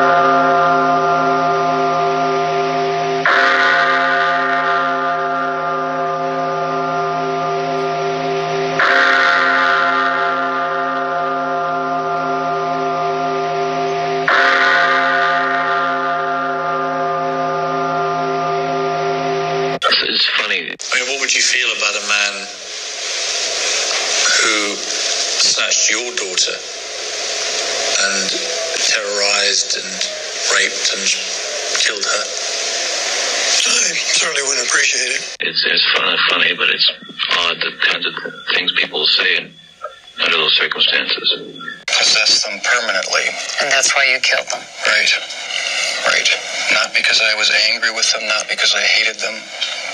It's 0.00 0.27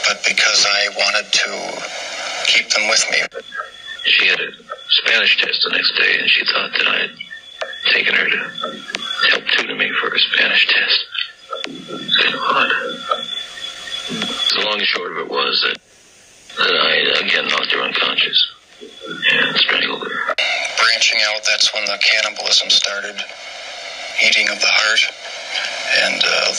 but 0.07 0.23
because 0.25 0.67
I 0.69 0.89
wanted 0.97 1.33
to 1.33 1.51
keep 2.47 2.69
them 2.71 2.89
with 2.89 3.05
me. 3.11 3.19
She 4.05 4.27
had 4.27 4.41
a 4.41 4.51
Spanish 4.89 5.41
test 5.41 5.63
the 5.65 5.71
next 5.71 5.93
day, 5.97 6.19
and 6.21 6.29
she 6.29 6.45
thought 6.45 6.73
that 6.73 6.87
I 6.87 6.99
had 6.99 7.11
taken 7.93 8.15
her 8.15 8.29
to 8.29 8.39
help 9.31 9.45
tutor 9.49 9.75
me 9.75 9.91
for 10.01 10.15
a 10.15 10.19
Spanish 10.19 10.67
test. 10.69 11.07
It's 11.67 12.17
kind 12.17 12.35
of 12.35 12.41
odd. 12.41 12.71
The 14.55 14.63
long 14.67 14.79
and 14.79 14.87
short 14.87 15.13
of 15.13 15.19
it 15.19 15.29
was 15.29 15.63
that 15.63 15.79
that 16.59 16.75
I 16.75 17.25
again 17.25 17.49
knocked 17.49 17.73
her 17.73 17.81
unconscious 17.81 18.53
and 18.81 19.57
strangled 19.57 20.07
her. 20.07 20.35
Branching 20.79 21.21
out, 21.27 21.41
that's 21.49 21.73
when 21.75 21.85
the 21.87 21.99
cannibalism 21.99 22.71
started. 22.71 23.17
Eating 24.25 24.49
of 24.49 24.61
the 24.61 24.71
heart 24.71 25.03
and 26.05 26.23
uh, 26.23 26.53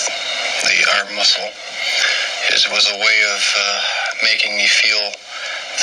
the 0.67 0.75
arm 0.99 1.15
muscle. 1.15 1.47
It 2.49 2.67
was 2.71 2.89
a 2.91 2.97
way 2.99 3.17
of 3.33 3.41
uh, 3.57 3.81
making 4.23 4.55
me 4.57 4.67
feel 4.67 5.11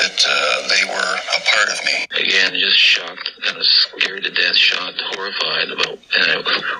that 0.00 0.24
uh, 0.28 0.68
they 0.68 0.84
were 0.84 1.14
a 1.16 1.40
part 1.48 1.68
of 1.68 1.84
me. 1.84 2.06
Again, 2.16 2.54
just 2.58 2.76
shocked, 2.76 3.32
kind 3.42 3.56
of 3.56 3.64
scared 3.64 4.24
to 4.24 4.30
death, 4.92 5.16
horrified 5.16 5.70
about. 5.70 5.98
And 6.14 6.26
I 6.30 6.36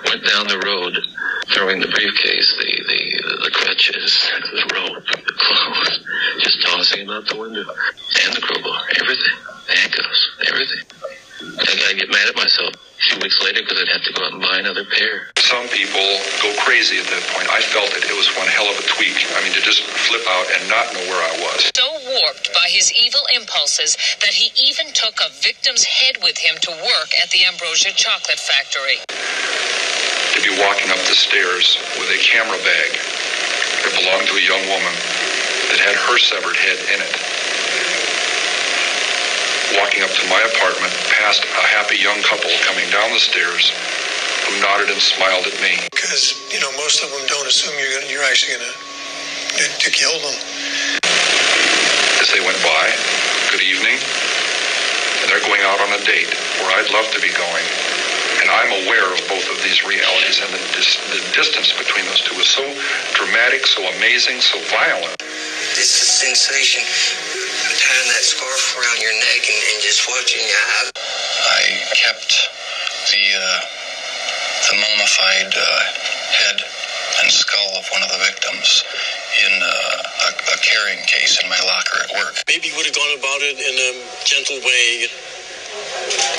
went 0.08 0.24
down 0.24 0.46
the 0.48 0.60
road, 0.64 0.98
throwing 1.54 1.80
the 1.80 1.88
briefcase, 1.88 2.54
the 2.56 2.70
the 2.88 3.44
the 3.44 3.50
crutches, 3.52 4.30
the 4.52 4.64
rope, 4.74 5.04
the 5.06 5.34
clothes, 5.36 6.04
just 6.40 6.62
tossing 6.62 7.06
them 7.06 7.16
out 7.16 7.26
the 7.26 7.36
window, 7.36 7.64
and 7.64 8.34
the 8.34 8.40
crowbar, 8.40 8.80
everything, 9.00 9.36
the 9.66 9.72
handcuffs, 9.76 10.30
everything. 10.48 10.84
I 11.42 11.74
gotta 11.74 11.96
get 11.96 12.08
mad 12.08 12.28
at 12.28 12.36
myself 12.36 12.70
a 12.74 13.02
few 13.02 13.18
weeks 13.18 13.42
later 13.42 13.62
because 13.62 13.82
I'd 13.82 13.90
have 13.90 14.04
to 14.06 14.12
go 14.14 14.24
out 14.24 14.32
and 14.32 14.42
buy 14.42 14.58
another 14.58 14.84
pair. 14.84 15.34
Some 15.38 15.66
people 15.68 16.06
go 16.38 16.54
crazy 16.62 17.02
at 17.02 17.06
that 17.10 17.24
point. 17.34 17.50
I 17.50 17.60
felt 17.60 17.90
it. 17.98 18.06
It 18.06 18.14
was 18.14 18.30
one 18.38 18.46
hell 18.46 18.70
of 18.70 18.78
a 18.78 18.86
tweak. 18.94 19.18
I 19.34 19.42
mean, 19.42 19.52
to 19.52 19.60
just 19.60 19.82
flip 19.82 20.22
out 20.30 20.46
and 20.54 20.70
not 20.70 20.86
know 20.94 21.02
where 21.10 21.18
I 21.18 21.34
was. 21.42 21.70
So 21.74 21.91
warped 22.20 22.52
by 22.52 22.68
his 22.68 22.92
evil 22.92 23.22
impulses 23.34 23.96
that 24.20 24.34
he 24.36 24.52
even 24.60 24.92
took 24.92 25.16
a 25.20 25.32
victim's 25.40 25.84
head 25.84 26.16
with 26.22 26.36
him 26.38 26.56
to 26.60 26.70
work 26.70 27.10
at 27.22 27.30
the 27.30 27.44
Ambrosia 27.44 27.92
Chocolate 27.96 28.40
Factory. 28.40 29.00
To 29.08 30.40
be 30.44 30.52
walking 30.60 30.90
up 30.92 31.00
the 31.08 31.16
stairs 31.16 31.76
with 31.96 32.08
a 32.12 32.20
camera 32.20 32.58
bag 32.64 32.90
that 33.84 33.92
belonged 33.96 34.28
to 34.28 34.36
a 34.36 34.44
young 34.44 34.64
woman 34.68 34.94
that 35.72 35.80
had 35.80 35.96
her 36.08 36.16
severed 36.20 36.56
head 36.56 36.78
in 36.92 37.00
it. 37.00 37.14
Walking 39.80 40.04
up 40.04 40.12
to 40.12 40.24
my 40.28 40.40
apartment 40.52 40.92
past 41.08 41.44
a 41.44 41.64
happy 41.72 41.96
young 41.96 42.20
couple 42.28 42.52
coming 42.68 42.84
down 42.92 43.08
the 43.12 43.20
stairs 43.20 43.72
who 44.44 44.60
nodded 44.60 44.92
and 44.92 45.00
smiled 45.00 45.48
at 45.48 45.56
me. 45.64 45.80
Because, 45.88 46.36
you 46.52 46.60
know, 46.60 46.68
most 46.76 47.00
of 47.00 47.08
them 47.08 47.24
don't 47.28 47.48
assume 47.48 47.72
you're, 47.80 48.00
gonna, 48.00 48.12
you're 48.12 48.26
actually 48.28 48.60
going 48.60 48.68
to 48.68 48.91
to 49.60 49.90
kill 49.90 50.18
them. 50.20 50.36
as 52.20 52.30
they 52.32 52.40
went 52.40 52.58
by. 52.62 52.86
Good 53.50 53.62
evening. 53.62 53.98
And 55.22 55.26
they're 55.30 55.44
going 55.44 55.62
out 55.66 55.80
on 55.80 55.90
a 55.94 56.02
date 56.04 56.30
where 56.62 56.70
I'd 56.78 56.90
love 56.92 57.08
to 57.14 57.20
be 57.20 57.30
going. 57.34 57.66
And 58.42 58.50
I'm 58.50 58.72
aware 58.86 59.06
of 59.12 59.20
both 59.30 59.46
of 59.50 59.58
these 59.62 59.84
realities, 59.86 60.40
and 60.42 60.50
the, 60.52 60.62
dis- 60.74 60.98
the 61.14 61.22
distance 61.36 61.72
between 61.78 62.06
those 62.06 62.22
two 62.22 62.34
is 62.40 62.48
so 62.48 62.64
dramatic, 63.14 63.66
so 63.66 63.82
amazing, 63.98 64.40
so 64.40 64.58
violent. 64.72 65.14
It's 65.78 65.98
the 66.00 66.06
sensation 66.08 66.82
of 66.82 67.72
tying 67.78 68.08
that 68.10 68.24
scarf 68.26 68.76
around 68.78 68.98
your 69.00 69.14
neck 69.14 69.42
and, 69.46 69.60
and 69.74 69.78
just 69.82 70.08
watching 70.08 70.42
your 70.42 70.62
eyes. 70.82 70.90
I 70.98 71.62
kept 71.94 72.30
the 73.14 73.24
uh, 73.38 73.60
the 74.70 74.76
mummified 74.78 75.52
uh, 75.54 75.80
head 76.34 76.58
and 77.22 77.30
skull 77.32 77.78
of 77.78 77.86
one 77.92 78.02
of 78.02 78.10
the 78.10 78.18
victims 78.26 78.84
in 78.84 78.90
a, 78.90 79.20
a 79.20 79.21
carrying 80.82 81.04
case 81.06 81.38
in 81.42 81.48
my 81.48 81.58
locker 81.62 82.02
at 82.02 82.10
work. 82.18 82.34
Maybe 82.48 82.68
you 82.68 82.74
would 82.76 82.86
have 82.86 82.94
gone 82.94 83.14
about 83.18 83.40
it 83.42 83.54
in 83.54 83.74
a 83.78 83.90
gentle 84.26 84.58
way. 84.66 85.06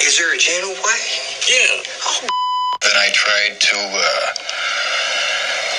Is 0.04 0.20
there 0.20 0.36
a 0.36 0.38
gentle 0.38 0.76
way? 0.84 1.04
Yeah. 1.48 1.80
Then 2.84 2.96
I 3.00 3.08
tried 3.16 3.56
to 3.62 3.78
uh, 3.80 4.28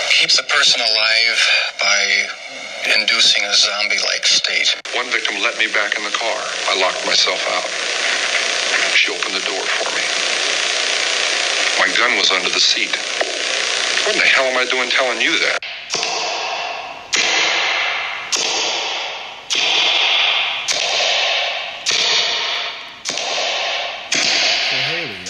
keep 0.08 0.30
the 0.32 0.44
person 0.48 0.80
alive 0.80 1.38
by 1.80 2.00
inducing 2.96 3.44
a 3.44 3.52
zombie-like 3.52 4.24
state. 4.24 4.72
One 4.96 5.12
victim 5.12 5.36
let 5.42 5.58
me 5.58 5.68
back 5.68 5.98
in 5.98 6.04
the 6.04 6.14
car. 6.16 6.40
I 6.72 6.80
locked 6.80 7.04
myself 7.04 7.40
out. 7.52 7.68
She 8.96 9.12
opened 9.12 9.34
the 9.36 9.44
door 9.44 9.60
for 9.60 9.88
me. 9.92 10.04
My 11.84 11.90
gun 11.98 12.16
was 12.16 12.30
under 12.30 12.48
the 12.48 12.60
seat. 12.60 12.96
What 14.06 14.14
in 14.14 14.20
the 14.20 14.28
hell 14.28 14.44
am 14.44 14.56
I 14.56 14.64
doing 14.70 14.88
telling 14.88 15.20
you 15.20 15.36
that? 15.40 15.60
So 24.74 24.80
Haley, 24.80 25.22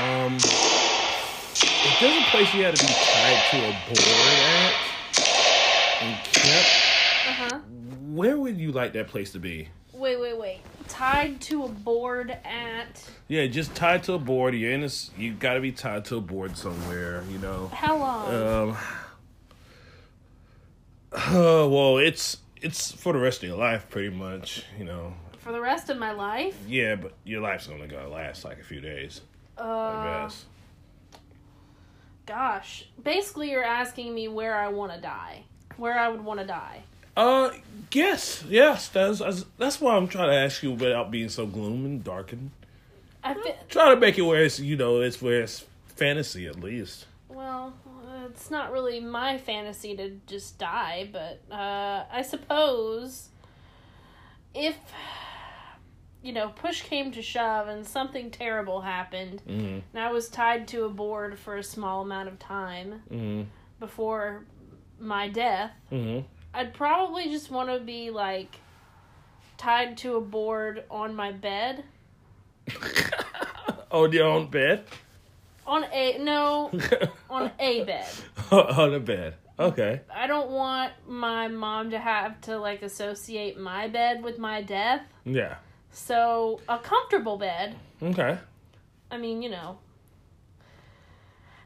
um, 0.00 0.32
um, 0.32 0.36
if 0.36 2.00
a 2.54 2.58
you 2.58 2.64
had 2.64 2.76
to 2.76 2.86
be 2.86 2.92
tied 2.92 3.42
to 3.50 3.56
a 3.58 3.72
board 3.86 4.00
at 4.38 4.74
and 6.02 6.24
kept, 6.24 6.68
Uh-huh. 7.28 7.58
where 8.12 8.36
would 8.38 8.58
you 8.58 8.72
like 8.72 8.92
that 8.92 9.08
place 9.08 9.32
to 9.32 9.38
be? 9.38 9.68
Wait, 9.92 10.20
wait, 10.20 10.36
wait. 10.38 10.58
Tied 10.88 11.40
to 11.42 11.64
a 11.64 11.68
board 11.68 12.30
at 12.44 13.08
Yeah, 13.28 13.46
just 13.46 13.74
tied 13.74 14.02
to 14.04 14.14
a 14.14 14.18
board. 14.18 14.54
You're 14.54 14.72
in 14.72 14.80
this. 14.82 15.10
You 15.16 15.32
got 15.32 15.54
to 15.54 15.60
be 15.60 15.72
tied 15.72 16.04
to 16.06 16.16
a 16.16 16.20
board 16.20 16.56
somewhere. 16.56 17.22
You 17.30 17.38
know. 17.38 17.68
how 17.72 17.96
long? 17.96 18.34
Um. 18.34 18.76
Uh, 21.12 21.22
well, 21.70 21.98
it's 21.98 22.38
it's 22.60 22.92
for 22.92 23.12
the 23.12 23.18
rest 23.18 23.42
of 23.42 23.48
your 23.48 23.58
life, 23.58 23.88
pretty 23.88 24.10
much. 24.14 24.64
You 24.78 24.84
know. 24.84 25.14
For 25.38 25.52
the 25.52 25.60
rest 25.60 25.90
of 25.90 25.96
my 25.98 26.12
life? 26.12 26.56
Yeah, 26.66 26.96
but 26.96 27.12
your 27.24 27.40
life's 27.40 27.68
only 27.68 27.86
gonna 27.86 28.08
last 28.08 28.44
like 28.44 28.58
a 28.58 28.64
few 28.64 28.80
days. 28.80 29.20
I 29.56 29.62
Uh, 29.62 30.24
guess. 30.24 30.44
Gosh. 32.26 32.86
Basically, 33.02 33.50
you're 33.50 33.64
asking 33.64 34.14
me 34.14 34.28
where 34.28 34.54
I 34.56 34.68
want 34.68 34.92
to 34.92 35.00
die. 35.00 35.44
Where 35.76 35.98
I 35.98 36.08
would 36.08 36.24
want 36.24 36.40
to 36.40 36.46
die. 36.46 36.82
Uh, 37.16 37.50
yes, 37.92 38.44
yes. 38.48 38.88
That's 38.88 39.18
that's- 39.20 39.44
that's 39.58 39.80
why 39.80 39.96
I'm 39.96 40.08
trying 40.08 40.30
to 40.30 40.36
ask 40.36 40.62
you 40.62 40.72
without 40.72 41.10
being 41.10 41.28
so 41.28 41.46
gloom 41.46 41.84
and 41.84 42.02
darkened. 42.04 42.50
I 43.22 43.34
fi- 43.34 43.54
Try 43.68 43.90
to 43.94 43.96
make 44.00 44.18
it 44.18 44.22
where 44.22 44.42
it's 44.44 44.58
you 44.60 44.76
know 44.76 45.00
it's 45.00 45.22
where 45.22 45.40
it's 45.42 45.64
fantasy 45.96 46.46
at 46.46 46.60
least. 46.60 47.06
well, 47.28 47.72
it's 48.26 48.50
not 48.50 48.72
really 48.72 49.00
my 49.00 49.38
fantasy 49.38 49.96
to 49.96 50.18
just 50.26 50.58
die, 50.58 51.08
but 51.12 51.40
uh, 51.54 52.04
I 52.10 52.22
suppose 52.22 53.28
if 54.54 54.76
you 56.24 56.32
know 56.32 56.48
push 56.48 56.82
came 56.82 57.12
to 57.12 57.22
shove 57.22 57.68
and 57.68 57.86
something 57.86 58.30
terrible 58.30 58.80
happened, 58.80 59.42
Mm-hmm. 59.48 59.78
and 59.94 60.04
I 60.04 60.10
was 60.10 60.28
tied 60.28 60.66
to 60.68 60.84
a 60.84 60.88
board 60.88 61.38
for 61.38 61.56
a 61.56 61.62
small 61.62 62.02
amount 62.02 62.28
of 62.28 62.38
time 62.40 63.02
Mm-hmm. 63.12 63.42
before 63.78 64.44
my 64.98 65.28
death, 65.28 65.70
Mm-hmm. 65.92 66.26
I'd 66.52 66.72
probably 66.74 67.28
just 67.28 67.50
want 67.50 67.68
to 67.68 67.78
be 67.78 68.10
like 68.10 68.56
tied 69.58 69.96
to 69.98 70.16
a 70.16 70.20
board 70.20 70.84
on 70.90 71.14
my 71.14 71.30
bed. 71.32 71.84
On 73.90 74.10
your 74.12 74.26
own 74.26 74.46
bed. 74.48 74.84
On 75.66 75.84
a 75.92 76.18
no, 76.18 76.70
on 77.30 77.50
a 77.60 77.84
bed. 77.84 78.06
on 78.50 78.94
a 78.94 79.00
bed. 79.00 79.34
Okay. 79.58 80.00
I 80.12 80.26
don't 80.26 80.50
want 80.50 80.92
my 81.06 81.46
mom 81.48 81.90
to 81.90 81.98
have 81.98 82.40
to 82.42 82.58
like 82.58 82.82
associate 82.82 83.58
my 83.58 83.86
bed 83.88 84.22
with 84.24 84.38
my 84.38 84.62
death. 84.62 85.02
Yeah. 85.24 85.56
So 85.94 86.60
a 86.68 86.76
comfortable 86.78 87.38
bed. 87.38 87.76
Okay. 88.02 88.36
I 89.12 89.16
mean, 89.16 89.42
you 89.42 89.48
know, 89.48 89.78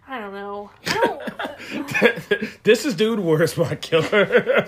I 0.07 0.21
don't 0.21 0.35
know. 0.35 0.71
I 0.87 1.57
don't. 1.73 2.63
this 2.63 2.85
is 2.85 2.95
dude. 2.95 3.21
Where's 3.21 3.57
my 3.57 3.75
killer? 3.75 4.67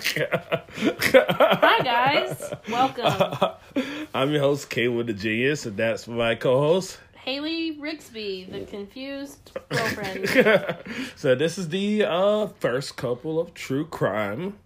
Hi 0.79 1.79
guys, 1.83 2.53
welcome. 2.69 3.51
I'm 4.15 4.31
your 4.31 4.41
host, 4.41 4.71
Kayla 4.71 5.05
the 5.05 5.13
Genius, 5.13 5.67
and 5.67 5.77
that's 5.77 6.07
my 6.07 6.33
co-host. 6.33 6.97
Haley 7.13 7.77
Rigsby, 7.77 8.51
the 8.51 8.65
confused 8.65 9.51
girlfriend. 9.69 10.27
so 11.15 11.35
this 11.35 11.59
is 11.59 11.69
the 11.69 12.03
uh, 12.03 12.47
first 12.47 12.97
couple 12.97 13.39
of 13.39 13.53
true 13.53 13.85
crime. 13.85 14.57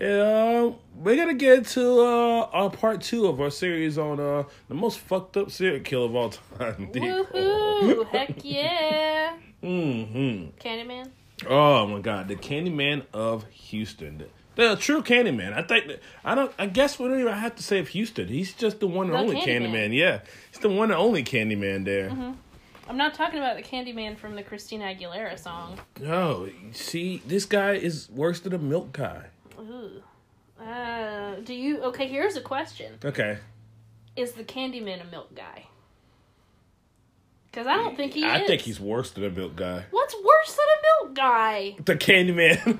Yeah, 0.00 0.70
we're 0.96 1.16
gonna 1.16 1.34
get 1.34 1.66
to 1.68 2.00
uh, 2.00 2.48
our 2.52 2.70
part 2.70 3.02
two 3.02 3.26
of 3.26 3.38
our 3.38 3.50
series 3.50 3.98
on 3.98 4.18
uh, 4.18 4.44
the 4.68 4.74
most 4.74 4.98
fucked 4.98 5.36
up 5.36 5.50
serial 5.50 5.80
killer 5.80 6.06
of 6.06 6.16
all 6.16 6.30
time. 6.30 6.90
Woohoo! 6.94 8.06
Heck 8.10 8.42
yeah! 8.42 9.36
Mm-hmm. 9.62 10.58
Candyman. 10.58 11.10
Oh 11.46 11.86
my 11.86 12.00
god, 12.00 12.28
the 12.28 12.36
Candyman 12.36 13.04
of 13.12 13.44
Houston. 13.50 14.24
The, 14.54 14.68
the 14.68 14.76
true 14.76 15.02
Candyman. 15.02 15.52
I 15.52 15.62
think 15.62 15.88
that, 15.88 16.00
I 16.24 16.34
don't. 16.34 16.50
I 16.58 16.64
guess 16.64 16.98
we 16.98 17.06
don't 17.06 17.20
even 17.20 17.34
have 17.34 17.56
to 17.56 17.62
say 17.62 17.78
of 17.78 17.88
Houston. 17.88 18.28
He's 18.28 18.54
just 18.54 18.80
the 18.80 18.86
one 18.86 19.08
and 19.08 19.14
The 19.14 19.18
only 19.18 19.36
Candyman. 19.36 19.90
Candyman. 19.90 19.94
Yeah, 19.94 20.20
he's 20.50 20.60
the 20.60 20.70
one 20.70 20.90
and 20.90 20.98
only 20.98 21.22
Candyman 21.24 21.84
there. 21.84 22.08
hmm 22.08 22.32
I'm 22.88 22.96
not 22.96 23.14
talking 23.14 23.38
about 23.38 23.56
the 23.56 23.62
Candyman 23.62 24.16
from 24.18 24.34
the 24.34 24.42
Christina 24.42 24.86
Aguilera 24.86 25.38
song. 25.38 25.78
No, 26.00 26.48
see, 26.72 27.22
this 27.24 27.44
guy 27.44 27.74
is 27.74 28.08
worse 28.10 28.40
than 28.40 28.52
a 28.52 28.58
milk 28.58 28.92
guy. 28.94 29.26
Ooh. 29.60 30.02
Uh, 30.62 31.36
do 31.44 31.54
you? 31.54 31.80
Okay, 31.84 32.06
here's 32.08 32.36
a 32.36 32.40
question: 32.40 32.94
Okay, 33.04 33.38
Is 34.16 34.32
the 34.32 34.44
Candyman 34.44 35.00
a 35.06 35.10
milk 35.10 35.34
guy? 35.34 35.66
Because 37.50 37.66
I 37.66 37.74
don't 37.76 37.96
think 37.96 38.12
he 38.14 38.24
I 38.24 38.40
is. 38.42 38.46
think 38.46 38.60
he's 38.62 38.78
worse 38.78 39.10
than 39.10 39.24
a 39.24 39.30
milk 39.30 39.56
guy. 39.56 39.84
What's 39.90 40.14
worse 40.14 40.56
than 40.56 40.66
a 40.76 41.04
milk 41.04 41.14
guy? 41.16 41.76
The 41.84 41.94
Candyman. 41.96 42.78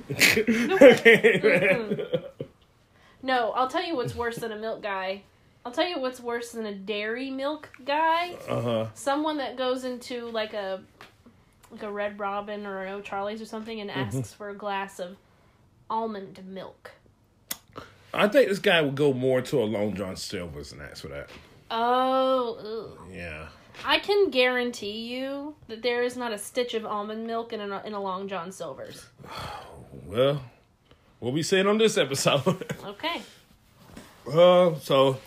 Mm-mm. 1.40 2.24
No, 3.22 3.50
I'll 3.52 3.68
tell 3.68 3.84
you 3.84 3.96
what's 3.96 4.14
worse 4.14 4.36
than 4.36 4.52
a 4.52 4.56
milk 4.56 4.82
guy. 4.82 5.22
I'll 5.64 5.72
tell 5.72 5.86
you 5.86 6.00
what's 6.00 6.20
worse 6.20 6.52
than 6.52 6.64
a 6.66 6.74
dairy 6.74 7.30
milk 7.30 7.68
guy. 7.84 8.34
uh 8.48 8.62
huh. 8.62 8.86
Someone 8.94 9.36
that 9.38 9.56
goes 9.56 9.84
into 9.84 10.26
like 10.30 10.54
a 10.54 10.80
like 11.70 11.82
a 11.82 11.90
Red 11.90 12.18
Robin 12.18 12.66
or 12.66 12.82
an 12.84 12.92
O'Charlie's 12.94 13.42
or 13.42 13.46
something 13.46 13.80
and 13.80 13.90
Mm-hmm. 13.90 14.18
asks 14.18 14.32
for 14.32 14.48
a 14.50 14.54
glass 14.54 14.98
of 15.00 15.16
almond 15.90 16.40
milk. 16.46 16.92
I 18.14 18.26
think 18.28 18.48
this 18.48 18.58
guy 18.58 18.80
would 18.80 18.94
go 18.94 19.12
more 19.12 19.40
to 19.42 19.62
a 19.62 19.64
Long 19.64 19.94
John 19.94 20.16
Silver's 20.16 20.72
and 20.72 20.80
ask 20.82 21.02
for 21.02 21.08
that. 21.08 21.28
Oh, 21.70 22.96
ugh. 22.98 23.08
Yeah. 23.12 23.48
I 23.84 23.98
can 23.98 24.30
guarantee 24.30 25.06
you 25.12 25.54
that 25.68 25.82
there 25.82 26.02
is 26.02 26.16
not 26.16 26.32
a 26.32 26.38
stitch 26.38 26.74
of 26.74 26.84
almond 26.84 27.26
milk 27.26 27.52
in 27.52 27.60
a, 27.60 27.82
in 27.84 27.92
a 27.92 28.00
Long 28.00 28.28
John 28.28 28.52
Silver's. 28.52 29.06
Well, 30.06 30.40
we'll 31.20 31.32
be 31.32 31.42
seeing 31.42 31.66
on 31.66 31.78
this 31.78 31.96
episode. 31.98 32.64
Okay. 32.84 33.22
Uh, 34.26 34.74
so 34.76 35.18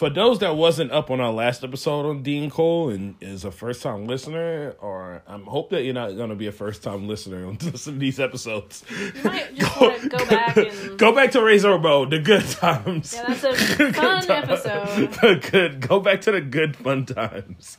for 0.00 0.08
those 0.08 0.38
that 0.38 0.56
wasn't 0.56 0.90
up 0.92 1.10
on 1.10 1.20
our 1.20 1.30
last 1.30 1.62
episode 1.62 2.08
on 2.08 2.22
Dean 2.22 2.48
Corll 2.50 2.88
and 2.88 3.16
is 3.20 3.44
a 3.44 3.50
first 3.50 3.82
time 3.82 4.06
listener, 4.06 4.74
or 4.80 5.22
I 5.28 5.36
hope 5.40 5.68
that 5.70 5.84
you're 5.84 5.92
not 5.92 6.16
going 6.16 6.30
to 6.30 6.34
be 6.34 6.46
a 6.46 6.52
first 6.52 6.82
time 6.82 7.06
listener 7.06 7.46
on 7.46 7.60
some 7.76 7.94
of 7.94 8.00
these 8.00 8.18
episodes. 8.18 8.82
You 8.88 9.22
might 9.22 9.54
just 9.54 9.78
want 9.78 10.10
go 10.10 10.24
back 10.24 10.56
and 10.56 10.98
Go 10.98 11.14
back 11.14 11.32
to 11.32 11.42
Razor 11.42 11.76
Bow, 11.76 12.06
the 12.06 12.18
good 12.18 12.48
times. 12.48 13.12
Yeah, 13.12 13.26
that's 13.28 13.44
a 13.44 13.76
Good 13.76 13.94
fun 13.94 14.30
episode. 14.30 15.12
The 15.12 15.48
good. 15.50 15.86
Go 15.86 16.00
back 16.00 16.22
to 16.22 16.32
the 16.32 16.40
good 16.40 16.76
fun 16.76 17.04
times. 17.04 17.76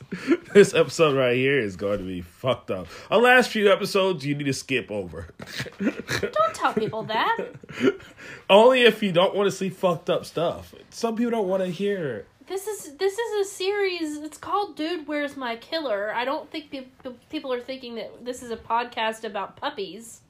This 0.54 0.74
episode 0.74 1.16
right 1.16 1.34
here 1.34 1.58
is 1.58 1.74
going 1.74 1.98
to 1.98 2.04
be 2.04 2.20
fucked 2.20 2.70
up. 2.70 2.86
Our 3.10 3.18
last 3.18 3.50
few 3.50 3.72
episodes 3.72 4.24
you 4.24 4.36
need 4.36 4.44
to 4.44 4.52
skip 4.52 4.92
over. 4.92 5.26
Don't 5.80 6.54
tell 6.54 6.72
people 6.72 7.02
that. 7.02 7.36
Only 8.48 8.82
if 8.82 9.02
you 9.02 9.10
don't 9.10 9.34
want 9.34 9.50
to 9.50 9.56
see 9.56 9.70
fucked 9.70 10.08
up 10.08 10.24
stuff. 10.24 10.72
Some 10.90 11.16
people 11.16 11.30
don't 11.32 11.48
want 11.48 11.64
to 11.64 11.68
hear. 11.68 12.11
This 12.52 12.66
is 12.66 12.96
this 12.96 13.16
is 13.16 13.46
a 13.46 13.50
series. 13.50 14.18
It's 14.18 14.36
called 14.36 14.76
"Dude, 14.76 15.08
Where's 15.08 15.38
My 15.38 15.56
Killer." 15.56 16.12
I 16.14 16.26
don't 16.26 16.50
think 16.50 16.70
pe- 16.70 16.84
pe- 17.02 17.14
people 17.30 17.50
are 17.50 17.62
thinking 17.62 17.94
that 17.94 18.26
this 18.26 18.42
is 18.42 18.50
a 18.50 18.58
podcast 18.58 19.24
about 19.24 19.56
puppies. 19.56 20.20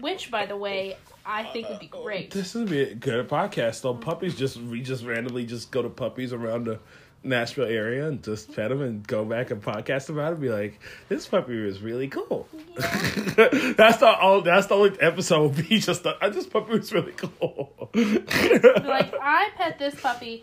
Which, 0.00 0.30
by 0.30 0.46
the 0.46 0.56
way, 0.56 0.96
I 1.26 1.44
think 1.44 1.68
would 1.68 1.80
be 1.80 1.86
great. 1.86 2.30
This 2.30 2.54
would 2.54 2.70
be 2.70 2.80
a 2.80 2.94
good 2.94 3.28
podcast 3.28 3.82
though. 3.82 3.92
Puppies 3.92 4.36
just 4.36 4.56
we 4.56 4.80
just 4.80 5.04
randomly 5.04 5.44
just 5.44 5.70
go 5.70 5.82
to 5.82 5.90
puppies 5.90 6.32
around 6.32 6.64
the 6.64 6.78
Nashville 7.22 7.66
area 7.66 8.08
and 8.08 8.24
just 8.24 8.56
pet 8.56 8.70
them 8.70 8.80
and 8.80 9.06
go 9.06 9.22
back 9.22 9.50
and 9.50 9.62
podcast 9.62 10.08
about 10.08 10.28
it. 10.28 10.32
And 10.32 10.40
be 10.40 10.48
like, 10.48 10.80
this 11.10 11.26
puppy 11.26 11.58
is 11.58 11.82
really 11.82 12.08
cool. 12.08 12.48
that's 12.76 13.98
the 13.98 14.16
all. 14.18 14.40
That's 14.40 14.68
the 14.68 14.74
only 14.74 14.98
episode 14.98 15.56
would 15.56 15.68
be 15.68 15.78
just. 15.78 16.04
The, 16.04 16.16
uh, 16.24 16.30
this 16.30 16.46
puppy 16.46 16.78
was 16.78 16.90
really 16.90 17.12
cool. 17.12 17.90
like 17.94 19.12
I 19.20 19.50
pet 19.58 19.78
this 19.78 20.00
puppy. 20.00 20.42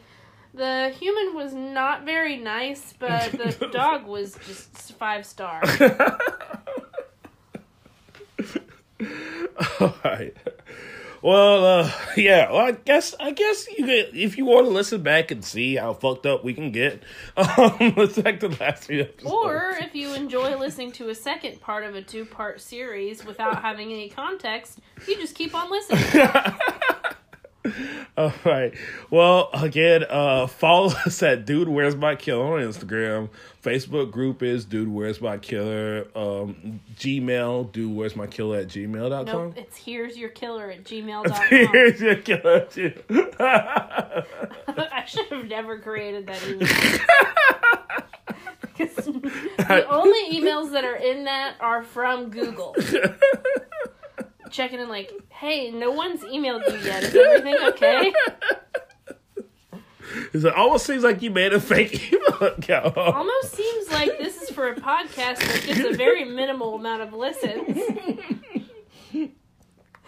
The 0.54 0.94
human 1.00 1.36
was 1.36 1.54
not 1.54 2.06
very 2.06 2.38
nice, 2.38 2.94
but 3.00 3.32
the 3.60 3.70
dog 3.72 4.06
was 4.06 4.38
just 4.46 4.94
five 4.94 5.26
star. 5.26 5.64
All 9.80 9.96
right. 10.04 10.36
Well, 11.24 11.66
uh, 11.66 11.92
yeah. 12.18 12.52
Well, 12.52 12.66
I 12.66 12.72
guess 12.72 13.16
I 13.18 13.32
guess 13.32 13.66
you 13.70 13.86
could, 13.86 14.16
if 14.16 14.38
you 14.38 14.44
want 14.46 14.66
to 14.68 14.72
listen 14.72 15.02
back 15.02 15.32
and 15.32 15.44
see 15.44 15.76
how 15.76 15.94
fucked 15.94 16.26
up 16.26 16.44
we 16.44 16.54
can 16.54 16.72
get, 16.72 17.02
um, 17.38 17.94
let's 17.96 18.20
back 18.20 18.42
to 18.42 18.50
the 18.50 18.58
last 18.60 18.84
few 18.84 19.02
episodes. 19.02 19.32
Or 19.32 19.74
if 19.80 19.96
you 19.96 20.14
enjoy 20.14 20.58
listening 20.58 20.92
to 20.94 21.10
a 21.10 21.16
second 21.16 21.62
part 21.62 21.86
of 21.86 21.96
a 21.96 22.02
two 22.02 22.26
part 22.26 22.60
series 22.60 23.26
without 23.26 23.62
having 23.62 23.92
any 23.92 24.10
context, 24.10 24.80
you 25.08 25.16
just 25.16 25.34
keep 25.34 25.56
on 25.56 25.72
listening. 25.72 26.24
All 28.18 28.34
right. 28.46 28.74
Well, 29.10 29.50
again, 29.54 30.04
uh, 30.10 30.48
follow 30.48 30.88
us 31.06 31.24
at 31.24 31.46
Dude 31.46 31.68
Where's 31.70 31.96
My 31.96 32.16
Killer 32.16 32.44
on 32.46 32.60
Instagram. 32.62 33.30
Facebook 33.64 34.12
group 34.12 34.44
is 34.44 34.66
Dude 34.66 34.90
Where's 34.90 35.22
My 35.22 35.38
Killer. 35.38 36.06
Um, 36.16 36.82
Gmail, 36.98 37.72
Dude 37.72 37.96
Where's 37.96 38.16
My 38.16 38.28
Killer 38.28 38.60
at 38.60 38.68
gmail.com. 38.68 39.26
Nope, 39.26 39.54
it's 39.58 39.78
here's 39.78 40.18
your 40.18 40.30
killer 40.30 40.70
at 40.72 40.84
gmail.com. 40.84 41.48
Here's 41.50 42.02
your 42.02 42.16
killer. 42.18 42.66
too. 42.66 42.94
I 43.40 45.04
should 45.08 45.28
have 45.28 45.46
never 45.46 45.80
created 45.80 46.28
that 46.28 46.46
email. 46.48 46.68
the 49.58 49.88
only 49.90 50.40
emails 50.40 50.72
that 50.74 50.84
are 50.84 50.96
in 50.96 51.24
that 51.26 51.56
are 51.62 51.84
from 51.84 52.30
Google. 52.30 52.76
Checking 54.50 54.80
in 54.80 54.90
like, 54.90 55.12
hey, 55.44 55.72
no 55.72 55.92
one's 55.92 56.22
emailed 56.22 56.66
you 56.72 56.78
yet. 56.80 57.04
Is 57.04 57.16
everything 57.16 57.58
okay? 57.70 58.14
it 60.34 60.46
almost 60.56 60.86
seems 60.86 61.04
like 61.04 61.22
you 61.22 61.32
made 61.32 61.54
a 61.54 61.60
fake 61.60 62.14
email 62.14 62.54
account. 62.56 62.96
Almost 62.98 63.54
seems 63.54 63.92
like 63.92 64.18
this 64.20 64.42
is 64.42 64.50
for 64.50 64.70
a 64.70 64.76
podcast 64.76 65.40
that 65.40 65.64
gets 65.66 65.80
a 65.82 65.94
very 65.98 66.24
minimal 66.24 66.76
amount 66.76 67.02
of 67.02 67.14
listens. 67.14 67.78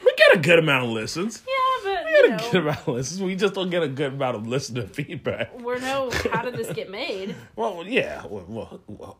We 0.03 0.13
get 0.17 0.35
a 0.35 0.39
good 0.39 0.59
amount 0.59 0.83
of 0.85 0.91
listens. 0.91 1.41
Yeah, 1.47 1.53
but 1.95 2.05
We 2.05 2.11
you 2.11 2.27
get 2.27 2.47
a 2.47 2.51
good 2.51 2.61
amount 2.61 2.79
of 2.79 2.87
listens. 2.89 3.21
We 3.23 3.35
just 3.35 3.55
don't 3.55 3.71
get 3.71 3.81
a 3.81 3.87
good 3.87 4.13
amount 4.13 4.35
of 4.35 4.45
listener 4.47 4.83
feedback. 4.85 5.59
we're 5.59 5.79
no. 5.79 6.11
How 6.31 6.43
did 6.43 6.55
this 6.55 6.71
get 6.73 6.91
made? 6.91 7.33
Well, 7.55 7.83
yeah. 7.87 8.23
Well, 8.27 8.81
well, 8.87 9.17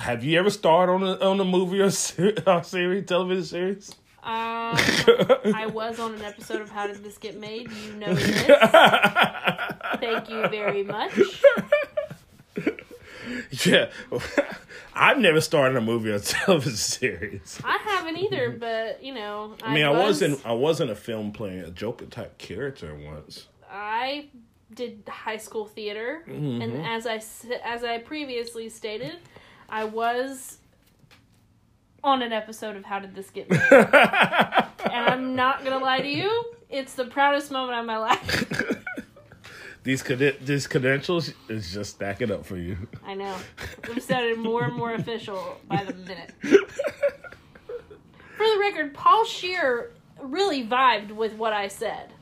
have 0.00 0.24
you 0.24 0.38
ever 0.40 0.50
starred 0.50 0.90
on 0.90 1.02
a 1.04 1.12
on 1.20 1.38
a 1.38 1.44
movie 1.44 1.80
or 1.80 1.90
se- 1.90 2.34
or 2.46 2.64
series, 2.64 3.06
television 3.06 3.44
series? 3.44 3.94
Um, 4.28 4.76
I 5.54 5.66
was 5.72 5.98
on 5.98 6.14
an 6.14 6.22
episode 6.22 6.60
of 6.60 6.68
How 6.70 6.86
Did 6.86 7.02
This 7.02 7.16
Get 7.16 7.38
Made? 7.40 7.70
You 7.72 7.94
know 7.94 8.12
this. 8.14 8.46
Thank 10.00 10.28
you 10.28 10.46
very 10.48 10.82
much. 10.84 11.18
Yeah, 13.64 13.90
I've 14.94 15.18
never 15.18 15.40
starred 15.40 15.72
in 15.72 15.76
a 15.78 15.80
movie 15.80 16.10
or 16.10 16.18
television 16.18 16.76
series. 16.76 17.60
I 17.64 17.76
haven't 17.78 18.16
either, 18.18 18.50
but 18.50 19.02
you 19.02 19.14
know, 19.14 19.54
I 19.62 19.74
mean, 19.74 19.84
I 19.84 19.90
wasn't 19.90 20.44
I 20.46 20.52
was 20.52 20.80
in 20.80 20.88
a 20.90 20.94
film 20.94 21.32
playing 21.32 21.60
a 21.60 21.70
Joker 21.70 22.06
type 22.06 22.36
character 22.38 22.94
once. 22.94 23.46
I 23.70 24.28
did 24.74 25.02
high 25.08 25.36
school 25.38 25.66
theater, 25.66 26.22
Mhm. 26.28 26.62
and 26.62 26.86
as 26.86 27.06
I 27.06 27.20
as 27.64 27.84
I 27.84 27.98
previously 27.98 28.68
stated, 28.68 29.16
I 29.68 29.84
was 29.84 30.58
on 32.02 32.22
an 32.22 32.32
episode 32.32 32.76
of 32.76 32.84
How 32.84 32.98
Did 32.98 33.14
This 33.14 33.30
Get 33.30 33.50
Made, 33.50 33.60
and 33.70 33.90
I'm 34.84 35.34
not 35.34 35.64
gonna 35.64 35.78
lie 35.78 36.00
to 36.00 36.08
you, 36.08 36.44
it's 36.70 36.94
the 36.94 37.04
proudest 37.04 37.50
moment 37.50 37.78
of 37.78 37.86
my 37.86 37.98
life. 37.98 38.74
These 39.84 40.02
these 40.42 40.66
credentials 40.66 41.32
is 41.48 41.72
just 41.72 41.94
stacking 41.94 42.30
up 42.30 42.44
for 42.44 42.58
you. 42.58 42.76
I 43.06 43.14
know 43.14 43.34
we've 43.88 44.02
sounded 44.02 44.36
more 44.36 44.64
and 44.64 44.74
more 44.74 44.92
official 44.92 45.58
by 45.66 45.82
the 45.82 45.94
minute. 45.94 46.32
For 46.42 46.50
the 48.44 48.58
record, 48.60 48.92
Paul 48.92 49.24
Scheer 49.24 49.92
really 50.20 50.66
vibed 50.66 51.12
with 51.12 51.32
what 51.34 51.54
I 51.54 51.68
said. 51.68 52.12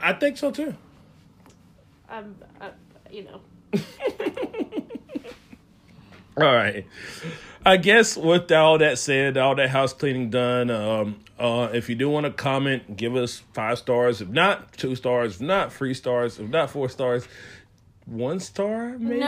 I 0.00 0.12
think 0.12 0.36
so 0.36 0.50
too. 0.50 0.74
Um, 2.08 2.34
uh, 2.60 2.70
you 3.10 3.24
know. 3.24 3.40
All 6.36 6.52
right. 6.52 6.84
I 7.66 7.78
guess 7.78 8.16
with 8.16 8.52
all 8.52 8.78
that 8.78 8.98
said, 8.98 9.36
all 9.36 9.54
that 9.54 9.70
house 9.70 9.92
cleaning 9.92 10.30
done, 10.30 10.70
um, 10.70 11.20
uh, 11.38 11.68
if 11.72 11.88
you 11.88 11.94
do 11.94 12.10
want 12.10 12.26
to 12.26 12.32
comment, 12.32 12.96
give 12.96 13.16
us 13.16 13.42
five 13.54 13.78
stars. 13.78 14.20
If 14.20 14.28
not, 14.28 14.72
two 14.74 14.94
stars. 14.94 15.36
If 15.36 15.40
not, 15.40 15.72
three 15.72 15.94
stars. 15.94 16.38
If 16.38 16.48
not, 16.50 16.70
four 16.70 16.88
stars. 16.88 17.26
One 18.06 18.38
star, 18.38 18.98
maybe? 18.98 19.20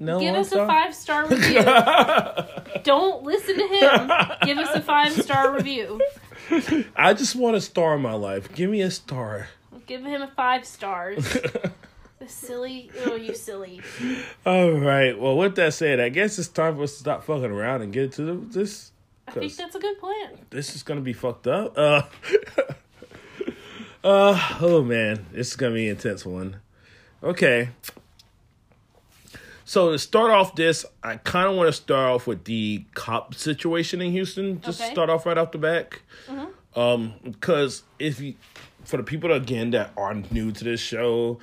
No, 0.00 0.18
give 0.18 0.34
us 0.34 0.48
star? 0.48 0.64
a 0.64 0.66
five 0.66 0.94
star 0.94 1.26
review. 1.28 1.62
Don't 2.82 3.22
listen 3.22 3.56
to 3.56 3.66
him. 3.66 4.10
Give 4.44 4.56
us 4.56 4.74
a 4.74 4.80
five 4.80 5.12
star 5.12 5.54
review. 5.54 6.00
I 6.96 7.12
just 7.12 7.36
want 7.36 7.56
a 7.56 7.60
star 7.60 7.96
in 7.96 8.02
my 8.02 8.14
life. 8.14 8.54
Give 8.54 8.70
me 8.70 8.80
a 8.80 8.90
star. 8.90 9.48
Give 9.86 10.02
him 10.02 10.22
a 10.22 10.28
five 10.28 10.64
stars. 10.64 11.36
silly, 12.28 12.90
oh, 13.06 13.16
you 13.16 13.34
silly. 13.34 13.80
All 14.46 14.72
right. 14.72 15.18
Well, 15.18 15.36
with 15.36 15.56
that 15.56 15.74
said, 15.74 16.00
I 16.00 16.08
guess 16.08 16.38
it's 16.38 16.48
time 16.48 16.76
for 16.76 16.82
us 16.84 16.92
to 16.94 16.98
stop 17.00 17.24
fucking 17.24 17.44
around 17.50 17.82
and 17.82 17.92
get 17.92 18.12
to 18.12 18.22
the, 18.22 18.34
this. 18.34 18.92
I 19.26 19.32
think 19.32 19.54
that's 19.56 19.74
a 19.74 19.78
good 19.78 19.98
plan. 19.98 20.38
this 20.50 20.74
is 20.76 20.82
gonna 20.82 21.00
be 21.00 21.12
fucked 21.14 21.46
up. 21.46 21.76
Uh, 21.78 22.02
uh, 24.04 24.56
oh 24.60 24.82
man, 24.82 25.26
this 25.32 25.48
is 25.50 25.56
gonna 25.56 25.74
be 25.74 25.84
an 25.88 25.96
intense 25.96 26.26
one. 26.26 26.56
Okay. 27.22 27.70
So 29.66 29.92
to 29.92 29.98
start 29.98 30.30
off 30.30 30.54
this, 30.56 30.84
I 31.02 31.16
kind 31.16 31.48
of 31.48 31.56
want 31.56 31.68
to 31.68 31.72
start 31.72 32.10
off 32.14 32.26
with 32.26 32.44
the 32.44 32.84
cop 32.92 33.34
situation 33.34 34.02
in 34.02 34.12
Houston. 34.12 34.60
Just 34.60 34.78
Okay. 34.80 34.92
start 34.92 35.08
off 35.08 35.24
right 35.24 35.38
off 35.38 35.52
the 35.52 35.58
back. 35.58 36.02
Um, 36.76 37.14
because 37.22 37.82
if 37.98 38.20
you, 38.20 38.34
for 38.84 38.98
the 38.98 39.02
people 39.04 39.32
again 39.32 39.70
that 39.70 39.92
are 39.96 40.12
new 40.30 40.52
to 40.52 40.64
this 40.64 40.80
show, 40.80 41.38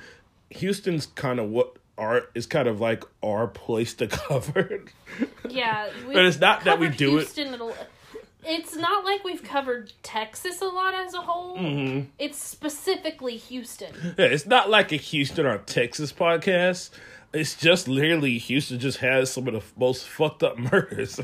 Houston's 0.56 1.06
kind 1.06 1.38
of 1.40 1.50
what 1.50 1.76
our 1.98 2.28
is 2.34 2.46
kind 2.46 2.68
of 2.68 2.80
like 2.80 3.04
our 3.22 3.46
place 3.46 3.94
to 3.94 4.06
cover. 4.08 4.84
Yeah, 5.48 5.88
we 6.06 6.14
But 6.14 6.24
it's 6.24 6.40
not 6.40 6.64
that 6.64 6.78
we 6.78 6.88
do 6.88 7.16
it- 7.18 7.20
Houston 7.20 7.54
it. 7.54 7.76
It's 8.44 8.74
not 8.74 9.04
like 9.04 9.22
we've 9.22 9.44
covered 9.44 9.92
Texas 10.02 10.60
a 10.60 10.64
lot 10.66 10.94
as 10.94 11.14
a 11.14 11.20
whole. 11.20 11.56
Mm-hmm. 11.56 12.08
It's 12.18 12.38
specifically 12.42 13.36
Houston. 13.36 13.94
Yeah, 14.18 14.24
it's 14.24 14.46
not 14.46 14.68
like 14.68 14.90
a 14.90 14.96
Houston 14.96 15.46
or 15.46 15.58
Texas 15.58 16.12
podcast. 16.12 16.90
It's 17.34 17.54
just 17.54 17.88
literally 17.88 18.36
Houston 18.36 18.78
just 18.78 18.98
has 18.98 19.32
some 19.32 19.48
of 19.48 19.54
the 19.54 19.62
most 19.78 20.06
fucked 20.06 20.42
up 20.42 20.58
murders. 20.72 21.16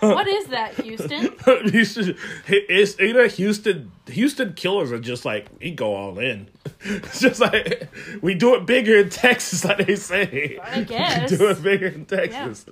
What 0.00 0.26
is 0.26 0.46
that, 0.48 0.74
Houston? 0.80 1.32
Houston, 1.70 2.16
it's 2.48 2.98
you 2.98 3.12
know 3.12 3.28
Houston. 3.28 3.92
Houston 4.08 4.54
killers 4.54 4.90
are 4.90 4.98
just 4.98 5.24
like 5.24 5.46
we 5.60 5.70
go 5.70 5.94
all 5.94 6.18
in. 6.18 6.48
It's 6.80 7.20
just 7.26 7.40
like 7.40 7.88
we 8.20 8.34
do 8.34 8.56
it 8.56 8.66
bigger 8.66 8.96
in 8.98 9.10
Texas, 9.10 9.64
like 9.64 9.86
they 9.86 9.94
say. 9.96 10.58
I 10.62 10.82
guess. 10.82 11.30
we 11.30 11.36
do 11.36 11.48
it 11.50 11.62
bigger 11.62 11.86
in 11.86 12.04
Texas. 12.06 12.66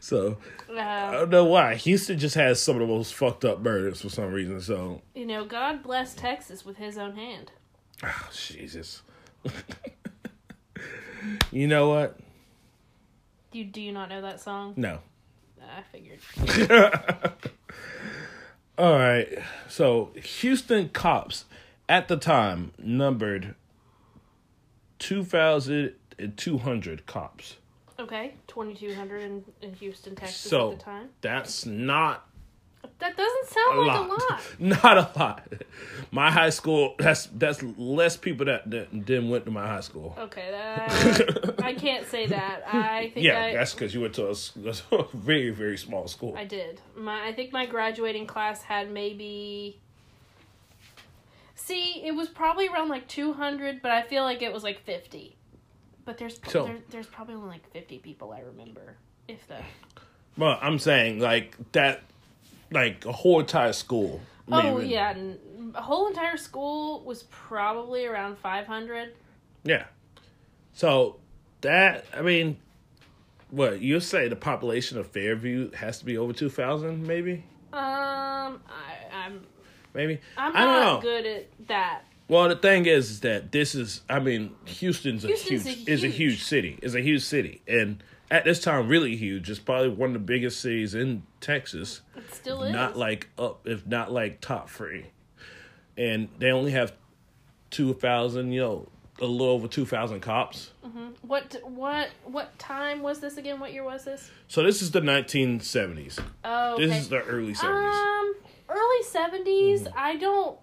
So 0.00 0.38
I 0.70 0.80
Uh, 0.80 1.10
don't 1.12 1.30
know 1.30 1.44
why 1.44 1.76
Houston 1.76 2.18
just 2.18 2.34
has 2.34 2.60
some 2.60 2.74
of 2.76 2.80
the 2.80 2.92
most 2.92 3.14
fucked 3.14 3.44
up 3.44 3.60
murders 3.60 4.00
for 4.02 4.08
some 4.08 4.32
reason. 4.32 4.60
So 4.60 5.02
you 5.14 5.24
know, 5.24 5.44
God 5.44 5.84
bless 5.84 6.14
Texas 6.14 6.64
with 6.64 6.78
His 6.78 6.98
own 6.98 7.14
hand. 7.14 7.52
oh, 8.02 8.28
Jesus. 8.34 9.02
You 11.50 11.66
know 11.66 11.88
what? 11.90 12.18
Do 13.50 13.58
you, 13.58 13.64
do 13.64 13.80
you 13.80 13.90
not 13.92 14.08
know 14.08 14.20
that 14.22 14.40
song? 14.40 14.74
No. 14.76 15.00
I 15.60 15.82
figured. 15.92 16.20
All 18.78 18.96
right. 18.98 19.38
So 19.68 20.10
Houston 20.16 20.88
cops 20.90 21.44
at 21.88 22.06
the 22.08 22.16
time 22.16 22.72
numbered 22.78 23.54
2,200 24.98 27.06
cops. 27.06 27.56
Okay, 28.00 28.34
twenty 28.46 28.74
two 28.76 28.94
hundred 28.94 29.24
in, 29.24 29.44
in 29.60 29.74
Houston, 29.74 30.14
Texas 30.14 30.36
So 30.36 30.70
at 30.72 30.78
the 30.78 30.84
time. 30.84 31.08
that's 31.20 31.66
not 31.66 32.27
That 33.00 33.16
doesn't 33.16 33.44
a 33.44 33.52
sound 33.52 33.86
like 33.86 33.98
lot. 34.00 34.06
a 34.06 34.32
lot. 34.32 34.42
Not 34.58 34.98
a 34.98 35.18
lot. 35.18 35.52
My 36.10 36.30
high 36.32 36.50
school 36.50 36.94
that's 36.98 37.26
that's 37.26 37.62
less 37.62 38.16
people 38.16 38.46
that, 38.46 38.68
that 38.70 39.04
didn't 39.06 39.30
went 39.30 39.44
to 39.44 39.50
my 39.52 39.66
high 39.66 39.80
school. 39.82 40.16
Okay, 40.18 40.48
that 40.50 41.54
I 41.62 41.74
can't 41.74 42.06
say 42.08 42.26
that. 42.26 42.62
I 42.66 43.10
think 43.14 43.24
Yeah, 43.24 43.40
I, 43.40 43.52
that's 43.52 43.72
because 43.72 43.94
you 43.94 44.00
went 44.00 44.14
to 44.14 44.28
a 44.30 44.34
very 45.14 45.50
very 45.50 45.78
small 45.78 46.08
school. 46.08 46.34
I 46.36 46.44
did. 46.44 46.80
My 46.96 47.28
I 47.28 47.32
think 47.32 47.52
my 47.52 47.66
graduating 47.66 48.26
class 48.26 48.62
had 48.62 48.90
maybe 48.90 49.78
See, 51.54 52.02
it 52.04 52.12
was 52.14 52.28
probably 52.28 52.68
around 52.68 52.88
like 52.88 53.06
200, 53.08 53.82
but 53.82 53.90
I 53.90 54.02
feel 54.02 54.22
like 54.22 54.40
it 54.42 54.52
was 54.52 54.62
like 54.62 54.80
50. 54.84 55.36
But 56.04 56.16
there's 56.16 56.40
So- 56.46 56.64
there, 56.64 56.78
there's 56.90 57.06
probably 57.06 57.34
only 57.34 57.48
like 57.48 57.70
50 57.72 57.98
people 57.98 58.32
I 58.32 58.40
remember, 58.40 58.96
if 59.26 59.46
that. 59.48 59.62
Well, 60.36 60.58
I'm 60.62 60.78
saying 60.78 61.18
like 61.20 61.56
that, 61.72 62.02
like 62.70 63.04
a 63.04 63.12
whole 63.12 63.40
entire 63.40 63.72
school. 63.72 64.20
Oh 64.50 64.80
yeah, 64.80 65.14
a 65.74 65.82
whole 65.82 66.08
entire 66.08 66.36
school 66.36 67.02
was 67.04 67.24
probably 67.24 68.06
around 68.06 68.38
500. 68.38 69.12
Yeah. 69.64 69.84
So 70.72 71.16
that 71.60 72.04
I 72.14 72.22
mean, 72.22 72.56
what 73.50 73.80
you 73.80 74.00
say 74.00 74.28
the 74.28 74.36
population 74.36 74.98
of 74.98 75.06
Fairview 75.08 75.70
has 75.72 75.98
to 75.98 76.04
be 76.04 76.16
over 76.16 76.32
two 76.32 76.48
thousand, 76.48 77.06
maybe, 77.06 77.44
Um, 77.72 78.60
I, 78.68 78.96
I'm 79.12 79.40
maybe. 79.94 80.20
I'm 80.36 80.56
I 80.56 80.60
don't 80.64 80.80
know. 80.84 81.00
good 81.02 81.26
at 81.26 81.46
that. 81.68 82.02
Well, 82.28 82.48
the 82.50 82.56
thing 82.56 82.84
is, 82.86 83.10
is 83.10 83.20
that 83.20 83.52
this 83.52 83.74
is 83.74 84.02
I 84.08 84.20
mean, 84.20 84.54
Houston's 84.66 85.24
a 85.24 85.28
huge 85.28 85.66
a 85.66 85.90
is 85.90 86.04
a 86.04 86.08
huge- 86.08 86.16
huge 86.16 86.44
city. 86.44 86.78
Is 86.82 86.94
a 86.94 87.00
huge 87.00 87.22
city, 87.24 87.62
and 87.66 88.02
at 88.30 88.44
this 88.44 88.60
time, 88.60 88.88
really 88.88 89.16
huge. 89.16 89.48
It's 89.50 89.58
probably 89.58 89.88
one 89.88 90.10
of 90.10 90.14
the 90.14 90.18
biggest 90.20 90.60
cities 90.60 90.94
in 90.94 91.22
Texas. 91.40 92.02
It 92.16 92.34
still 92.34 92.62
is. 92.62 92.72
Not 92.72 92.96
like 92.96 93.28
up, 93.38 93.66
if 93.66 93.86
not 93.86 94.12
like 94.12 94.40
top 94.40 94.68
three, 94.68 95.06
and 95.96 96.28
they 96.38 96.50
only 96.50 96.72
have 96.72 96.92
two 97.70 97.94
thousand. 97.94 98.52
You 98.52 98.60
know, 98.60 98.88
a 99.20 99.26
little 99.26 99.48
over 99.48 99.68
two 99.68 99.86
thousand 99.86 100.20
cops. 100.20 100.72
What 101.22 101.56
what 101.64 102.08
what 102.24 102.58
time 102.58 103.02
was 103.02 103.20
this 103.20 103.36
again? 103.36 103.60
What 103.60 103.72
year 103.72 103.84
was 103.84 104.04
this? 104.04 104.30
So 104.46 104.62
this 104.62 104.80
is 104.82 104.90
the 104.90 105.00
1970s. 105.00 106.18
Oh, 106.44 106.74
okay. 106.74 106.86
This 106.86 107.02
is 107.02 107.08
the 107.08 107.22
early 107.22 107.52
70s. 107.52 107.92
Um, 107.92 108.34
early 108.68 109.04
70s. 109.04 109.82
Mm-hmm. 109.82 109.98
I 109.98 110.16
don't. 110.16 110.58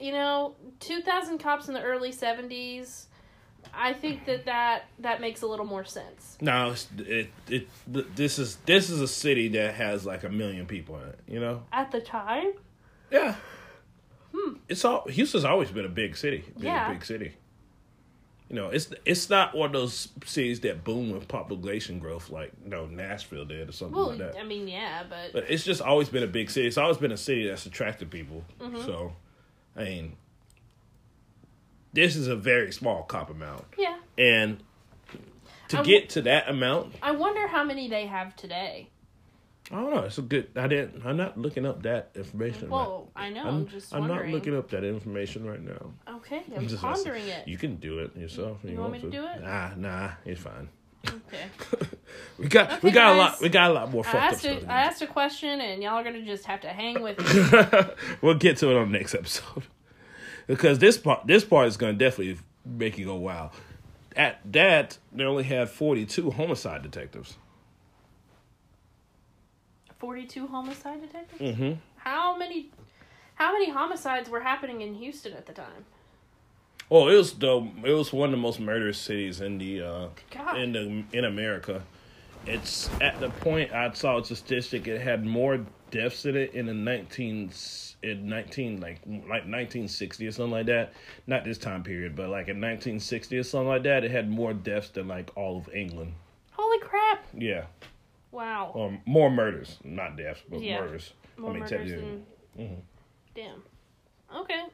You 0.00 0.12
know, 0.12 0.54
two 0.80 1.00
thousand 1.00 1.38
cops 1.38 1.68
in 1.68 1.74
the 1.74 1.82
early 1.82 2.12
seventies. 2.12 3.07
I 3.74 3.92
think 3.92 4.24
that 4.26 4.44
that 4.46 4.84
that 5.00 5.20
makes 5.20 5.42
a 5.42 5.46
little 5.46 5.66
more 5.66 5.84
sense. 5.84 6.36
No, 6.40 6.70
it's, 6.70 6.88
it 6.98 7.30
it 7.48 7.68
this 7.86 8.38
is 8.38 8.56
this 8.66 8.90
is 8.90 9.00
a 9.00 9.08
city 9.08 9.48
that 9.48 9.74
has 9.74 10.06
like 10.06 10.24
a 10.24 10.28
million 10.28 10.66
people 10.66 10.96
in 10.96 11.08
it. 11.08 11.18
You 11.26 11.40
know. 11.40 11.62
At 11.72 11.90
the 11.90 12.00
time, 12.00 12.52
Yeah. 13.10 13.34
Hmm. 14.34 14.54
It's 14.68 14.84
all 14.84 15.08
Houston's 15.08 15.44
always 15.44 15.70
been 15.70 15.84
a 15.84 15.90
big 15.90 16.16
city. 16.16 16.44
Hmm. 16.56 16.64
Yeah. 16.64 16.92
Big 16.92 17.04
city. 17.04 17.34
You 18.48 18.56
know, 18.56 18.68
it's 18.68 18.90
it's 19.04 19.28
not 19.28 19.54
one 19.54 19.66
of 19.66 19.72
those 19.74 20.08
cities 20.24 20.60
that 20.60 20.82
boom 20.82 21.10
with 21.10 21.28
population 21.28 21.98
growth 21.98 22.30
like 22.30 22.52
you 22.64 22.70
know 22.70 22.86
Nashville 22.86 23.44
did 23.44 23.68
or 23.68 23.72
something 23.72 23.96
well, 23.96 24.08
like 24.08 24.18
that. 24.18 24.36
I 24.38 24.44
mean, 24.44 24.66
yeah, 24.66 25.02
but, 25.08 25.32
But 25.34 25.50
it's 25.50 25.64
just 25.64 25.82
always 25.82 26.08
been 26.08 26.22
a 26.22 26.28
big 26.28 26.50
city. 26.50 26.66
It's 26.66 26.78
always 26.78 26.96
been 26.96 27.12
a 27.12 27.16
city 27.18 27.46
that's 27.46 27.66
attracted 27.66 28.10
people. 28.10 28.44
Mm-hmm. 28.58 28.82
So, 28.86 29.12
I 29.76 29.84
mean, 29.84 30.16
this 31.92 32.16
is 32.16 32.28
a 32.28 32.36
very 32.36 32.72
small 32.72 33.02
cop 33.02 33.30
amount, 33.30 33.64
yeah. 33.76 33.98
and 34.16 34.62
to 35.68 35.80
I 35.80 35.82
get 35.82 36.10
to 36.10 36.22
that 36.22 36.48
amount, 36.48 36.94
I 37.02 37.12
wonder 37.12 37.46
how 37.46 37.64
many 37.64 37.88
they 37.88 38.06
have 38.06 38.34
today. 38.36 38.88
I 39.70 39.76
don't 39.76 39.94
know. 39.94 40.00
It's 40.00 40.16
a 40.16 40.22
good. 40.22 40.48
I 40.56 40.66
didn't. 40.66 41.04
I'm 41.04 41.16
not 41.16 41.36
looking 41.36 41.66
up 41.66 41.82
that 41.82 42.10
information. 42.14 42.70
Well, 42.70 43.10
I 43.14 43.28
know. 43.28 43.42
I'm, 43.42 43.46
I'm, 43.48 43.68
just 43.68 43.92
I'm 43.92 44.00
wondering. 44.00 44.30
not 44.30 44.34
looking 44.34 44.56
up 44.56 44.70
that 44.70 44.82
information 44.82 45.44
right 45.44 45.62
now. 45.62 45.92
Okay, 46.16 46.42
I'm 46.56 46.66
just 46.66 46.80
pondering 46.80 47.26
it. 47.26 47.46
You 47.46 47.58
can 47.58 47.76
do 47.76 47.98
it 47.98 48.16
yourself. 48.16 48.58
if 48.64 48.70
You 48.70 48.78
want 48.78 48.92
me 48.92 49.00
to 49.00 49.10
do 49.10 49.26
it? 49.26 49.42
Nah, 49.42 49.74
nah, 49.76 50.12
it's 50.24 50.40
fine. 50.40 50.68
Okay. 51.06 51.86
We 52.38 52.46
got 52.46 52.72
okay, 52.72 52.80
we 52.82 52.90
got 52.90 53.14
a 53.14 53.18
lot. 53.18 53.40
We 53.40 53.48
got 53.48 53.70
a 53.70 53.74
lot 53.74 53.90
more 53.90 54.06
I 54.06 54.12
asked 54.12 54.44
a, 54.44 54.64
I 54.66 54.82
asked 54.82 55.02
a 55.02 55.06
question, 55.06 55.60
and 55.60 55.82
y'all 55.82 55.94
are 55.94 56.04
gonna 56.04 56.22
just 56.22 56.46
have 56.46 56.60
to 56.62 56.68
hang 56.68 57.02
with 57.02 57.18
me. 57.34 57.94
we'll 58.22 58.34
get 58.34 58.56
to 58.58 58.70
it 58.70 58.76
on 58.76 58.90
the 58.90 58.98
next 58.98 59.14
episode 59.14 59.64
because 60.48 60.80
this 60.80 60.98
part 60.98 61.24
this 61.28 61.44
part 61.44 61.68
is 61.68 61.76
going 61.76 61.96
to 61.96 62.04
definitely 62.04 62.38
make 62.64 62.98
you 62.98 63.04
go 63.04 63.14
wow. 63.14 63.52
At 64.16 64.40
that, 64.52 64.98
they 65.12 65.22
only 65.22 65.44
had 65.44 65.70
42 65.70 66.32
homicide 66.32 66.82
detectives. 66.82 67.36
Forty-two 70.00 70.46
homicide 70.46 71.00
detectives. 71.00 71.40
Mm-hmm. 71.40 71.72
How 71.96 72.36
many? 72.36 72.70
How 73.34 73.52
many 73.52 73.70
homicides 73.70 74.28
were 74.28 74.40
happening 74.40 74.80
in 74.80 74.94
Houston 74.94 75.32
at 75.32 75.46
the 75.46 75.52
time? 75.52 75.86
Well, 76.88 77.08
it 77.08 77.16
was 77.16 77.34
the 77.34 77.68
it 77.84 77.92
was 77.92 78.12
one 78.12 78.28
of 78.28 78.30
the 78.30 78.38
most 78.38 78.60
murderous 78.60 78.98
cities 78.98 79.40
in 79.40 79.58
the 79.58 79.82
uh, 79.82 80.08
in 80.56 80.72
the 80.72 81.04
in 81.12 81.24
America. 81.24 81.82
It's 82.46 82.88
at 83.00 83.18
the 83.18 83.28
point 83.28 83.72
I 83.72 83.92
saw 83.92 84.18
a 84.18 84.24
statistic. 84.24 84.86
It 84.86 85.00
had 85.00 85.26
more 85.26 85.66
deaths 85.90 86.24
in 86.24 86.36
it 86.36 86.54
in 86.54 86.66
the 86.66 86.74
nineteen 86.74 87.50
in 88.02 88.28
nineteen 88.28 88.80
like 88.80 89.00
like 89.28 89.46
nineteen 89.46 89.88
sixty 89.88 90.26
or 90.26 90.32
something 90.32 90.52
like 90.52 90.66
that. 90.66 90.92
Not 91.26 91.44
this 91.44 91.58
time 91.58 91.82
period, 91.82 92.14
but 92.16 92.28
like 92.28 92.48
in 92.48 92.60
nineteen 92.60 93.00
sixty 93.00 93.38
or 93.38 93.42
something 93.42 93.68
like 93.68 93.82
that. 93.84 94.04
It 94.04 94.10
had 94.10 94.28
more 94.30 94.52
deaths 94.54 94.90
than 94.90 95.08
like 95.08 95.30
all 95.36 95.56
of 95.58 95.68
England. 95.74 96.14
Holy 96.52 96.78
crap! 96.80 97.24
Yeah, 97.36 97.64
Wow. 98.30 98.72
Um, 98.74 99.00
more 99.06 99.30
murders, 99.30 99.78
not 99.84 100.16
deaths, 100.16 100.42
but 100.48 100.60
Yeah. 100.60 100.80
murders. 100.80 101.12
More 101.36 101.50
I 101.50 101.54
mean, 101.54 101.62
murders 101.62 101.90
than. 102.56 102.82
Damn. 103.34 103.62
Okay. 104.34 104.64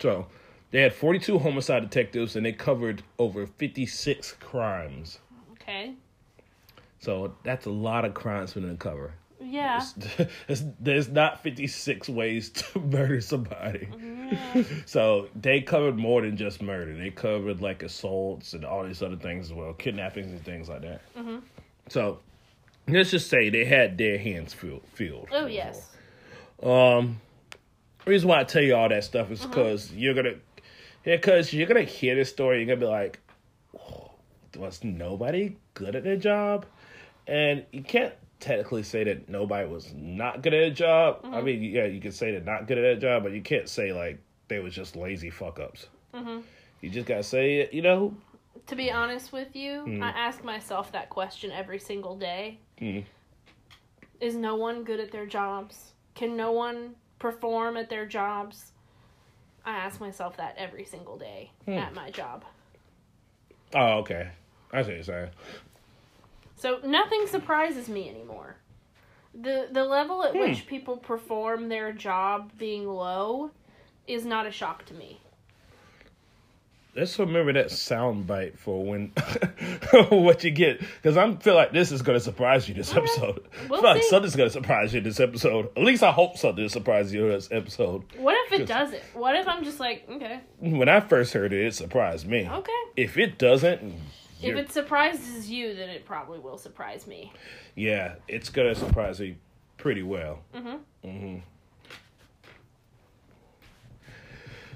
So 0.00 0.26
they 0.70 0.82
had 0.82 0.92
42 0.92 1.38
homicide 1.38 1.82
detectives 1.82 2.36
and 2.36 2.44
they 2.44 2.52
covered 2.52 3.02
over 3.18 3.46
56 3.46 4.32
crimes. 4.40 5.18
Okay. 5.52 5.94
So 6.98 7.34
that's 7.44 7.66
a 7.66 7.70
lot 7.70 8.04
of 8.04 8.14
crimes 8.14 8.52
for 8.52 8.60
them 8.60 8.70
to 8.70 8.76
cover. 8.76 9.14
Yeah. 9.42 9.82
There's, 10.46 10.64
there's 10.78 11.08
not 11.08 11.42
56 11.42 12.08
ways 12.08 12.50
to 12.50 12.78
murder 12.80 13.20
somebody. 13.20 13.88
So 14.86 15.28
they 15.34 15.60
covered 15.60 15.96
more 15.96 16.20
than 16.22 16.36
just 16.36 16.62
murder. 16.62 16.96
They 16.96 17.10
covered 17.10 17.60
like 17.60 17.82
assaults 17.82 18.52
and 18.52 18.64
all 18.64 18.84
these 18.84 19.02
other 19.02 19.16
things 19.16 19.46
as 19.46 19.52
well, 19.52 19.72
kidnappings 19.72 20.30
and 20.30 20.44
things 20.44 20.68
like 20.68 20.82
that. 20.82 21.00
So 21.88 22.20
let's 22.86 23.10
just 23.10 23.28
say 23.28 23.48
they 23.50 23.64
had 23.64 23.98
their 23.98 24.18
hands 24.18 24.52
filled. 24.54 24.82
filled 24.94 25.28
Oh 25.32 25.46
yes. 25.46 25.88
um, 26.62 27.20
reason 28.06 28.28
why 28.28 28.40
I 28.40 28.44
tell 28.44 28.62
you 28.62 28.76
all 28.76 28.88
that 28.88 29.02
stuff 29.02 29.30
is 29.32 29.44
because 29.44 29.92
you're 29.92 30.14
gonna, 30.14 30.34
yeah, 31.04 31.16
because 31.16 31.52
you're 31.52 31.66
gonna 31.66 31.82
hear 31.82 32.14
this 32.14 32.30
story. 32.30 32.58
You're 32.58 32.66
gonna 32.76 32.86
be 32.86 32.86
like, 32.86 33.18
"Oh, 33.76 34.12
was 34.56 34.84
nobody 34.84 35.56
good 35.74 35.96
at 35.96 36.04
their 36.04 36.16
job? 36.16 36.66
And 37.26 37.64
you 37.72 37.82
can't 37.82 38.14
technically 38.40 38.82
say 38.82 39.04
that 39.04 39.28
nobody 39.28 39.68
was 39.68 39.92
not 39.94 40.42
good 40.42 40.54
at 40.54 40.62
a 40.62 40.70
job. 40.70 41.20
I 41.24 41.40
mean, 41.40 41.62
yeah, 41.62 41.84
you 41.84 42.00
can 42.00 42.12
say 42.12 42.32
they're 42.32 42.40
not 42.40 42.66
good 42.66 42.78
at 42.78 42.82
their 42.82 42.96
job, 42.96 43.22
but 43.22 43.32
you 43.32 43.42
can't 43.42 43.68
say 43.68 43.92
like 43.92 44.18
they 44.48 44.58
was 44.58 44.74
just 44.74 44.96
lazy 44.96 45.30
fuck 45.30 45.60
ups. 45.60 45.86
You 46.14 46.88
just 46.90 47.06
gotta 47.06 47.22
say, 47.22 47.56
it, 47.60 47.72
you 47.74 47.82
know, 47.82 48.14
To 48.66 48.74
be 48.76 48.90
honest 48.90 49.32
with 49.32 49.54
you, 49.54 49.84
Mm. 49.86 50.02
I 50.02 50.08
ask 50.10 50.42
myself 50.42 50.90
that 50.92 51.10
question 51.10 51.50
every 51.52 51.78
single 51.78 52.16
day. 52.16 52.58
Mm. 52.80 53.04
Is 54.20 54.34
no 54.34 54.56
one 54.56 54.84
good 54.84 54.98
at 55.00 55.10
their 55.12 55.26
jobs? 55.26 55.92
Can 56.14 56.36
no 56.36 56.52
one 56.52 56.94
perform 57.18 57.76
at 57.76 57.88
their 57.90 58.06
jobs? 58.06 58.72
I 59.64 59.72
ask 59.76 60.00
myself 60.00 60.36
that 60.38 60.54
every 60.58 60.84
single 60.84 61.16
day 61.18 61.50
Hmm. 61.66 61.72
at 61.78 61.94
my 61.94 62.10
job. 62.10 62.44
oh, 63.74 63.98
okay, 63.98 64.30
I 64.72 64.82
see 64.82 64.88
what 64.88 64.94
you're 64.94 65.02
saying. 65.04 65.30
So 66.60 66.78
nothing 66.84 67.26
surprises 67.26 67.88
me 67.88 68.08
anymore. 68.10 68.56
The 69.34 69.68
the 69.72 69.84
level 69.84 70.22
at 70.24 70.32
Hmm. 70.32 70.40
which 70.40 70.66
people 70.66 70.96
perform 70.98 71.68
their 71.68 71.92
job 71.92 72.52
being 72.58 72.86
low 72.86 73.50
is 74.06 74.24
not 74.26 74.46
a 74.46 74.50
shock 74.50 74.84
to 74.86 74.94
me. 74.94 75.20
Let's 76.96 77.16
remember 77.20 77.52
that 77.52 77.70
sound 77.70 78.26
bite 78.26 78.58
for 78.58 78.84
when 78.84 79.12
what 80.10 80.42
you 80.42 80.50
get 80.50 80.80
because 80.80 81.16
I 81.16 81.32
feel 81.36 81.54
like 81.54 81.72
this 81.72 81.92
is 81.92 82.02
gonna 82.02 82.18
surprise 82.18 82.68
you 82.68 82.74
this 82.74 82.92
episode. 82.94 83.46
We'll 83.68 83.78
I 83.78 83.82
feel 83.82 83.90
like 83.92 84.02
something's 84.02 84.34
gonna 84.36 84.50
surprise 84.50 84.92
you 84.92 85.00
this 85.00 85.20
episode. 85.20 85.68
At 85.76 85.84
least 85.84 86.02
I 86.02 86.10
hope 86.10 86.36
something 86.36 86.68
surprises 86.68 87.14
you 87.14 87.28
this 87.28 87.48
episode. 87.52 88.02
What 88.18 88.34
if 88.46 88.60
it 88.60 88.66
doesn't? 88.66 89.02
What 89.14 89.36
if 89.36 89.46
I'm 89.46 89.62
just 89.62 89.78
like, 89.78 90.04
okay, 90.10 90.40
When 90.58 90.88
I 90.88 90.98
first 90.98 91.32
heard 91.32 91.52
it, 91.52 91.64
it 91.64 91.74
surprised 91.74 92.26
me. 92.26 92.48
okay. 92.48 92.72
If 92.96 93.16
it 93.16 93.38
doesn't, 93.38 93.94
If 94.42 94.56
it 94.56 94.72
surprises 94.72 95.50
you, 95.50 95.74
then 95.74 95.90
it 95.90 96.04
probably 96.04 96.38
will 96.38 96.58
surprise 96.58 97.06
me. 97.06 97.32
yeah, 97.74 98.14
it's 98.28 98.48
gonna 98.48 98.74
surprise 98.74 99.20
you 99.20 99.36
pretty 99.76 100.02
well. 100.02 100.40
Mm-hmm. 100.54 101.08
hmm 101.08 101.36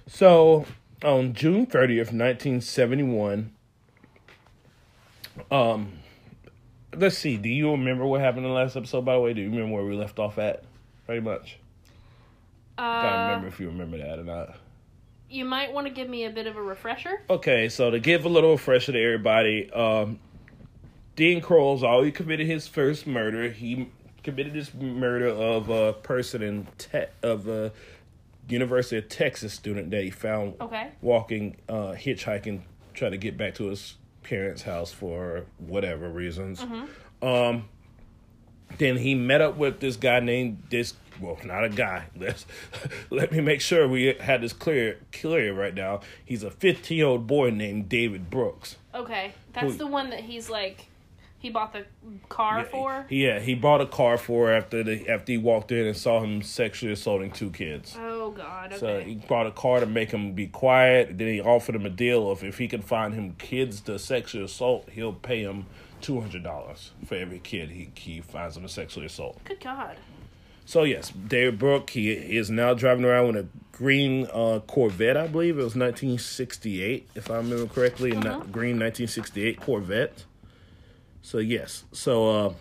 So 0.07 0.67
on 1.03 1.33
June 1.35 1.67
thirtieth, 1.67 2.13
nineteen 2.13 2.61
seventy 2.61 3.03
one. 3.03 3.53
Um, 5.51 5.95
let's 6.97 7.19
see. 7.19 7.37
Do 7.37 7.49
you 7.49 7.71
remember 7.73 8.05
what 8.07 8.21
happened 8.21 8.45
in 8.47 8.53
the 8.53 8.57
last 8.57 8.77
episode? 8.77 9.05
By 9.05 9.15
the 9.15 9.21
way, 9.21 9.35
do 9.35 9.41
you 9.41 9.51
remember 9.51 9.75
where 9.75 9.85
we 9.85 9.97
left 9.97 10.19
off 10.19 10.39
at? 10.39 10.65
Pretty 11.07 11.21
much. 11.23 11.59
Uh, 12.79 13.27
remember 13.29 13.49
if 13.49 13.59
you 13.61 13.67
remember 13.69 13.99
that 13.99 14.19
or 14.19 14.25
not. 14.25 14.57
You 15.35 15.45
might 15.45 15.73
want 15.73 15.89
to 15.89 15.93
give 15.93 16.09
me 16.09 16.27
a 16.27 16.31
bit 16.31 16.47
of 16.47 16.57
a 16.57 16.63
refresher. 16.63 17.21
Okay, 17.29 17.69
so 17.69 17.91
to 17.91 17.99
give 17.99 18.25
a 18.25 18.29
little 18.29 18.53
refresher 18.53 18.93
to 18.93 19.03
everybody, 19.03 19.69
um, 19.73 20.21
Dean 21.17 21.41
Corll's 21.41 21.83
already 21.83 22.13
committed 22.13 22.47
his 22.47 22.69
first 22.69 23.05
murder. 23.05 23.51
He 23.51 23.89
committed 24.23 24.53
this 24.53 24.73
murder 24.73 25.27
of 25.27 25.71
a 25.71 25.93
person 25.93 26.41
in 26.41 26.69
te- 26.79 27.07
of 27.25 27.49
a 27.49 27.73
University 28.49 28.97
of 28.97 29.09
Texas 29.09 29.53
student 29.53 29.91
that 29.91 30.05
he 30.05 30.11
found 30.11 30.55
Okay. 30.61 30.91
walking, 31.03 31.57
uh, 31.69 31.95
hitchhiking, 31.97 32.61
trying 32.95 33.11
to 33.11 33.19
get 33.19 33.37
back 33.37 33.57
to 33.57 33.65
his 33.71 33.95
parents' 34.23 34.63
house 34.63 34.93
for 34.93 35.47
whatever 35.59 36.09
reasons. 36.09 36.65
Um, 37.21 37.69
then 38.79 38.99
he 38.99 39.17
met 39.17 39.41
up 39.41 39.57
with 39.57 39.81
this 39.81 39.97
guy 39.97 40.21
named 40.21 40.63
this. 40.71 40.95
Well, 41.21 41.39
not 41.45 41.65
a 41.65 41.69
guy. 41.69 42.07
Let's 42.17 42.47
let 43.11 43.33
me 43.33 43.41
make 43.41 43.61
sure 43.61 43.89
we 43.89 44.15
had 44.21 44.43
this 44.43 44.53
clear 44.53 44.99
clear 45.13 45.55
right 45.55 45.75
now. 45.75 46.01
He's 46.25 46.43
a 46.43 46.51
15 46.51 46.97
year 46.97 47.07
old 47.07 47.27
boy 47.27 47.51
named 47.51 47.89
David 47.89 48.31
Brooks. 48.31 48.77
Okay, 48.95 49.33
that's 49.53 49.73
Who- 49.73 49.79
the 49.79 49.87
one 49.87 50.11
that 50.11 50.21
he's 50.21 50.49
like, 50.49 50.87
he 51.39 51.51
bought 51.51 51.75
the 51.75 51.85
car 52.31 52.65
for. 52.65 53.05
Yeah, 53.11 53.39
he 53.39 53.55
bought 53.55 53.83
a 53.83 53.87
car 53.87 54.17
for 54.17 54.51
after 54.51 54.83
the 54.83 55.07
after 55.09 55.33
he 55.33 55.39
walked 55.39 55.71
in 55.73 55.87
and 55.87 55.97
saw 55.97 56.21
him 56.21 56.41
sexually 56.41 56.93
assaulting 56.95 57.33
two 57.33 57.51
kids. 57.51 57.95
Oh 58.01 58.31
God. 58.31 58.73
Okay. 58.73 58.79
So 58.81 59.01
he 59.01 59.17
bought 59.17 59.47
a 59.47 59.51
car 59.51 59.81
to 59.81 59.87
make 59.87 60.11
him 60.11 60.33
be 60.33 60.47
quiet. 60.47 61.19
Then 61.19 61.29
he 61.29 61.41
offered 61.43 61.75
him 61.75 61.85
a 61.85 61.91
deal 61.91 62.31
of 62.31 62.43
if 62.43 62.57
he 62.57 62.67
can 62.67 62.81
find 62.81 63.13
him 63.13 63.35
kids 63.39 63.83
to 63.83 63.99
sexually 63.99 64.45
assault, 64.45 64.89
he'll 64.91 65.13
pay 65.13 65.43
him 65.43 65.67
two 66.01 66.19
hundred 66.21 66.43
dollars 66.43 66.93
for 67.07 67.15
every 67.15 67.39
kid 67.41 67.71
he 67.71 67.91
he 67.95 68.21
finds 68.23 68.57
him 68.57 68.63
to 68.63 68.69
sexually 68.69 69.07
assault. 69.07 69.39
Good 69.45 69.61
God. 69.61 69.97
So 70.67 70.83
yes, 70.85 71.11
David 71.11 71.59
Brooke 71.59 71.91
he, 71.91 72.15
he 72.17 72.37
is 72.39 72.51
now 72.51 72.75
driving 72.75 73.05
around 73.05 73.27
with 73.29 73.37
a 73.37 73.47
green 73.73 74.27
uh, 74.33 74.61
Corvette. 74.67 75.17
I 75.17 75.27
believe 75.27 75.55
it 75.59 75.63
was 75.65 75.75
1968, 75.77 77.09
if 77.15 77.31
I 77.31 77.37
remember 77.37 77.67
correctly. 77.73 78.13
a 78.13 78.17
Uh-huh. 78.19 78.23
ni- 78.39 78.53
green 78.53 78.79
1968 78.79 79.61
Corvette. 79.61 80.25
So 81.23 81.39
yes, 81.39 81.85
so 81.93 82.31
uh, 82.31 82.55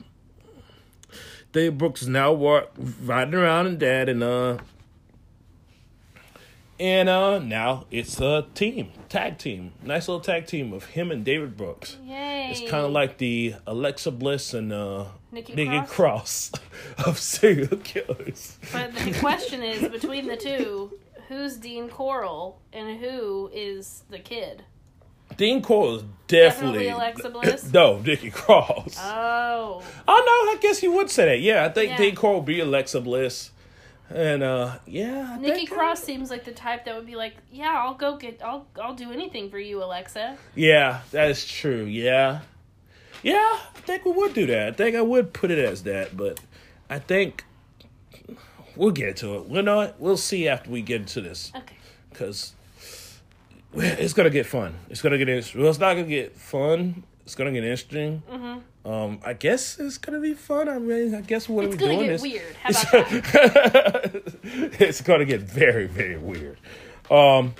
David 1.51 1.77
Brooks 1.77 2.01
is 2.01 2.07
now 2.07 2.31
wa- 2.33 2.65
riding 3.03 3.35
around 3.35 3.67
in 3.67 3.77
that, 3.79 4.09
and 4.09 4.23
uh, 4.23 4.57
and 6.79 7.07
uh, 7.09 7.39
now 7.39 7.85
it's 7.91 8.19
a 8.19 8.45
team, 8.55 8.91
tag 9.09 9.37
team, 9.37 9.73
nice 9.83 10.07
little 10.07 10.19
tag 10.21 10.47
team 10.47 10.73
of 10.73 10.85
him 10.85 11.11
and 11.11 11.23
David 11.23 11.55
Brooks. 11.55 11.97
Yay. 12.05 12.47
It's 12.51 12.59
kind 12.69 12.85
of 12.85 12.91
like 12.91 13.17
the 13.17 13.55
Alexa 13.67 14.11
Bliss 14.11 14.53
and 14.53 14.73
uh, 14.73 15.05
Nikki 15.33 15.55
Nikki 15.55 15.79
Cross? 15.87 16.51
Cross 16.51 16.51
of 17.07 17.17
serial 17.19 17.77
killers. 17.77 18.57
But 18.71 18.93
the 18.95 19.13
question 19.19 19.63
is, 19.63 19.89
between 19.89 20.27
the 20.27 20.37
two, 20.37 20.97
who's 21.27 21.57
Dean 21.57 21.89
Corll 21.89 22.59
and 22.71 22.99
who 22.99 23.49
is 23.53 24.03
the 24.09 24.19
kid? 24.19 24.63
Dean 25.37 25.61
Corll 25.63 25.95
is 25.95 26.03
definitely, 26.27 26.83
Definitely 26.85 26.89
Alexa 26.89 27.29
Bliss? 27.31 27.73
no, 27.73 27.97
Nikki 27.99 28.29
Cross. 28.29 28.97
Oh. 28.99 29.81
oh 30.07 30.23
no, 30.47 30.51
I 30.51 30.57
guess 30.61 30.83
you 30.83 30.91
would 30.93 31.09
say 31.09 31.25
that. 31.25 31.39
Yeah, 31.41 31.65
I 31.65 31.69
think 31.69 31.91
Yeah. 31.91 31.97
Dean 31.97 32.15
Corll 32.15 32.35
would 32.35 32.45
be 32.45 32.59
Alexa 32.59 33.01
Bliss, 33.01 33.49
and 34.11 34.43
uh, 34.43 34.75
yeah, 34.85 35.31
I 35.33 35.39
Nikki 35.39 35.55
think- 35.65 35.71
Cross 35.71 36.03
seems 36.03 36.29
like 36.29 36.43
the 36.43 36.51
type 36.51 36.85
that 36.85 36.95
would 36.95 37.07
be 37.07 37.15
like, 37.15 37.35
"Yeah, 37.51 37.73
I'll 37.83 37.95
go 37.95 38.15
get, 38.17 38.41
I'll, 38.43 38.67
I'll 38.79 38.93
do 38.93 39.11
anything 39.11 39.49
for 39.49 39.57
you, 39.57 39.81
Alexa." 39.83 40.37
Yeah, 40.53 41.01
that 41.11 41.31
is 41.31 41.47
true. 41.47 41.85
Yeah, 41.85 42.41
yeah, 43.23 43.59
I 43.75 43.79
think 43.85 44.05
we 44.05 44.11
would 44.11 44.33
do 44.33 44.45
that. 44.47 44.67
I 44.67 44.71
think 44.71 44.95
I 44.95 45.01
would 45.01 45.33
put 45.33 45.49
it 45.51 45.57
as 45.59 45.83
that, 45.83 46.15
but 46.15 46.39
I 46.89 46.99
think 46.99 47.43
we'll 48.75 48.91
get 48.91 49.17
to 49.17 49.35
it. 49.37 49.45
We'll 49.47 49.63
know 49.63 49.81
it. 49.81 49.95
We'll 49.97 50.17
see 50.17 50.47
after 50.47 50.69
we 50.69 50.81
get 50.81 51.01
into 51.01 51.21
this. 51.21 51.51
Okay. 51.55 51.75
because 52.11 52.53
it's 53.75 54.13
gonna 54.13 54.29
get 54.29 54.45
fun. 54.45 54.75
It's 54.89 55.01
gonna 55.01 55.17
get 55.17 55.27
interesting. 55.29 55.61
Well, 55.61 55.69
it's 55.69 55.79
not 55.79 55.95
gonna 55.95 56.07
get 56.07 56.35
fun. 56.37 57.03
It's 57.25 57.35
gonna 57.35 57.51
get 57.51 57.63
interesting. 57.63 58.21
Mhm. 58.31 58.61
Um, 58.85 59.19
I 59.23 59.31
guess 59.33 59.79
it's 59.79 59.97
gonna 59.97 60.19
be 60.19 60.33
fun. 60.33 60.67
I 60.67 60.77
mean, 60.77 61.15
I 61.15 61.21
guess 61.21 61.47
what 61.47 61.65
It's 61.65 61.75
are 61.75 61.77
we 61.77 61.79
gonna 61.79 61.93
doing 61.95 62.05
get 62.07 62.15
is 62.15 62.21
weird. 62.21 62.55
How 62.57 62.69
about 62.69 63.09
that? 63.23 64.33
it's 64.79 65.01
gonna 65.01 65.25
get 65.25 65.39
very, 65.41 65.87
very 65.87 66.17
weird. 66.17 66.57
Um, 67.09 67.55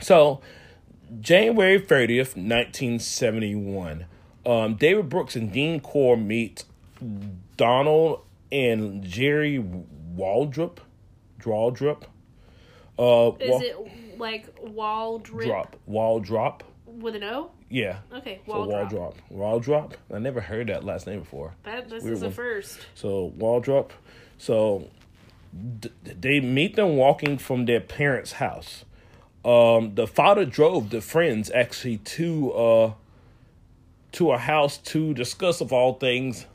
so 0.00 0.40
January 1.20 1.78
thirtieth, 1.78 2.36
nineteen 2.36 2.98
seventy 2.98 3.54
one. 3.54 4.06
Um, 4.44 4.74
David 4.74 5.08
Brooks 5.08 5.36
and 5.36 5.52
Dean 5.52 5.80
Corll 5.80 6.16
meet 6.16 6.64
Donald 7.56 8.20
and 8.50 9.02
Jerry 9.04 9.62
Waldrop. 10.16 10.78
Drawdrop. 11.40 12.04
Uh, 12.98 13.32
Is 13.40 13.50
Wa- 13.50 13.60
it 13.60 14.18
like 14.18 14.46
wall 14.60 15.18
drip 15.18 15.48
drop 15.48 15.76
wall 15.86 16.20
drop 16.20 16.62
with 16.86 17.16
an 17.16 17.24
O? 17.24 17.50
yeah 17.68 17.98
Okay, 18.12 18.40
so 18.46 18.52
wall, 18.52 18.66
drop. 18.68 18.90
drop 18.90 19.14
wall 19.30 19.58
drop 19.58 19.94
i 20.14 20.18
never 20.18 20.40
heard 20.40 20.68
that 20.68 20.84
last 20.84 21.06
name 21.08 21.18
before 21.20 21.54
That 21.64 21.88
this 21.88 22.04
Weird 22.04 22.16
is 22.18 22.22
a 22.22 22.26
one. 22.26 22.34
first. 22.34 22.78
so 22.94 23.32
wall 23.36 23.58
drop 23.60 23.92
so 24.38 24.88
d- 25.80 25.90
they 26.04 26.38
meet 26.38 26.76
them 26.76 26.96
walking 26.96 27.38
from 27.38 27.64
their 27.64 27.80
parents 27.80 28.32
house 28.32 28.84
um 29.44 29.94
the 29.96 30.06
father 30.06 30.44
drove 30.44 30.90
the 30.90 31.00
friends 31.00 31.50
actually 31.50 31.96
to 31.96 32.52
uh 32.52 32.92
to 34.12 34.32
a 34.32 34.38
house 34.38 34.78
to 34.78 35.14
discuss, 35.14 35.60
of 35.60 35.72
all 35.72 35.94
things, 35.94 36.46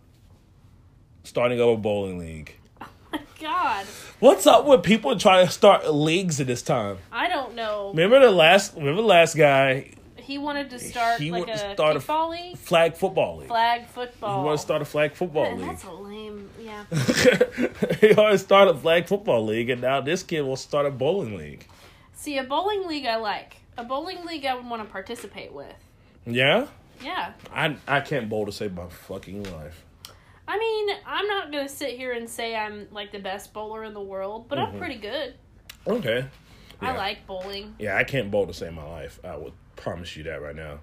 starting 1.23 1.59
up 1.61 1.67
a 1.69 1.77
bowling 1.77 2.19
league. 2.19 2.55
Oh 2.81 2.87
my 3.11 3.19
God, 3.39 3.85
What's 4.19 4.47
up 4.47 4.65
with 4.65 4.81
people 4.81 5.15
trying 5.17 5.45
to 5.45 5.51
start 5.51 5.93
leagues 5.93 6.41
at 6.41 6.47
this 6.47 6.63
time? 6.63 6.97
I 7.11 7.29
don't 7.29 7.53
know. 7.53 7.89
Remember 7.89 8.19
the 8.19 8.31
last? 8.31 8.75
Remember 8.75 9.01
the 9.01 9.07
last 9.07 9.35
guy? 9.35 9.91
He 10.17 10.37
wanted 10.37 10.71
to 10.71 10.79
start 10.79 11.21
He 11.21 11.31
like 11.31 11.41
wanted 11.47 11.57
to 11.59 11.67
a 11.69 11.73
start 11.73 12.09
a 12.09 12.25
league, 12.27 12.57
Flag 12.57 12.95
football 12.95 13.37
league. 13.37 13.47
flag 13.47 13.85
football. 13.87 14.39
He 14.39 14.45
wanted 14.45 14.57
to 14.57 14.61
start 14.61 14.81
a 14.81 14.85
flag 14.85 15.13
football 15.13 15.43
Man, 15.55 15.59
league. 15.59 15.69
That's 15.69 15.83
a 15.85 15.91
lame. 15.91 16.49
Yeah. 16.59 16.83
he 18.01 18.13
wanted 18.13 18.31
to 18.31 18.37
start 18.39 18.67
a 18.67 18.73
flag 18.73 19.07
football 19.07 19.45
league, 19.45 19.69
and 19.69 19.81
now 19.81 20.01
this 20.01 20.23
kid 20.23 20.41
will 20.41 20.57
start 20.57 20.85
a 20.85 20.91
bowling 20.91 21.37
league. 21.37 21.65
See, 22.15 22.37
a 22.39 22.43
bowling 22.43 22.87
league 22.87 23.05
I 23.05 23.15
like. 23.17 23.57
A 23.77 23.83
bowling 23.83 24.25
league 24.25 24.45
I 24.45 24.55
would 24.55 24.65
want 24.65 24.83
to 24.83 24.89
participate 24.91 25.53
with. 25.53 25.75
Yeah, 26.25 26.67
Yeah. 27.03 27.33
I 27.53 27.77
I 27.87 28.01
can't 28.01 28.29
bowl 28.29 28.45
to 28.45 28.51
save 28.51 28.73
my 28.73 28.87
fucking 28.87 29.43
life. 29.53 29.83
I 30.47 30.57
mean, 30.57 30.95
I'm 31.05 31.27
not 31.27 31.51
gonna 31.51 31.67
sit 31.69 31.97
here 31.97 32.13
and 32.13 32.29
say 32.29 32.55
I'm 32.55 32.87
like 32.91 33.11
the 33.11 33.19
best 33.19 33.53
bowler 33.53 33.83
in 33.83 33.93
the 33.93 34.01
world, 34.01 34.47
but 34.47 34.57
I'm 34.59 34.77
pretty 34.77 34.95
good. 34.95 35.33
Okay. 35.85 36.25
I 36.79 36.95
like 36.95 37.25
bowling. 37.25 37.75
Yeah, 37.79 37.97
I 37.97 38.03
can't 38.03 38.29
bowl 38.31 38.45
to 38.47 38.53
save 38.53 38.73
my 38.73 38.83
life. 38.87 39.19
I 39.23 39.35
would 39.35 39.53
promise 39.75 40.15
you 40.15 40.23
that 40.23 40.41
right 40.41 40.55
now. 40.55 40.79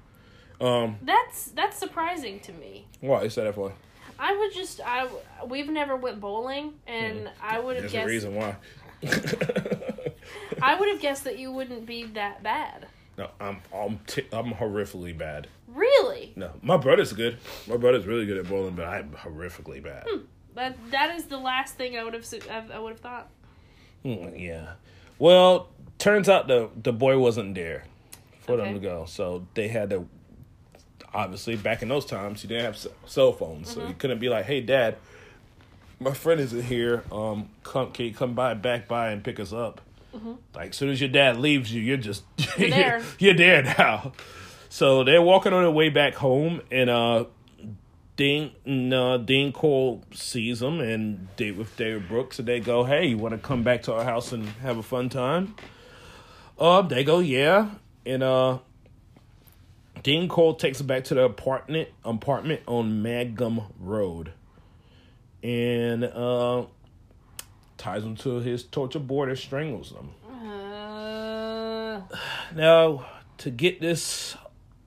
Um, 0.60 0.96
That's 1.02 1.46
that's 1.46 1.76
surprising 1.76 2.40
to 2.40 2.52
me. 2.52 2.86
why 3.00 3.22
is 3.22 3.34
that 3.36 3.54
for? 3.54 3.72
I 4.18 4.36
would 4.36 4.52
just 4.52 4.80
I 4.84 5.08
we've 5.46 5.68
never 5.68 5.96
went 5.96 6.20
bowling, 6.20 6.74
and 6.86 7.28
I 7.42 7.58
would 7.58 7.76
have 7.76 7.90
There's 7.90 7.92
a 7.92 7.96
guessed 7.96 8.08
reason 8.08 8.34
why. 8.34 8.56
I 10.62 10.78
would 10.78 10.88
have 10.92 11.00
guessed 11.00 11.24
that 11.24 11.38
you 11.38 11.52
wouldn't 11.52 11.86
be 11.86 12.04
that 12.04 12.42
bad. 12.42 12.86
no, 13.18 13.30
I'm 13.40 13.58
I'm 13.74 13.98
t- 14.06 14.26
I'm 14.32 14.52
horrifically 14.52 15.16
bad. 15.16 15.48
Really? 15.74 16.32
No, 16.36 16.52
my 16.62 16.76
brother's 16.76 17.12
good. 17.12 17.38
My 17.66 17.76
brother's 17.76 18.06
really 18.06 18.26
good 18.26 18.38
at 18.38 18.48
bowling, 18.48 18.74
but 18.74 18.86
I'm 18.86 19.10
horrifically 19.10 19.82
bad. 19.82 20.06
That 20.54 20.76
that 20.90 21.14
is 21.16 21.24
the 21.24 21.38
last 21.38 21.74
thing 21.74 21.98
I 21.98 22.04
would 22.04 22.14
have 22.14 22.26
I, 22.72 22.78
would 22.78 22.90
have 22.90 23.00
thought. 23.00 23.28
Hmm, 24.04 24.36
yeah. 24.36 24.74
Well, 25.18 25.68
turns 25.98 26.28
out 26.28 26.46
the 26.46 26.70
the 26.80 26.92
boy 26.92 27.18
wasn't 27.18 27.54
there 27.54 27.84
for 28.42 28.56
them 28.56 28.74
to 28.74 28.80
go, 28.80 29.04
so 29.06 29.46
they 29.54 29.68
had 29.68 29.90
to. 29.90 30.08
Obviously, 31.12 31.54
back 31.56 31.82
in 31.82 31.88
those 31.88 32.04
times, 32.04 32.42
you 32.42 32.48
didn't 32.48 32.64
have 32.64 32.86
cell 33.06 33.32
phones, 33.32 33.72
so 33.72 33.86
you 33.86 33.94
couldn't 33.94 34.18
be 34.18 34.28
like, 34.28 34.46
"Hey, 34.46 34.60
Dad, 34.60 34.96
my 36.00 36.12
friend 36.12 36.40
isn't 36.40 36.62
here. 36.64 37.04
Um, 37.12 37.50
come, 37.62 37.92
can 37.92 38.06
you 38.06 38.14
come 38.14 38.34
by, 38.34 38.54
back 38.54 38.88
by, 38.88 39.10
and 39.10 39.22
pick 39.22 39.38
us 39.38 39.52
up?" 39.52 39.80
Like, 40.54 40.70
as 40.70 40.76
soon 40.76 40.90
as 40.90 41.00
your 41.00 41.10
dad 41.10 41.36
leaves 41.38 41.72
you, 41.72 41.80
you're 41.82 41.96
just 41.96 42.22
You're 42.56 42.70
there. 42.70 43.02
you're 43.18 43.34
there 43.34 43.62
now. 43.62 44.12
So 44.74 45.04
they're 45.04 45.22
walking 45.22 45.52
on 45.52 45.62
their 45.62 45.70
way 45.70 45.88
back 45.88 46.14
home, 46.14 46.60
and 46.68 46.90
uh, 46.90 47.26
Dean 48.16 48.50
uh, 48.92 49.18
Dean 49.18 49.52
Corll 49.52 50.02
sees 50.12 50.58
them 50.58 50.80
and 50.80 51.28
date 51.36 51.54
with 51.54 51.76
David 51.76 52.08
Brooks, 52.08 52.40
and 52.40 52.48
they 52.48 52.58
go, 52.58 52.82
"Hey, 52.82 53.06
you 53.06 53.16
want 53.16 53.34
to 53.34 53.38
come 53.38 53.62
back 53.62 53.82
to 53.84 53.92
our 53.94 54.02
house 54.02 54.32
and 54.32 54.48
have 54.62 54.76
a 54.76 54.82
fun 54.82 55.10
time?" 55.10 55.54
Uh, 56.58 56.82
they 56.82 57.04
go, 57.04 57.20
"Yeah," 57.20 57.68
and 58.04 58.24
uh, 58.24 58.58
Dean 60.02 60.26
Corll 60.28 60.54
takes 60.56 60.78
them 60.78 60.88
back 60.88 61.04
to 61.04 61.14
the 61.14 61.22
apartment 61.22 61.90
apartment 62.04 62.62
on 62.66 63.00
Mangum 63.00 63.60
Road, 63.78 64.32
and 65.40 66.02
uh, 66.02 66.64
ties 67.78 68.02
them 68.02 68.16
to 68.16 68.40
his 68.40 68.64
torture 68.64 68.98
board 68.98 69.28
and 69.28 69.38
strangles 69.38 69.92
them. 69.92 70.10
Uh, 70.28 72.00
Now, 72.56 73.06
to 73.38 73.50
get 73.50 73.80
this 73.80 74.36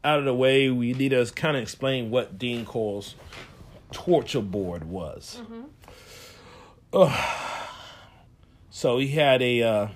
out 0.04 0.20
of 0.20 0.26
the 0.26 0.34
way, 0.34 0.70
we 0.70 0.94
need 0.94 1.10
to 1.10 1.26
kind 1.36 1.58
of 1.58 1.64
explain 1.64 2.10
what 2.12 2.38
Dean 2.38 2.66
Corll's 2.66 3.16
torture 3.92 4.42
board 4.42 4.84
was. 4.86 5.42
Ugh. 6.94 7.44
So 8.70 9.00
he 9.00 9.08
had 9.08 9.42
a 9.42 9.64
uh, 9.64 9.88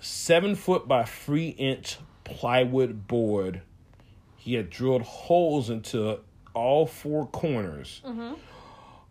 seven 0.00 0.56
foot 0.56 0.88
by 0.88 1.04
three 1.04 1.50
inch 1.50 1.96
plywood 2.24 3.06
board. 3.06 3.62
He 4.36 4.54
had 4.54 4.68
drilled 4.68 5.02
holes 5.02 5.70
into 5.70 6.18
all 6.54 6.86
four 6.86 7.26
corners. 7.28 8.02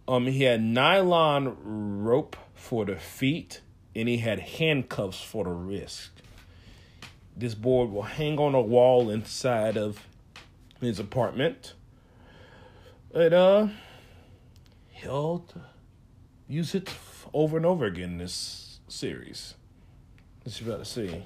Um, 0.06 0.26
he 0.26 0.44
had 0.44 0.62
nylon 0.62 1.56
rope 2.04 2.36
for 2.56 2.84
the 2.84 2.98
feet, 2.98 3.62
and 3.96 4.10
he 4.10 4.18
had 4.18 4.40
handcuffs 4.40 5.22
for 5.22 5.46
the 5.46 5.52
wrist. 5.52 6.17
This 7.38 7.54
board 7.54 7.92
will 7.92 8.02
hang 8.04 8.40
on 8.40 8.56
a 8.56 8.62
wall 8.62 9.10
inside 9.12 9.78
of 9.78 10.08
his 10.82 11.00
apartment. 11.00 11.74
And 13.14 13.34
uh 13.34 13.68
he'll 14.90 15.46
use 16.48 16.74
it 16.74 16.90
over 17.34 17.58
and 17.58 17.66
over 17.66 17.86
again 17.86 18.04
in 18.14 18.18
this 18.18 18.80
series. 18.88 19.54
As 20.46 20.60
you're 20.60 20.70
about 20.74 20.84
to 20.86 20.90
see. 20.90 21.22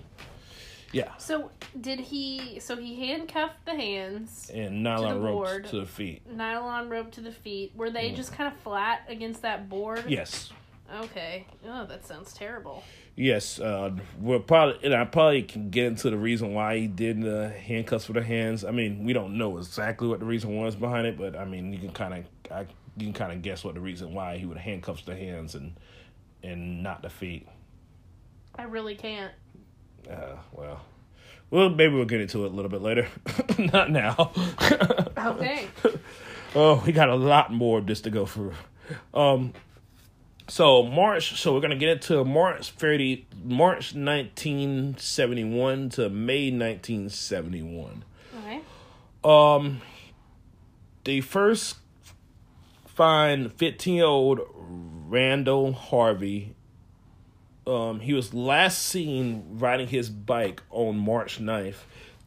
Yeah. 0.91 1.15
so 1.17 1.52
did 1.80 2.02
he? 2.02 2.60
So 2.60 2.76
he 2.76 2.95
handcuffed 3.08 3.63
the 3.65 3.76
hands, 3.76 4.52
And 4.54 4.84
nylon 4.84 5.21
rope 5.21 5.34
board. 5.36 5.65
to 5.67 5.80
the 5.80 5.86
feet. 5.86 6.21
nylon 6.30 6.89
rope 6.89 7.12
to 7.12 7.21
the 7.21 7.32
feet. 7.32 7.71
Were 7.76 7.88
Mm. 7.89 7.93
they 7.93 8.12
just 8.12 8.34
kind 8.34 8.52
of 8.54 8.60
flat 8.60 9.04
against 9.08 9.41
that 9.43 9.69
board? 9.69 10.04
Yes. 10.10 10.52
Okay. 10.93 11.45
Oh, 11.65 11.86
that 11.86 12.06
sounds 12.06 12.34
terrible. 12.34 12.84
Yes, 13.15 13.60
uh, 13.60 13.91
we're 14.19 14.39
probably, 14.39 14.80
and 14.84 14.93
I 14.93 15.04
probably 15.06 15.43
can 15.43 15.69
get 15.69 15.86
into 15.86 16.10
the 16.10 16.17
reason 16.17 16.54
why 16.54 16.78
he 16.78 16.88
did 16.88 17.21
the 17.21 17.50
handcuffs 17.50 18.06
for 18.06 18.13
the 18.13 18.24
hands. 18.24 18.63
I 18.63 18.71
mean, 18.71 19.04
we 19.04 19.13
don't 19.13 19.38
know 19.38 19.58
exactly 19.58 20.08
what 20.08 20.19
the 20.19 20.26
reason 20.26 20.56
was 20.56 20.76
behind 20.76 21.06
it, 21.06 21.17
but 21.17 21.36
I 21.36 21.45
mean, 21.45 21.74
you 21.74 21.80
can 21.80 21.91
kind 21.91 22.13
of, 22.13 22.52
I, 22.52 22.62
you 22.97 23.08
can 23.08 23.13
kind 23.13 23.32
of 23.34 23.41
guess 23.41 23.63
what 23.63 23.76
the 23.76 23.82
reason 23.82 24.13
why 24.13 24.38
he 24.38 24.45
would 24.45 24.58
handcuff 24.58 25.06
the 25.06 25.15
hands 25.15 25.56
and 25.56 25.74
and 26.43 26.82
not 26.82 27.04
the 27.04 27.10
feet. 27.10 27.47
I 28.56 28.63
really 28.63 28.95
can't. 28.95 29.32
Uh, 30.10 30.38
well, 30.52 30.82
well, 31.52 31.69
maybe 31.69 31.93
we'll 31.93 32.06
get 32.06 32.21
into 32.21 32.45
it 32.45 32.52
a 32.52 32.56
little 32.56 32.71
bit 32.71 32.82
later. 32.82 33.08
not 33.60 33.91
now. 33.91 34.32
Okay. 35.17 35.67
Oh, 36.54 36.84
we 36.86 36.91
got 36.91 37.08
a 37.08 37.15
lot 37.15 37.54
more 37.54 37.80
of 37.80 37.88
this 37.88 38.02
to 38.02 38.10
go 38.10 38.26
through. 38.26 38.52
Um, 39.13 39.54
so 40.52 40.84
March. 40.84 41.40
So 41.40 41.54
we're 41.54 41.62
gonna 41.62 41.78
get 41.78 41.90
into 41.90 42.26
March 42.26 42.72
thirty, 42.72 43.26
March 43.42 43.96
nineteen 43.96 44.98
seventy 44.98 45.46
one 45.46 45.88
to 45.92 46.10
May 46.10 46.52
nineteen 46.52 47.10
seventy 47.10 47.62
one. 47.62 48.04
Okay. 48.38 48.60
Um, 49.24 49.82
they 51.06 51.22
first 51.22 51.78
find 52.86 53.54
fifteen 53.54 53.96
year 53.96 54.06
old 54.06 54.42
Randall 55.08 55.72
Harvey. 55.72 56.54
Um, 57.66 58.02
he 58.02 58.14
was 58.14 58.34
last 58.34 58.82
seen 58.82 59.46
riding 59.52 59.88
his 59.88 60.10
bike 60.10 60.64
on 60.72 60.98
March 60.98 61.40
9th 61.40 61.76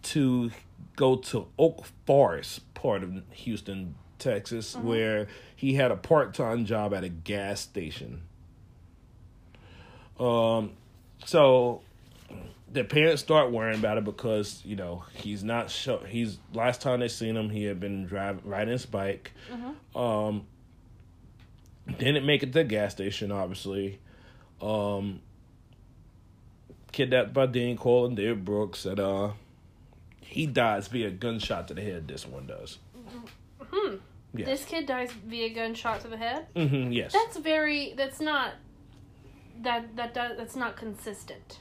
to 0.02 0.52
go 0.94 1.16
to 1.16 1.48
Oak 1.58 1.86
Forest, 2.06 2.72
part 2.72 3.02
of 3.02 3.20
Houston, 3.32 3.96
Texas, 4.20 4.76
where 4.76 5.26
he 5.64 5.72
had 5.72 5.90
a 5.90 5.96
part 5.96 6.34
time 6.34 6.66
job 6.66 6.92
at 6.92 7.04
a 7.04 7.08
gas 7.08 7.58
station. 7.58 8.20
Um, 10.20 10.72
so 11.24 11.80
the 12.70 12.84
parents 12.84 13.22
start 13.22 13.50
worrying 13.50 13.78
about 13.78 13.96
it 13.96 14.04
because 14.04 14.60
you 14.66 14.76
know 14.76 15.04
he's 15.14 15.42
not 15.42 15.70
show. 15.70 16.00
He's 16.00 16.38
last 16.52 16.82
time 16.82 17.00
they 17.00 17.08
seen 17.08 17.34
him, 17.34 17.48
he 17.48 17.64
had 17.64 17.80
been 17.80 18.04
driving 18.04 18.42
riding 18.44 18.72
his 18.72 18.84
bike. 18.84 19.32
Um, 19.98 20.46
didn't 21.98 22.26
make 22.26 22.42
it 22.42 22.46
to 22.46 22.52
the 22.52 22.64
gas 22.64 22.92
station, 22.92 23.32
obviously. 23.32 24.00
Um, 24.60 25.20
kidnapped 26.92 27.32
by 27.32 27.46
Dean 27.46 27.78
Corll 27.78 28.04
and 28.04 28.16
David 28.16 28.44
Brooks, 28.44 28.84
and 28.84 29.00
uh, 29.00 29.30
he 30.20 30.46
dies 30.46 30.88
via 30.88 31.10
gunshot 31.10 31.68
to 31.68 31.74
the 31.74 31.80
head. 31.80 32.06
This 32.06 32.26
one 32.26 32.46
does. 32.46 32.78
Hmm. 33.60 33.96
Yes. 34.34 34.48
This 34.48 34.64
kid 34.64 34.86
dies 34.86 35.12
via 35.12 35.50
gunshot 35.50 36.00
to 36.00 36.08
the 36.08 36.16
head. 36.16 36.46
Mm-hmm, 36.56 36.92
yes. 36.92 37.12
That's 37.12 37.36
very. 37.36 37.94
That's 37.96 38.20
not. 38.20 38.54
That 39.62 39.94
that 39.96 40.14
that 40.14 40.36
that's 40.36 40.56
not 40.56 40.76
consistent. 40.76 41.60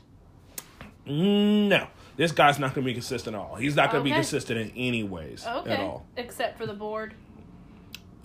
No, 1.06 1.88
this 2.16 2.32
guy's 2.32 2.58
not 2.60 2.74
going 2.74 2.86
to 2.86 2.90
be 2.90 2.94
consistent 2.94 3.36
at 3.36 3.40
all. 3.40 3.56
He's 3.56 3.76
not 3.76 3.92
going 3.92 4.04
to 4.04 4.10
be 4.10 4.16
consistent 4.16 4.58
in 4.60 4.72
any 4.76 5.04
ways 5.04 5.46
Okay. 5.46 5.74
at 5.74 5.80
all. 5.82 6.06
Except 6.16 6.58
for 6.58 6.66
the 6.66 6.74
board. 6.74 7.14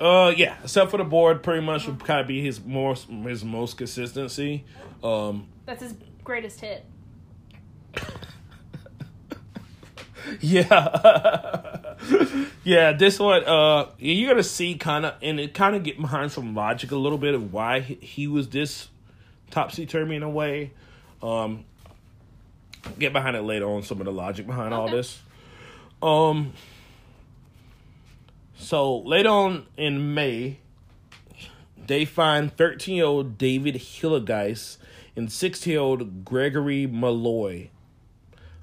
Uh, 0.00 0.32
yeah, 0.36 0.56
except 0.62 0.92
for 0.92 0.96
the 0.96 1.04
board, 1.04 1.42
pretty 1.42 1.60
much 1.60 1.86
would 1.86 2.02
kind 2.04 2.20
of 2.20 2.28
be 2.28 2.40
his 2.40 2.64
more 2.64 2.94
his 2.94 3.44
most 3.44 3.76
consistency. 3.76 4.64
Um, 5.02 5.48
That's 5.66 5.82
his 5.82 5.94
greatest 6.22 6.60
hit. 6.60 6.84
yeah, 10.40 10.68
yeah. 12.64 12.92
This 12.92 13.18
one, 13.18 13.44
uh, 13.44 13.90
you're 13.98 14.30
gonna 14.30 14.42
see 14.42 14.74
kind 14.76 15.06
of, 15.06 15.14
and 15.22 15.38
it 15.40 15.54
kind 15.54 15.76
of 15.76 15.82
get 15.82 16.00
behind 16.00 16.32
some 16.32 16.54
logic 16.54 16.90
a 16.90 16.96
little 16.96 17.18
bit 17.18 17.34
of 17.34 17.52
why 17.52 17.80
he, 17.80 18.26
was 18.26 18.48
this 18.48 18.88
topsy 19.50 19.86
turvy 19.86 20.16
in 20.16 20.22
a 20.22 20.30
way. 20.30 20.72
Um, 21.22 21.64
get 22.98 23.12
behind 23.12 23.36
it 23.36 23.42
later 23.42 23.66
on 23.66 23.82
some 23.82 24.00
of 24.00 24.04
the 24.04 24.12
logic 24.12 24.46
behind 24.46 24.72
all 24.74 24.88
this. 24.88 25.20
Um, 26.02 26.52
So 28.58 28.98
later 28.98 29.28
on 29.30 29.66
in 29.76 30.14
May, 30.14 30.58
they 31.86 32.04
find 32.04 32.54
13 32.56 32.96
year 32.96 33.04
old 33.06 33.38
David 33.38 33.76
Hilligeist 33.76 34.78
and 35.16 35.30
16 35.32 35.70
year 35.70 35.80
old 35.80 36.24
Gregory 36.24 36.86
Malley 36.86 37.70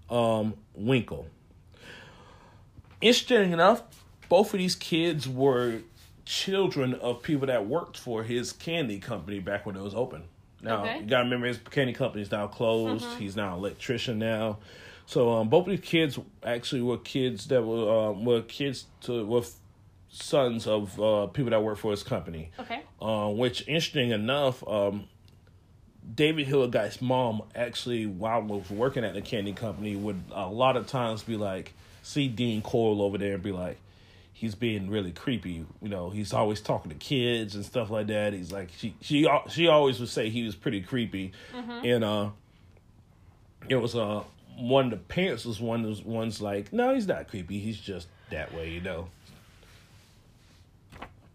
um, 0.09 0.53
Winkle. 0.73 1.27
Interesting 3.05 3.51
enough, 3.51 3.83
both 4.29 4.51
of 4.51 4.57
these 4.57 4.73
kids 4.75 5.29
were 5.29 5.81
children 6.25 6.95
of 6.95 7.21
people 7.21 7.45
that 7.45 7.67
worked 7.67 7.99
for 7.99 8.23
his 8.23 8.51
candy 8.51 8.97
company 8.97 9.39
back 9.39 9.63
when 9.63 9.75
it 9.75 9.81
was 9.83 9.93
open. 9.93 10.23
Now 10.59 10.81
Okay. 10.81 11.01
you 11.01 11.05
gotta 11.05 11.25
remember 11.25 11.45
his 11.45 11.59
candy 11.69 11.93
company 11.93 12.23
is 12.23 12.31
now 12.31 12.47
closed. 12.47 13.05
He's 13.19 13.35
now 13.35 13.53
an 13.53 13.59
electrician 13.59 14.17
now. 14.17 14.57
So 15.05 15.31
um, 15.33 15.49
both 15.49 15.67
of 15.67 15.69
these 15.71 15.81
kids 15.81 16.17
actually 16.43 16.81
were 16.81 16.97
kids 16.97 17.45
that 17.49 17.61
were 17.61 18.09
um, 18.09 18.25
were 18.25 18.41
kids 18.41 18.85
to 19.01 19.23
were 19.23 19.43
sons 20.09 20.65
of 20.65 20.99
uh, 20.99 21.27
people 21.27 21.51
that 21.51 21.61
work 21.61 21.77
for 21.77 21.91
his 21.91 22.01
company. 22.01 22.49
Okay. 22.57 22.81
Uh, 22.99 23.29
which 23.29 23.67
interesting 23.67 24.09
enough, 24.09 24.67
um, 24.67 25.07
David 26.15 26.47
Hilligeist's 26.47 27.03
mom 27.03 27.43
actually, 27.53 28.07
while 28.07 28.41
was 28.41 28.67
working 28.71 29.03
at 29.03 29.13
the 29.13 29.21
candy 29.21 29.53
company, 29.53 29.95
would 29.95 30.23
a 30.31 30.47
lot 30.49 30.75
of 30.75 30.87
times 30.87 31.21
be 31.21 31.37
like, 31.37 31.73
see 32.05 32.27
Dean 32.27 32.61
Corll 32.61 33.01
over 33.01 33.17
there 33.17 33.33
and 33.33 33.41
be 33.43 33.51
like, 33.51 33.77
he's 34.31 34.53
being 34.53 34.89
really 34.89 35.11
creepy. 35.11 35.65
You 35.81 35.89
know, 35.89 36.09
he's 36.11 36.33
always 36.33 36.61
talking 36.61 36.91
to 36.91 36.97
kids 36.97 37.55
and 37.55 37.65
stuff 37.65 37.89
like 37.89 38.07
that. 38.07 38.33
He's 38.33 38.51
like, 38.51 38.69
she 38.77 38.95
she 39.01 39.27
she 39.49 39.67
always 39.67 39.99
would 39.99 40.09
say 40.09 40.29
he 40.29 40.43
was 40.43 40.55
pretty 40.55 40.81
creepy, 40.81 41.31
and 41.85 42.03
uh, 42.03 42.29
it 43.67 43.77
was 43.77 43.95
uh 43.95 44.23
one 44.57 44.85
of 44.85 44.91
the 44.91 44.97
parents 44.97 45.43
was 45.45 45.59
one 45.59 45.81
of 45.81 45.85
those 45.87 46.01
ones 46.03 46.41
like, 46.41 46.71
no, 46.71 46.93
he's 46.93 47.07
not 47.07 47.27
creepy. 47.27 47.59
He's 47.59 47.79
just 47.79 48.07
that 48.29 48.53
way, 48.53 48.69
you 48.69 48.79
know. 48.81 49.07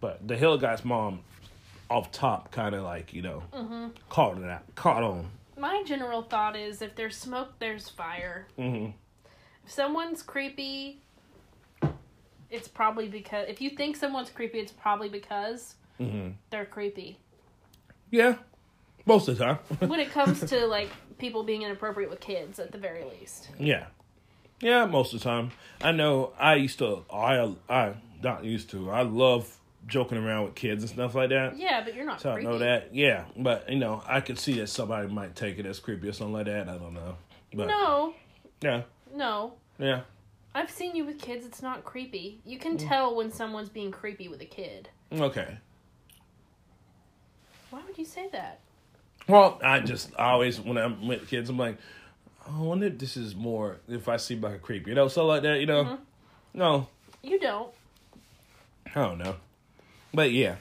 But 0.01 0.27
the 0.27 0.37
Hill 0.37 0.57
guy's 0.57 0.85
mom, 0.85 1.21
off 1.91 2.11
top, 2.13 2.51
kind 2.53 2.75
of 2.75 2.83
like 2.85 3.13
you 3.13 3.23
know, 3.23 3.43
caught 4.09 4.39
it 4.39 4.45
out, 4.49 4.63
caught 4.75 5.03
on. 5.03 5.29
My 5.59 5.83
general 5.85 6.23
thought 6.23 6.57
is 6.57 6.81
if 6.81 6.95
there's 6.97 7.17
smoke, 7.17 7.51
there's 7.59 7.89
fire. 7.91 8.47
hmm 8.57 8.87
If 8.87 8.93
someone's 9.71 10.23
creepy, 10.23 11.01
it's 12.51 12.69
probably 12.69 13.09
because 13.09 13.49
if 13.49 13.61
you 13.61 13.71
think 13.71 13.97
someone's 13.97 14.31
creepy, 14.31 14.59
it's 14.59 14.73
probably 14.73 15.09
because 15.09 15.75
hmm 15.99 16.31
they're 16.51 16.65
creepy. 16.67 17.19
Yeah, 18.11 18.37
most 19.07 19.29
of 19.29 19.39
the 19.39 19.45
time. 19.45 19.59
When 19.89 20.01
it 20.01 20.11
comes 20.11 20.41
to 20.41 20.67
like 20.67 20.91
people 21.19 21.43
being 21.45 21.63
inappropriate 21.63 22.11
with 22.11 22.21
kids, 22.21 22.59
at 22.59 22.73
the 22.73 22.79
very 22.79 23.05
least. 23.05 23.49
yeah, 23.59 23.87
yeah, 24.61 24.85
most 24.87 25.15
of 25.15 25.21
the 25.21 25.25
time. 25.25 25.53
I 25.81 25.93
know. 25.93 26.33
I 26.39 26.55
used 26.57 26.79
to. 26.81 27.05
I 27.13 27.55
I 27.69 27.95
not 28.23 28.45
used 28.45 28.71
to. 28.71 28.91
I 28.91 29.03
love 29.03 29.57
joking 29.87 30.19
around 30.19 30.45
with 30.45 30.55
kids 30.55 30.83
and 30.83 30.91
stuff 30.91 31.15
like 31.15 31.31
that. 31.31 31.57
Yeah, 31.57 31.83
but 31.85 31.95
you're 31.95 32.05
not 32.05 32.21
So 32.21 32.33
I 32.33 32.43
know 32.43 32.59
that. 32.59 32.95
Yeah, 32.95 33.25
but 33.37 33.71
you 33.71 33.79
know, 33.79 34.03
I 34.07 34.21
could 34.21 34.39
see 34.39 34.55
that 34.61 34.67
somebody 34.69 35.09
might 35.09 35.37
take 35.37 35.59
it 35.59 35.67
as 35.67 35.79
creepy 35.79 36.09
or 36.09 36.13
something 36.13 36.35
like 36.35 36.47
that. 36.47 36.69
I 36.69 36.77
don't 36.77 36.93
know. 36.95 37.17
But 37.55 37.69
No, 37.69 38.15
yeah, 38.61 38.83
no. 39.15 39.55
yeah. 39.79 40.03
I've 40.53 40.71
seen 40.71 40.97
you 40.97 41.05
with 41.05 41.21
kids. 41.21 41.47
It's 41.47 41.63
not 41.63 41.85
creepy. 41.85 42.41
You 42.45 42.59
Mm. 42.59 42.63
can 42.63 42.77
tell 42.77 43.15
when 43.15 43.31
someone's 43.31 43.69
being 43.69 43.93
creepy 43.93 44.27
with 44.27 44.41
a 44.41 44.47
kid. 44.47 44.89
Okay. 45.13 45.59
Why 47.71 47.81
would 47.87 47.97
you 47.97 48.05
say 48.05 48.29
that? 48.33 48.59
Well, 49.29 49.61
I 49.63 49.79
just 49.81 50.11
I 50.19 50.31
always 50.33 50.61
when 50.61 50.77
I'm 50.77 51.07
with 51.07 51.29
kids, 51.29 51.51
I'm 51.51 51.57
like, 51.59 51.77
I 52.49 52.59
wonder 52.61 52.87
if 52.87 52.99
this 52.99 53.17
is 53.17 53.37
more 53.37 53.79
if 53.89 54.09
I 54.09 54.17
see 54.17 54.35
like 54.37 54.55
a 54.55 54.59
creep, 54.59 54.89
you 54.89 54.95
know, 54.95 55.07
something 55.07 55.29
like 55.29 55.43
that, 55.43 55.61
you 55.61 55.67
know. 55.67 55.85
Mm-hmm. 55.85 56.03
No, 56.55 56.89
You 57.23 57.39
don't. 57.39 57.73
I 58.93 59.03
don't 59.05 59.19
know, 59.19 59.37
but 60.13 60.33
yeah, 60.33 60.57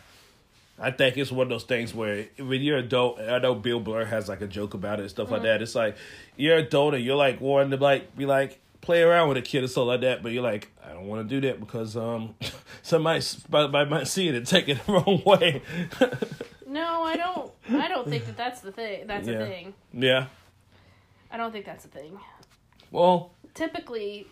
I 0.81 0.91
think 0.91 1.17
it's 1.17 1.31
one 1.31 1.43
of 1.47 1.49
those 1.49 1.63
things 1.63 1.93
where 1.93 2.25
when 2.37 2.61
you're 2.61 2.77
adult, 2.77 3.19
I 3.19 3.39
know 3.39 3.55
Bill 3.55 3.79
Burr 3.79 4.05
has 4.05 4.29
like 4.29 4.41
a 4.41 4.47
joke 4.47 4.73
about 4.73 4.99
it 4.99 5.03
and 5.03 5.09
stuff 5.09 5.29
like 5.31 5.41
that. 5.43 5.61
It's 5.61 5.75
like 5.75 5.95
you're 6.37 6.57
adult 6.57 6.93
and 6.93 7.03
you're 7.03 7.15
like 7.17 7.41
wanting 7.41 7.71
to 7.71 7.77
like 7.77 8.15
be 8.15 8.25
like 8.25 8.59
play 8.81 9.01
around 9.01 9.27
with 9.29 9.37
a 9.37 9.41
kid 9.41 9.63
or 9.63 9.67
something 9.67 9.87
like 9.87 10.01
that, 10.01 10.23
but 10.23 10.31
you're 10.31 10.43
like, 10.43 10.69
I 10.85 10.93
don't 10.93 11.07
want 11.07 11.27
to 11.27 11.35
do 11.41 11.45
that 11.47 11.59
because 11.59 11.97
um 11.97 12.35
somebody 12.81 13.21
somebody 13.21 13.89
might 13.89 14.07
see 14.07 14.29
it 14.29 14.35
and 14.35 14.45
take 14.55 14.69
it 14.69 14.85
the 14.85 14.93
wrong 14.93 15.21
way. 15.25 15.61
No, 16.71 17.01
I 17.03 17.17
don't. 17.17 17.51
I 17.71 17.87
don't 17.87 18.07
think 18.07 18.27
that 18.27 18.37
that's 18.37 18.61
the 18.61 18.71
thing. 18.71 19.07
That's 19.07 19.27
Yeah. 19.27 19.39
a 19.39 19.45
thing. 19.47 19.73
yeah. 19.91 20.27
I 21.31 21.37
don't 21.37 21.51
think 21.51 21.65
that's 21.65 21.83
a 21.83 21.87
thing. 21.87 22.19
Well, 22.91 23.31
Typically, 23.55 24.27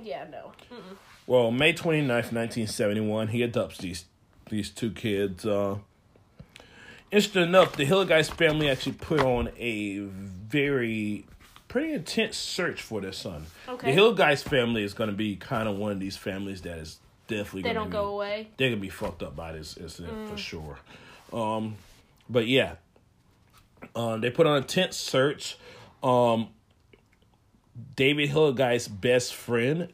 yeah, 0.00 0.24
no. 0.30 0.52
Mm-mm. 0.72 0.96
Well, 1.26 1.50
May 1.50 1.72
29th, 1.72 2.30
1971, 2.32 3.26
he 3.28 3.42
adopts 3.42 3.78
these 3.78 4.04
these 4.52 4.70
two 4.70 4.90
kids. 4.92 5.44
Uh, 5.46 5.78
interesting 7.10 7.42
enough, 7.42 7.74
the 7.74 7.86
Hilligeist 7.86 8.32
family 8.34 8.68
actually 8.68 8.92
put 8.92 9.20
on 9.20 9.48
a 9.58 9.98
very 9.98 11.24
pretty 11.68 11.94
intense 11.94 12.36
search 12.36 12.82
for 12.82 13.00
their 13.00 13.12
son. 13.12 13.46
Okay. 13.66 13.92
The 13.94 13.98
Hilligeist 14.00 14.44
family 14.44 14.82
is 14.84 14.92
going 14.94 15.08
to 15.10 15.16
be 15.16 15.36
kind 15.36 15.68
of 15.68 15.76
one 15.76 15.90
of 15.90 15.98
these 16.00 16.18
families 16.18 16.60
that 16.62 16.76
is 16.78 16.98
definitely 17.28 17.62
They 17.62 17.70
gonna 17.70 17.80
don't 17.80 17.88
be, 17.88 17.92
go 17.92 18.04
away. 18.08 18.48
They're 18.58 18.68
going 18.68 18.78
to 18.78 18.82
be 18.82 18.90
fucked 18.90 19.22
up 19.22 19.34
by 19.34 19.52
this 19.52 19.76
incident 19.78 20.12
Mm. 20.14 20.28
for 20.30 20.36
sure. 20.36 20.78
Um, 21.32 21.76
but 22.28 22.46
yeah, 22.46 22.74
uh, 23.96 24.18
they 24.18 24.30
put 24.30 24.46
on 24.46 24.54
a 24.54 24.58
intense 24.58 24.98
search. 24.98 25.56
Um, 26.02 26.48
David 27.96 28.28
Hilligeist's 28.28 28.88
best 28.88 29.34
friend, 29.34 29.88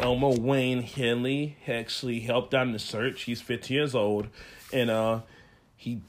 Elmer 0.00 0.30
Wayne 0.40 0.82
Henley, 0.82 1.56
actually 1.66 2.20
helped 2.20 2.54
on 2.54 2.72
the 2.72 2.78
search. 2.78 3.22
He's 3.22 3.40
15 3.40 3.74
years 3.74 3.94
old, 3.94 4.28
and 4.72 4.90
uh, 4.90 5.20
he 5.76 6.00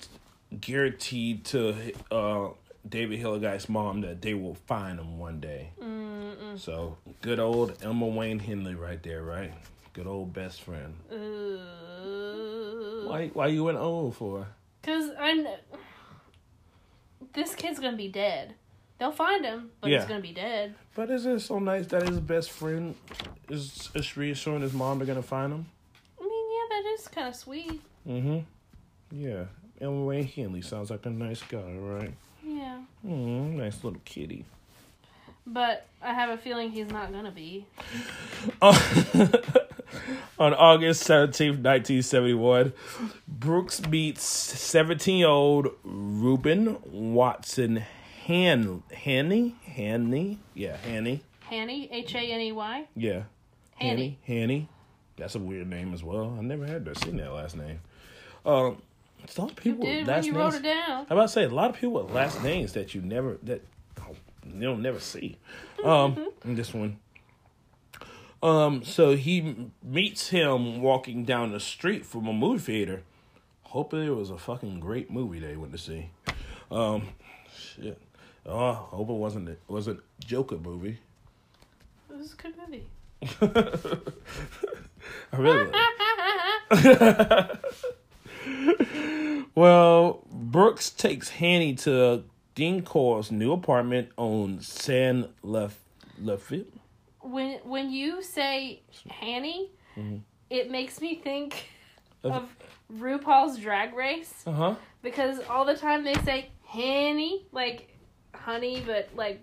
guaranteed 0.62 1.44
to 1.46 1.76
uh, 2.12 2.50
David 2.88 3.20
Hilligeist's 3.20 3.68
mom 3.70 4.02
that 4.02 4.22
they 4.22 4.34
will 4.36 4.54
find 4.56 5.00
him 5.00 5.18
one 5.18 5.40
day. 5.40 5.72
So 6.56 6.98
good 7.22 7.40
old 7.40 7.78
Elmer 7.82 8.08
Wayne 8.08 8.40
Henley, 8.40 8.76
right 8.76 9.02
there, 9.02 9.24
right? 9.24 9.54
Good 9.94 10.08
old 10.08 10.34
best 10.34 10.62
friend. 10.62 10.94
Uh, 11.12 11.16
Why? 13.08 13.30
Why 13.34 13.48
you 13.48 13.64
went 13.64 13.78
old 13.78 14.16
for? 14.16 14.48
Cause 14.84 15.10
I, 15.20 15.34
kn- 15.34 15.58
this 17.34 17.56
kid's 17.56 17.80
gonna 17.80 17.98
be 17.98 18.08
dead. 18.08 18.56
They'll 19.00 19.12
find 19.14 19.46
him, 19.46 19.72
but 19.82 19.90
Yeah. 19.90 20.00
he's 20.00 20.08
gonna 20.08 20.20
be 20.20 20.34
dead. 20.34 20.76
But 20.94 21.10
isn't 21.10 21.38
it 21.38 21.40
so 21.40 21.58
nice 21.60 21.88
that 21.88 22.08
his 22.08 22.20
best 22.20 22.52
friend 22.52 22.96
is, 23.50 23.90
is 23.96 24.18
reassuring 24.18 24.62
his 24.62 24.74
mom 24.74 25.00
they're 25.00 25.08
gonna 25.08 25.22
find 25.22 25.54
him? 25.54 25.66
I 26.20 26.24
mean, 26.24 26.32
yeah, 26.52 26.66
that 26.82 26.90
is 27.00 27.08
kind 27.08 27.28
of 27.30 27.36
sweet. 27.36 27.82
Mm-hmm. 28.08 28.40
Yeah. 29.12 29.46
Elmer 29.82 30.06
Wayne 30.06 30.28
Henley 30.28 30.62
sounds 30.62 30.90
like 30.92 31.06
a 31.06 31.10
nice 31.10 31.42
guy, 31.44 31.74
right? 31.78 32.14
Yeah, 32.46 32.80
Mm, 33.06 33.54
nice 33.56 33.82
little 33.84 34.02
kitty. 34.04 34.44
but 35.48 35.86
I 36.02 36.14
have 36.14 36.30
a 36.30 36.38
feeling 36.38 36.72
he's 36.72 36.90
not 36.90 37.12
gonna 37.14 37.32
be. 37.32 37.66
On 40.38 40.54
August 40.54 41.04
17th, 41.08 41.62
1971, 41.64 42.74
Brooks 43.28 43.82
meets 43.88 44.24
17 44.24 45.18
year 45.18 45.28
old 45.28 45.68
Reuben 45.84 46.78
Watson 46.86 47.84
Han- 48.30 48.84
Hanny? 48.94 49.56
Hanny? 49.66 50.38
Yeah, 50.54 50.78
Hanny. 50.78 51.24
Hanny, 51.50 51.90
H 51.92 52.14
A 52.14 52.20
N 52.20 52.42
E 52.42 52.52
Y. 52.52 52.88
Yeah. 52.96 53.24
Hanny. 53.76 54.20
Hanny. 54.24 54.70
That's 55.18 55.34
a 55.34 55.40
weird 55.40 55.68
name 55.68 55.96
as 55.96 56.04
well. 56.04 56.36
I 56.38 56.42
never 56.44 56.68
had 56.68 56.86
that 56.86 57.00
seen 57.00 57.18
that 57.18 57.34
last 57.34 57.58
name. 57.58 57.80
Um, 58.46 58.84
some 59.28 59.50
people 59.50 59.84
Did 59.84 60.06
with 60.06 60.16
when 60.16 60.24
you 60.26 60.32
names. 60.34 60.54
wrote 60.54 60.54
it 60.54 60.64
down? 60.64 61.08
I'm 61.10 61.18
about 61.18 61.24
to 61.24 61.28
say 61.30 61.46
a 61.46 61.50
lot 61.50 61.72
of 61.72 61.76
people 61.78 62.04
with 62.04 62.14
last 62.14 62.44
names 62.44 62.74
that 62.74 62.94
you 62.94 63.02
never 63.02 63.40
that 63.44 63.64
you 64.46 64.62
don't 64.62 64.84
never 64.84 65.00
see. 65.00 65.38
Um, 65.84 66.30
in 66.46 66.54
this 66.56 66.72
one. 66.72 67.00
Um, 68.44 68.84
so 68.84 69.16
he 69.16 69.72
meets 69.84 70.30
him 70.30 70.82
walking 70.84 71.26
down 71.26 71.52
the 71.52 71.60
street 71.60 72.06
from 72.06 72.28
a 72.28 72.34
movie 72.34 72.60
theater. 72.60 73.02
Hoping 73.64 74.04
it 74.04 74.16
was 74.16 74.30
a 74.30 74.38
fucking 74.38 74.80
great 74.80 75.10
movie 75.10 75.40
they 75.40 75.56
went 75.56 75.72
to 75.72 75.78
see. 75.80 76.12
Um, 76.72 77.10
shit. 77.58 78.00
Oh, 78.46 78.74
hope 78.74 79.10
it 79.10 79.14
wasn't 79.14 79.50
it 79.50 79.60
wasn't 79.68 80.02
Joker 80.20 80.58
movie. 80.58 80.98
It 82.10 82.18
was 82.18 82.34
a 82.34 82.36
good 82.38 82.54
movie. 82.58 82.88
I 85.34 85.38
really. 85.38 85.72
well, 89.56 90.22
Brooks 90.32 90.90
takes 90.90 91.30
Hanny 91.30 91.74
to 91.76 92.24
Dean 92.56 92.82
Corll's 92.84 93.32
new 93.32 93.52
apartment 93.52 94.10
on 94.18 94.62
San 94.62 95.30
Lef 95.44 95.78
Lafitte. 96.22 96.74
When 97.22 97.60
when 97.64 97.92
you 97.92 98.22
say 98.22 98.82
Hanny, 99.10 99.72
Mm-hmm. 99.98 100.18
it 100.50 100.70
makes 100.72 101.02
me 101.02 101.16
think 101.16 101.68
Of- 102.24 102.32
of 102.32 102.50
RuPaul's 103.00 103.58
Drag 103.58 103.94
Race 103.94 104.34
Uh 104.46 104.52
huh. 104.52 104.76
because 105.02 105.40
all 105.50 105.66
the 105.66 105.76
time 105.76 106.04
they 106.04 106.14
say 106.26 106.50
Hanny, 106.66 107.46
like 107.52 107.89
honey, 108.36 108.82
but 108.86 109.10
like 109.16 109.40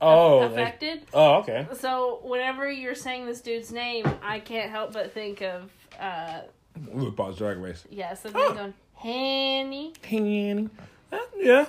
Oh, 0.00 0.40
affected. 0.40 1.06
oh, 1.14 1.34
okay. 1.36 1.66
So 1.74 2.20
whenever 2.24 2.68
you're 2.70 2.94
saying 2.96 3.26
this 3.26 3.40
dude's 3.40 3.70
name, 3.70 4.04
I 4.22 4.40
can't 4.40 4.70
help 4.70 4.92
but 4.92 5.12
think 5.12 5.42
of 5.42 5.70
uh 6.00 6.40
RuPaul's 6.80 7.38
Drag 7.38 7.58
Race. 7.58 7.84
yeah, 7.90 8.14
so 8.14 8.30
they're 8.30 8.52
going 8.54 8.74
Henny. 8.94 9.92
Henny. 10.02 10.68
Uh, 11.12 11.18
yeah. 11.36 11.66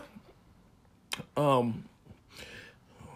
Um. 1.37 1.85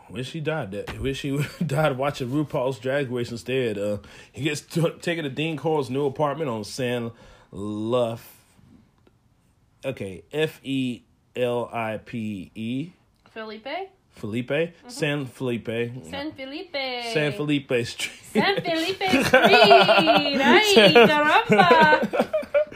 Wish 0.10 0.32
he 0.32 0.40
died. 0.40 0.72
That 0.72 1.00
wish 1.00 1.22
he 1.24 1.38
died 1.66 1.98
watching 1.98 2.30
RuPaul's 2.30 2.80
Drag 2.80 3.12
Race 3.12 3.32
instead. 3.32 3.78
Uh, 3.78 3.98
he 4.32 4.44
gets 4.44 4.62
t- 4.62 4.90
taken 5.02 5.24
to 5.26 5.30
Dean 5.30 5.58
Corll's 5.58 5.90
new 5.90 6.06
apartment 6.06 6.50
on 6.50 6.64
San 6.64 7.12
Luff. 7.52 8.36
Okay, 9.84 10.24
F 10.32 10.60
E 10.64 11.02
L 11.36 11.70
I 11.74 11.98
P 11.98 12.52
E 12.56 12.92
Felipe? 13.38 13.68
Felipe 14.16 14.74
San 14.88 15.28
Felipe 15.28 15.92
San 16.10 16.32
Felipe. 16.32 16.74
San 17.14 17.32
Felipe 17.34 17.86
Street. 17.86 18.12
San 18.34 18.56
Felipe 18.64 19.04
Street. 19.26 20.42
Ay, 20.42 20.94
caramba. 21.06 22.32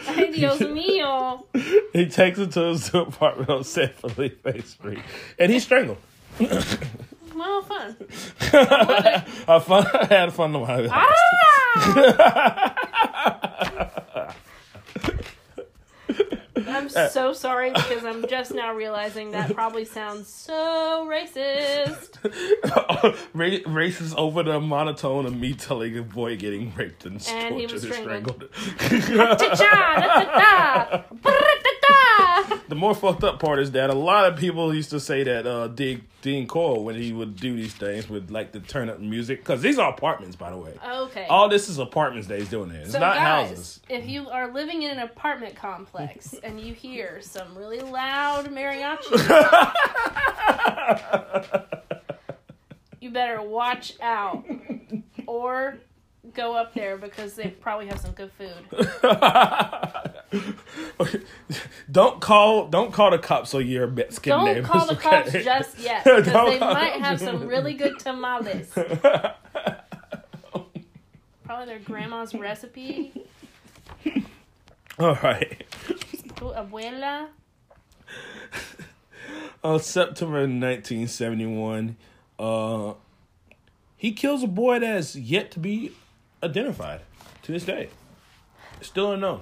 Ay, 0.08 0.32
Dios 0.32 0.60
mío. 0.60 1.43
he 1.93 2.06
takes 2.06 2.38
him 2.38 2.50
to 2.52 2.60
his 2.69 2.93
apartment 2.93 3.50
on 3.50 3.63
San 3.63 3.89
Felipe 3.89 4.47
Street, 4.67 5.00
and 5.39 5.52
he's 5.52 5.63
strangled. 5.63 5.97
Well, 6.39 7.62
fun. 7.63 7.95
I 8.54 9.60
fun. 9.65 9.88
I 9.93 10.06
had 10.06 10.32
fun 10.34 10.54
while 10.54 10.88
Ah! 10.91 11.08
I'm 16.72 16.88
uh. 16.96 17.08
so 17.10 17.34
sorry 17.34 17.72
because 17.72 18.04
I'm 18.06 18.28
just 18.28 18.54
now 18.54 18.74
realizing 18.74 19.32
that 19.32 19.54
probably 19.54 19.86
sounds 19.86 20.28
so 20.28 21.08
racist. 21.10 22.18
Ra- 23.34 23.74
racist 23.74 24.16
over 24.16 24.44
the 24.44 24.60
monotone 24.60 25.26
of 25.26 25.36
me 25.36 25.54
telling 25.54 25.98
a 25.98 26.02
boy 26.02 26.38
getting 26.38 26.74
raped 26.76 27.06
and, 27.06 27.26
And 27.30 27.56
he 27.60 27.66
was 27.68 27.82
strangled. 27.84 28.50
strangled. 28.80 29.26
The 32.72 32.76
more 32.76 32.96
fucked 32.96 33.26
up 33.26 33.38
part 33.38 33.60
is 33.60 33.72
that 33.72 33.90
a 33.90 33.94
lot 33.94 34.32
of 34.32 34.40
people 34.40 34.74
used 34.74 34.92
to 34.92 35.02
say 35.02 35.24
that 35.24 35.46
uh, 35.46 35.68
Dean, 35.68 36.08
Dean 36.22 36.48
Corll, 36.48 36.86
when 36.86 36.96
he 36.96 37.12
would 37.12 37.36
do 37.36 37.54
these 37.54 37.74
things, 37.74 38.10
would 38.10 38.32
like 38.32 38.54
to 38.54 38.62
turn 38.62 38.90
up 38.90 39.02
music 39.02 39.40
because 39.40 39.62
these 39.62 39.78
are 39.78 39.90
apartments, 39.92 40.38
by 40.38 40.52
the 40.52 40.56
way. 40.56 40.74
Okay. 40.82 41.28
All 41.30 41.50
this 41.50 41.68
is 41.68 41.80
apartments 41.80 42.30
that 42.30 42.40
he's 42.40 42.48
doing 42.48 42.70
there. 42.70 42.84
It's 42.84 42.94
so 42.94 43.00
not 43.00 43.18
guys, 43.18 43.50
houses. 43.50 43.82
if 43.90 44.08
you 44.08 44.30
are 44.30 44.54
living 44.54 44.84
in 44.84 44.92
an 44.92 45.00
apartment 45.00 45.54
complex 45.54 46.34
and 46.46 46.62
you 46.62 46.74
hear 46.74 47.20
some 47.20 47.58
really 47.58 47.82
loud 47.82 48.46
mariachi, 48.46 49.20
you 53.02 53.10
better 53.10 53.42
watch 53.42 53.96
out 54.02 54.46
or 55.28 55.76
go 56.34 56.56
up 56.56 56.74
there 56.74 56.98
because 56.98 57.36
they 57.36 57.50
probably 57.50 57.88
have 57.88 58.00
some 58.00 58.12
good 58.12 58.32
food. 58.32 58.54
don't 61.91 62.22
call 62.22 62.67
don't 62.67 62.94
call 62.94 63.12
the 63.12 63.20
cops 63.20 63.50
so 63.50 63.60
your 63.60 63.88
Mexican 63.88 64.32
Don't 64.32 64.46
name. 64.46 64.63
call 64.63 64.86
the 64.86 64.94
okay. 64.94 65.10
cops 65.10 65.32
just 65.32 65.80
yet 65.80 66.04
because 66.04 66.26
they 66.50 66.60
might 66.60 67.02
have 67.02 67.20
some 67.20 67.48
really 67.48 67.74
good 67.74 68.00
tamales. 68.00 68.72
Probably 71.44 71.65
their 71.65 71.80
grandma's 71.80 72.34
recipe. 72.34 73.12
All 75.00 75.15
right. 75.15 75.63
Tu 76.36 76.46
abuela. 76.46 77.28
On 79.63 79.80
September 79.80 80.39
1971, 80.39 81.96
uh, 82.39 82.94
he 83.96 84.12
kills 84.12 84.44
a 84.44 84.48
boy 84.48 84.80
that's 84.80 85.15
yet 85.15 85.52
to 85.52 85.60
be 85.60 85.91
identified 86.43 87.01
to 87.43 87.51
this 87.51 87.65
day. 87.65 87.89
Still 88.82 89.13
unknown. 89.13 89.41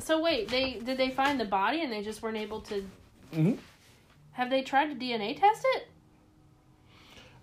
So 0.00 0.20
wait, 0.20 0.48
they 0.48 0.80
did 0.84 0.98
they 0.98 1.10
find 1.10 1.38
the 1.40 1.44
body 1.44 1.80
and 1.82 1.92
they 1.92 2.02
just 2.02 2.22
weren't 2.22 2.36
able 2.36 2.60
to? 2.62 2.84
Mhm. 3.32 3.58
Have 4.32 4.50
they 4.50 4.62
tried 4.62 4.86
to 4.88 4.94
DNA 4.94 5.34
test 5.38 5.64
it? 5.76 5.88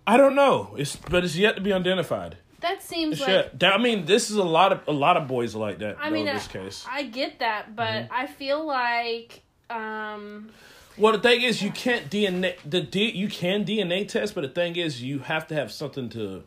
I 0.05 0.17
don't 0.17 0.35
know. 0.35 0.75
It's 0.77 0.95
but 0.95 1.23
it's 1.23 1.35
yet 1.35 1.55
to 1.55 1.61
be 1.61 1.71
identified. 1.73 2.37
That 2.59 2.83
seems 2.83 3.13
It's 3.13 3.21
like 3.21 3.29
yet- 3.29 3.59
that- 3.59 3.73
I 3.73 3.77
mean, 3.77 4.05
this 4.05 4.29
is 4.29 4.37
a 4.37 4.43
lot 4.43 4.71
of 4.71 4.87
a 4.87 4.91
lot 4.91 5.17
of 5.17 5.27
boys 5.27 5.55
like 5.55 5.79
that. 5.79 5.97
I 5.99 6.09
mean 6.09 6.23
in 6.27 6.29
I, 6.29 6.33
this 6.33 6.47
case. 6.47 6.85
I 6.89 7.03
get 7.03 7.39
that, 7.39 7.75
but 7.75 7.87
Mm-hmm. 8.03 8.13
I 8.13 8.27
feel 8.27 8.65
like 8.65 9.41
um 9.69 10.49
Well, 10.97 11.13
the 11.13 11.19
thing 11.19 11.41
is, 11.41 11.61
you 11.63 11.71
can't 11.71 12.09
DNA 12.09 12.55
the 12.69 12.81
D, 12.81 13.09
you 13.11 13.29
can 13.29 13.63
DNA 13.65 14.07
test, 14.07 14.35
but 14.35 14.41
the 14.41 14.49
thing 14.49 14.75
is, 14.75 15.01
you 15.01 15.19
have 15.19 15.47
to 15.47 15.55
have 15.55 15.71
something 15.71 16.09
to. 16.09 16.43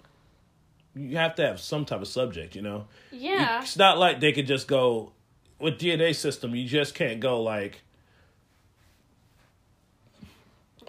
You 0.96 1.16
have 1.16 1.35
to 1.37 1.46
have 1.46 1.61
some 1.61 1.85
type 1.85 2.00
of 2.02 2.09
subject, 2.09 2.54
you 2.54 2.62
know. 2.62 2.87
yeah. 3.11 3.62
It's 3.62 3.76
not 3.76 3.98
like 3.98 4.20
they 4.20 4.33
could 4.33 4.46
just 4.46 4.68
go 4.68 5.12
with 5.59 5.78
DNA 5.78 6.14
system. 6.14 6.54
You 6.54 6.68
just 6.68 6.94
can't 6.94 7.20
go 7.20 7.42
like. 7.42 7.80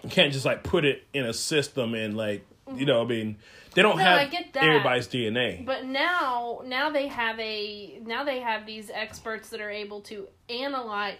You 0.04 0.10
can't 0.10 0.32
just 0.32 0.44
like 0.44 0.62
put 0.62 0.84
it 0.84 1.04
in 1.12 1.24
a 1.26 1.32
system 1.34 1.94
and 1.94 2.16
like 2.16 2.46
you 2.76 2.86
know. 2.86 3.02
I 3.02 3.04
mean, 3.04 3.36
they 3.74 3.82
don't 3.82 3.96
No, 3.96 4.04
have 4.04 4.18
I 4.20 4.26
get 4.26 4.52
that. 4.52 4.62
everybody's 4.62 5.08
DNA. 5.08 5.64
But 5.64 5.84
now, 5.86 6.62
now 6.64 6.90
they 6.90 7.08
have 7.08 7.38
a 7.40 7.98
now 8.04 8.22
they 8.22 8.40
have 8.40 8.66
these 8.66 8.90
experts 8.92 9.48
that 9.50 9.60
are 9.60 9.70
able 9.70 10.00
to 10.02 10.28
analyze. 10.48 11.16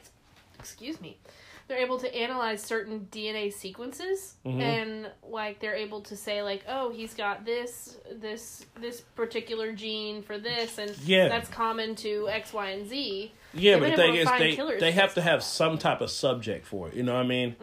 Excuse 0.59 1.01
me, 1.01 1.19
they're 1.69 1.79
able 1.79 1.99
to 1.99 2.15
analyze 2.15 2.63
certain 2.63 3.09
DNA 3.11 3.53
sequences, 3.53 4.35
Mhm. 4.47 4.61
and 4.61 5.11
like 5.29 5.59
they're 5.59 5.75
able 5.75 6.01
to 6.03 6.17
say 6.17 6.43
like, 6.43 6.63
oh, 6.69 6.91
he's 6.91 7.15
got 7.15 7.45
this 7.45 7.97
this 8.13 8.65
this 8.81 9.01
particular 9.01 9.73
gene 9.73 10.23
for 10.23 10.39
this, 10.39 10.79
and 10.79 10.97
Yeah. 11.05 11.29
that's 11.29 11.49
common 11.49 11.95
to 11.97 12.29
X, 12.29 12.53
Y, 12.53 12.71
and 12.71 12.89
Z. 12.89 13.33
Yeah, 13.53 13.73
They've 13.79 13.81
but 13.81 13.91
the 13.91 13.97
thing 13.97 14.15
is, 14.17 14.29
they 14.39 14.79
they 14.79 14.93
have 14.93 15.15
to 15.15 15.23
have 15.23 15.43
some 15.43 15.79
type 15.79 16.01
of 16.01 16.11
subject 16.11 16.67
for 16.67 16.89
it. 16.89 16.95
You 16.95 17.03
know 17.03 17.15
what 17.15 17.25
I 17.25 17.29
mean? 17.29 17.57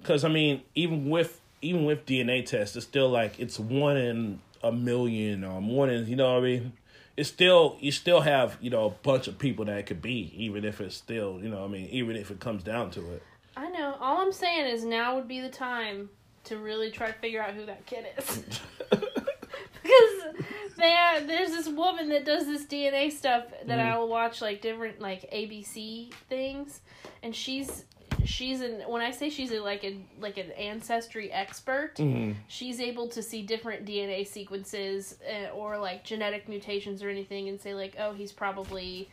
Because 0.00 0.24
I 0.24 0.28
mean, 0.28 0.62
even 0.74 1.10
with 1.10 1.40
even 1.62 1.84
with 1.84 2.06
DNA 2.06 2.42
tests, 2.46 2.76
it's 2.76 2.86
still 2.86 3.10
like 3.10 3.38
it's 3.38 3.58
one 3.58 3.96
in 3.98 4.40
a 4.62 4.72
million 4.72 5.44
or 5.44 5.60
one 5.60 5.90
in 5.90 6.06
you 6.06 6.16
know 6.16 6.32
what 6.34 6.38
I 6.38 6.46
mean. 6.46 6.72
It's 7.16 7.28
still 7.28 7.76
you 7.80 7.92
still 7.92 8.22
have 8.22 8.56
you 8.62 8.70
know 8.70 8.86
a 8.86 8.90
bunch 8.90 9.28
of 9.28 9.38
people 9.38 9.66
that 9.66 9.76
it 9.76 9.86
could 9.86 10.00
be, 10.00 10.32
even 10.34 10.64
if 10.64 10.80
it's 10.80 10.96
still 10.96 11.38
you 11.42 11.50
know 11.50 11.58
what 11.60 11.68
I 11.68 11.72
mean, 11.72 11.86
even 11.90 12.16
if 12.16 12.30
it 12.30 12.40
comes 12.40 12.62
down 12.62 12.90
to 12.92 13.00
it. 13.12 13.22
I 13.56 13.68
know. 13.68 13.96
All 14.00 14.18
I'm 14.20 14.32
saying 14.32 14.66
is 14.66 14.84
now 14.84 15.16
would 15.16 15.28
be 15.28 15.40
the 15.40 15.48
time 15.48 16.08
to 16.44 16.56
really 16.56 16.90
try 16.90 17.08
to 17.08 17.12
figure 17.14 17.42
out 17.42 17.54
who 17.54 17.66
that 17.66 17.84
kid 17.86 18.06
is. 18.16 18.44
because 18.90 20.44
there, 20.76 21.20
there's 21.26 21.50
this 21.50 21.68
woman 21.68 22.08
that 22.10 22.24
does 22.24 22.46
this 22.46 22.64
DNA 22.64 23.10
stuff 23.10 23.44
that 23.66 23.78
Mhm. 23.78 23.92
I'll 23.92 24.08
watch 24.08 24.40
like 24.40 24.60
different 24.62 25.00
like 25.00 25.30
ABC 25.32 26.10
things, 26.28 26.80
and 27.22 27.34
she's 27.34 27.84
she's 28.24 28.60
an 28.60 28.82
when 28.88 29.02
I 29.02 29.10
say 29.10 29.30
she's 29.30 29.50
a, 29.52 29.60
like 29.60 29.84
a 29.84 29.98
like 30.20 30.36
an 30.38 30.50
ancestry 30.52 31.30
expert, 31.32 31.96
Mhm. 31.96 32.36
she's 32.48 32.80
able 32.80 33.08
to 33.08 33.22
see 33.22 33.42
different 33.42 33.84
DNA 33.84 34.26
sequences 34.26 35.18
uh, 35.28 35.50
or 35.50 35.78
like 35.78 36.04
genetic 36.04 36.48
mutations 36.48 37.02
or 37.02 37.08
anything, 37.10 37.48
and 37.48 37.60
say 37.60 37.74
like, 37.74 37.96
oh, 37.98 38.12
he's 38.12 38.32
probably, 38.32 39.08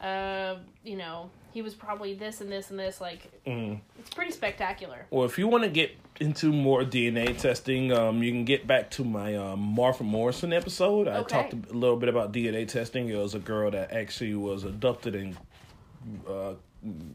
uh, 0.00 0.56
you 0.84 0.96
know, 0.96 1.30
he 1.52 1.62
was 1.62 1.74
probably 1.74 2.14
this 2.14 2.40
and 2.40 2.50
this 2.50 2.70
and 2.70 2.78
this. 2.78 3.00
Like, 3.00 3.28
Mhm. 3.46 3.80
it's 3.98 4.10
pretty 4.10 4.30
spectacular. 4.32 5.06
Well, 5.10 5.24
if 5.24 5.38
you 5.38 5.48
want 5.48 5.64
to 5.64 5.70
get 5.70 5.90
into 6.20 6.52
more 6.52 6.84
DNA 6.84 7.32
testing, 7.36 7.92
um, 7.92 8.22
you 8.22 8.30
can 8.30 8.44
get 8.44 8.66
back 8.66 8.90
to 8.92 9.04
my 9.04 9.34
um, 9.36 9.58
Martha 9.60 10.04
Morrison 10.04 10.52
episode. 10.52 11.08
I 11.08 11.18
Okay. 11.18 11.42
talked 11.42 11.52
a 11.70 11.72
little 11.72 11.96
bit 11.96 12.08
about 12.08 12.32
DNA 12.32 12.64
testing. 12.66 13.08
It 13.08 13.16
was 13.16 13.34
a 13.34 13.38
girl 13.40 13.70
that 13.72 13.92
actually 13.92 14.34
was 14.34 14.64
abducted 14.64 15.14
and 15.16 15.36
uh, 16.28 16.54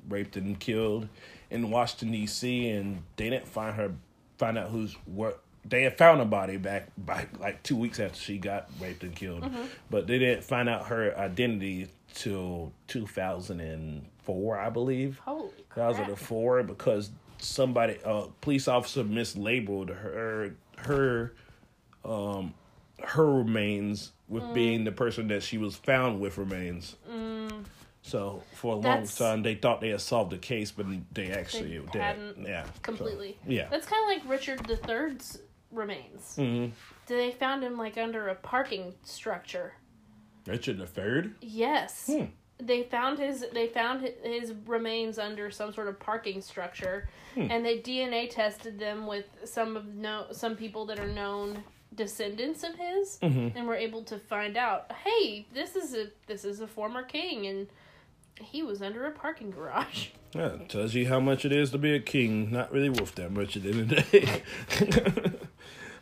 raped 0.10 0.36
and 0.38 0.60
killed 0.60 1.08
in 1.50 1.71
Washington 1.71 2.12
D.C. 2.12 2.69
and 2.69 3.02
they 3.15 3.30
didn't 3.30 3.48
find 3.48 3.76
her, 3.76 3.93
find 4.38 4.58
out 4.58 4.69
who's 4.69 4.93
what. 5.06 5.41
They 5.67 5.82
had 5.84 5.97
found 5.97 6.21
a 6.21 6.25
body 6.25 6.58
back 6.58 6.89
by 6.97 7.28
like 7.39 7.63
two 7.63 7.75
weeks 7.75 7.99
after 7.99 8.20
she 8.20 8.38
got 8.38 8.70
raped 8.80 9.03
and 9.03 9.16
killed, 9.16 9.43
Mhm. 9.43 9.68
but 9.89 10.05
they 10.07 10.20
didn't 10.20 10.43
find 10.43 10.70
out 10.70 10.88
her 10.88 11.18
identity 11.18 11.88
till 12.13 12.72
2004, 12.88 14.59
I 14.59 14.70
believe. 14.70 15.20
Holy 15.20 15.49
a 15.76 16.16
four 16.16 16.63
because 16.63 17.11
somebody, 17.39 17.97
a 18.05 18.28
police 18.41 18.68
officer, 18.68 19.03
mislabeled 19.03 19.89
her 19.89 20.55
her 20.78 21.34
um 22.03 22.53
her 23.03 23.30
remains 23.39 24.11
with 24.28 24.43
Mm. 24.43 24.53
being 24.53 24.84
the 24.86 24.91
person 24.91 25.28
that 25.28 25.43
she 25.43 25.57
was 25.57 25.76
found 25.76 26.20
with 26.22 26.38
remains. 26.38 26.95
Mm, 27.09 27.66
So 28.01 28.43
for 28.53 28.74
a 28.74 28.76
long 28.76 28.84
That's- 28.84 29.18
time, 29.18 29.41
they 29.41 29.55
thought 29.55 29.82
they 29.82 29.89
had 29.89 29.99
solved 29.99 30.32
the 30.32 30.38
case, 30.38 30.72
but 30.72 30.86
they 31.11 31.32
actually 31.32 31.80
They 31.80 31.86
did. 31.91 32.01
hadn't 32.01 32.45
Yeah, 32.47 32.63
so, 32.66 32.72
completely. 32.84 33.36
yeah. 33.47 33.68
That's 33.70 33.88
kind 33.88 34.03
of 34.03 34.07
like 34.24 34.32
Richard 34.32 34.63
the 34.68 34.78
Third's 34.78 35.39
remains. 35.76 36.36
hmm 36.36 36.67
They 37.07 37.32
found 37.32 37.63
him 37.63 37.78
like 37.78 37.97
under 37.97 38.28
a 38.30 38.36
parking 38.36 38.93
structure. 39.03 39.73
Richard 40.47 40.80
have 40.80 40.89
Third. 40.89 41.36
Yes. 41.41 42.07
Hmm. 42.11 42.26
they 42.57 42.84
found 42.84 43.19
his 43.19 43.45
they 43.53 43.67
found 43.67 44.01
his 44.23 44.53
remains 44.65 45.19
under 45.19 45.51
some 45.51 45.73
sort 45.73 45.88
of 45.89 45.99
parking 45.99 46.41
structure, 46.41 47.09
Hmm. 47.34 47.47
and 47.51 47.65
they 47.65 47.80
DNA 47.82 48.30
tested 48.30 48.80
them 48.80 49.07
with 49.07 49.26
some 49.43 49.76
of 49.76 49.86
no 49.93 50.28
some 50.32 50.55
people 50.55 50.86
that 50.86 50.99
are 50.99 51.07
known 51.07 51.63
descendants 51.93 52.63
of 52.63 52.76
his, 52.76 53.19
Mhm. 53.21 53.55
and 53.55 53.67
were 53.67 53.76
able 53.76 54.03
to 54.03 54.17
find 54.19 54.55
out, 54.57 54.91
hey, 55.05 55.45
this 55.53 55.76
is 55.76 55.93
a 55.95 56.11
this 56.28 56.45
is 56.45 56.61
a 56.61 56.67
former 56.67 57.03
king, 57.03 57.45
and 57.47 57.67
he 58.42 58.64
was 58.64 58.82
under 58.82 59.06
a 59.06 59.12
parking 59.12 59.52
garage. 59.52 60.08
Yeah, 60.34 60.58
tells 60.68 60.94
you 60.94 61.08
how 61.08 61.20
much 61.22 61.46
it 61.46 61.54
is 61.54 61.72
to 61.72 61.78
be 61.78 61.94
a 61.96 62.00
king. 62.00 62.52
Not 62.52 62.70
really 62.72 62.90
worth 62.90 63.16
that 63.16 63.32
much 63.32 63.56
at 63.56 63.64
the 63.64 63.70
end 63.72 63.92
of 63.94 64.12
the 64.12 64.20
day. 64.20 64.42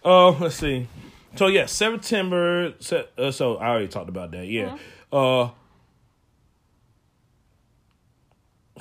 Oh, 0.05 0.35
let's 0.41 0.55
see. 0.55 0.87
So 1.37 1.47
yeah, 1.47 1.65
September. 1.65 2.73
se- 2.79 3.07
Uh, 3.17 3.31
so 3.31 3.55
I 3.55 3.69
already 3.69 3.87
talked 3.87 4.09
about 4.09 4.31
that. 4.31 4.47
Yeah. 4.47 4.77
Uh. 5.13 5.51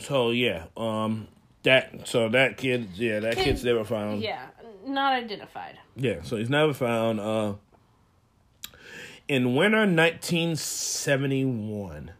So 0.01 0.31
yeah, 0.31 0.65
um, 0.77 1.29
that 1.63 2.09
so 2.09 2.29
that 2.31 2.57
kid, 2.57 2.89
yeah, 2.95 3.21
that 3.21 3.37
Kid- 3.37 3.45
kid's 3.45 3.63
never 3.65 3.85
found. 3.85 4.21
yeah, 4.23 4.47
not 4.87 5.13
identified. 5.13 5.79
Yeah, 5.95 6.23
so 6.23 6.37
he's 6.39 6.51
never 6.51 6.73
found. 6.75 7.21
Uh, 7.21 7.55
in 9.29 9.55
winter 9.55 9.87
1971, 9.87 12.11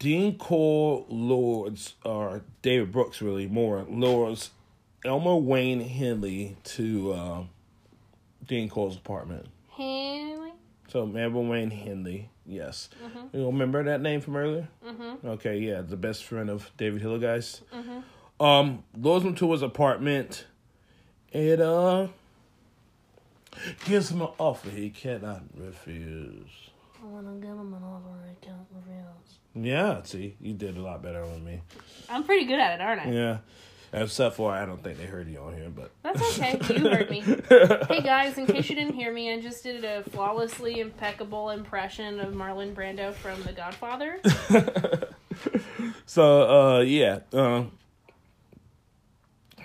Dean 0.00 0.38
Corll 0.38 1.04
Lords, 1.10 1.94
or 2.06 2.40
David 2.62 2.90
Brooks, 2.90 3.20
really 3.20 3.46
more 3.46 3.84
Lords, 3.88 4.50
Elmer 5.04 5.36
Wayne 5.36 5.80
Henley 5.80 6.56
to 6.64 7.12
uh, 7.12 7.42
Dean 8.46 8.68
Corll's 8.70 8.96
apartment. 8.96 9.46
Haley. 9.68 10.52
So 10.88 11.04
Elmer 11.14 11.42
Wayne 11.42 11.70
Henley, 11.70 12.30
yes, 12.46 12.88
Mhm. 13.04 13.34
you 13.34 13.44
remember 13.46 13.84
that 13.84 14.00
name 14.00 14.22
from 14.22 14.36
earlier? 14.36 14.68
Mhm. 14.84 15.22
Okay, 15.24 15.58
yeah, 15.58 15.82
the 15.82 15.98
best 15.98 16.24
friend 16.24 16.48
of 16.48 16.70
David 16.78 17.02
Hilligiest. 17.02 17.60
Mhm. 17.70 18.02
Um, 18.40 18.84
him 19.22 19.34
to 19.34 19.52
his 19.52 19.60
apartment, 19.60 20.46
and 21.34 21.60
uh, 21.60 22.08
gives 23.84 24.10
him 24.10 24.22
an 24.22 24.28
offer 24.38 24.70
he 24.70 24.88
cannot 24.88 25.42
refuse. 25.54 26.70
I 27.02 27.06
want 27.06 27.26
to 27.26 27.46
give 27.46 27.54
him 27.56 27.74
an 27.74 27.82
offer 27.82 28.08
I 28.24 28.34
can't 28.44 28.66
refuse. 28.74 29.36
Yeah, 29.54 30.02
see, 30.04 30.36
you 30.40 30.54
did 30.54 30.76
a 30.76 30.80
lot 30.80 31.02
better 31.02 31.26
than 31.26 31.44
me. 31.44 31.60
I'm 32.08 32.24
pretty 32.24 32.44
good 32.44 32.58
at 32.60 32.80
it, 32.80 32.82
aren't 32.82 33.02
I? 33.06 33.10
Yeah, 33.10 33.38
except 33.92 34.36
for 34.36 34.52
I 34.52 34.64
don't 34.64 34.82
think 34.82 34.98
they 34.98 35.06
heard 35.06 35.28
you 35.28 35.38
on 35.40 35.54
here, 35.54 35.70
but 35.70 35.90
That's 36.02 36.22
okay. 36.38 36.58
You 36.74 36.88
heard 36.88 37.10
me. 37.10 37.20
hey 37.20 38.00
guys, 38.02 38.38
in 38.38 38.46
case 38.46 38.68
you 38.68 38.76
didn't 38.76 38.94
hear 38.94 39.12
me, 39.12 39.32
I 39.32 39.40
just 39.40 39.62
did 39.64 39.84
a 39.84 40.04
flawlessly 40.04 40.80
impeccable 40.80 41.50
impression 41.50 42.20
of 42.20 42.32
Marlon 42.32 42.74
Brando 42.74 43.12
from 43.12 43.42
The 43.42 43.52
Godfather. 43.52 44.20
so 46.06 46.76
uh, 46.76 46.80
yeah, 46.80 47.20
um, 47.32 47.72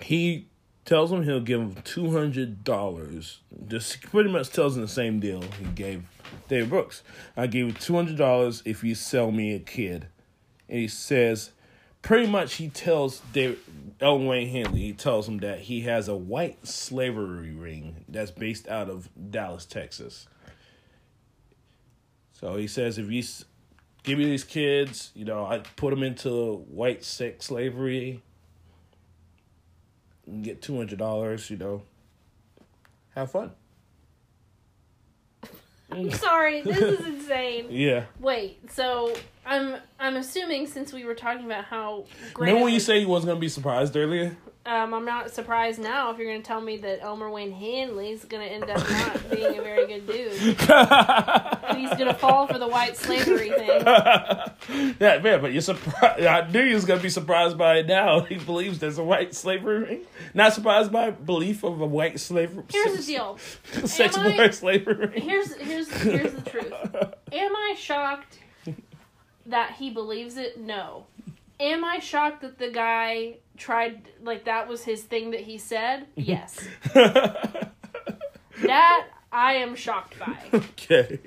he 0.01 0.47
tells 0.86 1.11
him 1.11 1.23
he'll 1.23 1.39
give 1.39 1.59
him 1.61 1.75
two 1.83 2.11
hundred 2.11 2.63
dollars. 2.63 3.39
Just 3.67 4.01
pretty 4.01 4.31
much 4.31 4.49
tells 4.49 4.75
him 4.75 4.81
the 4.81 4.88
same 4.88 5.19
deal 5.19 5.43
he 5.59 5.65
gave 5.75 6.03
David 6.47 6.69
Brooks. 6.69 7.03
I 7.36 7.47
give 7.47 7.67
you 7.67 7.73
two 7.73 7.95
hundred 7.95 8.17
dollars 8.17 8.61
if 8.65 8.84
you 8.84 8.95
sell 8.95 9.32
me 9.32 9.55
a 9.55 9.59
kid, 9.59 10.07
and 10.69 10.80
he 10.80 10.88
says, 10.88 11.51
pretty 12.01 12.28
much 12.28 12.55
he 12.55 12.69
tells 12.69 13.21
David 13.34 13.59
Elmer 13.99 14.28
Wayne 14.28 14.49
Henley. 14.49 14.82
He 14.82 14.93
tells 14.93 15.28
him 15.28 15.39
that 15.39 15.59
he 15.61 15.82
has 15.82 16.07
a 16.07 16.15
white 16.15 16.67
slavery 16.67 17.51
ring 17.51 18.05
that's 18.07 18.32
based 18.32 18.67
out 18.67 18.89
of 18.89 19.09
Dallas, 19.32 19.65
Texas. 19.65 20.28
So 22.34 22.57
he 22.57 22.67
says 22.67 22.97
if 22.97 23.09
you 23.09 23.23
give 24.03 24.19
me 24.19 24.26
these 24.26 24.43
kids, 24.43 25.11
you 25.15 25.26
know, 25.26 25.45
I 25.45 25.59
put 25.78 25.89
them 25.89 26.03
into 26.03 26.57
white 26.69 27.03
sex 27.03 27.45
slavery, 27.47 28.21
and 30.28 30.43
get 30.43 30.61
two 30.61 30.78
hundred 30.78 30.99
dollars, 30.99 31.49
you 31.49 31.57
know, 31.57 31.82
have 33.15 33.32
fun. 33.32 33.51
I'm 35.95 36.11
sorry, 36.11 36.61
this 36.61 36.77
is 36.77 37.05
insane. 37.05 37.67
Yeah. 37.69 38.05
Wait, 38.19 38.71
so 38.71 39.15
I'm 39.45 39.77
I'm 39.99 40.15
assuming 40.17 40.67
since 40.67 40.93
we 40.93 41.05
were 41.05 41.15
talking 41.15 41.45
about 41.45 41.65
how 41.65 42.05
great 42.33 42.47
Remember 42.49 42.65
when 42.65 42.73
you 42.73 42.79
say 42.79 42.99
you 42.99 43.07
wasn't 43.07 43.29
gonna 43.31 43.39
be 43.39 43.49
surprised 43.49 43.95
earlier? 43.95 44.35
Um, 44.68 44.95
I'm 44.95 45.05
not 45.05 45.30
surprised 45.30 45.80
now 45.80 46.09
if 46.11 46.18
you're 46.18 46.28
going 46.28 46.41
to 46.41 46.47
tell 46.47 46.59
me 46.59 46.78
that 46.78 47.01
Elmer 47.03 47.30
Wayne 47.30 47.51
Henley's 47.51 48.26
going 48.26 48.47
to 48.47 48.51
end 48.51 48.63
up 48.63 48.89
not 48.89 49.30
being 49.30 49.59
a 49.59 49.61
very 49.61 49.86
good 49.86 50.07
dude. 50.07 50.32
He's 51.78 51.89
going 51.91 52.07
to 52.07 52.16
fall 52.18 52.47
for 52.47 52.57
the 52.57 52.68
white 52.68 52.97
slavery 52.97 53.49
thing. 53.49 53.86
yeah, 54.99 55.20
man, 55.20 55.41
but 55.41 55.53
you're 55.53 55.61
surprised. 55.61 56.24
I 56.26 56.49
knew 56.49 56.61
you 56.63 56.76
was 56.76 56.86
gonna 56.86 57.01
be 57.01 57.09
surprised 57.09 57.57
by 57.57 57.78
it 57.78 57.88
now. 57.88 58.20
He 58.26 58.38
believes 58.38 58.80
there's 58.80 58.97
a 58.97 59.03
white 59.03 59.36
slavery 59.36 59.80
ring. 59.80 60.01
Not 60.34 60.53
surprised 60.53 60.91
by 60.91 61.11
belief 61.11 61.63
of 61.63 61.80
a 61.80 61.86
white 61.86 62.20
slavery. 62.20 62.63
Here's 62.70 62.97
the 62.97 63.03
deal. 63.03 63.38
Sex 63.86 64.18
Am 64.18 64.39
I- 64.39 64.49
slavery 64.49 64.95
ring. 65.07 65.22
Here's 65.22 65.53
here's 65.55 65.89
here's 65.91 66.34
the 66.34 66.49
truth. 66.49 66.74
Am 67.32 67.55
I 67.55 67.76
shocked 67.78 68.39
that 69.45 69.74
he 69.74 69.91
believes 69.91 70.38
it? 70.38 70.59
No. 70.59 71.05
Am 71.59 71.86
I 71.86 71.99
shocked 71.99 72.41
that 72.41 72.57
the 72.57 72.72
guy 72.72 73.36
tried 73.57 74.09
like 74.21 74.45
that 74.45 74.67
was 74.67 74.83
his 74.83 75.01
thing 75.03 75.31
that 75.31 75.41
he 75.41 75.57
said? 75.57 76.07
Yes. 76.15 76.59
that 78.63 79.07
I 79.31 79.53
am 79.53 79.75
shocked 79.75 80.17
by. 80.19 80.37
okay. 80.53 81.19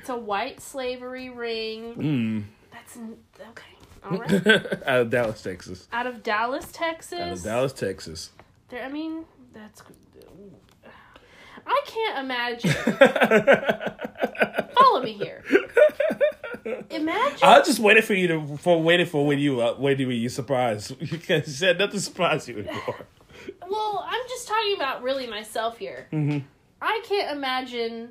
It's 0.00 0.08
a 0.08 0.16
white 0.16 0.60
slavery 0.60 1.30
ring. 1.30 1.94
Mm. 1.94 2.44
That's 2.72 2.96
okay. 3.50 3.78
All 4.04 4.18
right. 4.18 4.82
Out 4.86 5.00
of 5.00 5.10
Dallas, 5.10 5.42
Texas. 5.42 5.88
Out 5.92 6.06
of 6.06 6.22
Dallas, 6.22 6.66
Texas. 6.72 7.20
Out 7.20 7.32
of 7.32 7.42
Dallas, 7.42 7.72
Texas. 7.72 8.30
There, 8.68 8.82
I 8.82 8.88
mean, 8.88 9.24
that's. 9.52 9.82
I 11.68 11.80
can't 11.86 12.18
imagine. 12.24 12.70
Follow 14.74 15.02
me 15.02 15.12
here. 15.12 15.44
Imagine. 16.90 17.38
I 17.42 17.62
just 17.62 17.78
waited 17.78 18.04
for 18.04 18.14
you 18.14 18.28
to 18.28 18.56
for 18.58 18.82
waited 18.82 19.08
for 19.08 19.26
when 19.26 19.38
you 19.38 19.60
uh, 19.60 19.74
when 19.74 19.98
you 19.98 20.28
surprised. 20.28 20.96
You 21.00 21.18
can't- 21.18 21.46
you 21.46 21.52
said 21.52 21.78
nothing 21.78 22.00
surprised 22.00 22.48
you 22.48 22.58
anymore. 22.60 23.06
Well, 23.68 24.04
I'm 24.08 24.22
just 24.28 24.48
talking 24.48 24.74
about 24.76 25.02
really 25.02 25.26
myself 25.26 25.78
here. 25.78 26.08
Mm-hmm. 26.12 26.38
I 26.82 27.02
can't 27.06 27.36
imagine 27.36 28.10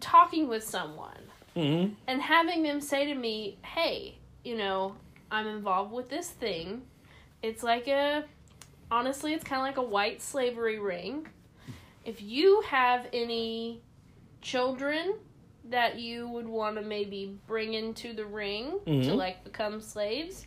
talking 0.00 0.48
with 0.48 0.64
someone 0.64 1.16
Mm-hmm. 1.56 1.94
and 2.06 2.22
having 2.22 2.62
them 2.62 2.80
say 2.80 3.06
to 3.06 3.14
me, 3.14 3.58
"Hey, 3.64 4.18
you 4.44 4.56
know, 4.56 4.94
I'm 5.32 5.48
involved 5.48 5.92
with 5.92 6.08
this 6.08 6.28
thing. 6.30 6.82
It's 7.42 7.64
like 7.64 7.88
a 7.88 8.24
honestly, 8.90 9.34
it's 9.34 9.42
kind 9.44 9.60
of 9.60 9.66
like 9.66 9.76
a 9.76 9.82
white 9.88 10.22
slavery 10.22 10.78
ring. 10.78 11.26
If 12.04 12.22
you 12.22 12.62
have 12.62 13.06
any 13.12 13.82
children 14.40 15.14
that 15.64 15.98
you 15.98 16.28
would 16.28 16.48
want 16.48 16.76
to 16.76 16.82
maybe 16.82 17.36
bring 17.46 17.74
into 17.74 18.12
the 18.14 18.24
ring 18.24 18.80
to 18.86 18.90
Mhm. 18.90 19.16
like 19.16 19.44
become 19.44 19.80
slaves, 19.80 20.46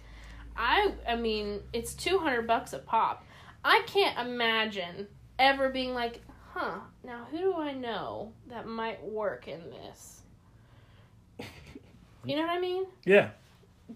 I 0.57 0.93
I 1.07 1.15
mean, 1.15 1.61
it's 1.71 1.93
200 1.93 2.47
bucks 2.47 2.73
a 2.73 2.79
pop. 2.79 3.23
I 3.63 3.83
can't 3.85 4.17
imagine 4.27 5.07
ever 5.39 5.69
being 5.69 5.93
like, 5.93 6.21
"Huh, 6.53 6.79
now 7.03 7.25
who 7.31 7.37
do 7.37 7.53
I 7.55 7.73
know 7.73 8.33
that 8.47 8.65
might 8.67 9.03
work 9.03 9.47
in 9.47 9.69
this?" 9.69 10.21
You 12.25 12.35
know 12.37 12.43
what 12.43 12.51
I 12.51 12.59
mean? 12.59 12.85
Yeah. 13.05 13.31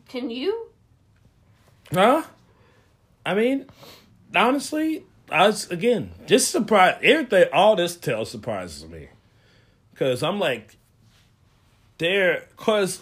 Can 0.10 0.30
you? 0.30 0.70
Huh? 1.94 2.24
I 3.26 3.34
mean, 3.34 3.68
honestly, 4.36 5.06
I 5.30 5.48
was 5.48 5.70
again 5.70 6.12
just 6.26 6.52
surprised. 6.52 7.04
Everything, 7.04 7.46
all 7.54 7.76
this 7.76 7.96
tells 7.96 8.32
surprises 8.32 8.88
me, 8.88 9.10
because 9.92 10.24
I'm 10.24 10.40
like, 10.40 10.78
there, 11.98 12.46
because 12.56 13.02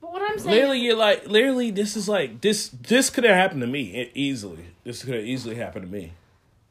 But 0.00 0.12
what 0.12 0.22
I'm 0.22 0.38
saying 0.38 0.50
literally, 0.54 0.80
you're 0.80 0.96
like, 0.96 1.26
literally, 1.26 1.70
this 1.70 1.96
is 1.96 2.08
like 2.08 2.40
this. 2.40 2.68
This 2.68 3.10
could 3.10 3.24
have 3.24 3.34
happened 3.36 3.62
to 3.62 3.66
me 3.66 4.10
easily. 4.14 4.66
This 4.84 5.02
could 5.04 5.14
have 5.14 5.24
easily 5.24 5.56
happened 5.56 5.86
to 5.86 5.90
me. 5.92 6.12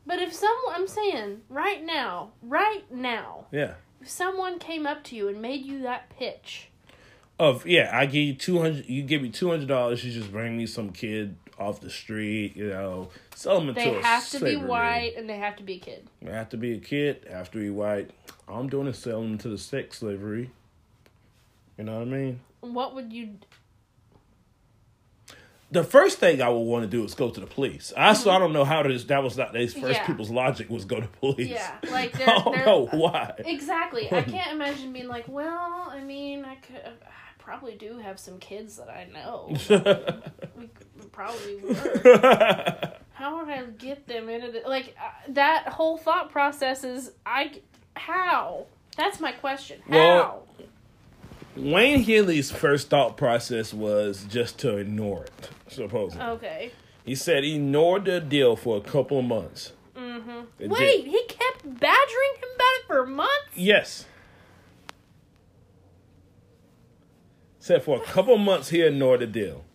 But 0.06 0.20
if 0.20 0.34
someone, 0.34 0.74
I'm 0.76 0.88
saying 0.88 1.42
right 1.50 1.84
now, 1.84 2.30
right 2.44 2.84
now, 2.92 3.48
Yeah. 3.52 3.74
if 4.00 4.08
someone 4.10 4.60
came 4.60 4.86
up 4.86 5.04
to 5.06 5.16
you 5.16 5.28
and 5.28 5.42
made 5.42 5.66
you 5.66 5.82
that 5.82 6.10
pitch, 6.12 6.70
Of 7.40 7.66
yeah, 7.66 7.90
I 7.92 8.06
give 8.06 8.24
you 8.24 8.34
two 8.36 8.62
hundred. 8.62 8.88
You 8.88 9.02
give 9.02 9.22
me 9.22 9.30
two 9.30 9.50
hundred 9.50 9.68
dollars. 9.68 10.06
You 10.06 10.12
just 10.14 10.32
bring 10.32 10.56
me 10.56 10.66
some 10.68 10.92
kid 10.92 11.36
off 11.60 11.82
the 11.82 11.90
street. 11.90 12.56
You 12.56 12.70
know, 12.70 13.10
sell 13.36 13.60
them 13.60 13.70
into 13.70 13.82
they 13.82 13.96
a 13.96 14.02
have 14.02 14.30
to 14.30 14.40
be 14.40 14.56
white 14.56 15.14
and 15.18 15.30
they 15.30 15.38
have 15.38 15.56
to 15.58 15.64
be 15.64 15.76
a 15.76 15.80
kid. 15.80 16.08
They 16.22 16.32
have 16.32 16.50
to 16.50 16.58
be 16.58 16.74
a 16.74 16.80
kid. 16.80 17.26
Have 17.30 17.52
to 17.52 17.58
be 17.60 17.70
white. 17.70 18.12
All 18.48 18.60
I'm 18.60 18.70
doing 18.70 18.88
is 18.88 18.98
selling 18.98 19.30
them 19.30 19.38
to 19.40 19.50
the 19.50 19.58
sex 19.58 20.00
slavery. 20.00 20.52
You 21.78 21.84
know 21.86 21.94
what 22.00 22.02
I 22.04 22.06
mean? 22.06 22.40
What 22.62 22.96
would 22.96 23.12
you? 23.14 23.32
the 25.72 25.84
first 25.84 26.20
thing 26.20 26.42
I 26.42 26.48
would 26.48 26.60
want 26.60 26.84
to 26.84 26.88
do 26.90 27.04
is 27.04 27.16
go 27.16 27.30
to 27.30 27.40
the 27.40 27.48
police. 27.48 27.92
I 27.98 28.14
so 28.14 28.30
I 28.32 28.40
don't 28.40 28.54
know 28.54 28.64
how 28.64 28.84
this 28.84 29.04
that 29.06 29.24
was 29.24 29.36
not 29.36 29.56
his 29.56 29.74
first 29.74 29.84
Mm-hmm. 29.86 29.92
Yeah. 29.94 30.06
people's 30.08 30.30
logic 30.32 30.70
was 30.70 30.86
go 30.86 31.00
to 31.02 31.08
police. 31.08 31.50
Yeah, 31.50 31.76
like 31.92 32.16
I 32.16 32.18
they're, 32.18 32.26
don't 32.28 32.56
they're 32.56 32.66
know 32.66 32.86
why. 32.92 33.34
exactly. 33.40 34.08
I 34.12 34.22
can't 34.36 34.52
imagine 34.54 34.94
being 34.94 35.08
like, 35.08 35.28
well, 35.28 35.88
I 35.90 36.02
mean, 36.02 36.46
I 36.46 36.56
could. 36.56 36.80
Probably 37.46 37.76
do 37.76 38.00
have 38.00 38.20
some 38.20 38.40
kids 38.40 38.78
that 38.78 38.90
I 38.90 39.06
know. 39.14 39.56
we 40.58 41.06
probably 41.12 41.56
were. 41.64 42.92
How 43.14 43.38
would 43.38 43.50
I 43.54 43.64
get 43.78 44.08
them 44.08 44.30
into 44.30 44.52
the 44.52 44.68
like 44.68 44.96
uh, 45.00 45.12
that 45.30 45.68
whole 45.70 45.96
thought 45.98 46.32
process 46.32 46.84
is 46.84 47.12
I 47.24 47.62
how 47.96 48.66
that's 48.98 49.20
my 49.20 49.32
question 49.32 49.80
how 49.88 49.92
Well- 49.96 50.48
Wayne 51.56 52.04
Henley's 52.04 52.50
first 52.52 52.90
thought 52.90 53.16
process 53.16 53.74
was 53.76 54.26
just 54.28 54.58
to 54.60 54.78
ignore 54.78 55.26
it. 55.26 55.50
Supposedly, 55.68 56.26
okay 56.26 56.72
he 57.06 57.14
said 57.14 57.44
he 57.44 57.56
ignored 57.58 58.06
the 58.06 58.20
deal 58.20 58.56
for 58.56 58.76
a 58.78 58.82
couple 58.82 59.20
of 59.20 59.26
months. 59.26 59.72
mm-hmm. 59.96 60.42
Wait 60.68 61.04
did. 61.04 61.06
he 61.06 61.24
kept 61.28 61.64
badgering 61.64 62.36
him 62.38 62.50
about 62.56 62.74
it 62.80 62.88
for 62.88 63.06
months 63.06 63.50
Yes. 63.54 64.06
Said 67.66 67.82
for 67.82 67.98
a 67.98 68.06
couple 68.06 68.38
months 68.38 68.70
he 68.70 68.84
ignored 68.84 69.22
the 69.22 69.26
deal. 69.26 69.66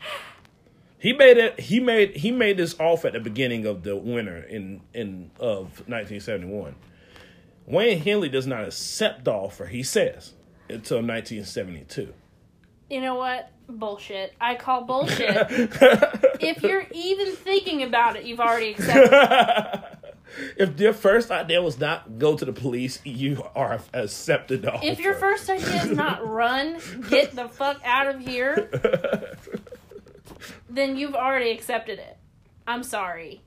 He 0.97 1.13
made 1.13 1.39
it. 1.39 1.59
He 1.59 1.81
made 1.81 2.19
he 2.19 2.31
made 2.31 2.57
this 2.57 2.79
off 2.79 3.05
at 3.05 3.15
the 3.15 3.19
beginning 3.19 3.67
of 3.67 3.83
the 3.83 3.97
winter 3.97 4.37
in 4.37 4.83
in 4.95 5.33
of 5.41 5.81
1971. 5.89 6.77
Wayne 7.67 7.99
Henley 8.01 8.29
does 8.29 8.47
not 8.47 8.63
accept 8.63 9.25
the 9.25 9.33
offer. 9.33 9.67
He 9.67 9.83
says 9.83 10.35
until 10.69 10.99
1972. 10.99 12.15
you 12.91 13.01
know 13.01 13.17
what 13.17 13.51
bullshit 13.69 14.35
I 14.41 14.55
call 14.55 14.83
bullshit 14.85 15.29
if 16.41 16.63
you're 16.63 16.87
even 16.93 17.35
thinking 17.35 17.83
about 17.83 18.15
it 18.15 18.25
you've 18.25 18.39
already 18.39 18.71
accepted 18.71 19.11
it. 19.13 19.99
if 20.57 20.77
their 20.77 20.93
first 20.93 21.31
idea 21.31 21.61
was 21.63 21.79
not 21.79 22.19
go 22.19 22.37
to 22.37 22.45
the 22.45 22.53
police, 22.53 23.01
you 23.05 23.43
are 23.55 23.81
accepted 23.95 24.65
offer. 24.67 24.87
if 24.87 25.01
your 25.01 25.15
first 25.15 25.49
idea 25.51 25.83
is 25.83 25.91
not 25.91 26.27
run 26.41 26.79
get 27.09 27.35
the 27.35 27.49
fuck 27.49 27.81
out 27.85 28.07
of 28.07 28.21
here 28.21 28.69
then 30.69 30.97
you've 30.97 31.15
already 31.15 31.51
accepted 31.51 31.99
it 31.99 32.17
I'm 32.67 32.83
sorry 32.83 33.43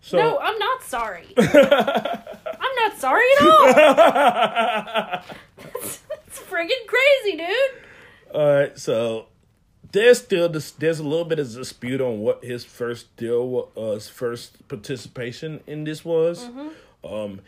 so, 0.00 0.16
no 0.18 0.38
I'm 0.38 0.58
not 0.58 0.82
sorry 0.82 1.32
I'm 1.36 2.74
not 2.76 2.98
sorry 2.98 3.24
at 3.40 3.46
all 3.46 5.22
That's, 5.62 5.98
that's 6.08 6.38
friggin' 6.40 6.86
crazy, 6.86 7.36
dude. 7.36 8.34
All 8.34 8.52
right, 8.54 8.78
so 8.78 9.26
there's 9.92 10.22
still 10.22 10.48
this, 10.48 10.70
there's 10.72 10.98
a 10.98 11.04
little 11.04 11.24
bit 11.24 11.38
of 11.38 11.52
dispute 11.52 12.00
on 12.00 12.18
what 12.20 12.44
his 12.44 12.64
first 12.64 13.14
deal, 13.16 13.46
wa- 13.48 13.66
uh, 13.76 13.92
his 13.94 14.08
first 14.08 14.66
participation 14.68 15.60
in 15.66 15.84
this 15.84 16.04
was. 16.04 16.48
Um, 17.04 17.40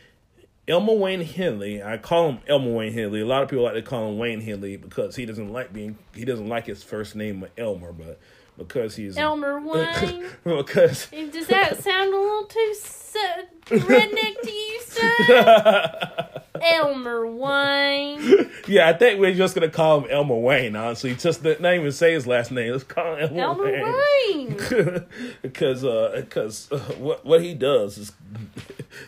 Elmer 0.67 0.95
Wayne 0.95 1.21
Henley, 1.21 1.83
I 1.83 1.99
call 1.99 2.31
him 2.31 2.39
Elmer 2.49 2.73
Wayne 2.73 2.93
Henley. 2.95 3.21
A 3.21 3.27
lot 3.27 3.43
of 3.43 3.51
people 3.51 3.65
like 3.65 3.75
to 3.75 3.83
call 3.83 4.09
him 4.09 4.19
Wayne 4.19 4.41
Henley 4.41 4.77
because 4.79 5.15
he 5.17 5.27
doesn't 5.27 5.53
like 5.53 5.73
being 5.75 5.99
he 6.15 6.25
doesn't 6.25 6.49
like 6.49 6.67
his 6.67 6.83
first 6.83 7.15
name 7.15 7.43
of 7.43 7.51
Elmer, 7.59 7.93
but 7.93 8.19
because 8.57 8.97
he's 8.97 9.17
Elmer 9.17 9.61
Wayne. 9.67 10.27
because 10.45 11.07
Does 11.11 11.47
that 11.49 11.79
sound 11.83 12.13
a 12.15 12.19
little 12.19 12.45
too 12.45 12.75
se- 12.75 13.45
redneck 13.67 14.41
to 14.43 14.51
you, 14.51 14.81
son? 14.85 16.41
Elmer 16.63 17.27
Wayne. 17.27 18.51
yeah, 18.69 18.89
I 18.89 18.93
think 18.93 19.21
we're 19.21 19.35
just 19.35 19.55
gonna 19.55 19.69
call 19.69 20.01
him 20.01 20.11
Elmer 20.11 20.37
Wayne. 20.39 20.77
Honestly, 20.77 21.15
just 21.15 21.43
the 21.43 21.57
name 21.57 21.83
and 21.83 21.93
say 21.95 22.13
his 22.15 22.27
last 22.27 22.51
name. 22.53 22.73
Let's 22.73 22.85
call 22.85 23.17
him 23.17 23.37
Elmer, 23.39 23.67
Elmer 23.67 23.93
Wayne. 24.29 24.57
Wayne. 24.57 25.05
because 25.43 25.85
uh, 25.85 26.13
because 26.25 26.71
uh, 26.73 26.79
what 26.99 27.25
what 27.27 27.43
he 27.43 27.55
does 27.55 27.99
is 27.99 28.13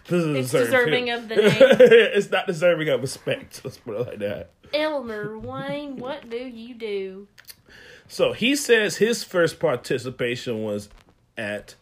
It's 0.09 0.51
deserving 0.51 1.11
of 1.11 1.29
the 1.29 1.37
name. 1.37 1.53
it's 1.61 2.31
not 2.31 2.47
deserving 2.47 2.89
of 2.89 3.01
respect. 3.01 3.61
Let's 3.65 3.77
put 3.79 3.95
it 4.01 4.07
like 4.07 4.19
that. 4.19 4.51
Elmer 4.75 5.39
Wayne, 5.39 5.97
what 5.97 6.29
do 6.29 6.37
you 6.37 6.75
do? 6.75 7.29
So 8.09 8.33
he 8.33 8.55
says 8.57 8.97
his 8.97 9.25
first 9.25 9.59
participation 9.59 10.63
was 10.63 10.89
at 11.37 11.75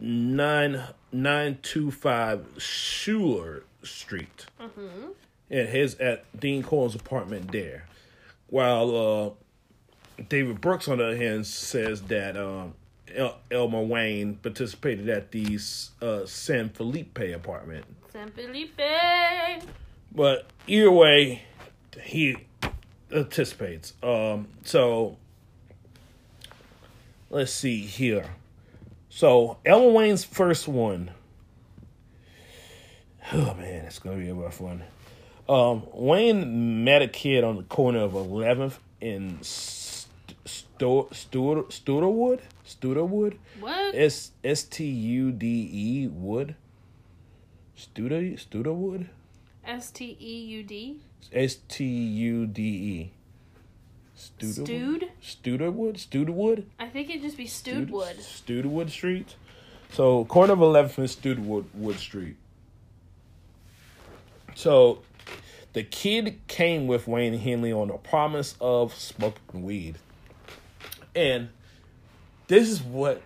nine 0.00 0.82
nine 1.12 1.58
two 1.62 1.90
five 1.90 2.46
Schuler 2.58 3.64
Street, 3.82 4.46
Mm-hmm. 4.60 5.08
and 5.50 5.68
his 5.68 5.94
at 5.96 6.24
Dean 6.38 6.62
Corll's 6.62 6.94
apartment 6.94 7.52
there. 7.52 7.86
While 8.48 9.36
uh, 10.18 10.22
David 10.28 10.60
Brooks, 10.60 10.86
on 10.88 10.98
the 10.98 11.06
other 11.08 11.16
hand, 11.16 11.46
says 11.46 12.02
that 12.02 12.36
um, 12.36 12.74
El- 13.14 13.38
Elmer 13.50 13.82
Wayne 13.82 14.36
participated 14.36 15.08
at 15.08 15.32
the 15.32 15.58
uh, 16.00 16.24
San 16.26 16.68
Felipe 16.68 17.18
apartment. 17.18 17.84
San 18.12 18.30
Felipe. 18.30 18.80
But 20.14 20.46
either 20.68 20.92
way, 20.92 21.42
he 22.00 22.36
anticipates. 23.12 23.94
Um, 24.02 24.46
so 24.64 25.16
let's 27.30 27.52
see 27.52 27.80
here. 27.80 28.26
So 29.08 29.58
Elmer 29.64 29.92
Wayne's 29.92 30.24
first 30.24 30.66
one. 30.68 31.10
Oh 33.32 33.54
man, 33.54 33.86
it's 33.86 33.98
gonna 33.98 34.16
be 34.16 34.28
a 34.28 34.34
rough 34.34 34.60
one. 34.60 34.84
Um, 35.48 35.86
Wayne 35.92 36.84
met 36.84 37.02
a 37.02 37.08
kid 37.08 37.44
on 37.44 37.56
the 37.56 37.62
corner 37.64 38.00
of 38.00 38.12
11th 38.12 38.78
in 39.00 39.38
St- 39.42 40.10
Sto- 40.46 41.08
Studer 41.12 41.64
Studerwood. 41.70 42.40
Studerwood. 42.66 43.36
What? 43.60 43.94
S 43.94 44.32
S 44.42 44.62
T 44.62 44.84
U 44.84 45.32
D 45.32 45.70
E 45.72 46.08
Wood. 46.08 46.54
Studer 47.78 48.34
Studerwood. 48.38 49.08
S 49.66 49.90
T 49.90 50.16
E 50.20 50.44
U 50.46 50.62
D. 50.62 51.00
S 51.32 51.56
T 51.68 51.84
U 51.84 52.46
D 52.46 52.62
E. 52.62 53.12
Stewed? 54.24 55.10
Studerwood? 55.22 55.96
Studerwood? 55.96 56.64
I 56.78 56.88
think 56.88 57.10
it'd 57.10 57.22
just 57.22 57.36
be 57.36 57.46
stewed 57.46 57.90
wood. 57.90 58.16
Studerwood 58.18 58.90
Street. 58.90 59.36
So 59.90 60.24
corner 60.24 60.54
of 60.54 60.58
11th 60.58 60.98
and 60.98 61.08
Studerwood 61.08 61.66
Wood 61.74 61.98
Street. 61.98 62.36
So 64.54 65.02
the 65.72 65.82
kid 65.82 66.40
came 66.46 66.86
with 66.86 67.06
Wayne 67.06 67.38
Henley 67.38 67.72
on 67.72 67.88
the 67.88 67.94
promise 67.94 68.54
of 68.60 68.94
smoking 68.94 69.62
weed. 69.62 69.98
And 71.14 71.50
this 72.48 72.68
is 72.68 72.82
what 72.82 73.22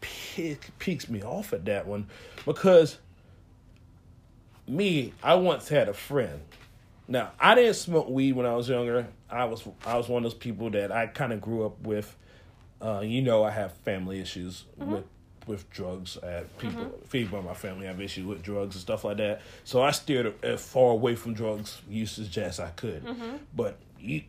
pick, 0.00 0.78
peaks 0.78 1.08
me 1.08 1.22
off 1.22 1.52
at 1.52 1.64
that 1.66 1.86
one 1.86 2.06
because 2.44 2.98
me, 4.66 5.12
I 5.22 5.34
once 5.34 5.68
had 5.68 5.88
a 5.88 5.94
friend. 5.94 6.40
Now, 7.08 7.32
I 7.38 7.54
didn't 7.54 7.74
smoke 7.74 8.08
weed 8.08 8.32
when 8.32 8.46
I 8.46 8.54
was 8.54 8.68
younger. 8.68 9.08
I 9.32 9.46
was 9.46 9.66
I 9.86 9.96
was 9.96 10.08
one 10.08 10.24
of 10.24 10.30
those 10.30 10.38
people 10.38 10.70
that 10.70 10.92
I 10.92 11.06
kind 11.06 11.32
of 11.32 11.40
grew 11.40 11.64
up 11.64 11.80
with. 11.80 12.16
Uh, 12.80 13.00
you 13.00 13.22
know, 13.22 13.44
I 13.44 13.50
have 13.50 13.72
family 13.78 14.20
issues 14.20 14.64
mm-hmm. 14.78 14.92
with 14.92 15.04
with 15.46 15.70
drugs. 15.70 16.18
I 16.22 16.26
have 16.26 16.58
people 16.58 16.84
mm-hmm. 16.84 17.08
people 17.10 17.38
in 17.38 17.44
my 17.44 17.54
family 17.54 17.86
have 17.86 18.00
issues 18.00 18.26
with 18.26 18.42
drugs 18.42 18.74
and 18.74 18.82
stuff 18.82 19.04
like 19.04 19.16
that. 19.18 19.40
So 19.64 19.82
I 19.82 19.90
steered 19.90 20.34
as 20.42 20.64
far 20.64 20.92
away 20.92 21.14
from 21.14 21.34
drugs 21.34 21.80
usage 21.88 22.36
as 22.38 22.60
I 22.60 22.70
could. 22.70 23.04
Mm-hmm. 23.04 23.36
But 23.54 23.78
you, 23.98 24.22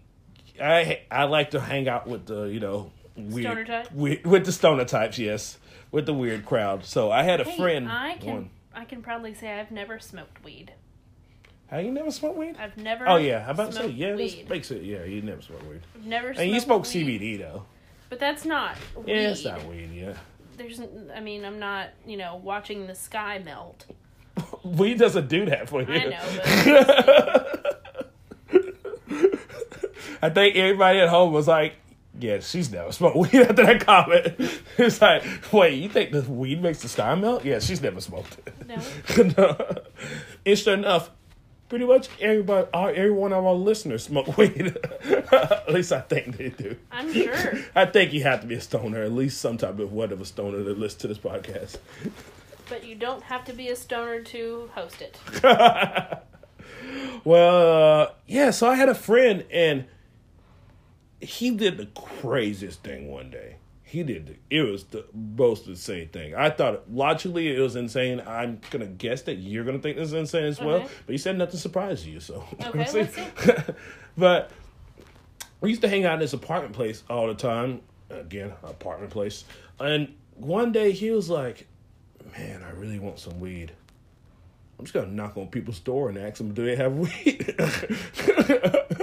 I 0.61 1.01
I 1.11 1.25
like 1.25 1.51
to 1.51 1.59
hang 1.59 1.87
out 1.87 2.07
with 2.07 2.25
the 2.25 2.43
you 2.43 2.59
know 2.59 2.91
weird 3.15 3.45
Stoner 3.45 3.65
type? 3.65 3.91
with, 3.91 4.25
with 4.25 4.45
the 4.45 4.51
stoner 4.51 4.85
types. 4.85 5.19
Yes, 5.19 5.57
with 5.91 6.05
the 6.05 6.13
weird 6.13 6.45
crowd. 6.45 6.85
So 6.85 7.11
I 7.11 7.23
had 7.23 7.41
a 7.41 7.45
Hey, 7.45 7.57
friend. 7.57 7.91
I 7.91 8.17
can 8.17 8.33
one. 8.33 8.49
I 8.73 8.85
can 8.85 9.01
proudly 9.01 9.33
say 9.33 9.59
I've 9.59 9.71
never 9.71 9.99
smoked 9.99 10.43
weed. 10.43 10.73
How 11.73 11.79
you 11.79 11.91
never 11.91 12.11
smoked 12.11 12.37
weed? 12.37 12.55
I've 12.59 12.77
never. 12.77 13.09
Oh 13.09 13.15
yeah, 13.15 13.43
how 13.43 13.49
about 13.49 13.71
to 13.71 13.77
say 13.77 13.87
yeah? 13.87 14.15
This 14.15 14.35
weed. 14.35 14.47
makes 14.47 14.69
it 14.69 14.83
yeah. 14.83 15.05
You 15.05 15.23
never 15.23 15.41
smoked 15.41 15.65
weed, 15.65 15.81
I've 15.95 16.05
never. 16.05 16.27
and 16.27 16.51
you 16.51 16.59
smoked 16.59 16.85
smoke 16.85 17.07
weed. 17.07 17.19
CBD 17.19 17.39
though. 17.39 17.65
But 18.09 18.19
that's 18.19 18.45
not. 18.45 18.77
Weed. 18.95 19.07
Yeah, 19.07 19.29
it's 19.31 19.43
not 19.43 19.65
weed. 19.65 19.89
Yeah, 19.91 20.13
There's. 20.55 20.79
I 21.15 21.19
mean, 21.19 21.43
I'm 21.43 21.57
not. 21.57 21.89
You 22.05 22.17
know, 22.17 22.35
watching 22.35 22.85
the 22.85 22.93
sky 22.93 23.41
melt. 23.43 23.87
weed 24.63 24.99
doesn't 24.99 25.27
do 25.27 25.45
that 25.45 25.67
for 25.67 25.81
you. 25.81 25.91
I 25.91 26.03
know, 26.03 26.19
but 26.37 28.13
I 30.21 30.29
think 30.29 30.55
everybody 30.55 30.99
at 30.99 31.09
home 31.09 31.33
was 31.33 31.47
like, 31.47 31.73
"Yeah, 32.19 32.39
she's 32.41 32.71
never 32.71 32.91
smoked 32.91 33.15
weed." 33.15 33.33
After 33.49 33.65
that 33.65 33.83
comment, 33.83 34.61
it's 34.77 35.01
like, 35.01 35.23
"Wait, 35.51 35.81
you 35.81 35.89
think 35.89 36.11
the 36.11 36.21
weed 36.21 36.61
makes 36.61 36.83
the 36.83 36.87
sky 36.87 37.15
melt?" 37.15 37.43
Yeah, 37.43 37.57
she's 37.57 37.81
never 37.81 37.99
smoked 37.99 38.37
it. 38.45 38.53
no. 38.67 38.77
no. 39.35 39.57
Interesting 40.45 40.73
enough, 40.79 41.09
pretty 41.73 41.85
much 41.85 42.07
everybody, 42.21 42.67
all, 42.71 42.89
every 42.89 43.09
one 43.09 43.33
of 43.33 43.43
our 43.43 43.55
listeners 43.55 44.03
smoke 44.03 44.37
weed. 44.37 44.77
at 45.31 45.73
least 45.73 45.91
I 45.91 46.01
think 46.01 46.37
they 46.37 46.49
do. 46.49 46.77
I'm 46.91 47.11
sure. 47.11 47.53
I 47.75 47.87
think 47.87 48.13
you 48.13 48.21
have 48.21 48.41
to 48.41 48.47
be 48.47 48.53
a 48.53 48.61
stoner, 48.61 49.01
at 49.01 49.11
least 49.11 49.41
some 49.41 49.57
type 49.57 49.79
of 49.79 49.91
whatever 49.91 50.23
stoner 50.23 50.61
that 50.61 50.77
listens 50.77 51.01
to 51.01 51.07
this 51.07 51.17
podcast. 51.17 51.77
But 52.69 52.85
you 52.85 52.93
don't 52.93 53.23
have 53.23 53.43
to 53.45 53.53
be 53.53 53.69
a 53.69 53.75
stoner 53.75 54.21
to 54.21 54.69
host 54.75 55.01
it. 55.01 55.17
Well, 57.23 58.01
uh, 58.01 58.11
yeah, 58.27 58.51
so 58.51 58.67
I 58.67 58.75
had 58.75 58.89
a 58.89 58.95
friend 58.95 59.45
and 59.49 59.85
he 61.21 61.51
did 61.51 61.77
the 61.77 61.85
craziest 61.95 62.83
thing 62.83 63.07
one 63.09 63.29
day. 63.29 63.55
He 63.93 64.01
did. 64.01 64.39
It 64.49 64.63
was 64.63 64.85
the 64.85 65.05
most 65.13 65.67
insane 65.67 66.09
thing. 66.09 66.33
I 66.33 66.49
thought 66.49 66.91
logically 66.91 67.55
it 67.55 67.59
was 67.59 67.75
insane. 67.75 68.23
I'm 68.25 68.59
gonna 68.71 68.87
guess 68.87 69.21
that 69.23 69.35
you're 69.35 69.63
gonna 69.63 69.77
think 69.77 69.97
this 69.97 70.07
is 70.07 70.13
insane 70.13 70.45
as 70.45 70.59
well. 70.59 70.77
Okay. 70.77 70.87
But 71.05 71.11
he 71.11 71.17
said 71.19 71.37
nothing 71.37 71.59
surprised 71.59 72.03
you, 72.05 72.19
so 72.19 72.43
Okay, 72.65 72.79
let's 72.79 72.91
see. 72.91 73.23
let's 73.45 73.69
but 74.17 74.49
we 75.61 75.69
used 75.69 75.81
to 75.81 75.87
hang 75.87 76.05
out 76.05 76.15
in 76.15 76.19
this 76.21 76.33
apartment 76.33 76.73
place 76.73 77.03
all 77.07 77.27
the 77.27 77.35
time. 77.35 77.81
Again, 78.09 78.53
apartment 78.63 79.11
place. 79.11 79.45
And 79.79 80.15
one 80.35 80.71
day 80.71 80.91
he 80.91 81.11
was 81.11 81.29
like, 81.29 81.67
"Man, 82.35 82.63
I 82.63 82.71
really 82.71 82.97
want 82.97 83.19
some 83.19 83.39
weed." 83.39 83.73
I'm 84.79 84.85
just 84.85 84.93
gonna 84.95 85.11
knock 85.11 85.37
on 85.37 85.47
people's 85.49 85.79
door 85.79 86.09
and 86.09 86.17
ask 86.17 86.37
them, 86.37 86.53
"Do 86.55 86.65
they 86.65 86.75
have 86.75 86.93
weed?" 86.97 87.55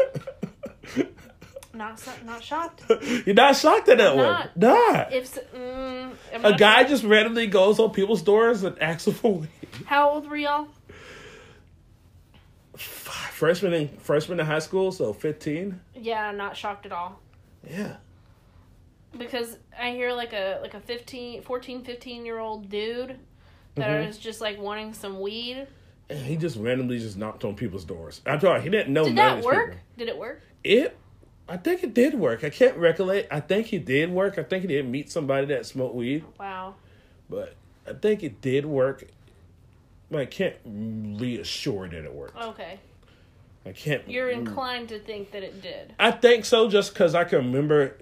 Not 1.80 2.02
not 2.26 2.44
shocked. 2.44 2.82
You're 3.26 3.34
not 3.34 3.56
shocked 3.56 3.88
at 3.88 3.96
that 3.98 4.10
I'm 4.12 4.16
one, 4.18 4.26
not. 4.26 4.56
nah. 4.56 5.04
If 5.10 5.34
mm, 5.54 6.12
I'm 6.34 6.44
A 6.44 6.56
guy 6.56 6.78
shocked. 6.80 6.90
just 6.90 7.04
randomly 7.04 7.46
goes 7.46 7.78
on 7.80 7.90
people's 7.90 8.20
doors 8.20 8.62
and 8.64 8.80
asks 8.82 9.10
for 9.14 9.32
weed. 9.40 9.48
How 9.86 10.10
old 10.10 10.28
were 10.28 10.36
y'all? 10.36 10.68
Freshman 12.76 13.72
in 13.72 13.88
freshman 13.88 14.38
in 14.40 14.46
high 14.46 14.58
school, 14.58 14.92
so 14.92 15.12
fifteen. 15.12 15.80
Yeah, 15.94 16.28
I'm 16.28 16.36
not 16.36 16.56
shocked 16.56 16.84
at 16.86 16.92
all. 16.92 17.18
Yeah. 17.68 17.96
because 19.18 19.56
I 19.78 19.90
hear 19.92 20.12
like 20.12 20.32
a 20.32 20.58
like 20.62 20.74
a 20.74 20.80
15, 20.80 21.42
14, 21.42 21.82
15 21.84 22.24
year 22.26 22.38
old 22.38 22.68
dude 22.68 23.18
that 23.74 23.88
Mhm. 23.88 24.08
is 24.08 24.18
just 24.18 24.40
like 24.40 24.58
wanting 24.60 24.92
some 24.92 25.18
weed. 25.20 25.66
And 26.10 26.18
he 26.18 26.36
just 26.36 26.56
randomly 26.56 26.98
just 26.98 27.16
knocked 27.16 27.44
on 27.44 27.54
people's 27.54 27.84
doors. 27.84 28.20
I 28.26 28.36
thought 28.38 28.62
he 28.62 28.68
didn't 28.68 28.92
know 28.92 29.04
Did 29.04 29.16
that 29.16 29.42
work? 29.42 29.70
people. 29.70 29.80
Did 29.96 30.08
it 30.08 30.18
work? 30.18 30.42
It, 30.62 30.96
I 31.50 31.56
think 31.56 31.82
it 31.82 31.92
did 31.94 32.14
work. 32.14 32.44
I 32.44 32.50
can't 32.50 32.76
recollect. 32.76 33.32
I 33.32 33.40
think 33.40 33.72
it 33.72 33.84
did 33.84 34.10
work. 34.12 34.38
I 34.38 34.44
think 34.44 34.62
he 34.62 34.68
did 34.68 34.88
meet 34.88 35.10
somebody 35.10 35.46
that 35.48 35.66
smoked 35.66 35.96
weed, 35.96 36.24
Wow. 36.38 36.76
but 37.28 37.56
I 37.88 37.92
think 37.94 38.22
it 38.22 38.40
did 38.40 38.64
work. 38.64 39.04
But 40.12 40.20
I 40.20 40.26
can't 40.26 40.54
reassure 40.64 41.88
that 41.88 42.04
it 42.04 42.12
worked. 42.14 42.36
Okay. 42.36 42.78
I 43.66 43.72
can't. 43.72 44.08
You're 44.08 44.30
inclined 44.30 44.88
to 44.90 44.98
think 45.00 45.32
that 45.32 45.42
it 45.42 45.60
did. 45.60 45.92
I 45.98 46.12
think 46.12 46.44
so, 46.44 46.68
just 46.68 46.94
because 46.94 47.14
I 47.16 47.24
can 47.24 47.38
remember. 47.38 47.96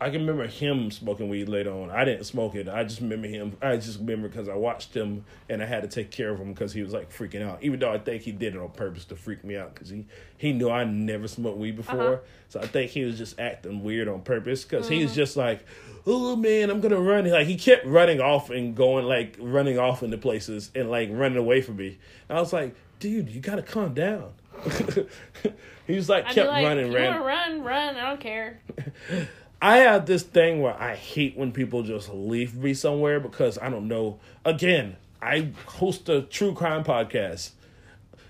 I 0.00 0.10
can 0.10 0.20
remember 0.22 0.46
him 0.48 0.90
smoking 0.90 1.28
weed 1.28 1.48
later 1.48 1.72
on. 1.72 1.88
I 1.88 2.04
didn't 2.04 2.24
smoke 2.24 2.56
it. 2.56 2.68
I 2.68 2.82
just 2.82 3.00
remember 3.00 3.28
him. 3.28 3.56
I 3.62 3.76
just 3.76 4.00
remember 4.00 4.28
because 4.28 4.48
I 4.48 4.54
watched 4.54 4.94
him 4.94 5.24
and 5.48 5.62
I 5.62 5.66
had 5.66 5.82
to 5.82 5.88
take 5.88 6.10
care 6.10 6.30
of 6.30 6.40
him 6.40 6.52
because 6.52 6.72
he 6.72 6.82
was 6.82 6.92
like 6.92 7.12
freaking 7.12 7.42
out. 7.42 7.62
Even 7.62 7.78
though 7.78 7.92
I 7.92 7.98
think 7.98 8.22
he 8.22 8.32
did 8.32 8.56
it 8.56 8.60
on 8.60 8.70
purpose 8.70 9.04
to 9.06 9.16
freak 9.16 9.44
me 9.44 9.56
out 9.56 9.72
because 9.72 9.90
he 9.90 10.04
he 10.36 10.52
knew 10.52 10.68
I 10.68 10.84
never 10.84 11.28
smoked 11.28 11.58
weed 11.58 11.76
before. 11.76 12.14
Uh-huh. 12.14 12.22
So 12.48 12.60
I 12.60 12.66
think 12.66 12.90
he 12.90 13.04
was 13.04 13.16
just 13.16 13.38
acting 13.38 13.84
weird 13.84 14.08
on 14.08 14.22
purpose 14.22 14.64
because 14.64 14.88
he 14.88 15.02
was 15.02 15.14
just 15.14 15.36
like, 15.36 15.64
"Oh 16.06 16.34
man, 16.34 16.70
I'm 16.70 16.80
gonna 16.80 17.00
run!" 17.00 17.30
Like 17.30 17.46
he 17.46 17.56
kept 17.56 17.86
running 17.86 18.20
off 18.20 18.50
and 18.50 18.74
going 18.76 19.06
like 19.06 19.36
running 19.38 19.78
off 19.78 20.02
into 20.02 20.18
places 20.18 20.72
and 20.74 20.90
like 20.90 21.08
running 21.12 21.38
away 21.38 21.60
from 21.62 21.76
me. 21.76 21.98
I 22.28 22.40
was 22.40 22.52
like, 22.52 22.74
"Dude, 22.98 23.30
you 23.30 23.40
gotta 23.40 23.62
calm 23.62 23.94
down." 23.94 24.32
he 25.86 25.94
was 25.94 26.08
like 26.08 26.26
I'd 26.26 26.34
kept 26.34 26.48
like, 26.48 26.64
running, 26.64 26.92
ran. 26.92 27.22
run, 27.22 27.62
run. 27.62 27.96
I 27.96 28.08
don't 28.10 28.20
care. 28.20 28.60
I 29.62 29.78
have 29.78 30.06
this 30.06 30.22
thing 30.22 30.60
where 30.60 30.74
I 30.80 30.94
hate 30.94 31.36
when 31.36 31.52
people 31.52 31.82
just 31.82 32.10
leave 32.12 32.54
me 32.54 32.74
somewhere 32.74 33.18
because 33.20 33.58
I 33.58 33.70
don't 33.70 33.88
know. 33.88 34.18
Again, 34.44 34.96
I 35.22 35.50
host 35.66 36.08
a 36.08 36.22
true 36.22 36.52
crime 36.54 36.84
podcast. 36.84 37.50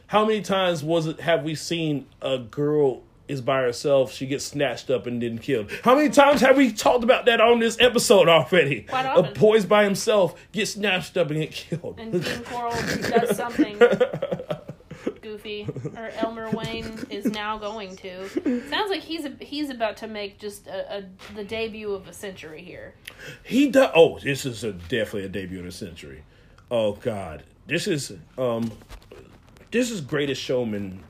How 0.06 0.24
many 0.24 0.42
times 0.42 0.84
was 0.84 1.06
it 1.06 1.20
have 1.20 1.42
we 1.42 1.54
seen 1.54 2.06
a 2.22 2.38
girl 2.38 3.02
is 3.26 3.40
by 3.40 3.62
herself, 3.62 4.12
she 4.12 4.26
gets 4.26 4.44
snatched 4.44 4.90
up 4.90 5.06
and 5.06 5.20
then 5.20 5.38
killed? 5.38 5.70
How 5.82 5.96
many 5.96 6.10
times 6.10 6.40
have 6.42 6.56
we 6.56 6.72
talked 6.72 7.02
about 7.02 7.24
that 7.26 7.40
on 7.40 7.58
this 7.58 7.80
episode 7.80 8.28
already? 8.28 8.86
A 8.92 9.22
boy's 9.22 9.64
by 9.64 9.82
himself, 9.84 10.34
gets 10.52 10.72
snatched 10.72 11.16
up 11.16 11.30
and 11.30 11.40
get 11.40 11.50
killed. 11.50 11.98
And 11.98 12.12
Dean 12.22 12.42
Corll 12.44 12.70
does 12.70 13.36
something 13.36 13.78
goofy, 15.24 15.66
or 15.96 16.10
Elmer 16.18 16.50
Wayne 16.50 17.06
is 17.10 17.24
now 17.24 17.58
going 17.58 17.96
to. 17.96 18.28
Sounds 18.70 18.90
like 18.90 19.00
he's 19.00 19.24
a, 19.24 19.30
he's 19.40 19.70
about 19.70 19.96
to 19.96 20.06
make 20.06 20.38
just 20.38 20.68
a, 20.68 20.98
a 20.98 21.04
the 21.34 21.42
debut 21.42 21.92
of 21.92 22.06
a 22.06 22.12
century 22.12 22.62
here. 22.62 22.94
He 23.42 23.70
does. 23.70 23.90
Oh, 23.96 24.20
this 24.20 24.46
is 24.46 24.62
a, 24.62 24.72
definitely 24.72 25.24
a 25.24 25.28
debut 25.28 25.58
of 25.60 25.66
a 25.66 25.72
century. 25.72 26.22
Oh 26.70 26.92
God, 26.92 27.42
this 27.66 27.88
is 27.88 28.12
um, 28.38 28.70
this 29.72 29.90
is 29.90 30.00
greatest 30.00 30.40
showman 30.40 31.02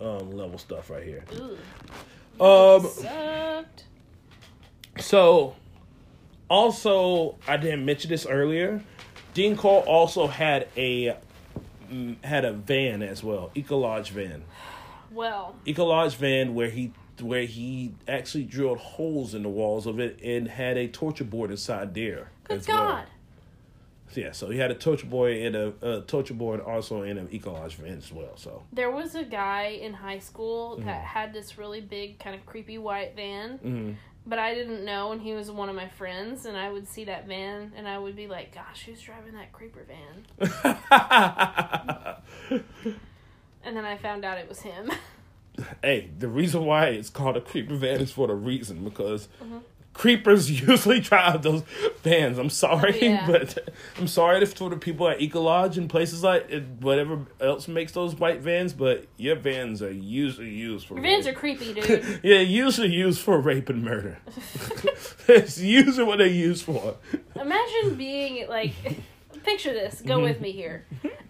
um 0.00 0.30
level 0.32 0.58
stuff 0.58 0.90
right 0.90 1.02
here. 1.04 1.24
Ooh, 1.34 2.44
Um, 2.44 2.86
sucked. 2.86 3.84
so 4.98 5.54
also 6.50 7.36
I 7.48 7.56
didn't 7.56 7.84
mention 7.84 8.10
this 8.10 8.26
earlier. 8.26 8.82
Dean 9.34 9.56
Corll 9.56 9.80
also 9.86 10.26
had 10.26 10.68
a 10.76 11.16
had 12.24 12.44
a 12.44 12.52
van 12.52 13.02
as 13.02 13.22
well, 13.22 13.50
Econoline 13.54 14.08
van. 14.10 14.44
Well, 15.10 15.54
Econoline 15.66 16.14
van 16.16 16.54
where 16.54 16.70
he 16.70 16.92
where 17.20 17.44
he 17.44 17.94
actually 18.06 18.44
drilled 18.44 18.78
holes 18.78 19.34
in 19.34 19.42
the 19.42 19.48
walls 19.48 19.86
of 19.86 19.98
it 19.98 20.18
and 20.22 20.48
had 20.48 20.76
a 20.76 20.86
torture 20.88 21.24
board 21.24 21.50
inside 21.50 21.94
there. 21.94 22.30
good 22.44 22.58
as 22.58 22.68
well. 22.68 22.76
God. 22.88 23.04
Yeah, 24.14 24.32
so 24.32 24.48
he 24.50 24.58
had 24.58 24.70
a 24.70 24.74
torture 24.74 25.06
board 25.06 25.32
and 25.36 25.56
a, 25.56 25.72
a 25.82 26.00
torture 26.02 26.34
board 26.34 26.60
also 26.60 27.02
in 27.02 27.18
an 27.18 27.28
Econoline 27.28 27.72
van 27.72 27.98
as 27.98 28.12
well. 28.12 28.36
So 28.36 28.62
There 28.72 28.90
was 28.90 29.14
a 29.14 29.24
guy 29.24 29.78
in 29.80 29.94
high 29.94 30.18
school 30.20 30.76
Mm-hmm. 30.76 30.86
that 30.86 31.02
had 31.04 31.32
this 31.32 31.56
really 31.58 31.80
big, 31.80 32.18
kind 32.18 32.34
of 32.36 32.44
creepy 32.46 32.76
white 32.78 33.14
van, 33.16 33.58
mhm. 33.58 33.94
But 34.26 34.38
I 34.38 34.54
didn't 34.54 34.84
know, 34.84 35.12
and 35.12 35.22
he 35.22 35.32
was 35.32 35.50
one 35.50 35.68
of 35.68 35.76
my 35.76 35.88
friends, 35.88 36.44
and 36.46 36.56
I 36.56 36.70
would 36.70 36.88
see 36.88 37.04
that 37.04 37.26
van, 37.26 37.72
and 37.76 37.86
I 37.88 37.98
would 37.98 38.16
be 38.16 38.26
like, 38.26 38.54
"Gosh, 38.54 38.84
who's 38.86 39.00
driving 39.00 39.34
that 39.34 39.52
creeper 39.52 39.86
van?" 39.86 40.26
And 43.64 43.76
then 43.76 43.84
I 43.84 43.96
found 43.96 44.24
out 44.24 44.38
it 44.38 44.48
was 44.48 44.60
him. 44.60 44.92
hey, 45.82 46.10
the 46.18 46.28
reason 46.28 46.64
why 46.64 46.86
it's 46.86 47.10
called 47.10 47.36
a 47.36 47.40
creeper 47.40 47.74
van 47.74 48.00
is 48.00 48.12
for 48.12 48.28
the 48.28 48.34
reason 48.34 48.84
because 48.84 49.26
Mm-hmm. 49.42 49.58
Creepers 49.96 50.50
usually 50.68 51.00
drive 51.00 51.42
those 51.42 51.62
vans. 52.02 52.38
I'm 52.38 52.50
sorry, 52.50 52.98
oh, 53.00 53.04
Yeah. 53.04 53.26
but 53.30 53.58
I'm 53.98 54.06
sorry 54.06 54.44
for 54.44 54.68
the 54.68 54.76
people 54.76 55.08
at 55.08 55.20
Econoline 55.20 55.78
and 55.78 55.88
places 55.88 56.22
like 56.22 56.50
it, 56.50 56.64
whatever 56.80 57.26
else 57.40 57.66
makes 57.66 57.92
those 57.92 58.14
white 58.14 58.40
vans, 58.40 58.74
but 58.74 59.06
your 59.16 59.36
vans 59.36 59.80
are 59.80 59.90
usually 59.90 60.50
used 60.50 60.86
for 60.86 60.94
Your 60.94 61.02
vans 61.02 61.26
are 61.26 61.32
creepy, 61.32 61.72
dude. 61.72 62.20
yeah, 62.22 62.40
usually 62.40 62.92
used 62.92 63.20
for 63.20 63.40
rape 63.40 63.70
and 63.70 63.82
murder. 63.82 64.18
it's 65.28 65.58
usually 65.58 66.04
what 66.04 66.18
they're 66.18 66.26
used 66.26 66.64
for. 66.64 66.96
Imagine 67.34 67.94
being 67.94 68.46
like, 68.48 68.74
picture 69.44 69.72
this. 69.72 70.02
Go 70.02 70.20
with 70.20 70.42
me 70.42 70.52
here. 70.52 70.84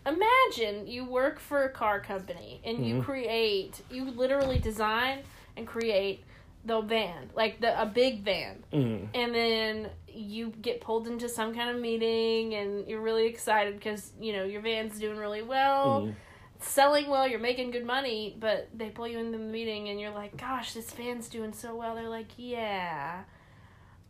Imagine 0.04 0.88
you 0.88 1.04
work 1.04 1.38
for 1.38 1.64
a 1.64 1.68
car 1.68 2.00
company 2.00 2.60
and 2.64 2.84
you 2.84 2.94
mm-hmm. 2.94 3.04
create, 3.04 3.80
you 3.90 4.10
literally 4.10 4.58
design 4.58 5.20
and 5.56 5.66
create 5.68 6.24
the 6.66 6.80
van, 6.80 7.30
like 7.34 7.60
the 7.60 7.80
a 7.80 7.86
big 7.86 8.22
van, 8.24 8.64
Mhm. 8.72 9.08
and 9.14 9.34
then 9.34 9.90
you 10.08 10.50
get 10.50 10.80
pulled 10.80 11.06
into 11.06 11.28
some 11.28 11.54
kind 11.54 11.70
of 11.70 11.80
meeting 11.80 12.54
and 12.54 12.86
you're 12.88 13.00
really 13.00 13.26
excited 13.26 13.74
because 13.76 14.12
you 14.20 14.32
know 14.32 14.44
your 14.44 14.60
van's 14.60 14.98
doing 14.98 15.16
really 15.16 15.42
well. 15.42 16.02
Mhm. 16.02 16.14
Selling 16.58 17.08
well, 17.08 17.28
you're 17.28 17.38
making 17.38 17.70
good 17.70 17.84
money, 17.84 18.34
but 18.40 18.68
they 18.74 18.88
pull 18.88 19.06
you 19.06 19.18
into 19.18 19.36
the 19.38 19.44
meeting 19.44 19.88
and 19.90 20.00
you're 20.00 20.10
like, 20.10 20.36
"Gosh, 20.38 20.72
this 20.72 20.90
van's 20.92 21.28
doing 21.28 21.52
so 21.52 21.74
well." 21.76 21.94
They're 21.94 22.08
like, 22.08 22.30
"Yeah, 22.36 23.24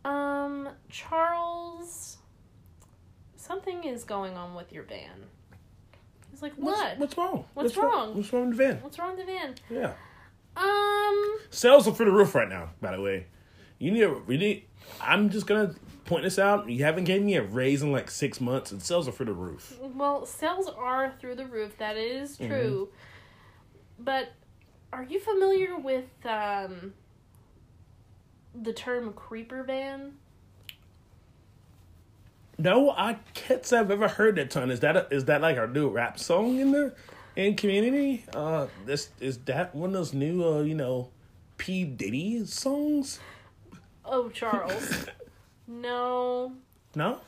um, 0.05 0.69
Charles, 0.89 2.17
something 3.35 3.83
is 3.83 4.03
going 4.03 4.35
on 4.35 4.55
with 4.55 4.71
your 4.71 4.83
van. 4.83 5.25
He's 6.31 6.41
like, 6.41 6.53
what? 6.55 6.97
what's 6.97 7.17
wrong? 7.17 7.45
What's 7.53 7.75
wrong? 7.75 8.15
What's 8.15 8.31
wrong 8.31 8.47
with 8.49 8.57
the 8.57 8.63
van? 8.63 8.81
What's 8.81 8.99
wrong 8.99 9.17
with 9.17 9.25
the 9.25 9.31
van? 9.33 9.55
Yeah. 9.69 9.93
Um, 10.57 11.37
Sales 11.49 11.87
are 11.87 11.93
through 11.93 12.07
the 12.07 12.11
roof 12.11 12.35
right 12.35 12.49
now, 12.49 12.69
by 12.81 12.95
the 12.95 13.01
way. 13.01 13.27
You 13.79 13.91
need 13.91 14.01
to 14.01 14.09
really 14.09 14.67
I'm 15.01 15.29
just 15.29 15.47
gonna 15.47 15.75
point 16.05 16.23
this 16.23 16.39
out. 16.39 16.69
You 16.69 16.83
haven't 16.83 17.03
gave 17.03 17.21
me 17.21 17.35
a 17.35 17.43
raise 17.43 17.81
in 17.81 17.91
like 17.91 18.09
six 18.09 18.39
months 18.39 18.71
and 18.71 18.81
sales 18.81 19.07
are 19.07 19.11
through 19.11 19.27
the 19.27 19.33
roof. 19.33 19.77
well, 19.81 20.25
sales 20.25 20.69
are 20.77 21.13
through 21.19 21.35
the 21.35 21.45
roof. 21.45 21.77
That 21.77 21.97
is 21.97 22.37
true. 22.37 22.89
But 23.99 24.31
are 24.93 25.03
you 25.03 25.19
familiar 25.19 25.77
with 25.77 26.05
um 26.25 26.93
the 28.59 28.73
term 28.73 29.13
creeper 29.13 29.63
van? 29.63 30.13
No, 32.59 32.89
I 32.89 33.17
can't 33.35 33.63
say 33.63 33.77
I've 33.77 33.91
ever 33.91 34.07
heard 34.07 34.35
that 34.37 34.49
ton. 34.49 34.71
Is 34.71 34.79
that 34.79 34.97
a, 34.97 35.07
is 35.11 35.25
that 35.25 35.41
like 35.41 35.57
our 35.57 35.67
new 35.67 35.89
rap 35.89 36.17
song 36.17 36.59
in 36.59 36.71
the 36.71 36.95
in 37.37 37.55
community? 37.55 38.25
Uh 38.33 38.67
this 38.85 39.09
is 39.21 39.37
that 39.45 39.73
one 39.73 39.89
of 39.91 39.93
those 39.93 40.13
new 40.13 40.43
uh, 40.43 40.61
you 40.61 40.75
know, 40.75 41.09
P. 41.57 41.85
Diddy 41.85 42.45
songs? 42.45 43.19
Oh, 44.03 44.29
Charles. 44.29 45.05
no, 45.67 46.53
No? 46.95 47.19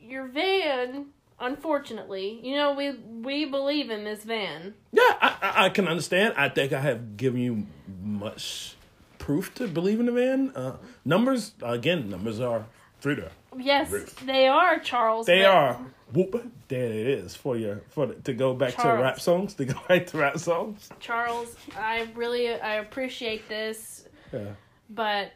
your 0.00 0.26
van. 0.28 1.06
Unfortunately, 1.38 2.40
you 2.42 2.54
know 2.54 2.72
we 2.72 2.92
we 2.92 3.44
believe 3.44 3.90
in 3.90 4.04
this 4.04 4.24
van. 4.24 4.72
Yeah, 4.92 5.02
I, 5.20 5.36
I, 5.42 5.64
I 5.66 5.68
can 5.68 5.86
understand. 5.86 6.32
I 6.36 6.48
think 6.48 6.72
I 6.72 6.80
have 6.80 7.16
given 7.18 7.40
you 7.42 7.66
much 8.02 8.74
proof 9.18 9.54
to 9.56 9.66
believe 9.68 10.00
in 10.00 10.06
the 10.06 10.12
van. 10.12 10.52
Uh, 10.56 10.76
numbers 11.04 11.52
again, 11.62 12.08
numbers 12.08 12.40
are 12.40 12.64
Frida. 13.00 13.30
Yes, 13.58 13.90
Rick. 13.90 14.16
they 14.24 14.46
are 14.48 14.78
Charles. 14.78 15.26
They 15.26 15.44
are. 15.44 15.78
Whoop. 16.12 16.50
There 16.68 16.84
it 16.84 17.06
is 17.08 17.34
for 17.34 17.56
your 17.56 17.82
for 17.88 18.06
to 18.06 18.32
go 18.32 18.54
back 18.54 18.70
to 18.76 18.82
Charles. 18.82 19.02
rap 19.02 19.20
songs. 19.20 19.54
To 19.54 19.64
go 19.64 19.74
back 19.88 20.06
to 20.08 20.18
rap 20.18 20.38
songs. 20.38 20.88
Charles, 21.00 21.54
I 21.76 22.08
really 22.14 22.48
I 22.52 22.74
appreciate 22.76 23.48
this, 23.48 24.06
Yeah. 24.32 24.50
but 24.88 25.32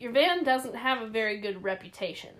your 0.00 0.12
van 0.12 0.44
doesn't 0.44 0.74
have 0.76 1.02
a 1.02 1.06
very 1.08 1.38
good 1.38 1.62
reputation. 1.62 2.30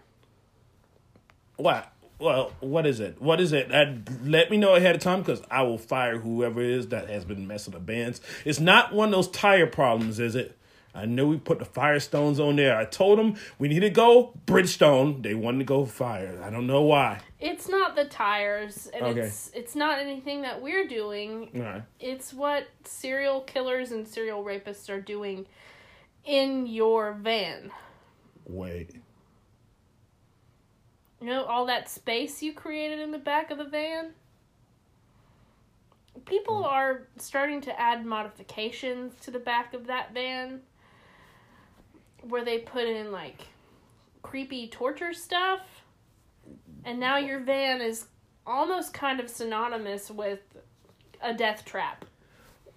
What? 1.56 1.92
Well, 2.20 2.52
what 2.60 2.86
is 2.86 2.98
it? 2.98 3.20
What 3.22 3.40
is 3.40 3.52
it? 3.52 3.72
Uh, 3.72 3.94
let 4.24 4.50
me 4.50 4.56
know 4.56 4.74
ahead 4.74 4.96
of 4.96 5.00
time 5.00 5.20
because 5.20 5.40
I 5.50 5.62
will 5.62 5.78
fire 5.78 6.18
whoever 6.18 6.60
it 6.60 6.70
is 6.70 6.88
that 6.88 7.08
has 7.08 7.24
been 7.24 7.46
messing 7.46 7.74
the 7.74 7.78
bands. 7.80 8.20
It's 8.44 8.58
not 8.58 8.92
one 8.92 9.08
of 9.08 9.12
those 9.12 9.28
tire 9.28 9.66
problems, 9.68 10.18
is 10.18 10.34
it? 10.34 10.56
I 10.94 11.04
know 11.04 11.26
we 11.26 11.36
put 11.36 11.58
the 11.58 11.64
Firestones 11.64 12.40
on 12.40 12.56
there. 12.56 12.76
I 12.76 12.84
told 12.84 13.18
them 13.18 13.36
we 13.58 13.68
need 13.68 13.80
to 13.80 13.90
go 13.90 14.32
Bridgestone. 14.46 15.22
They 15.22 15.34
wanted 15.34 15.58
to 15.58 15.64
go 15.64 15.84
Fire. 15.84 16.40
I 16.42 16.50
don't 16.50 16.66
know 16.66 16.82
why. 16.82 17.20
It's 17.38 17.68
not 17.68 17.94
the 17.94 18.04
tires, 18.04 18.88
and 18.88 19.04
Okay. 19.04 19.20
it's 19.20 19.50
it's 19.54 19.76
not 19.76 20.00
anything 20.00 20.42
that 20.42 20.60
we're 20.60 20.88
doing. 20.88 21.50
Right. 21.54 21.82
It's 22.00 22.32
what 22.32 22.66
serial 22.84 23.42
killers 23.42 23.92
and 23.92 24.08
serial 24.08 24.42
rapists 24.42 24.90
are 24.90 25.00
doing 25.00 25.46
in 26.24 26.66
your 26.66 27.12
van. 27.12 27.70
Wait. 28.46 28.90
You 31.20 31.28
know 31.28 31.44
all 31.44 31.66
that 31.66 31.88
space 31.88 32.42
you 32.42 32.52
created 32.52 32.98
in 33.00 33.12
the 33.12 33.18
back 33.18 33.50
of 33.50 33.58
the 33.58 33.64
van? 33.64 34.14
People 36.26 36.62
mm. 36.62 36.66
are 36.66 37.06
starting 37.18 37.60
to 37.62 37.80
add 37.80 38.04
modifications 38.04 39.14
to 39.20 39.30
the 39.30 39.38
back 39.38 39.74
of 39.74 39.86
that 39.86 40.12
van 40.12 40.62
where 42.22 42.44
they 42.44 42.58
put 42.58 42.84
in 42.84 43.12
like 43.12 43.46
creepy 44.22 44.68
torture 44.68 45.12
stuff. 45.12 45.60
And 46.84 46.98
now 46.98 47.18
your 47.18 47.40
van 47.40 47.80
is 47.80 48.06
almost 48.46 48.94
kind 48.94 49.20
of 49.20 49.28
synonymous 49.28 50.10
with 50.10 50.40
a 51.22 51.34
death 51.34 51.64
trap. 51.64 52.04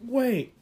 Wait. 0.02 0.54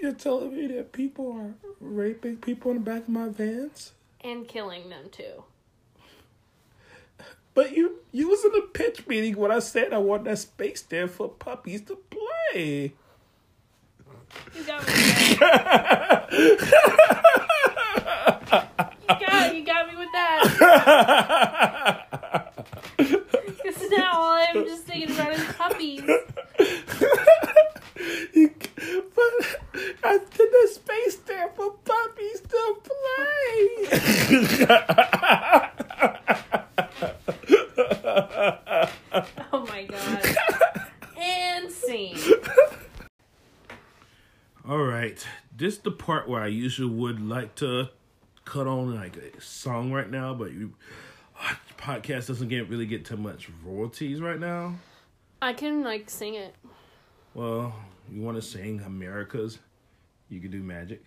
You're 0.00 0.12
telling 0.12 0.54
me 0.54 0.68
that 0.68 0.92
people 0.92 1.32
are 1.32 1.54
raping 1.80 2.36
people 2.36 2.70
in 2.70 2.78
the 2.78 2.84
back 2.84 3.02
of 3.02 3.08
my 3.08 3.28
vans? 3.28 3.92
And 4.20 4.46
killing 4.46 4.88
them 4.90 5.06
too. 5.10 5.44
But 7.54 7.76
you 7.76 7.98
you 8.12 8.28
was 8.28 8.44
in 8.44 8.54
a 8.54 8.66
pitch 8.66 9.08
meeting 9.08 9.36
when 9.36 9.50
I 9.50 9.58
said 9.58 9.92
I 9.92 9.98
want 9.98 10.22
that 10.24 10.38
space 10.38 10.82
there 10.82 11.08
for 11.08 11.28
puppies 11.28 11.80
to 11.82 11.96
play. 11.96 12.92
You 14.54 14.62
got 14.64 14.86
me. 14.86 14.92
with 14.94 15.38
that. 15.40 16.28
you 19.10 19.26
got 19.26 19.56
you 19.56 19.64
got 19.64 19.88
me 19.88 19.96
with 19.96 20.12
that. 20.12 20.47
Because 22.96 23.90
now 23.90 24.12
all 24.14 24.32
I'm 24.32 24.64
just 24.64 24.84
thinking 24.84 25.10
about 25.14 25.32
is 25.32 25.44
puppies. 25.56 26.02
You- 28.34 28.54
but 29.14 29.32
I 30.04 30.18
did 30.18 30.50
the 30.50 30.68
space 30.72 31.16
there 31.26 31.48
for 31.56 31.72
puppies 31.84 32.40
to 32.40 32.76
play. 32.84 33.88
Oh 39.52 39.66
my 39.66 39.84
god. 39.84 40.36
And 41.20 41.70
scene. 41.70 42.16
All 44.68 44.78
right, 44.78 45.26
this 45.56 45.74
is 45.74 45.80
the 45.80 45.90
part 45.90 46.28
where 46.28 46.42
I 46.42 46.48
usually 46.48 46.92
would 46.94 47.20
like 47.26 47.54
to 47.56 47.88
cut 48.48 48.66
on 48.66 48.94
like 48.94 49.16
a 49.16 49.40
song 49.42 49.92
right 49.92 50.10
now, 50.10 50.32
but 50.32 50.52
you 50.52 50.72
podcast 51.76 52.28
doesn't 52.28 52.48
get 52.48 52.68
really 52.70 52.86
get 52.86 53.04
too 53.04 53.18
much 53.18 53.50
royalties 53.62 54.22
right 54.22 54.40
now. 54.40 54.74
I 55.42 55.52
can 55.52 55.84
like 55.84 56.08
sing 56.08 56.34
it. 56.34 56.54
Well, 57.34 57.74
you 58.10 58.22
want 58.22 58.36
to 58.36 58.42
sing 58.42 58.80
America's? 58.80 59.58
You 60.30 60.40
can 60.40 60.50
do 60.50 60.62
magic. 60.62 61.04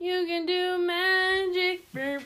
You 0.00 0.24
can 0.26 0.46
do 0.46 0.78
magic. 0.78 1.92
brr. 1.92 2.20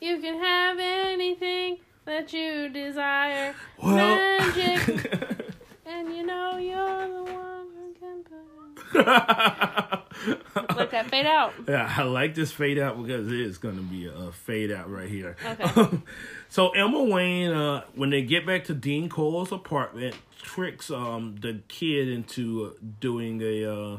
You 0.00 0.20
can 0.20 0.38
have 0.38 0.78
anything 0.80 1.78
that 2.06 2.32
you 2.32 2.70
desire. 2.70 3.54
Well, 3.82 3.96
Magic. 3.96 5.54
and 5.86 6.16
you 6.16 6.24
know 6.24 6.56
you're 6.56 7.08
the 7.08 7.24
one 7.24 7.66
who 7.76 7.94
can 8.00 8.22
put 8.22 8.38
it. 8.38 8.57
Let 8.94 10.90
that 10.90 11.08
fade 11.10 11.26
out. 11.26 11.52
Yeah, 11.68 11.92
I 11.96 12.02
like 12.02 12.34
this 12.34 12.52
fade 12.52 12.78
out 12.78 13.00
because 13.00 13.28
it 13.28 13.40
is 13.40 13.58
going 13.58 13.76
to 13.76 13.82
be 13.82 14.06
a 14.06 14.32
fade 14.32 14.72
out 14.72 14.90
right 14.90 15.08
here. 15.08 15.36
Okay. 15.44 15.98
so 16.48 16.70
Elmer 16.70 17.04
Wayne, 17.04 17.52
uh, 17.52 17.84
when 17.94 18.10
they 18.10 18.22
get 18.22 18.46
back 18.46 18.64
to 18.64 18.74
Dean 18.74 19.08
Corll's 19.08 19.52
apartment, 19.52 20.16
tricks 20.40 20.90
um 20.90 21.36
the 21.40 21.60
kid 21.68 22.08
into 22.08 22.76
doing 23.00 23.42
a 23.42 23.72
uh, 23.72 23.98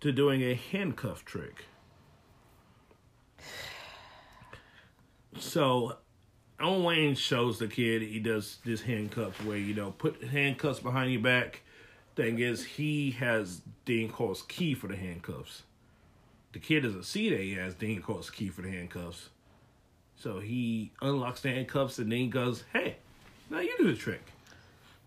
to 0.00 0.12
doing 0.12 0.42
a 0.42 0.54
handcuff 0.54 1.24
trick. 1.24 1.64
So 5.38 5.96
Elmer 6.60 6.84
Wayne 6.84 7.14
shows 7.14 7.58
the 7.58 7.68
kid 7.68 8.02
he 8.02 8.20
does 8.20 8.58
this 8.64 8.82
handcuffs 8.82 9.38
where 9.44 9.56
you 9.56 9.74
know 9.74 9.92
put 9.92 10.22
handcuffs 10.22 10.80
behind 10.80 11.12
your 11.12 11.22
back. 11.22 11.62
Thing 12.20 12.38
is, 12.38 12.62
he 12.64 13.12
has 13.12 13.62
Dean 13.86 14.10
Corll's 14.10 14.42
key 14.42 14.74
for 14.74 14.88
the 14.88 14.96
handcuffs. 14.96 15.62
The 16.52 16.58
kid 16.58 16.82
doesn't 16.82 17.04
see 17.04 17.30
that 17.30 17.40
he 17.40 17.54
has 17.54 17.72
Dean 17.74 18.02
Corll's 18.02 18.28
key 18.28 18.48
for 18.50 18.60
the 18.60 18.68
handcuffs. 18.70 19.30
So 20.16 20.38
he 20.38 20.90
unlocks 21.00 21.40
the 21.40 21.48
handcuffs 21.48 21.98
and 21.98 22.12
then 22.12 22.28
goes, 22.28 22.64
Hey, 22.74 22.96
now 23.48 23.60
you 23.60 23.74
do 23.78 23.90
the 23.90 23.96
trick. 23.96 24.20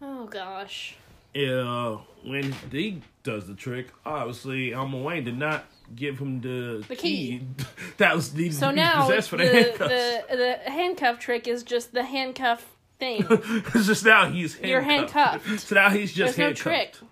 Oh 0.01 0.25
gosh. 0.25 0.95
Uh, 1.35 1.97
when 2.25 2.51
he 2.71 3.01
does 3.21 3.45
the 3.45 3.53
trick, 3.53 3.89
obviously 4.03 4.73
Elmer 4.73 5.03
Wayne 5.03 5.23
did 5.23 5.37
not 5.37 5.65
give 5.95 6.17
him 6.17 6.41
the, 6.41 6.83
The 6.87 6.95
key. 6.95 7.41
that 7.97 8.15
was 8.15 8.33
needed 8.33 8.55
So 8.55 8.71
now 8.71 9.07
the, 9.07 9.21
for 9.21 9.37
the, 9.37 9.47
handcuffs. 9.47 9.89
the 9.89 10.23
the 10.65 10.71
handcuff 10.71 11.19
trick 11.19 11.47
is 11.47 11.61
just 11.61 11.93
the 11.93 12.05
handcuff 12.05 12.75
thing. 12.99 13.25
it's 13.29 13.87
just 13.87 14.05
now 14.05 14.29
he's 14.29 14.53
handcuffed. 14.53 14.69
You're 14.69 14.81
handcuffed. 14.81 15.59
So 15.59 15.75
now 15.75 15.89
he's 15.89 16.13
just 16.13 16.37
There's 16.37 16.57
no 16.57 16.69
handcuffed. 16.69 16.93
trick. 16.99 17.09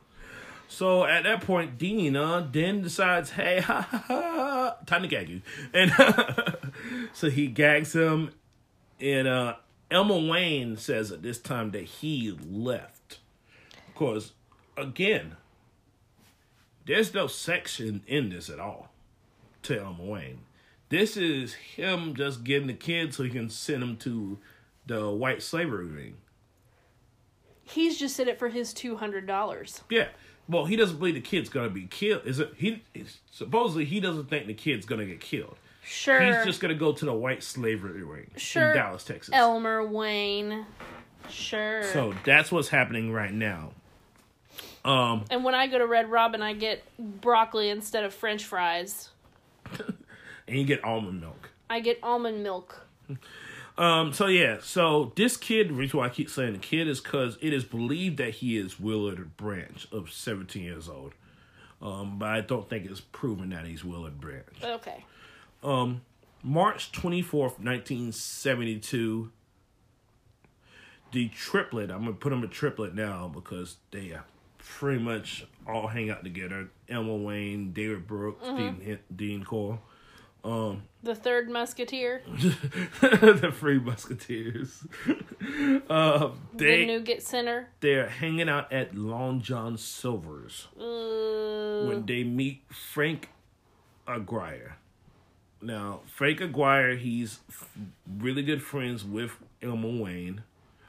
So 0.68 1.04
at 1.04 1.24
that 1.24 1.42
point, 1.42 1.78
Dean 1.78 2.16
uh, 2.16 2.48
then 2.50 2.82
decides, 2.82 3.32
hey, 3.32 3.60
ha, 3.66 3.82
ha, 3.82 4.04
ha, 4.08 4.76
time 4.86 5.02
to 5.02 5.08
gag 5.08 5.28
you. 5.28 5.42
And 5.74 5.92
so 7.14 7.30
he 7.30 7.48
gags 7.48 7.94
him. 7.94 8.32
And 9.00 9.28
uh, 9.28 9.56
Elmer 9.90 10.30
Wayne 10.32 10.78
says 10.78 11.12
at 11.12 11.24
this 11.24 11.40
time 11.40 11.72
that 11.72 11.84
he 11.84 12.38
left. 12.50 13.20
Because, 13.88 14.32
again, 14.78 15.36
there's 16.86 17.14
no 17.14 17.28
section 17.28 18.04
in 18.08 18.30
this 18.30 18.50
at 18.50 18.60
all 18.60 18.92
to 19.64 19.78
Elmer 19.78 20.06
Wayne. 20.06 20.40
This 20.88 21.18
is 21.18 21.54
him 21.54 22.16
just 22.16 22.44
getting 22.44 22.68
the 22.68 22.74
kid 22.74 23.14
so 23.14 23.24
he 23.24 23.30
can 23.30 23.50
send 23.50 23.84
him 23.84 23.98
to 23.98 24.40
the 24.86 25.10
white 25.10 25.42
slavery 25.42 25.88
ring. 25.88 26.18
He's 27.64 27.98
just 27.98 28.20
in 28.20 28.28
it 28.28 28.38
for 28.38 28.50
his 28.50 28.74
two 28.74 28.98
hundred 28.98 29.28
dollars. 29.28 29.82
Yeah. 29.90 30.08
Well, 30.48 30.66
he 30.66 30.76
doesn't 30.76 30.98
believe 30.98 31.14
the 31.14 31.22
kid's 31.22 31.50
gonna 31.50 31.70
be 31.70 31.88
killed. 31.88 32.26
Is 32.26 32.40
it? 32.40 32.54
He 32.58 32.82
supposedly 33.32 33.86
he 33.86 34.00
doesn't 34.00 34.30
think 34.30 34.48
the 34.48 34.54
kid's 34.54 34.86
gonna 34.86 35.06
get 35.06 35.22
killed. 35.22 35.56
Sure. 35.84 36.22
He's 36.22 36.46
just 36.46 36.60
gonna 36.60 36.76
go 36.76 36.92
to 36.92 37.06
the 37.06 37.14
white 37.14 37.44
slavery 37.44 38.04
ring 38.04 38.32
sure. 38.36 38.72
in 38.72 38.76
Dallas, 38.76 39.04
Texas. 39.04 39.34
Elmer 39.34 39.86
Wayne. 39.86 40.66
Sure. 41.30 41.84
So 41.94 42.14
that's 42.26 42.52
what's 42.52 42.70
happening 42.70 43.12
right 43.12 43.34
now. 43.34 43.72
Um, 44.84 45.26
and 45.30 45.44
when 45.44 45.54
I 45.54 45.68
go 45.68 45.78
to 45.78 45.86
Red 45.86 46.10
Robin, 46.10 46.42
I 46.42 46.54
get 46.54 46.84
broccoli 46.98 47.70
instead 47.70 48.04
of 48.04 48.14
French 48.14 48.44
fries. 48.44 49.10
and 50.48 50.58
you 50.58 50.64
get 50.64 50.84
almond 50.84 51.22
milk. 51.22 51.52
I 51.70 51.80
get 51.80 52.00
almond 52.04 52.44
milk. 52.44 52.86
Um, 53.78 54.14
so 54.14 54.28
yeah, 54.28 54.58
so 54.62 55.12
this 55.16 55.38
kid, 55.38 55.70
the 55.70 55.74
reason 55.74 56.00
why 56.00 56.06
I 56.06 56.10
keep 56.10 56.30
saying 56.30 56.54
the 56.54 56.60
kid 56.60 56.88
is 56.88 57.00
because 57.00 57.38
it 57.42 57.54
is 57.54 57.64
believed 57.64 58.18
that 58.18 58.36
he 58.36 58.58
is 58.58 58.80
Willard 58.80 59.36
Branch 59.38 59.88
of 59.92 60.12
17 60.12 60.62
years 60.64 60.88
old. 60.90 61.14
Um, 61.82 62.20
but 62.20 62.30
I 62.30 62.42
don't 62.42 62.70
think 62.70 62.86
it's 62.86 63.00
proven 63.02 63.50
that 63.50 63.66
he's 63.66 63.84
Willard 63.84 64.20
Branch. 64.22 64.46
Okay. 64.64 65.04
Um, 65.64 66.02
March 66.44 66.92
24th, 66.92 67.60
1972, 67.60 69.32
the 71.12 71.30
triplet, 71.30 71.90
I'm 71.92 72.02
going 72.02 72.14
to 72.14 72.20
put 72.20 72.30
them 72.30 72.44
a 72.44 72.48
triplet 72.48 72.94
now 72.94 73.32
because 73.34 73.78
they 73.92 74.16
pretty 74.60 75.02
much 75.04 75.46
all 75.68 75.88
hang 75.88 76.10
out 76.10 76.24
together. 76.24 76.70
Elmer 76.88 77.16
Wayne, 77.18 77.72
David 77.74 78.06
Brooks, 78.08 78.46
Mhm. 78.46 78.80
Dean, 78.86 79.00
Dean 79.16 79.44
Corll. 79.44 79.80
Um, 80.44 80.84
The 81.04 81.14
third 81.16 81.50
musketeer. 81.50 82.22
the 83.02 83.52
Free 83.56 83.80
Musketeers. 83.80 84.84
uh, 85.90 86.30
the 86.56 86.66
they, 86.66 86.86
nougat 86.86 87.22
center. 87.22 87.68
they're 87.80 88.10
hanging 88.10 88.50
out 88.50 88.72
at 88.74 88.96
Long 88.96 89.42
John 89.42 89.78
Silver's 89.78 90.68
Uh, 90.80 91.88
when 91.88 92.06
they 92.08 92.24
meet 92.24 92.64
Frank 92.70 93.30
Aguirre. 94.08 94.74
Now, 95.62 96.00
Frank 96.08 96.42
Aguirre, 96.42 96.98
he's 96.98 97.40
f- 97.50 97.70
really 98.18 98.42
good 98.42 98.64
friends 98.64 99.04
with 99.06 99.32
Elmer 99.62 100.02
Wayne. 100.04 100.42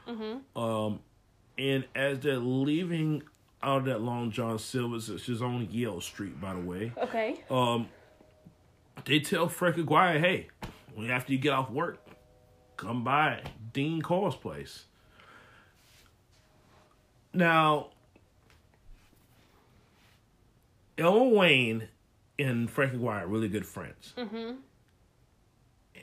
Mm-hmm. 0.07 0.59
Um, 0.59 0.99
and 1.59 1.85
as 1.95 2.19
they're 2.21 2.37
leaving 2.39 3.21
out 3.61 3.79
of 3.79 3.85
that 3.85 4.01
Long 4.01 4.31
John 4.31 4.57
Silver's, 4.57 5.09
which 5.09 5.29
is 5.29 5.41
on 5.43 5.67
Yale 5.71 6.01
Street, 6.01 6.41
by 6.41 6.53
the 6.55 6.59
way, 6.59 6.91
Okay. 6.97 7.43
um, 7.51 7.87
they 9.05 9.19
tell 9.19 9.47
Frank 9.47 9.77
Aguirre, 9.77 10.19
hey, 10.19 10.47
after 11.09 11.31
you 11.31 11.37
get 11.37 11.53
off 11.53 11.69
work, 11.69 11.99
come 12.77 13.03
by 13.03 13.41
Dean 13.73 14.01
Corll's 14.01 14.35
place. 14.35 14.85
Now, 17.33 17.89
Elmer 20.97 21.35
Wayne 21.35 21.87
and 22.37 22.69
Frank 22.69 22.93
Aguirre 22.93 23.23
are 23.23 23.27
really 23.27 23.47
good 23.47 23.65
friends. 23.65 24.13
Mm-hmm. 24.17 24.55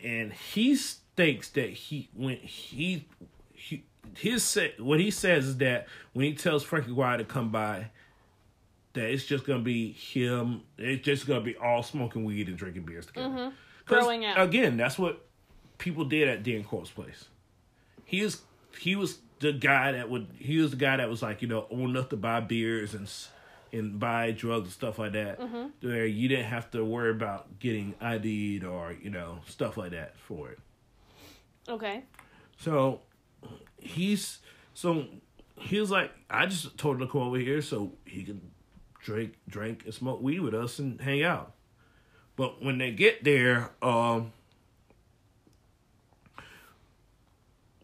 And 0.02 0.32
he 0.32 0.76
thinks 0.76 1.50
that 1.50 1.70
he 1.70 2.08
when 2.14 2.36
he, 2.36 3.06
he 3.52 3.84
his 4.16 4.58
what 4.78 4.98
he 4.98 5.10
says 5.10 5.46
is 5.46 5.56
that 5.58 5.86
when 6.12 6.24
he 6.26 6.34
tells 6.34 6.64
Frank 6.64 6.86
Aguirre 6.86 7.18
to 7.18 7.24
come 7.24 7.50
by, 7.50 7.90
that 8.92 9.04
it's 9.04 9.24
just 9.24 9.44
gonna 9.44 9.60
be 9.60 9.92
him. 9.92 10.62
It's 10.78 11.04
just 11.04 11.26
gonna 11.26 11.40
be 11.40 11.56
all 11.56 11.82
smoking 11.82 12.24
weed 12.24 12.48
and 12.48 12.56
drinking 12.56 12.82
beers 12.84 13.06
together. 13.06 13.28
Mm-hmm. 13.28 13.54
Growing 13.86 14.24
out. 14.24 14.40
Again, 14.40 14.76
that's 14.76 14.98
what 14.98 15.26
people 15.78 16.04
did 16.04 16.28
at 16.28 16.42
Dean 16.42 16.64
Corll's 16.64 16.90
place. 16.90 17.26
He 18.04 18.22
was 18.22 18.42
he 18.78 18.96
was 18.96 19.18
the 19.40 19.52
guy 19.52 19.92
that 19.92 20.10
would 20.10 20.28
he 20.38 20.58
was 20.58 20.70
the 20.70 20.76
guy 20.76 20.96
that 20.96 21.08
was 21.08 21.22
like 21.22 21.42
you 21.42 21.48
know 21.48 21.66
old 21.70 21.90
enough 21.90 22.08
to 22.10 22.16
buy 22.16 22.40
beers 22.40 22.94
and 22.94 23.10
and 23.72 24.00
buy 24.00 24.32
drugs 24.32 24.64
and 24.64 24.72
stuff 24.72 24.98
like 24.98 25.12
that. 25.12 25.40
Mhm. 25.40 25.70
Where 25.80 26.06
you 26.06 26.28
didn't 26.28 26.46
have 26.46 26.70
to 26.72 26.84
worry 26.84 27.10
about 27.10 27.58
getting 27.58 27.94
ID'd 28.00 28.64
or 28.64 28.92
you 29.00 29.10
know 29.10 29.40
stuff 29.46 29.76
like 29.76 29.92
that 29.92 30.18
for 30.18 30.50
it. 30.50 30.58
Okay. 31.68 32.04
So 32.58 33.00
he's 33.78 34.40
so 34.74 35.06
he 35.56 35.78
was 35.78 35.90
like, 35.90 36.10
I 36.28 36.46
just 36.46 36.76
told 36.78 36.96
him 36.96 37.06
to 37.06 37.12
come 37.12 37.22
over 37.22 37.36
here 37.38 37.60
so 37.62 37.92
he 38.04 38.22
can 38.22 38.40
drink, 39.02 39.34
drink 39.48 39.82
and 39.84 39.94
smoke 39.94 40.20
weed 40.22 40.40
with 40.40 40.54
us 40.54 40.78
and 40.78 41.00
hang 41.00 41.22
out. 41.22 41.52
But 42.36 42.62
when 42.62 42.78
they 42.78 42.90
get 42.90 43.24
there, 43.24 43.70
um, 43.82 44.32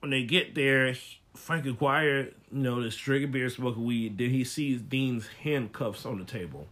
when 0.00 0.10
they 0.10 0.22
get 0.22 0.54
there, 0.54 0.94
Frank 1.34 1.66
Aguirre, 1.66 2.32
you 2.50 2.62
know, 2.62 2.80
is 2.80 2.96
drinking 2.96 3.32
beer, 3.32 3.50
smoking 3.50 3.84
weed. 3.84 4.18
Then 4.18 4.30
he 4.30 4.44
sees 4.44 4.80
Dean's 4.80 5.26
handcuffs 5.42 6.06
on 6.06 6.18
the 6.18 6.24
table, 6.24 6.68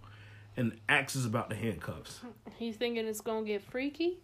and 0.57 0.79
asks 0.89 1.25
about 1.25 1.51
the 1.51 1.57
handcuffs. 1.57 2.21
He's 2.59 2.77
thinking 2.77 3.07
it's 3.07 3.21
gonna 3.21 3.45
get 3.45 3.63
freaky. 3.63 4.19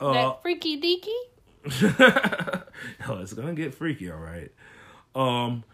Uh, 0.00 0.12
that 0.12 0.42
freaky 0.42 0.80
deaky. 0.80 1.12
oh, 3.08 3.18
it's 3.20 3.32
gonna 3.32 3.54
get 3.54 3.74
freaky, 3.74 4.10
all 4.10 4.18
right. 4.18 4.52
Um, 5.14 5.64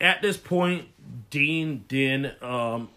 at 0.00 0.22
this 0.22 0.36
point, 0.36 0.88
Dean 1.32 1.84
then 1.88 2.34
um 2.42 2.90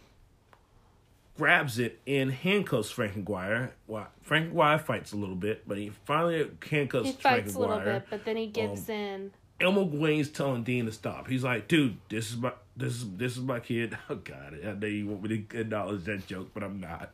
grabs 1.38 1.80
it 1.80 2.00
and 2.06 2.32
handcuffs 2.32 2.92
Frank 2.92 3.16
Aguirre. 3.16 3.72
Well, 3.88 4.08
Frank 4.22 4.52
Aguirre 4.52 4.78
fights 4.78 5.14
a 5.14 5.16
little 5.16 5.36
bit, 5.36 5.68
but 5.68 5.78
he 5.78 5.92
finally 6.06 6.50
handcuffs 6.70 7.08
He 7.08 7.12
Frank 7.14 7.46
fights 7.46 7.56
a 7.56 7.60
little 7.60 7.80
bit, 7.80 8.06
but 8.10 8.26
then 8.26 8.36
he 8.38 8.48
gives 8.48 8.90
Um, 8.90 8.96
in. 8.96 9.32
Elmer 9.62 9.84
Wayne's 9.84 10.30
telling 10.30 10.64
Dean 10.64 10.86
to 10.86 10.92
stop. 10.92 11.30
He's 11.30 11.46
like, 11.46 11.70
"Dude, 11.70 11.96
this 12.10 12.30
is 12.30 12.36
my 12.36 12.52
this 12.76 12.92
is 12.96 13.10
this 13.16 13.38
is 13.38 13.44
my 13.44 13.62
kid." 13.62 13.98
Oh 14.10 14.16
God, 14.16 14.60
I 14.66 14.74
know 14.74 14.86
you 14.88 15.08
want 15.08 15.24
me 15.24 15.30
to 15.48 15.60
acknowledge 15.62 16.04
that 16.04 16.28
joke, 16.28 16.50
but 16.54 16.62
I'm 16.62 16.82
not. 16.82 17.14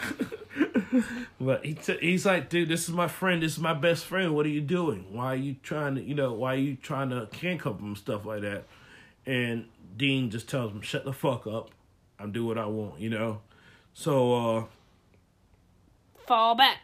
but 1.40 1.64
he 1.66 1.74
t- 1.74 1.98
he's 2.00 2.24
like, 2.24 2.48
"Dude, 2.48 2.70
this 2.70 2.88
is 2.88 2.94
my 2.94 3.08
friend. 3.08 3.42
This 3.42 3.52
is 3.52 3.58
my 3.58 3.74
best 3.74 4.06
friend. 4.06 4.34
What 4.34 4.46
are 4.46 4.50
you 4.50 4.62
doing? 4.62 5.06
Why 5.12 5.26
are 5.34 5.36
you 5.36 5.56
trying 5.62 5.96
to, 5.96 6.02
you 6.02 6.14
know, 6.14 6.32
why 6.32 6.54
are 6.54 6.58
you 6.58 6.76
trying 6.76 7.10
to 7.10 7.28
handcuff 7.40 7.78
him 7.78 7.88
and 7.88 7.98
stuff 7.98 8.24
like 8.24 8.40
that?" 8.40 8.64
And 9.26 9.66
Dean 9.96 10.30
just 10.30 10.48
tells 10.48 10.72
him, 10.72 10.80
"Shut 10.80 11.04
the 11.04 11.12
fuck 11.12 11.46
up. 11.46 11.70
I'm 12.18 12.32
doing 12.32 12.48
what 12.48 12.58
I 12.58 12.66
want," 12.66 13.00
you 13.00 13.10
know. 13.10 13.40
So 13.94 14.34
uh 14.34 14.64
Fall 16.26 16.54
back. 16.54 16.78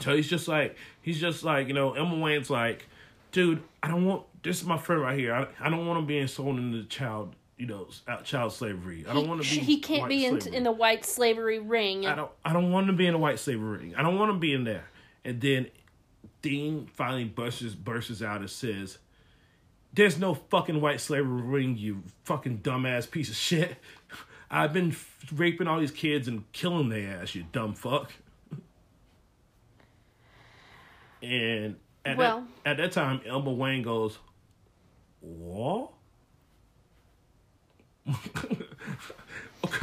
so 0.00 0.14
he's 0.14 0.28
just 0.28 0.48
like 0.48 0.76
he's 1.02 1.20
just 1.20 1.42
like 1.42 1.68
you 1.68 1.74
know 1.74 1.94
Elmer 1.94 2.18
Wayne's 2.20 2.50
like, 2.50 2.86
dude, 3.32 3.62
I 3.82 3.88
don't 3.88 4.04
want 4.04 4.24
this 4.42 4.60
is 4.60 4.66
my 4.66 4.78
friend 4.78 5.02
right 5.02 5.18
here. 5.18 5.34
I, 5.34 5.66
I 5.66 5.70
don't 5.70 5.86
want 5.86 5.98
him 5.98 6.06
being 6.06 6.26
sold 6.28 6.58
into 6.58 6.84
child 6.84 7.34
you 7.56 7.66
know 7.66 7.88
child 8.24 8.52
slavery. 8.52 9.04
I 9.08 9.14
don't 9.14 9.28
want 9.28 9.42
to 9.42 9.48
be. 9.48 9.60
he 9.60 9.80
can't 9.80 10.08
be 10.08 10.26
in, 10.26 10.46
in 10.54 10.62
the 10.62 10.72
white 10.72 11.04
slavery 11.04 11.58
ring. 11.58 12.06
I 12.06 12.14
don't 12.14 12.30
I 12.44 12.52
don't 12.52 12.70
want 12.70 12.86
to 12.88 12.92
be 12.92 13.06
in 13.06 13.14
a 13.14 13.18
white 13.18 13.38
slavery 13.38 13.78
ring. 13.78 13.94
I 13.96 14.02
don't 14.02 14.18
want 14.18 14.32
to 14.32 14.38
be 14.38 14.52
in 14.52 14.64
there. 14.64 14.84
And 15.24 15.40
then 15.40 15.68
Dean 16.42 16.88
finally 16.94 17.24
bursts 17.24 17.74
bursts 17.74 18.22
out 18.22 18.40
and 18.40 18.50
says, 18.50 18.98
"There's 19.96 20.18
no 20.18 20.34
fucking 20.34 20.80
white 20.80 21.00
slavery 21.00 21.42
ring, 21.42 21.76
you 21.76 22.04
fucking 22.24 22.58
dumbass 22.60 23.10
piece 23.10 23.28
of 23.28 23.34
shit. 23.36 23.76
I've 24.50 24.72
been 24.72 24.90
f- 24.92 25.18
raping 25.34 25.66
all 25.66 25.80
these 25.80 25.90
kids 25.90 26.28
and 26.28 26.44
killing 26.52 26.88
their 26.88 27.20
ass, 27.20 27.34
you 27.34 27.44
dumb 27.50 27.74
fuck." 27.74 28.12
And 31.22 31.74
at 32.04 32.16
Well- 32.16 32.46
that 32.64 32.70
at 32.72 32.76
that 32.76 32.92
time, 32.92 33.20
Elmer 33.26 33.52
Wayne 33.52 33.82
goes, 33.82 34.18
"What?" 35.20 35.90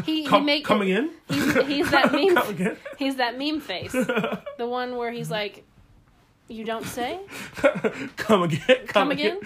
He, 0.05 0.25
Come- 0.25 0.41
he 0.41 0.45
make, 0.45 0.65
coming 0.65 0.89
in? 0.89 1.11
He's, 1.27 1.53
he's 1.67 1.91
that 1.91 2.11
meme. 2.57 2.77
He's 2.97 3.17
that 3.17 3.37
meme 3.37 3.59
face. 3.59 3.91
the 3.91 4.39
one 4.67 4.95
where 4.95 5.11
he's 5.11 5.29
like, 5.29 5.65
"You 6.47 6.65
don't 6.65 6.85
say." 6.85 7.19
Come 8.17 8.43
again? 8.43 8.87
Come, 8.87 8.87
Come 8.87 9.11
again? 9.11 9.39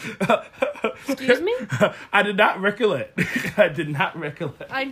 Excuse 1.07 1.41
me? 1.41 1.53
I 2.13 2.23
did 2.23 2.37
not 2.37 2.59
recollect. 2.61 3.19
I 3.57 3.67
did 3.69 3.89
not 3.89 4.17
recollect. 4.17 4.71
I. 4.71 4.85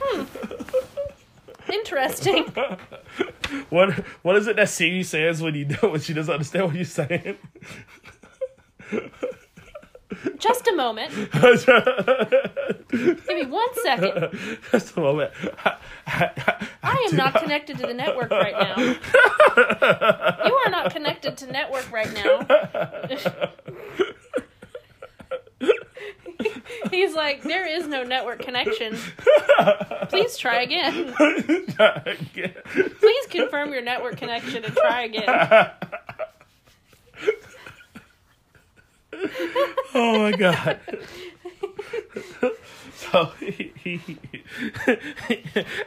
Hmm. 0.00 0.24
Interesting. 1.72 2.44
What 3.70 3.90
what 4.22 4.36
is 4.36 4.46
it 4.46 4.56
that 4.56 4.68
Siri 4.68 5.02
says 5.02 5.42
when 5.42 5.54
you 5.54 5.64
do 5.64 5.88
when 5.88 6.00
she 6.00 6.12
doesn't 6.14 6.32
understand 6.32 6.66
what 6.66 6.74
you're 6.74 6.84
saying? 6.84 7.36
Just 10.38 10.68
a 10.68 10.74
moment. 10.74 11.12
Give 12.90 13.26
me 13.26 13.46
one 13.46 13.68
second. 13.82 14.38
Just 14.70 14.96
a 14.96 15.00
moment. 15.00 15.32
I 16.06 17.08
am 17.10 17.16
not 17.16 17.34
connected 17.34 17.78
to 17.78 17.86
the 17.86 17.94
network 17.94 18.30
right 18.30 18.52
now. 18.52 18.76
You 20.46 20.54
are 20.54 20.70
not 20.70 20.92
connected 20.92 21.36
to 21.38 21.46
network 21.50 21.90
right 21.90 22.12
now. 22.12 22.46
He's 26.90 27.14
like, 27.14 27.42
there 27.42 27.66
is 27.66 27.86
no 27.88 28.02
network 28.04 28.40
connection. 28.40 28.96
Please 30.08 30.36
try 30.36 30.62
again. 30.62 31.14
Please 33.00 33.26
confirm 33.28 33.72
your 33.72 33.82
network 33.82 34.16
connection 34.16 34.64
and 34.64 34.74
try 34.74 35.02
again. 35.04 35.70
Oh 39.94 40.18
my 40.18 40.32
god. 40.36 40.78
So 42.96 43.26
he, 43.38 43.72
he, 43.82 44.18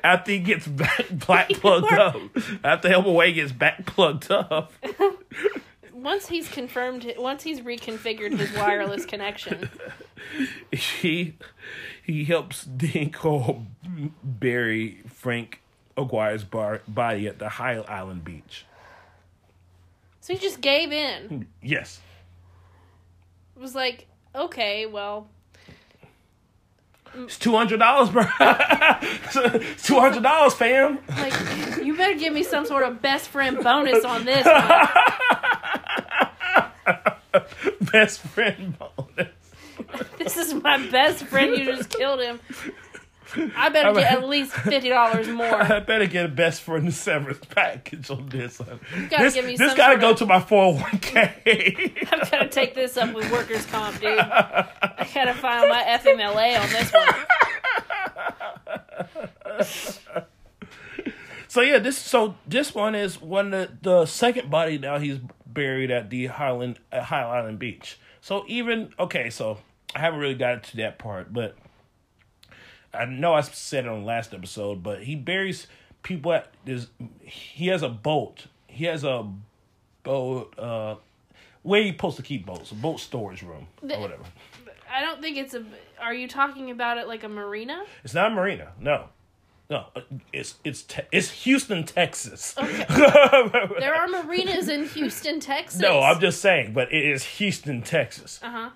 after 0.03 0.31
he 0.31 0.39
gets 0.39 0.67
back 0.67 1.05
black 1.11 1.49
plugged 1.53 1.91
up, 1.91 2.15
after 2.63 2.87
Elmer 2.87 3.11
Way 3.11 3.33
gets 3.33 3.51
back 3.51 3.85
plugged 3.87 4.29
up, 4.31 4.71
Once 5.91 6.27
he's 6.27 6.47
confirmed, 6.47 7.11
once 7.17 7.41
he's 7.43 7.61
reconfigured 7.61 8.37
his 8.37 8.53
wireless 8.55 9.05
connection, 9.05 9.69
he 10.71 11.35
he 12.03 12.23
helps 12.25 12.63
Dean 12.63 13.11
Corll 13.11 13.65
bury 14.23 15.01
Frank 15.11 15.61
Aguirre's 15.97 16.43
bar, 16.43 16.81
body 16.87 17.27
at 17.27 17.39
the 17.39 17.49
High 17.49 17.77
Island 17.79 18.23
beach. 18.23 18.65
so 20.21 20.33
he 20.33 20.39
just 20.39 20.61
gave 20.61 20.91
in. 20.91 21.47
Yes. 21.61 21.99
It 23.59 23.61
was 23.61 23.75
like, 23.75 24.07
okay, 24.33 24.85
well, 24.85 25.27
It's 27.13 27.37
two 27.37 27.51
hundred 27.51 27.79
dollars, 27.79 28.09
bro. 28.09 28.23
It's 28.39 29.83
two 29.85 29.99
hundred 29.99 30.23
dollars, 30.23 30.53
fam. 30.53 30.99
like 31.09 31.33
you 31.83 31.97
better 31.97 32.17
give 32.17 32.31
me 32.31 32.43
some 32.43 32.65
sort 32.65 32.83
of 32.83 33.01
best 33.01 33.27
friend 33.27 33.61
bonus 33.61 34.05
on 34.05 34.23
this. 34.23 34.47
Best 37.91 38.21
friend 38.21 38.77
bonus. 38.79 39.27
This 40.17 40.37
is 40.37 40.53
my 40.53 40.77
best 40.89 41.25
friend. 41.25 41.57
You 41.57 41.65
just 41.65 41.89
killed 41.89 42.21
him. 42.21 42.39
I 43.55 43.69
better 43.69 43.93
get 43.93 44.11
at 44.11 44.27
least 44.27 44.51
fifty 44.53 44.89
dollars 44.89 45.27
more. 45.29 45.45
I 45.53 45.79
better 45.79 46.05
get 46.07 46.25
a 46.25 46.29
best 46.29 46.61
friend 46.61 46.93
severance 46.93 47.45
package 47.49 48.09
on 48.09 48.29
this. 48.29 48.55
Son. 48.55 48.79
gotta 49.09 49.23
this 49.23 49.33
give 49.33 49.45
me 49.45 49.55
this 49.55 49.73
gotta 49.75 49.99
go 49.99 50.11
of- 50.11 50.17
to 50.17 50.25
my 50.25 50.39
four 50.39 50.73
hundred 50.75 50.81
one 50.91 50.99
k. 50.99 51.93
I've 52.11 52.31
got 52.31 52.39
to 52.39 52.49
take 52.49 52.75
this 52.75 52.97
up 52.97 53.13
with 53.13 53.31
workers' 53.31 53.65
comp, 53.67 53.99
dude. 53.99 54.17
I 54.19 55.07
gotta 55.13 55.33
file 55.33 55.67
my 55.69 55.83
FMLA 55.83 56.59
on 56.61 56.69
this 56.69 56.91
one. 60.13 60.25
So 61.47 61.61
yeah, 61.61 61.79
this 61.79 61.97
so 61.97 62.35
this 62.47 62.75
one 62.75 62.93
is 62.93 63.19
one 63.19 63.49
the, 63.49 63.71
the 63.81 64.05
second 64.05 64.51
body 64.51 64.77
now 64.77 64.99
he's 64.99 65.17
buried 65.47 65.89
at 65.89 66.11
the 66.11 66.27
Highland 66.27 66.77
at 66.91 67.03
High 67.03 67.23
Island 67.23 67.57
Beach. 67.57 67.97
So 68.21 68.45
even 68.47 68.93
okay, 68.99 69.31
so 69.31 69.57
I 69.95 69.99
haven't 69.99 70.19
really 70.19 70.35
got 70.35 70.63
to 70.65 70.77
that 70.77 70.99
part, 70.99 71.33
but 71.33 71.55
I 72.93 73.05
know 73.05 73.33
I 73.33 73.41
said 73.41 73.85
it 73.85 73.89
on 73.89 74.01
the 74.01 74.05
last 74.05 74.33
episode, 74.33 74.81
but 74.83 75.03
he 75.03 75.15
buries 75.15 75.67
people 76.03 76.33
at 76.33 76.51
this. 76.65 76.87
He 77.21 77.67
has 77.67 77.83
a 77.83 77.89
boat. 77.89 78.45
He 78.67 78.85
has 78.85 79.03
a 79.03 79.27
boat. 80.03 80.57
Uh, 80.57 80.95
where 81.63 81.81
you 81.81 81.91
supposed 81.91 82.17
to 82.17 82.23
keep 82.23 82.45
boats? 82.45 82.71
A 82.71 82.75
boat 82.75 82.99
storage 82.99 83.43
room 83.43 83.67
The- 83.83 83.95
or 83.97 84.01
whatever. 84.01 84.23
I 84.91 85.01
don't 85.01 85.21
think 85.21 85.37
it's 85.37 85.53
a. 85.53 85.63
Are 86.01 86.13
you 86.13 86.27
talking 86.27 86.71
about 86.71 86.97
it 86.97 87.07
like 87.07 87.23
a 87.23 87.29
marina? 87.29 87.83
It's 88.03 88.13
not 88.15 88.31
a 88.31 88.35
marina. 88.35 88.71
No, 88.79 89.09
no. 89.69 89.85
It's 90.33 90.55
it's 90.63 90.81
te- 90.81 91.03
it's 91.11 91.29
Houston, 91.43 91.83
Texas. 91.83 92.55
Okay. 92.57 92.85
There 93.79 93.93
are 93.93 94.07
marinas 94.07 94.67
in 94.67 94.87
Houston, 94.87 95.39
Texas. 95.39 95.79
No, 95.79 95.99
I'm 96.01 96.19
just 96.19 96.41
saying, 96.41 96.73
but 96.73 96.91
it 96.91 97.05
is 97.05 97.23
Houston, 97.23 97.81
Texas. 97.83 98.39
Uh 98.41 98.49
huh. 98.49 98.69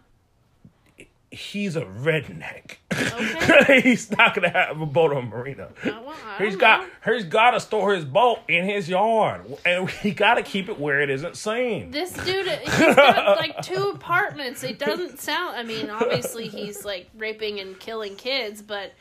He's 1.34 1.76
a 1.76 1.82
redneck. 1.82 2.78
Okay. 2.94 3.82
he's 3.84 4.12
not 4.12 4.36
gonna 4.36 4.50
have 4.50 4.80
a 4.80 4.86
boat 4.86 5.14
on 5.14 5.30
marina. 5.30 5.70
Uh, 5.84 6.00
well, 6.06 6.16
I 6.38 6.44
He's 6.46 6.56
got 6.56 6.82
know. 6.82 7.14
he's 7.14 7.24
got 7.26 7.52
to 7.52 7.60
store 7.60 7.96
his 7.96 8.06
boat 8.06 8.40
in 8.48 8.66
his 8.66 8.88
yard, 8.88 9.42
and 9.66 9.90
he 9.90 10.12
got 10.12 10.36
to 10.36 10.44
keep 10.44 10.70
it 10.70 10.80
where 10.80 11.02
it 11.02 11.10
isn't 11.10 11.36
seen. 11.36 11.90
This 11.90 12.14
dude, 12.14 12.48
he's 12.48 12.96
got 12.96 13.38
like 13.40 13.62
two 13.64 13.94
apartments. 13.96 14.64
It 14.64 14.78
doesn't 14.78 15.20
sound. 15.20 15.56
I 15.58 15.64
mean, 15.64 15.90
obviously 15.90 16.48
he's 16.50 16.86
like 16.86 17.10
raping 17.18 17.60
and 17.60 17.80
killing 17.80 18.16
kids, 18.16 18.62
but 18.62 18.86
it 18.86 18.94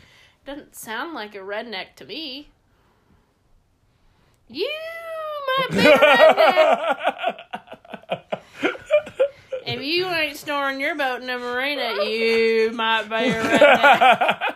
doesn't 0.47 0.75
sound 0.75 1.13
like 1.13 1.35
a 1.35 1.39
redneck 1.41 1.95
to 1.97 2.05
me. 2.07 2.49
You 4.49 4.71
might 5.59 5.71
be 5.71 5.79
a 5.87 5.99
redneck. 5.99 7.37
if 9.67 9.83
you 9.83 10.07
ain't 10.07 10.37
storing 10.37 10.81
your 10.81 10.95
boat 10.95 11.23
in 11.23 11.31
a 11.31 11.39
marina, 11.39 12.03
you 12.05 12.71
might 12.73 13.09
be 13.09 13.15
a 13.15 13.43
redneck. 13.43 14.49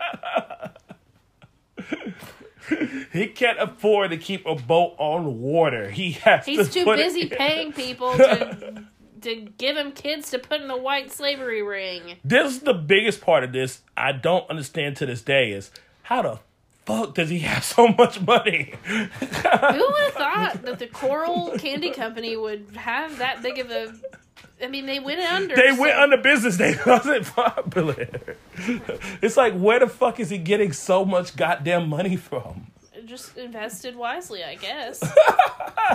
He 3.12 3.28
can't 3.28 3.58
afford 3.58 4.10
to 4.10 4.16
keep 4.18 4.44
a 4.44 4.54
boat 4.56 4.94
on 4.98 5.40
water. 5.40 5.90
He 5.90 6.12
has. 6.12 6.44
He's 6.44 6.68
to 6.68 6.84
too 6.84 6.84
busy 6.84 7.28
paying 7.28 7.72
people 7.72 8.12
to 8.16 8.84
to 9.22 9.34
give 9.58 9.76
him 9.76 9.92
kids 9.92 10.30
to 10.30 10.38
put 10.38 10.60
in 10.60 10.70
a 10.70 10.76
white 10.76 11.10
slavery 11.10 11.62
ring. 11.62 12.16
This 12.24 12.52
is 12.52 12.60
the 12.60 12.74
biggest 12.74 13.20
part 13.20 13.44
of 13.44 13.52
this. 13.52 13.82
I 13.96 14.12
don't 14.12 14.48
understand 14.50 14.96
to 14.98 15.06
this 15.06 15.22
day 15.22 15.52
is 15.52 15.70
how 16.02 16.22
the 16.22 16.38
fuck 16.84 17.14
does 17.14 17.28
he 17.30 17.40
have 17.40 17.64
so 17.76 17.88
much 17.88 18.20
money? 18.20 18.74
Who 18.84 18.96
would 18.96 19.10
have 19.10 20.12
thought 20.12 20.62
that 20.62 20.78
the 20.78 20.86
Corll 20.86 21.58
Candy 21.58 21.90
Company 21.90 22.36
would 22.36 22.76
have 22.76 23.18
that 23.18 23.42
big 23.42 23.58
of 23.58 23.70
a? 23.70 23.92
I 24.62 24.68
mean, 24.68 24.86
they 24.86 24.98
went 24.98 25.20
under. 25.20 25.54
They 25.54 25.74
so- 25.74 25.80
went 25.80 25.98
under 25.98 26.16
business. 26.16 26.56
They 26.56 26.76
wasn't 26.86 27.26
popular. 27.26 28.08
It's 29.22 29.36
like 29.36 29.54
where 29.54 29.80
the 29.80 29.86
fuck 29.88 30.18
is 30.20 30.30
he 30.30 30.38
getting 30.38 30.72
so 30.72 31.04
much 31.04 31.36
goddamn 31.36 31.88
money 31.88 32.16
from? 32.16 32.68
Just 33.04 33.36
invested 33.36 33.94
wisely, 33.94 34.42
I 34.42 34.56
guess. 34.56 35.00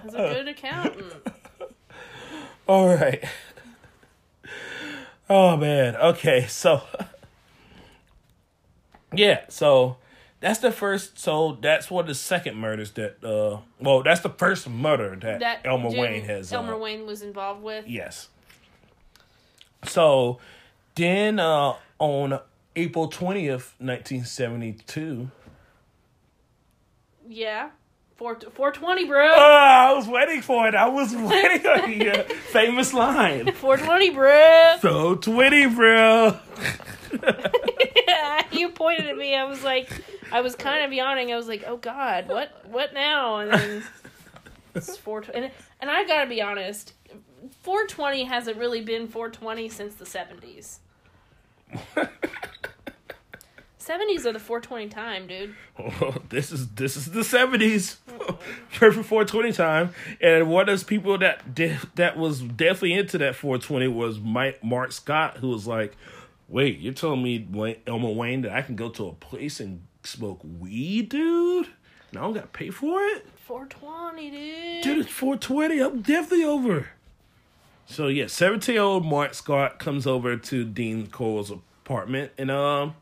As 0.00 0.14
a 0.14 0.16
good 0.16 0.48
accountant. 0.48 1.12
All 2.66 2.88
right. 2.88 3.22
Oh 5.30 5.56
man. 5.56 5.94
Okay. 5.96 6.46
So 6.48 6.82
yeah. 9.14 9.44
So 9.48 9.96
that's 10.44 10.58
the 10.60 10.70
first. 10.70 11.18
So 11.18 11.56
that's 11.62 11.90
one 11.90 12.02
of 12.02 12.06
the 12.08 12.14
second 12.14 12.56
murders 12.58 12.90
that. 12.92 13.24
uh 13.24 13.60
Well, 13.80 14.02
that's 14.02 14.20
the 14.20 14.28
first 14.28 14.68
murder 14.68 15.16
that, 15.22 15.40
That 15.40 15.60
Elmer 15.64 15.88
Jim- 15.90 16.00
Wayne 16.00 16.24
has. 16.24 16.52
uh, 16.52 16.56
Elmer 16.56 16.76
Wayne 16.76 17.06
was 17.06 17.22
involved 17.22 17.62
with. 17.62 17.86
Yes. 17.88 18.28
So 19.84 20.38
then 20.96 21.40
uh 21.40 21.74
on 21.98 22.38
April 22.76 23.08
twentieth, 23.08 23.74
nineteen 23.80 24.24
seventy 24.26 24.72
two. 24.86 25.30
Yeah. 27.26 27.70
Four 28.16 28.38
four 28.52 28.70
twenty, 28.70 29.06
bro. 29.06 29.26
Oh, 29.34 29.40
I 29.40 29.92
was 29.94 30.06
waiting 30.06 30.42
for 30.42 30.68
it. 30.68 30.74
I 30.74 30.88
was 30.88 31.12
waiting 31.16 31.66
on 31.66 31.92
your 31.92 32.22
famous 32.52 32.92
line. 32.94 33.52
Four 33.54 33.76
twenty, 33.76 34.10
bro. 34.10 34.76
So 34.82 35.14
twenty, 35.16 35.66
bro. 35.66 36.38
you 38.58 38.68
pointed 38.70 39.06
at 39.06 39.16
me. 39.16 39.34
I 39.34 39.44
was 39.44 39.62
like, 39.62 39.90
I 40.32 40.40
was 40.40 40.54
kind 40.54 40.84
of 40.84 40.92
yawning. 40.92 41.32
I 41.32 41.36
was 41.36 41.48
like, 41.48 41.64
oh 41.66 41.76
god, 41.76 42.28
what 42.28 42.66
what 42.68 42.94
now? 42.94 43.38
And 43.38 43.52
then 43.52 43.84
it's 44.74 44.96
four. 45.04 45.24
And, 45.34 45.50
and 45.80 45.90
I 45.90 46.04
gotta 46.04 46.28
be 46.28 46.40
honest, 46.40 46.92
four 47.62 47.86
twenty 47.86 48.24
hasn't 48.24 48.56
really 48.56 48.80
been 48.80 49.08
four 49.08 49.30
twenty 49.30 49.68
since 49.68 49.94
the 49.94 50.06
seventies. 50.06 50.80
Seventies 53.84 54.24
are 54.26 54.32
the 54.32 54.38
four 54.38 54.60
twenty 54.62 54.88
time, 54.88 55.26
dude. 55.26 55.54
Oh, 55.78 56.14
this 56.30 56.50
is 56.50 56.70
this 56.70 56.96
is 56.96 57.10
the 57.10 57.22
seventies, 57.22 57.98
perfect 58.72 59.04
four 59.04 59.26
twenty 59.26 59.52
time. 59.52 59.92
And 60.22 60.48
one 60.48 60.62
of 60.62 60.68
those 60.68 60.84
people 60.84 61.18
that 61.18 61.42
that 61.96 62.16
was 62.16 62.40
definitely 62.40 62.94
into 62.94 63.18
that 63.18 63.36
four 63.36 63.58
twenty 63.58 63.86
was 63.88 64.18
Mike 64.18 64.64
Mark 64.64 64.90
Scott, 64.90 65.36
who 65.36 65.48
was 65.48 65.66
like, 65.66 65.98
"Wait, 66.48 66.78
you're 66.80 66.92
telling 66.92 67.22
me 67.22 67.46
Wayne, 67.50 67.76
Elmer 67.86 68.10
Wayne 68.10 68.42
that 68.42 68.52
I 68.52 68.62
can 68.62 68.76
go 68.76 68.88
to 68.90 69.08
a 69.08 69.12
place 69.12 69.60
and 69.60 69.86
smoke 70.02 70.40
weed, 70.42 71.08
dude? 71.08 71.68
And 72.10 72.18
I 72.18 72.22
don't 72.22 72.34
got 72.34 72.40
to 72.42 72.46
pay 72.48 72.70
for 72.70 73.00
it, 73.02 73.26
Four 73.46 73.66
twenty, 73.66 74.30
dude. 74.30 74.82
dude. 74.82 74.98
It's 74.98 75.10
four 75.10 75.36
twenty. 75.36 75.80
I'm 75.80 76.00
definitely 76.02 76.44
over." 76.44 76.88
So 77.86 78.08
yeah, 78.08 78.26
seventeen 78.28 78.74
year 78.74 78.82
old 78.82 79.04
Mark 79.04 79.34
Scott 79.34 79.78
comes 79.78 80.06
over 80.06 80.36
to 80.36 80.64
Dean 80.64 81.06
Corll's 81.08 81.50
apartment, 81.50 82.32
and 82.38 82.50
um, 82.50 82.94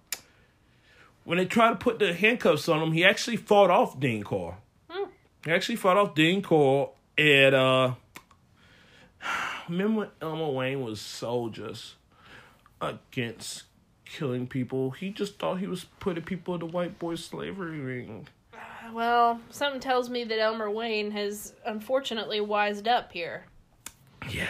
when 1.25 1.39
they 1.39 1.45
try 1.45 1.69
to 1.69 1.77
put 1.77 1.99
the 2.01 2.13
handcuffs 2.13 2.69
on 2.69 2.83
him, 2.83 2.93
he 2.93 3.05
actually 3.05 3.37
fought 3.37 3.71
off 3.71 4.01
Dean 4.01 4.25
Corll. 4.25 4.57
He 5.45 5.51
actually 5.51 5.77
fought 5.77 5.97
off 5.97 6.15
Dean 6.15 6.41
Corll, 6.43 6.95
and 7.19 7.55
uh, 7.55 7.95
remember 9.69 10.01
when 10.01 10.09
Elmer 10.21 10.51
Wayne 10.51 10.83
was 10.83 11.01
so 11.01 11.49
just 11.49 11.95
against 12.83 13.65
killing 14.05 14.47
people? 14.47 14.91
He 14.91 15.11
just 15.11 15.39
thought 15.39 15.61
he 15.61 15.67
was 15.67 15.85
putting 16.01 16.25
people 16.25 16.55
in 16.55 16.61
the 16.61 16.67
white 16.67 16.99
boy 16.99 17.15
slavery 17.15 17.81
ring. 17.81 18.29
Well, 18.93 19.41
something 19.51 19.81
tells 19.81 20.11
me 20.11 20.25
that 20.25 20.39
Elmer 20.39 20.71
Wayne 20.71 21.13
has 21.13 21.55
unfortunately 21.65 22.41
wised 22.41 22.89
up 22.89 23.13
here. 23.13 23.45
Yeah. 24.29 24.49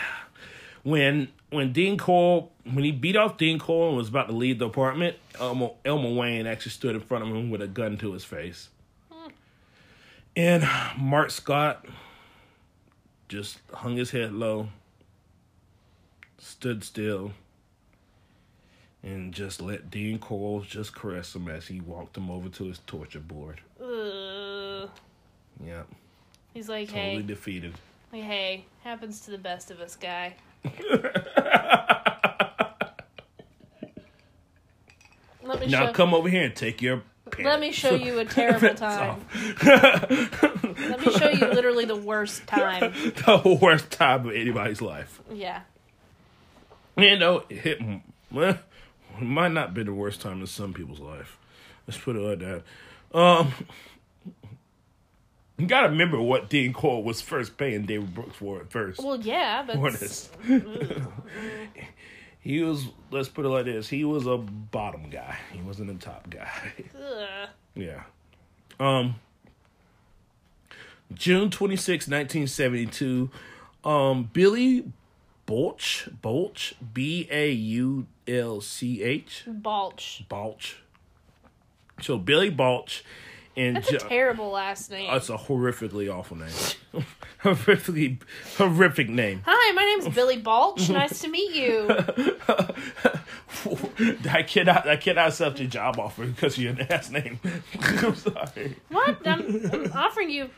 When 0.82 1.28
when 1.50 1.72
Dean 1.72 1.96
Corll 1.96 2.50
when 2.64 2.82
he 2.82 2.90
beat 2.90 3.14
off 3.14 3.36
Dean 3.36 3.58
Corll 3.58 3.88
and 3.88 3.96
was 3.96 4.08
about 4.08 4.28
to 4.28 4.34
leave 4.34 4.58
the 4.58 4.66
apartment, 4.66 5.16
Elmer, 5.38 5.70
Elmer 5.84 6.12
Wayne 6.12 6.46
actually 6.46 6.72
stood 6.72 6.94
in 6.94 7.00
front 7.00 7.22
of 7.22 7.30
him 7.30 7.50
with 7.50 7.62
a 7.62 7.68
gun 7.68 7.98
to 7.98 8.12
his 8.12 8.24
face. 8.24 8.68
And 10.34 10.66
Mark 10.96 11.30
Scott 11.30 11.84
just 13.28 13.58
hung 13.72 13.96
his 13.96 14.10
head 14.12 14.32
low, 14.32 14.68
stood 16.38 16.82
still, 16.84 17.32
and 19.03 19.32
just 19.32 19.61
let 19.61 19.90
Dean 19.90 20.18
Corll 20.18 20.61
just 20.62 20.94
caress 20.94 21.34
him 21.34 21.48
as 21.48 21.66
he 21.66 21.80
walked 21.80 22.16
him 22.16 22.30
over 22.30 22.48
to 22.50 22.64
his 22.64 22.78
torture 22.86 23.20
board. 23.20 23.61
Ugh. 23.80 24.88
Yeah, 25.64 25.82
He's 26.55 26.68
like, 26.68 26.88
totally 26.88 27.16
hey, 27.16 27.22
defeated. 27.22 27.74
like, 28.12 28.22
hey, 28.22 28.64
happens 28.82 29.20
to 29.22 29.30
the 29.30 29.38
best 29.38 29.70
of 29.70 29.80
us, 29.80 29.96
guy. 29.96 30.34
Let 35.44 35.61
me 35.61 35.66
Now 35.66 35.86
show. 35.86 35.92
come 35.92 36.14
over 36.14 36.28
here 36.28 36.44
and 36.44 36.55
take 36.55 36.80
your. 36.82 37.03
Let 37.42 37.61
me 37.61 37.72
show 37.72 37.94
you 37.94 38.18
a 38.18 38.24
terrible 38.24 38.74
time. 38.74 39.24
Let 39.64 41.00
me 41.00 41.12
show 41.12 41.30
you 41.30 41.46
literally 41.46 41.84
the 41.86 41.96
worst 41.96 42.46
time. 42.46 42.92
the 42.92 43.59
worst 43.61 43.90
time 43.90 44.26
of 44.28 44.34
anybody's 44.34 44.82
life. 44.82 45.20
Yeah. 45.32 45.62
You 46.96 47.18
know, 47.18 47.44
it 47.48 47.57
hit, 47.59 47.80
might 49.22 49.52
not 49.52 49.74
be 49.74 49.82
the 49.82 49.92
worst 49.92 50.20
time 50.20 50.40
in 50.40 50.46
some 50.46 50.72
people's 50.72 51.00
life. 51.00 51.38
Let's 51.86 51.98
put 51.98 52.16
it 52.16 52.20
like 52.20 52.38
that. 52.38 52.62
Um, 53.18 53.52
you 55.58 55.66
gotta 55.66 55.88
remember 55.90 56.20
what 56.20 56.48
Dean 56.48 56.72
Corll 56.72 57.02
was 57.02 57.20
first 57.20 57.56
paying 57.56 57.84
David 57.86 58.14
Brooks 58.14 58.36
for 58.36 58.60
at 58.60 58.70
first. 58.70 59.02
Well, 59.02 59.20
yeah, 59.20 59.62
this. 59.64 60.30
he 62.40 62.62
was, 62.62 62.86
let's 63.10 63.28
put 63.28 63.44
it 63.44 63.48
like 63.48 63.66
this, 63.66 63.88
he 63.88 64.04
was 64.04 64.26
a 64.26 64.38
bottom 64.38 65.10
guy. 65.10 65.38
He 65.52 65.60
wasn't 65.60 65.90
a 65.90 65.94
top 65.94 66.30
guy. 66.30 66.50
Ugh. 66.96 67.48
Yeah. 67.74 68.02
Um 68.80 69.16
June 71.14 71.50
26, 71.50 72.08
1972, 72.08 73.30
um 73.84 74.30
Billy 74.32 74.90
Baulch, 75.46 76.08
Baulch, 76.22 76.74
B 76.94 77.28
A 77.30 77.50
U 77.50 78.06
L 78.28 78.60
C 78.60 79.02
H, 79.02 79.44
Baulch. 79.48 80.26
Baulch. 80.28 80.74
So 82.00 82.18
Billy 82.18 82.50
Baulch 82.50 83.02
And 83.56 83.76
That's 83.76 83.90
a 83.90 83.98
Jo- 83.98 84.08
terrible 84.08 84.50
last 84.50 84.90
name. 84.90 85.10
That's 85.10 85.28
a 85.28 85.36
horrifically 85.36 86.12
awful 86.12 86.36
name. 86.38 86.48
horrifically 87.42 88.18
horrific 88.56 89.08
name. 89.08 89.42
Hi, 89.46 89.72
my 89.72 89.84
name's 89.84 90.14
Billy 90.14 90.40
Baulch. 90.40 90.88
Nice 90.90 91.20
to 91.20 91.28
meet 91.28 91.54
you. 91.54 91.88
I 94.30 94.42
cannot 94.42 94.88
I 94.88 94.96
cannot 94.96 95.28
accept 95.28 95.60
your 95.60 95.68
job 95.68 95.98
offer 95.98 96.26
because 96.26 96.56
of 96.56 96.62
your 96.64 96.74
last 96.74 97.12
name. 97.12 97.38
I'm 97.80 98.14
sorry. 98.16 98.76
What? 98.88 99.24
I'm, 99.26 99.70
I'm 99.72 99.92
offering 99.92 100.30
you 100.30 100.50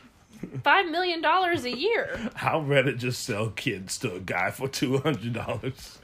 five 0.63 0.87
million 0.89 1.21
dollars 1.21 1.65
a 1.65 1.75
year. 1.75 2.29
I'd 2.41 2.67
rather 2.67 2.93
just 2.93 3.23
sell 3.23 3.49
kids 3.49 3.97
to 3.99 4.15
a 4.15 4.19
guy 4.19 4.51
for 4.51 4.67
two 4.67 4.97
hundred 4.99 5.33
dollars. 5.33 5.99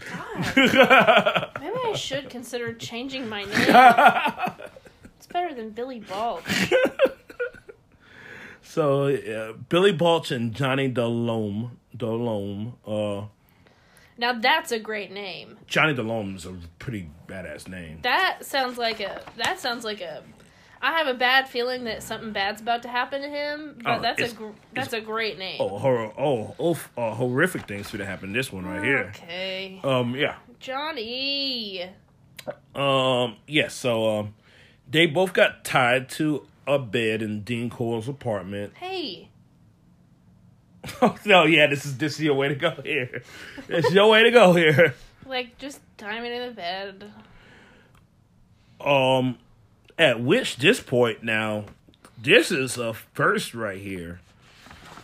Maybe 0.56 0.78
I 0.78 1.94
should 1.96 2.30
consider 2.30 2.74
changing 2.74 3.28
my 3.30 3.44
name. 3.44 4.66
It's 5.18 5.28
better 5.28 5.54
than 5.54 5.70
Billy 5.72 6.00
Baulch. 6.02 6.74
So 8.64 9.08
uh, 9.08 9.54
Billy 9.70 9.92
Baulch 9.92 10.32
and 10.32 10.54
Johnny 10.54 10.88
Delome, 10.88 11.78
Delome, 11.96 12.74
uh, 12.88 13.26
Now 14.18 14.34
that's 14.40 14.72
a 14.72 14.80
great 14.80 15.12
name. 15.12 15.58
Johnny 15.68 15.94
Delome 15.94 16.36
is 16.36 16.46
a 16.46 16.54
pretty 16.80 17.10
badass 17.28 17.68
name. 17.68 18.00
That 18.04 18.46
sounds 18.46 18.78
like 18.78 19.00
a. 19.02 19.22
That 19.38 19.60
sounds 19.60 19.84
like 19.84 20.00
a. 20.02 20.24
I 20.82 20.98
have 20.98 21.08
a 21.08 21.14
bad 21.14 21.48
feeling 21.48 21.84
that 21.84 22.02
something 22.02 22.32
bad's 22.32 22.60
about 22.62 22.82
to 22.84 22.88
happen 22.90 23.22
to 23.22 23.30
him, 23.30 23.80
but 23.84 24.00
Oh, 24.00 24.02
that's 24.02 24.22
a 24.22 24.36
gr- 24.36 24.50
that's 24.74 24.94
a 24.94 25.02
great 25.02 25.38
name. 25.38 25.58
Oh, 25.60 25.78
horror! 25.78 26.12
Oh, 26.18 26.56
oh, 26.60 26.80
uh, 26.98 27.14
horrific 27.14 27.68
things 27.68 27.90
should 27.90 28.00
have 28.00 28.10
happened. 28.10 28.34
This 28.36 28.52
one 28.52 28.66
right 28.66 28.84
here. 28.84 29.12
Okay, 29.16 29.80
Um, 29.84 30.16
yeah. 30.16 30.38
Johnny. 30.60 31.88
Um, 32.74 33.36
yes. 33.48 33.76
so, 33.76 34.10
um, 34.20 34.34
they 34.90 35.06
both 35.06 35.34
got 35.34 35.64
tied 35.64 36.10
to 36.12 36.48
a 36.66 36.80
bed 36.80 37.22
in 37.22 37.42
Dean 37.42 37.70
Corll's 37.70 38.08
apartment. 38.08 38.74
Hey, 38.78 39.30
Oh 41.02 41.16
no, 41.26 41.44
yeah, 41.46 41.68
this 41.68 41.86
is 41.86 41.98
this 42.00 42.14
is 42.14 42.22
your 42.22 42.34
way 42.34 42.48
to 42.48 42.56
go 42.56 42.72
here. 42.84 43.22
It's 43.70 43.92
your 43.92 44.10
way 44.10 44.24
to 44.24 44.32
go 44.32 44.54
here. 44.54 44.96
like 45.28 45.60
just 45.60 45.80
time 46.00 46.24
it 46.26 46.32
in 46.32 46.48
the 46.50 46.56
bed. 46.56 47.12
Um, 48.84 49.38
at 50.02 50.20
which 50.20 50.58
this 50.58 50.80
point 50.80 51.24
now, 51.24 51.66
this 52.20 52.52
is 52.52 52.76
a 52.76 52.92
first 52.92 53.54
right 53.54 53.80
here. 53.80 54.20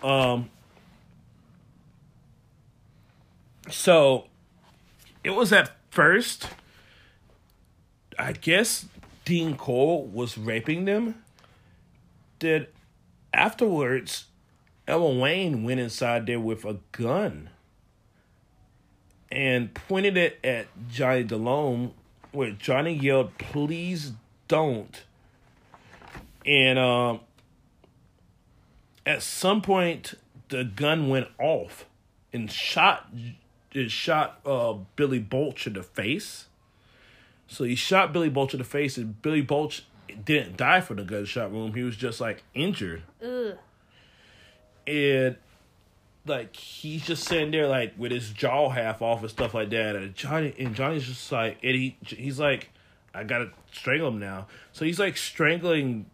Um, 0.02 0.50
so 3.70 4.26
it 5.24 5.30
was 5.30 5.54
at 5.54 5.78
first, 5.92 6.50
I 8.18 8.32
guess 8.32 8.88
Dean 9.24 9.56
Corll 9.56 10.08
was 10.08 10.36
raping 10.36 10.86
them. 10.86 11.24
That 12.40 12.70
afterwards, 13.32 14.26
Elmer 14.88 15.22
Wayne 15.22 15.64
went 15.64 15.80
inside 15.80 16.26
there 16.26 16.40
with 16.40 16.66
a 16.66 16.80
gun 16.92 17.52
and 19.32 19.76
pointed 19.76 20.18
it 20.18 20.40
at 20.44 20.66
Johnny 20.90 21.24
Delome, 21.24 21.94
where 22.32 22.52
Johnny 22.52 22.94
yelled, 22.94 23.38
"Please 23.38 24.14
don't!" 24.48 25.04
And 26.46 26.80
um, 26.80 27.20
at 29.06 29.22
some 29.22 29.62
point, 29.62 30.14
the 30.50 30.64
gun 30.64 31.10
went 31.10 31.28
off 31.40 31.86
and 32.34 32.52
shot 32.52 33.10
it 33.74 33.92
shot 33.92 34.40
uh, 34.46 34.74
Billy 34.96 35.20
Baulch 35.20 35.68
in 35.68 35.74
the 35.74 35.84
face. 35.84 36.46
So 37.48 37.64
he 37.64 37.76
shot 37.76 38.12
Billy 38.12 38.30
Baulch 38.30 38.54
in 38.54 38.60
the 38.60 38.66
face, 38.66 38.98
and 38.98 39.22
Billy 39.22 39.42
Baulch 39.42 39.84
didn't 40.24 40.58
die 40.58 40.82
from 40.82 40.98
the 40.98 41.04
gunshot 41.04 41.52
wound. 41.52 41.76
He 41.76 41.84
was 41.84 41.96
just 41.96 42.20
like 42.20 42.44
injured 42.54 43.04
Ugh. 43.24 43.58
and 44.86 45.36
like 46.26 46.56
he's 46.56 47.06
just 47.06 47.24
sitting 47.26 47.52
there 47.52 47.68
like 47.68 47.94
with 47.98 48.12
his 48.12 48.30
jaw 48.32 48.70
half 48.70 49.02
off 49.02 49.22
and 49.22 49.30
stuff 49.30 49.54
like 49.54 49.70
that 49.70 49.96
and 49.96 50.14
johnny 50.14 50.54
and 50.60 50.76
johnny's 50.76 51.06
just 51.06 51.32
like 51.32 51.58
and 51.64 51.74
he 51.74 51.98
he's 52.06 52.38
like 52.38 52.70
i 53.18 53.24
gotta 53.24 53.50
strangle 53.72 54.08
him 54.10 54.20
now. 54.20 54.48
So 54.74 54.86
he's 54.86 55.00
like 55.00 55.18
strangling 55.18 56.06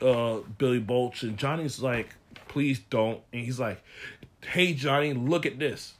uh 0.00 0.38
billy 0.58 0.78
baulch 0.80 1.22
and 1.22 1.36
johnny's 1.36 1.80
like 1.80 2.08
please 2.48 2.78
don't. 2.90 3.20
And 3.32 3.44
he's 3.44 3.58
like 3.60 3.82
hey 4.46 4.74
johnny 4.74 5.12
look 5.14 5.46
at 5.46 5.58
this. 5.58 5.94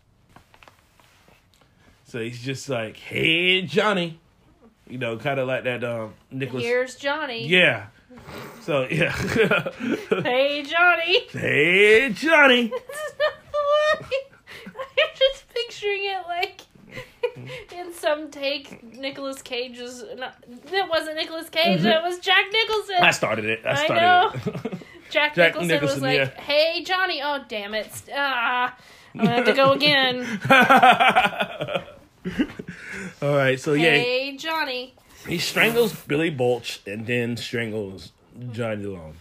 So 2.05 2.21
he's 2.21 2.41
just 2.43 2.69
like 2.69 2.97
hey 2.97 3.63
johnny. 3.63 4.19
You 4.89 4.99
know 4.99 5.17
kind 5.17 5.41
of 5.41 5.49
like 5.49 5.65
that 5.65 5.83
um 5.83 6.15
nicholas 6.31 6.63
Here's 6.63 6.97
Johnny. 6.97 7.47
yeah. 7.49 7.87
So 8.61 8.87
yeah. 8.91 9.11
Hey, 10.23 10.63
Johnny. 10.63 11.27
hey 11.31 12.11
johnny. 12.13 12.69
That's 12.89 13.15
not 13.19 13.35
the 13.51 14.05
way. 14.05 14.09
I'm 14.77 15.09
just 15.19 15.49
picturing 15.49 16.05
it 16.05 16.23
like 16.29 16.61
in 17.73 17.93
some 17.93 18.31
take 18.31 18.83
Nicolas 18.97 19.43
Cage's. 19.43 20.05
Not, 20.17 20.37
that 20.71 20.89
wasn't 20.89 21.17
Nicolas 21.17 21.49
Cage. 21.51 21.83
That 21.83 22.03
was 22.03 22.19
Jack 22.19 22.47
Nicholson. 22.53 22.97
I 23.01 23.11
started 23.11 23.45
it. 23.47 23.61
I 23.65 23.85
I 23.85 23.89
know. 23.89 24.31
it. 24.35 24.43
Jack, 25.11 25.35
Jack 25.35 25.55
Nicholson, 25.55 25.69
Nicholson, 25.69 25.97
was 26.01 26.03
like, 26.03 26.17
yeah. 26.17 26.41
"Hey, 26.41 26.83
Johnny. 26.83 27.21
Oh, 27.23 27.45
damn 27.47 27.75
it. 27.75 27.89
Ah, 28.13 28.77
I'm 29.15 29.21
gonna 29.25 29.37
have 29.37 29.45
to 29.45 29.53
go 29.53 29.73
again. 29.73 30.27
All 33.23 33.37
right, 33.37 33.61
so 33.61 33.75
yeah, 33.75 33.91
Hey, 33.91 34.37
Johnny. 34.37 34.95
he 35.29 35.39
strangles 35.39 35.95
Billy 35.95 36.31
Baulch 36.31 36.81
and 36.87 37.07
then 37.07 37.37
strangles 37.37 38.13
Johnny 38.53 38.85
Long. 38.87 39.15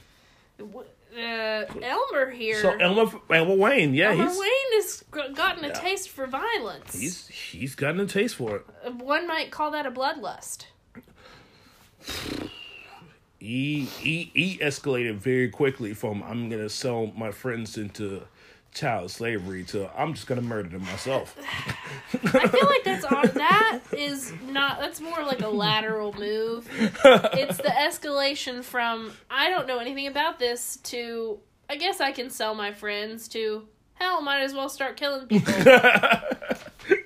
Uh, 1.16 1.66
Elmer 1.82 2.32
here. 2.32 2.60
So 2.62 2.72
Elmer, 2.72 3.12
Elmer 3.30 3.56
Wayne, 3.56 3.94
yeah, 3.94 4.12
Elmer 4.12 4.28
he's 4.30 4.40
Wayne 4.40 4.74
has 4.74 5.04
gotten 5.36 5.64
a 5.64 5.68
Yeah. 5.68 5.74
taste 5.74 6.10
for 6.10 6.26
violence. 6.26 7.00
he's 7.00 7.28
he's 7.28 7.76
gotten 7.76 8.00
a 8.00 8.06
taste 8.08 8.36
for 8.36 8.56
it. 8.58 8.66
Uh, 8.86 8.92
One 8.92 9.28
might 9.28 9.52
call 9.52 9.70
that 9.72 9.86
a 9.86 9.92
bloodlust. 9.92 10.66
He 13.40 13.82
he 13.86 14.32
he 14.34 14.58
escalated 14.60 15.16
very 15.18 15.50
quickly 15.50 15.94
from 15.94 16.24
I'm 16.24 16.50
gonna 16.50 16.70
sell 16.70 17.08
my 17.16 17.32
friends 17.32 17.78
into 17.78 18.24
child 18.74 19.12
slavery 19.12 19.64
to 19.64 19.90
I'm 20.00 20.14
just 20.14 20.28
gonna 20.28 20.42
murder 20.42 20.70
them 20.70 20.84
myself. 20.86 21.38
I 22.14 22.48
feel 22.48 22.66
like 22.66 22.84
that's 22.84 23.06
on 23.06 23.30
that 23.36 23.80
is 23.96 24.34
not 24.50 24.80
that's 24.80 25.00
more 25.00 25.24
like 25.24 25.42
a 25.42 25.48
lateral 25.48 26.14
move. 26.14 26.68
It's 26.80 27.58
the 27.58 27.64
escalation 27.64 28.64
from 28.64 29.14
I 29.30 29.50
don't 29.50 29.68
know 29.68 29.80
anything 29.80 30.08
about 30.08 30.40
this 30.40 30.78
to 30.84 31.40
I 31.70 31.76
guess 31.76 32.02
I 32.02 32.12
can 32.12 32.30
sell 32.30 32.56
my 32.56 32.74
friends 32.74 33.28
to 33.30 33.68
hell 33.96 34.22
might 34.22 34.42
as 34.42 34.54
well 34.54 34.70
start 34.70 34.98
killing 34.98 35.28
people. 35.28 35.54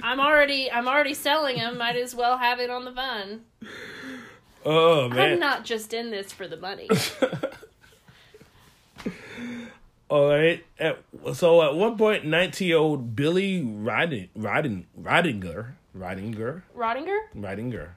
I'm 0.02 0.20
already 0.20 0.72
I'm 0.72 0.88
already 0.88 1.14
selling 1.14 1.58
them, 1.58 1.78
might 1.78 1.96
as 1.96 2.16
well 2.16 2.38
have 2.38 2.60
it 2.60 2.70
on 2.70 2.86
the 2.86 2.92
vine. 2.92 3.42
oh 4.66 5.10
man. 5.10 5.34
I'm 5.34 5.40
not 5.40 5.66
just 5.66 5.94
in 5.94 6.12
this 6.12 6.32
for 6.32 6.48
the 6.48 6.58
money. 6.58 6.90
All 10.10 10.30
right. 10.30 10.64
At, 10.80 11.00
so 11.34 11.62
at 11.64 11.76
one 11.76 11.98
point, 11.98 12.26
19 12.26 12.68
year 12.68 12.78
old 12.78 13.16
Billy 13.16 13.62
Riding, 13.62 14.30
Riding, 14.36 14.86
Ridinger, 15.00 15.72
Ridinger, 15.98 16.62
Rottinger? 16.76 17.20
Ridinger, 17.36 17.90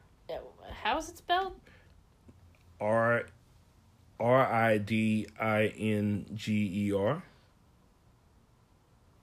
How 0.82 0.98
is 0.98 1.08
it 1.08 1.18
spelled? 1.18 1.52
R 2.80 3.24
R 4.18 4.52
I 4.52 4.78
D 4.78 5.26
I 5.38 5.66
N 5.78 6.26
G 6.34 6.86
E 6.88 6.92
R. 6.92 7.22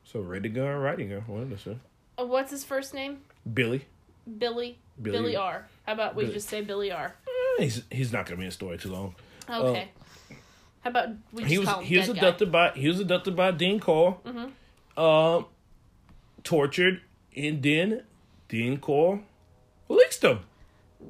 So 0.03 0.19
Ridinger, 0.22 0.80
Ridinger, 0.80 1.27
what 1.27 1.51
is 1.51 1.68
it? 1.68 1.77
Uh, 2.18 2.26
what's 2.26 2.51
his 2.51 2.64
first 2.64 2.93
name? 2.93 3.19
Billy. 3.51 3.85
Billy. 4.38 4.77
Billy- 5.01 5.18
Billy, 5.18 5.35
R. 5.35 5.68
How 5.85 5.93
about 5.93 6.15
we 6.15 6.23
Billy. 6.23 6.34
just 6.35 6.49
say 6.49 6.61
Billy 6.61 6.91
R? 6.91 7.15
He's 7.59 7.84
he's 7.91 8.14
not 8.14 8.26
gonna 8.26 8.38
be 8.38 8.43
in 8.43 8.49
the 8.49 8.53
story 8.53 8.77
too 8.77 8.91
long. 8.91 9.15
Okay. 9.49 9.89
How 10.88 10.91
about 10.91 11.09
we 11.34 11.43
He 11.43 11.57
was 11.57 11.68
he 11.84 11.97
was 11.97 12.07
dead 12.07 12.15
guy? 12.15 12.19
abducted 12.27 12.51
by 12.51 12.72
he 12.72 12.88
was 12.88 12.99
abducted 13.01 13.35
by 13.35 13.51
Dean 13.51 13.80
Corll. 13.81 14.22
Mm-hmm. 14.26 14.97
Um, 14.97 15.45
tortured 16.45 17.01
and 17.35 17.61
then 17.61 18.03
Dean 18.47 18.77
Corll 18.80 19.19
released 19.89 20.23
him. 20.23 20.39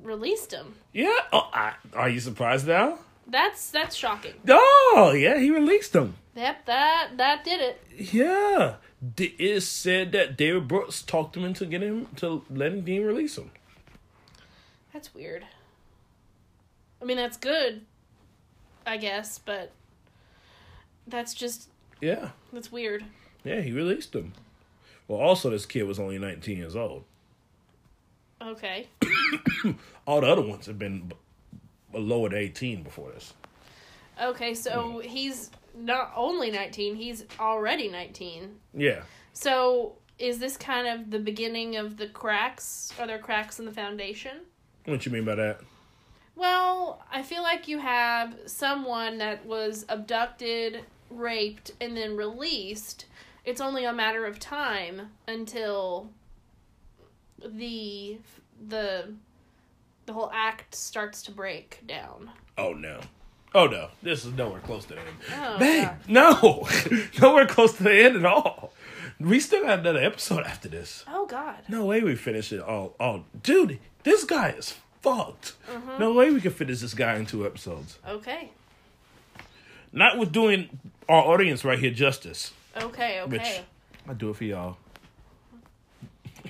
Released 0.02 0.52
him. 0.52 0.74
Yeah. 0.94 1.16
Oh, 1.32 1.48
I, 1.54 1.74
are 1.94 2.10
you 2.10 2.20
surprised 2.20 2.68
now? 2.68 2.98
That's 3.28 3.70
that's 3.70 3.95
shocking. 3.95 4.34
Oh, 4.49 5.14
yeah, 5.16 5.38
he 5.38 5.52
released 5.52 5.94
him. 5.95 6.16
Yep, 6.36 6.66
that 6.66 7.10
that 7.18 7.44
did 7.44 7.62
it. 7.62 7.84
Yeah. 8.14 8.76
D- 9.16 9.36
It 9.38 9.62
said 9.62 10.12
that 10.14 10.36
David 10.38 10.68
Brooks 10.68 11.04
talked 11.04 11.38
him 11.38 11.44
into 11.45 11.68
getting 11.68 11.90
him 11.99 12.08
to 12.16 12.44
letting 12.49 12.82
Dean 12.82 13.04
release 13.04 13.38
him. 13.38 13.52
That's 14.91 15.14
weird. 15.14 15.45
I 16.99 17.06
mean, 17.06 17.18
that's 17.18 17.38
good, 17.38 17.82
I 18.88 18.98
guess, 18.98 19.38
but 19.38 19.72
that's 21.06 21.34
just 21.34 21.70
Yeah. 22.02 22.30
that's 22.54 22.72
weird. 22.72 23.06
Yeah, 23.44 23.62
he 23.62 23.72
released 23.72 24.16
him. 24.16 24.34
Well, 25.08 25.20
also, 25.20 25.50
this 25.50 25.66
kid 25.66 25.84
was 25.84 26.00
only 26.00 26.18
19 26.18 26.58
years 26.58 26.76
old. 26.76 27.04
Okay. 28.42 28.88
All 30.08 30.22
the 30.22 30.28
other 30.28 30.42
ones 30.42 30.66
have 30.66 30.80
been 30.80 31.12
lower 31.94 32.30
than 32.30 32.40
18 32.40 32.84
before 32.84 33.12
this. 33.12 33.34
Okay, 34.22 34.54
so 34.54 34.94
hmm. 34.94 35.00
he's 35.02 35.52
not 35.76 36.12
only 36.16 36.52
19, 36.52 36.96
he's 36.96 37.24
already 37.40 37.88
19. 37.88 38.56
Yeah. 38.74 39.02
So 39.34 39.98
is 40.20 40.40
this 40.40 40.58
kind 40.58 40.88
of 40.88 41.12
the 41.12 41.20
beginning 41.20 41.76
of 41.76 41.98
the 41.98 42.08
cracks? 42.08 42.92
Are 43.00 43.08
there 43.08 43.20
cracks 43.20 43.60
in 43.60 43.66
the 43.66 43.72
foundation? 43.72 44.42
What 44.86 45.02
do 45.02 45.10
you 45.10 45.16
mean 45.16 45.26
by 45.26 45.36
that? 45.36 45.62
Well, 46.38 47.04
I 47.12 47.24
feel 47.24 47.42
like 47.42 47.68
you 47.68 47.80
have 47.80 48.36
someone 48.46 49.18
that 49.18 49.44
was 49.48 49.86
abducted, 49.90 50.84
raped, 51.10 51.72
and 51.82 51.98
then 51.98 52.16
released. 52.16 53.06
It's 53.44 53.60
only 53.60 53.86
a 53.86 53.94
matter 53.94 54.24
of 54.26 54.40
time 54.40 55.10
until 55.28 56.12
the 57.44 58.20
the 58.68 59.14
the 60.06 60.14
whole 60.14 60.30
act 60.32 60.76
starts 60.76 61.24
to 61.24 61.32
break 61.32 61.82
down. 61.88 62.30
Oh 62.56 62.74
no. 62.74 63.00
Oh 63.56 63.66
no. 63.66 63.90
This 64.04 64.24
is 64.24 64.34
nowhere 64.34 64.60
close 64.60 64.86
to 64.86 64.94
the 64.94 65.00
end. 65.00 65.10
Oh, 65.36 65.58
Babe, 65.58 65.90
no. 66.08 66.68
nowhere 67.22 67.48
close 67.48 67.74
to 67.78 67.84
the 67.84 67.94
end 67.94 68.16
at 68.16 68.26
all. 68.26 68.74
We 69.20 69.40
still 69.40 69.64
got 69.64 69.80
another 69.80 70.04
episode 70.04 70.44
after 70.44 70.68
this. 70.70 71.04
Oh 71.08 71.26
God. 71.26 71.56
No 71.68 71.86
way 71.86 72.02
we 72.02 72.16
finish 72.16 72.52
it 72.54 72.62
all. 72.62 72.96
all. 73.00 73.26
Dude, 73.42 73.80
this 74.04 74.24
guy 74.24 74.50
is 74.50 74.76
fucked. 75.02 75.53
Mhm. 75.69 75.99
No 75.99 76.14
way 76.14 76.32
we 76.32 76.41
can 76.41 76.52
finish 76.52 76.80
this 76.82 76.94
guy 76.94 77.15
in 77.15 77.26
two 77.26 77.45
episodes. 77.45 77.98
Okay. 78.07 78.52
Not 79.94 80.18
with 80.18 80.32
doing 80.32 80.80
our 81.07 81.24
audience 81.24 81.64
right 81.64 81.80
here 81.80 81.91
justice. 81.91 82.52
Okay. 82.76 83.22
Which 83.26 83.41
Okay. 83.41 83.61
I 84.10 84.14
do 84.14 84.30
it 84.32 84.36
for 84.36 84.44
y'all. 84.44 84.78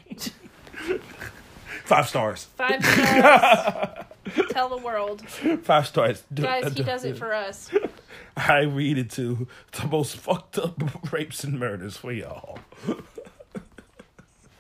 Five 1.86 2.08
stars. 2.10 2.46
Five 2.56 2.84
stars. 2.84 4.06
Tell 4.50 4.68
the 4.70 4.78
world, 4.78 5.22
Five 5.64 5.88
stars. 5.88 6.24
Do- 6.34 6.44
guys. 6.44 6.66
He 6.66 6.70
do- 6.72 6.84
does 6.84 7.06
it 7.06 7.18
for 7.18 7.34
us. 7.34 7.72
I 8.38 8.62
read 8.64 8.98
it 8.98 9.10
to 9.12 9.48
the 9.72 9.88
most 9.88 10.18
fucked 10.18 10.58
up 10.60 11.12
rapes 11.12 11.44
and 11.44 11.58
murders 11.60 11.96
for 11.98 12.12
y'all. 12.12 12.60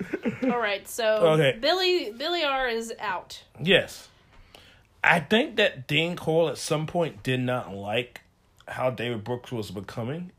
All 0.43 0.59
right. 0.59 0.87
So 0.87 1.05
Okay. 1.39 1.57
Billy 1.59 2.11
Billy 2.11 2.43
R 2.43 2.67
is 2.67 2.93
out. 2.99 3.43
Yes. 3.59 4.09
I 5.03 5.19
think 5.19 5.55
that 5.57 5.87
Dean 5.87 6.15
Corll 6.15 6.49
at 6.49 6.57
some 6.57 6.87
point 6.87 7.23
did 7.23 7.39
not 7.39 7.73
like 7.73 8.21
how 8.67 8.89
David 8.89 9.23
Brooks 9.23 9.51
was 9.51 9.71
becoming. 9.71 10.31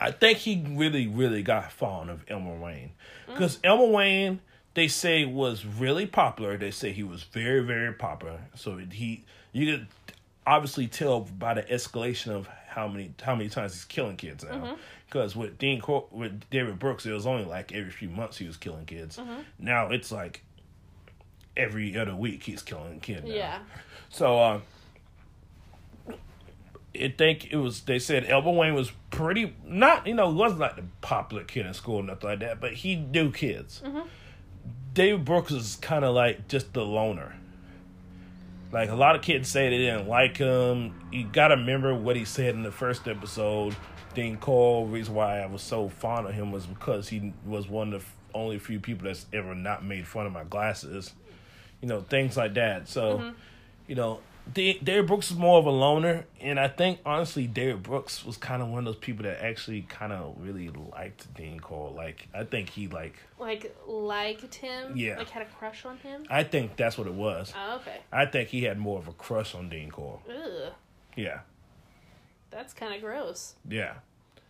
I 0.00 0.10
think 0.10 0.38
he 0.38 0.64
really, 0.68 1.06
really 1.06 1.42
got 1.42 1.70
fond 1.72 2.10
of 2.10 2.24
Elmer 2.28 2.56
Wayne. 2.58 2.92
Because 3.26 3.58
Elmer 3.62 3.86
Wayne, 3.86 4.40
they 4.74 4.88
say, 4.88 5.24
was 5.26 5.64
really 5.64 6.06
popular. 6.06 6.56
They 6.56 6.70
say 6.70 6.92
he 6.92 7.02
was 7.02 7.22
very, 7.22 7.60
very 7.60 7.92
popular. 7.92 8.40
So 8.56 8.78
he, 8.78 9.24
you 9.52 9.70
could 9.72 9.86
obviously 10.46 10.86
tell 10.88 11.20
by 11.20 11.54
the 11.54 11.62
escalation 11.62 12.28
of 12.32 12.48
how 12.66 12.88
many 12.88 13.12
how 13.22 13.34
many 13.34 13.48
times 13.50 13.74
he's 13.74 13.84
killing 13.84 14.16
kids 14.16 14.42
now. 14.44 14.50
Mhm. 14.54 14.76
Because 15.10 15.34
with 15.34 15.58
Dean 15.58 15.80
Corll, 15.80 16.08
with 16.12 16.48
David 16.50 16.78
Brooks, 16.78 17.04
it 17.04 17.10
was 17.10 17.26
only 17.26 17.44
like 17.44 17.72
every 17.72 17.90
few 17.90 18.08
months 18.08 18.38
he 18.38 18.46
was 18.46 18.56
killing 18.56 18.86
kids. 18.86 19.16
Mhm. 19.16 19.44
Now 19.58 19.88
it's 19.90 20.12
like 20.12 20.44
every 21.56 21.96
other 21.98 22.14
week 22.14 22.44
he's 22.44 22.62
killing 22.62 22.96
a 22.98 23.00
kid. 23.00 23.24
Now. 23.24 23.34
Yeah. 23.34 23.58
So 24.08 24.38
uh 24.38 24.60
I 26.94 27.08
think 27.16 27.52
it 27.52 27.56
was 27.56 27.80
they 27.82 27.98
said 27.98 28.24
Elmer 28.28 28.52
Wayne 28.52 28.74
was 28.74 28.92
pretty 29.10 29.54
not 29.64 30.06
you 30.06 30.14
know, 30.14 30.30
he 30.30 30.36
wasn't 30.36 30.60
like 30.60 30.76
the 30.76 30.84
popular 31.00 31.42
kid 31.42 31.66
in 31.66 31.74
school 31.74 31.96
or 31.96 32.02
nothing 32.04 32.30
like 32.30 32.38
that, 32.40 32.60
but 32.60 32.72
he 32.74 32.94
knew 32.94 33.32
kids. 33.32 33.82
Mhm. 33.84 34.06
David 34.94 35.24
Brooks 35.24 35.50
is 35.50 35.76
kinda 35.82 36.10
like 36.10 36.46
just 36.46 36.72
the 36.72 36.84
loner. 36.84 37.34
Like 38.70 38.90
a 38.90 38.94
lot 38.94 39.16
of 39.16 39.22
kids 39.22 39.48
say 39.48 39.68
they 39.70 39.78
didn't 39.78 40.06
like 40.08 40.36
him. 40.36 40.94
You 41.10 41.26
gotta 41.26 41.56
remember 41.56 41.94
what 41.96 42.14
he 42.14 42.24
said 42.24 42.54
in 42.54 42.62
the 42.62 42.70
first 42.70 43.08
episode. 43.08 43.74
Dean 44.14 44.36
Corll, 44.36 44.86
reason 44.86 45.14
why 45.14 45.40
I 45.40 45.46
was 45.46 45.62
so 45.62 45.88
fond 45.88 46.26
of 46.26 46.34
him 46.34 46.50
was 46.52 46.66
because 46.66 47.08
he 47.08 47.32
was 47.44 47.68
one 47.68 47.92
of 47.92 48.02
the 48.32 48.38
only 48.38 48.58
few 48.58 48.80
people 48.80 49.06
that's 49.06 49.26
ever 49.32 49.54
not 49.54 49.84
made 49.84 50.06
fun 50.06 50.26
of 50.26 50.32
my 50.32 50.44
glasses. 50.44 51.12
You 51.80 51.88
know, 51.88 52.00
things 52.00 52.36
like 52.36 52.54
that. 52.54 52.88
So, 52.88 53.18
Mhm. 53.18 53.34
you 53.86 53.94
know, 53.94 54.20
David 54.52 55.06
Brooks 55.06 55.30
is 55.30 55.36
more 55.36 55.58
of 55.58 55.66
a 55.66 55.70
loner, 55.70 56.24
and 56.40 56.58
I 56.58 56.66
think 56.66 56.98
honestly, 57.06 57.46
David 57.46 57.82
Brooks 57.84 58.24
was 58.24 58.36
kind 58.36 58.60
of 58.62 58.68
one 58.68 58.80
of 58.80 58.84
those 58.86 58.96
people 59.00 59.22
that 59.24 59.44
actually 59.44 59.82
kind 59.82 60.12
of 60.12 60.34
really 60.38 60.68
liked 60.70 61.32
Dean 61.34 61.60
Corll. 61.60 61.92
Like, 61.94 62.26
I 62.34 62.44
think 62.44 62.70
he 62.70 62.88
like, 62.88 63.14
Like 63.38 63.74
liked 63.86 64.54
him. 64.56 64.96
Yeah. 64.96 65.18
Like 65.18 65.30
had 65.30 65.42
a 65.42 65.46
crush 65.46 65.84
on 65.84 65.98
him. 65.98 66.24
I 66.28 66.42
think 66.42 66.76
that's 66.76 66.98
what 66.98 67.06
it 67.06 67.14
was. 67.14 67.52
Oh, 67.56 67.76
okay. 67.76 67.98
I 68.12 68.26
think 68.26 68.48
he 68.48 68.64
had 68.64 68.78
more 68.78 68.98
of 68.98 69.06
a 69.08 69.12
crush 69.12 69.54
on 69.54 69.68
Dean 69.68 69.90
Corll. 69.90 70.22
Ugh. 70.28 70.72
Yeah, 71.16 71.40
That's 72.50 72.72
kind 72.74 72.94
of 72.94 73.00
gross. 73.00 73.54
yeah. 73.68 73.94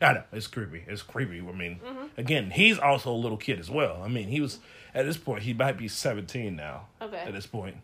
I 0.03 0.15
know 0.15 0.23
it's 0.33 0.47
creepy. 0.47 0.83
It's 0.87 1.03
creepy. 1.03 1.41
I 1.41 1.53
mean, 1.53 1.79
Mhm. 1.85 2.09
again, 2.17 2.51
he's 2.53 2.79
also 2.79 3.11
a 3.13 3.15
little 3.15 3.37
kid 3.37 3.61
as 3.61 3.69
well. 3.71 4.03
I 4.03 4.09
mean, 4.09 4.29
he 4.29 4.41
was 4.41 4.59
at 4.95 5.05
this 5.05 5.19
point 5.19 5.43
he 5.43 5.53
might 5.53 5.77
be 5.77 5.89
seventeen 5.89 6.57
now. 6.57 6.87
Okay. 7.03 7.19
At 7.19 7.35
this 7.35 7.47
point, 7.47 7.77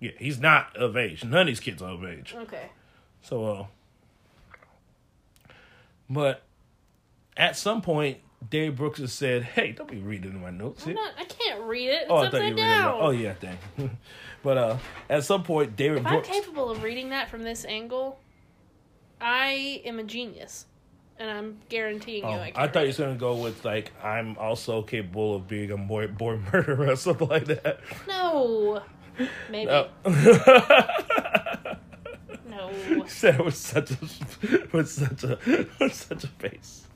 yeah, 0.00 0.12
he's 0.18 0.40
not 0.40 0.74
of 0.74 0.96
age. 0.96 1.22
None 1.24 1.42
of 1.42 1.46
these 1.46 1.60
kids 1.60 1.82
are 1.82 1.90
of 1.92 2.02
age. 2.06 2.34
Okay. 2.34 2.70
So, 3.20 3.44
uh, 3.44 3.66
but 6.08 6.42
at 7.36 7.56
some 7.56 7.82
point, 7.82 8.18
Dave 8.48 8.76
Brooks 8.76 8.98
has 8.98 9.12
said, 9.12 9.42
"Hey, 9.42 9.72
don't 9.72 9.90
be 9.90 9.98
reading 9.98 10.40
my 10.40 10.50
notes 10.50 10.82
I'm 10.84 10.88
here." 10.90 10.94
not. 10.96 11.12
I 11.18 11.24
can't 11.24 11.60
read 11.62 11.88
it. 11.90 12.02
It's 12.02 12.10
oh, 12.10 12.16
I 12.16 12.30
thought 12.30 12.32
you 12.34 12.38
were 12.38 12.44
reading. 12.44 12.56
down. 12.56 12.98
Oh, 13.00 13.10
yeah, 13.10 13.34
dang. 13.40 13.58
but 14.42 14.58
uh, 14.58 14.78
at 15.08 15.24
some 15.24 15.42
point, 15.44 15.76
David 15.76 15.98
If 15.98 16.06
I'm 16.06 16.12
Brooks. 16.14 16.28
capable 16.28 16.70
of 16.70 16.82
reading 16.82 17.10
that 17.10 17.28
from 17.30 17.42
this 17.42 17.64
angle, 17.64 18.18
I 19.22 19.80
am 19.84 19.98
a 19.98 20.02
genius, 20.02 20.66
and 21.18 21.30
I'm 21.30 21.58
guaranteeing 21.68 22.24
Oh, 22.24 22.30
you 22.30 22.34
I. 22.36 22.52
I 22.56 22.68
thought 22.68 22.80
you 22.80 22.88
was 22.88 22.98
gonna 22.98 23.14
go 23.14 23.36
with 23.36 23.64
like 23.64 23.92
I'm 24.02 24.36
also 24.38 24.82
capable 24.82 25.36
of 25.36 25.46
being 25.48 25.70
a 25.70 25.76
boy 25.76 26.08
boy 26.08 26.38
murderer 26.52 26.90
or 26.90 26.96
something 26.96 27.28
like 27.28 27.44
that. 27.46 27.80
No. 28.08 28.82
Maybe. 29.50 29.66
No. 29.66 29.88
No. 32.48 32.70
Said 33.06 33.36
it 33.36 33.44
was 33.44 33.56
such 33.56 33.90
a 33.92 33.96
with 34.72 34.88
such 34.90 35.24
a 35.24 35.38
with 35.78 35.94
such 35.94 36.24
a 36.24 36.28
face. 36.28 36.86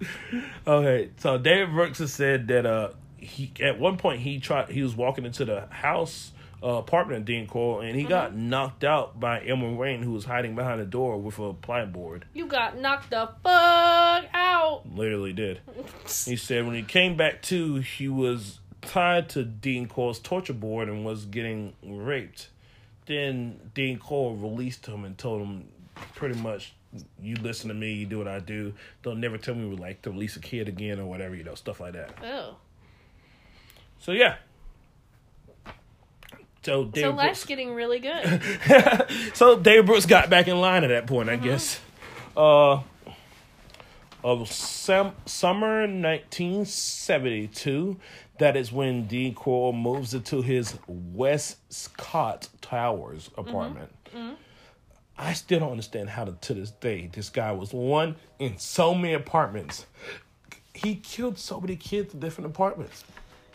Okay, 0.67 1.11
so 1.19 1.39
David 1.39 1.71
Brooks 1.71 1.99
has 1.99 2.13
said 2.13 2.49
that 2.49 2.67
uh 2.67 2.91
he 3.17 3.53
at 3.61 3.79
one 3.79 3.97
point 3.97 4.21
he 4.21 4.39
tried 4.39 4.71
he 4.71 4.83
was 4.83 4.95
walking 4.95 5.25
into 5.25 5.45
the 5.45 5.67
house 5.71 6.33
uh, 6.67 6.79
apartment 6.79 7.21
of 7.21 7.25
Dean 7.25 7.47
Corll 7.47 7.81
and 7.81 7.95
he 7.95 8.03
got 8.03 8.35
knocked 8.35 8.83
out 8.83 9.21
by 9.21 9.47
Elmer 9.47 9.73
Wayne 9.73 10.03
who 10.03 10.11
was 10.11 10.25
hiding 10.25 10.57
behind 10.57 10.81
the 10.81 10.85
door 10.85 11.17
with 11.17 11.39
a 11.39 11.53
plywood 11.53 11.93
board. 11.93 12.25
You 12.35 12.47
got 12.47 12.77
knocked 12.77 13.11
the 13.11 13.31
fuck 13.45 14.25
out. 14.35 14.83
Literally 14.93 15.33
did. 15.33 15.61
He 16.25 16.37
said 16.37 16.65
when 16.67 16.75
he 16.75 16.83
came 16.83 17.17
back 17.17 17.43
to, 17.43 17.77
he 17.77 18.09
was 18.09 18.59
tied 18.81 19.29
to 19.31 19.45
Dean 19.45 19.87
Corll's 19.87 20.19
torture 20.19 20.53
board 20.53 20.89
and 20.89 21.05
was 21.05 21.25
getting 21.25 21.75
raped. 21.85 22.49
Then 23.07 23.71
Dean 23.75 23.99
Corll 23.99 24.35
released 24.37 24.87
him 24.87 25.05
and 25.05 25.17
told 25.17 25.43
him 25.43 25.69
pretty 26.15 26.41
much, 26.41 26.75
you 27.21 27.37
listen 27.37 27.69
to 27.69 27.75
me, 27.75 27.93
you 27.93 28.07
do 28.07 28.19
what 28.19 28.29
I 28.29 28.41
do. 28.41 28.75
Don't 29.03 29.21
never 29.21 29.39
tell 29.39 29.55
me 29.55 29.69
we 29.69 29.77
like 29.77 30.03
to 30.03 30.11
release 30.11 30.37
a 30.37 30.41
kid 30.41 30.69
again 30.69 30.99
or 30.99 31.07
whatever, 31.07 31.35
you 31.37 31.45
know, 31.45 31.55
stuff 31.55 31.81
like 31.81 31.93
that. 31.93 32.15
Oh. 32.25 32.57
So 33.99 34.13
yeah. 34.13 34.37
So 36.67 36.91
So 36.97 37.11
life's 37.11 37.39
Brooks, 37.39 37.45
getting 37.45 37.75
really 37.75 38.01
good. 38.01 38.43
so 39.35 39.57
David 39.57 39.87
Brooks 39.87 40.05
got 40.05 40.29
back 40.29 40.49
in 40.49 40.61
line 40.61 40.83
at 40.83 40.89
that 40.89 41.07
point, 41.07 41.29
I 41.29 41.35
uh-huh. 41.35 41.45
guess. 41.45 41.79
Uh, 42.37 42.81
of 44.25 44.51
some, 44.51 45.13
summer 45.27 45.83
1972, 45.83 47.97
that 48.41 48.57
is 48.57 48.73
when 48.73 49.07
Dean 49.07 49.33
Corll 49.33 49.73
moves 49.73 50.13
into 50.13 50.43
his 50.43 50.77
Westcott 50.89 52.49
Towers 52.63 53.29
mm-hmm. 53.29 53.49
apartment. 53.49 53.93
Mm-hmm. 54.13 54.35
I 55.17 55.35
still 55.35 55.61
don't 55.61 55.71
understand 55.71 56.11
how 56.11 56.25
to, 56.25 56.33
to 56.33 56.55
this 56.55 56.73
day 56.73 57.09
this 57.13 57.29
guy 57.29 57.53
was 57.53 57.73
one 57.73 58.17
in 58.41 58.59
so 58.59 58.93
many 58.93 59.15
apartments. 59.15 59.87
He 60.75 60.97
killed 60.97 61.39
so 61.39 61.61
many 61.61 61.77
kids 61.77 62.13
in 62.13 62.19
different 62.19 62.51
apartments. 62.51 63.05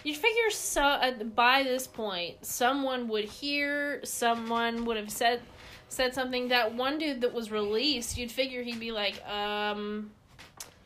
You 0.03 0.15
figure 0.15 0.49
so 0.49 0.82
uh, 0.82 1.11
by 1.23 1.64
this 1.64 1.88
point, 1.88 2.45
someone 2.45 3.07
would 3.10 3.26
hear, 3.26 4.02
someone 4.03 4.86
would 4.86 4.98
have 4.98 5.11
said 5.11 5.41
said 5.90 6.14
something. 6.14 6.48
That 6.48 6.73
one 6.73 6.98
dude 6.98 7.22
that 7.22 7.34
was 7.34 7.52
released, 7.52 8.18
you'd 8.18 8.32
figure 8.32 8.64
he'd 8.64 8.80
be 8.80 8.91
like, 8.91 9.23
um, 9.28 10.11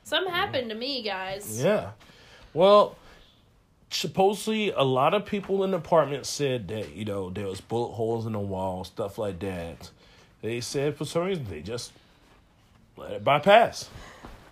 something 0.04 0.34
happened 0.34 0.70
to 0.70 0.76
me, 0.76 1.04
guys. 1.04 1.64
Yeah. 1.64 1.92
Well, 2.54 2.98
supposedly 3.90 4.72
a 4.72 4.84
lot 4.84 5.14
of 5.14 5.26
people 5.26 5.64
in 5.64 5.72
the 5.72 5.78
apartment 5.78 6.26
said 6.26 6.68
that, 6.68 6.94
you 6.94 7.06
know, 7.06 7.30
there 7.30 7.48
was 7.48 7.62
bullet 7.62 7.94
holes 7.94 8.26
in 8.26 8.34
the 8.34 8.40
wall, 8.40 8.84
stuff 8.84 9.18
like 9.18 9.40
that. 9.40 9.92
They 10.42 10.62
said 10.62 10.96
for 10.96 11.06
some 11.06 11.24
reason 11.24 11.46
they 11.50 11.62
just 11.62 11.92
let 12.98 13.12
it 13.14 13.24
bypass. 13.24 13.90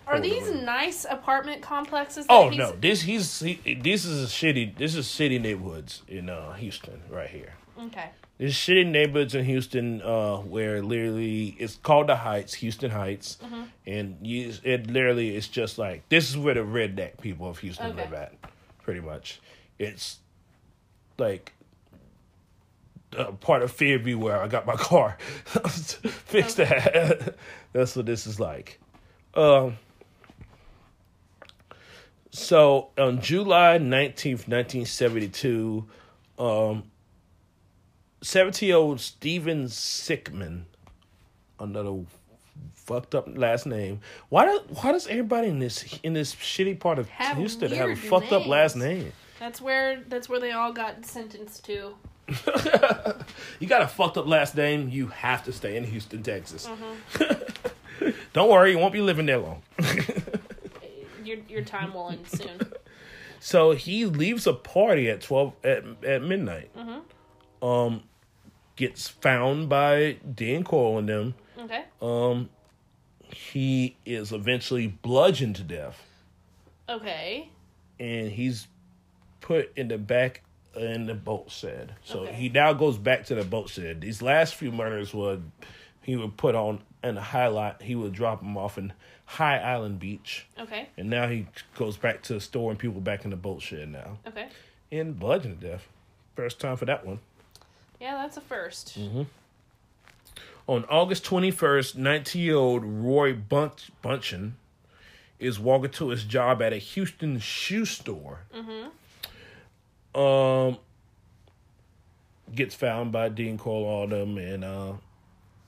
Are 0.06 0.20
these 0.20 0.50
nice 0.50 1.06
apartment 1.08 1.62
complexes? 1.62 2.26
that 2.26 2.32
Oh 2.32 2.50
no! 2.50 2.72
This 2.72 3.02
he's 3.02 3.40
he, 3.40 3.54
this 3.82 4.04
is 4.04 4.24
a 4.24 4.26
shitty. 4.26 4.76
This 4.76 4.94
is 4.94 5.06
city 5.06 5.38
neighborhoods 5.38 6.02
in 6.08 6.28
uh, 6.28 6.52
Houston 6.54 7.00
right 7.10 7.28
here. 7.30 7.54
Okay. 7.86 8.10
There's 8.36 8.54
shitty 8.54 8.86
neighborhoods 8.86 9.34
in 9.34 9.44
Houston 9.44 10.02
uh, 10.02 10.38
where 10.38 10.82
literally 10.82 11.56
it's 11.58 11.76
called 11.76 12.08
the 12.08 12.16
Heights, 12.16 12.54
Houston 12.54 12.90
Heights, 12.90 13.38
Mhm. 13.44 13.66
and 13.86 14.16
you, 14.26 14.52
it 14.64 14.88
literally 14.90 15.36
is 15.36 15.46
just 15.48 15.78
like 15.78 16.08
this 16.08 16.28
is 16.28 16.36
where 16.36 16.54
the 16.54 16.60
redneck 16.60 17.20
people 17.20 17.48
of 17.48 17.58
Houston 17.58 17.92
Okay. 17.92 18.02
live 18.02 18.12
at, 18.12 18.34
pretty 18.82 19.00
much. 19.00 19.40
It's 19.78 20.18
like 21.16 21.52
uh, 23.16 23.30
part 23.32 23.62
of 23.62 23.70
Fairview 23.70 24.18
where 24.18 24.40
I 24.42 24.48
got 24.48 24.66
my 24.66 24.74
car 24.76 25.16
fixed 25.46 26.56
that. 26.58 27.36
That's 27.72 27.94
what 27.96 28.06
this 28.06 28.26
is 28.26 28.38
like. 28.40 28.80
Um. 29.34 29.78
So 32.34 32.88
on 32.98 33.20
July 33.20 33.78
nineteenth, 33.78 34.48
nineteen 34.48 34.86
seventy 34.86 35.28
two, 35.28 35.86
um, 36.36 36.82
70 38.22 38.66
year 38.66 38.74
old 38.74 39.00
Steven 39.00 39.66
Sickman, 39.66 40.64
another 41.60 42.00
fucked 42.72 43.14
up 43.14 43.28
last 43.38 43.66
name. 43.66 44.00
Why 44.30 44.46
do, 44.46 44.60
why 44.80 44.90
does 44.90 45.06
everybody 45.06 45.46
in 45.46 45.60
this 45.60 45.96
in 46.02 46.12
this 46.12 46.34
shitty 46.34 46.80
part 46.80 46.98
of 46.98 47.08
Have 47.08 47.36
Houston 47.36 47.70
have 47.70 47.90
a 47.90 47.94
fucked 47.94 48.32
up 48.32 48.48
last 48.48 48.74
name? 48.74 49.12
That's 49.38 49.60
where 49.60 50.02
that's 50.08 50.28
where 50.28 50.40
they 50.40 50.50
all 50.50 50.72
got 50.72 51.06
sentenced 51.06 51.64
to. 51.66 51.94
You 53.60 53.68
got 53.68 53.82
a 53.82 53.86
fucked 53.86 54.18
up 54.18 54.26
last 54.26 54.56
name, 54.56 54.88
you 54.88 55.06
have 55.06 55.44
to 55.44 55.52
stay 55.52 55.76
in 55.76 55.84
Houston, 55.84 56.22
Texas. 56.24 56.66
Mm-hmm. 56.66 58.10
Don't 58.32 58.50
worry, 58.50 58.72
you 58.72 58.78
won't 58.78 58.92
be 58.92 59.00
living 59.00 59.26
there 59.26 59.38
long. 59.38 59.62
Your 61.34 61.44
your 61.48 61.62
time 61.64 61.94
will 61.94 62.10
end 62.10 62.26
soon. 62.28 62.60
So 63.40 63.72
he 63.72 64.06
leaves 64.06 64.46
a 64.46 64.54
party 64.54 65.10
at 65.10 65.20
twelve 65.20 65.52
at 65.62 65.84
at 66.02 66.22
midnight. 66.22 66.70
Mm-hmm. 66.74 67.64
Um, 67.66 68.02
gets 68.76 69.06
found 69.08 69.68
by 69.68 70.16
Dan 70.34 70.64
Corll 70.64 70.96
and 70.98 71.06
them. 71.06 71.34
Okay. 71.58 71.84
Um, 72.00 72.48
he 73.28 73.96
is 74.06 74.32
eventually 74.32 74.86
bludgeoned 74.86 75.56
to 75.56 75.62
death, 75.62 76.02
Okay. 76.88 77.50
and 78.00 78.30
he's 78.30 78.66
put 79.42 79.76
in 79.76 79.88
the 79.88 79.98
back 79.98 80.42
in 80.74 81.04
the 81.04 81.14
boat 81.14 81.50
shed. 81.50 81.94
So 82.02 82.20
Okay. 82.20 82.32
he 82.32 82.48
now 82.48 82.72
goes 82.72 82.96
back 82.96 83.26
to 83.26 83.34
the 83.34 83.44
boat 83.44 83.68
shed. 83.68 84.00
These 84.00 84.22
last 84.22 84.54
few 84.54 84.72
murders 84.72 85.12
would 85.12 85.50
he 86.00 86.16
would 86.16 86.38
put 86.38 86.54
on 86.54 86.80
in 87.02 87.16
the 87.16 87.20
highlight. 87.20 87.82
He 87.82 87.94
would 87.94 88.12
drop 88.12 88.40
them 88.40 88.56
off 88.56 88.78
in 88.78 88.94
High 89.26 89.58
Island 89.58 89.98
Beach. 89.98 90.46
Okay. 90.58 90.88
And 90.96 91.08
now 91.10 91.26
he 91.28 91.46
goes 91.76 91.96
back 91.96 92.22
to 92.24 92.40
storing 92.40 92.76
people 92.76 93.00
back 93.00 93.24
in 93.24 93.30
the 93.30 93.36
boat 93.36 93.62
shed 93.62 93.88
now. 93.90 94.18
Okay. 94.26 94.48
And 94.92 95.18
bludgeoned 95.18 95.60
to 95.60 95.68
death. 95.68 95.88
First 96.36 96.60
time 96.60 96.76
for 96.76 96.84
that 96.84 97.06
one. 97.06 97.20
Yeah, 98.00 98.16
that's 98.16 98.36
a 98.36 98.40
1st 98.40 98.98
Mm-hmm. 98.98 99.22
On 100.66 100.84
August 100.86 101.24
21st, 101.24 101.96
19 101.96 102.42
year 102.42 102.56
old 102.56 102.84
Roy 102.84 103.34
Bunch- 103.34 103.90
Bunchen 104.02 104.52
is 105.38 105.58
walking 105.60 105.90
to 105.90 106.08
his 106.08 106.24
job 106.24 106.62
at 106.62 106.72
a 106.72 106.78
Houston 106.78 107.38
shoe 107.38 107.84
store. 107.84 108.40
Mm-hmm. 108.54 110.20
Um, 110.20 110.78
gets 112.54 112.74
found 112.74 113.12
by 113.12 113.28
Dean 113.28 113.58
Corll, 113.58 113.84
all 113.84 114.06
them, 114.06 114.38
and 114.38 114.64
uh, 114.64 114.92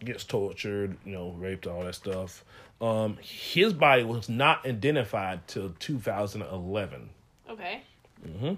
gets 0.05 0.25
tortured, 0.25 0.97
you 1.05 1.13
know, 1.13 1.35
raped, 1.39 1.67
all 1.67 1.85
that 1.85 1.95
stuff. 1.95 2.43
Um, 2.81 3.17
his 3.23 3.73
body 3.73 4.05
was 4.05 4.29
not 4.29 4.67
identified 4.67 5.47
till 5.49 5.75
2011. 5.79 7.11
Okay. 7.49 7.83
Mm-hmm. 8.27 8.55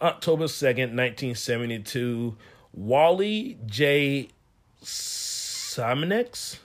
October 0.00 0.44
2nd, 0.44 0.94
1972, 0.94 2.36
Wally 2.74 3.58
J. 3.66 4.28
Simoneaux? 4.82 6.58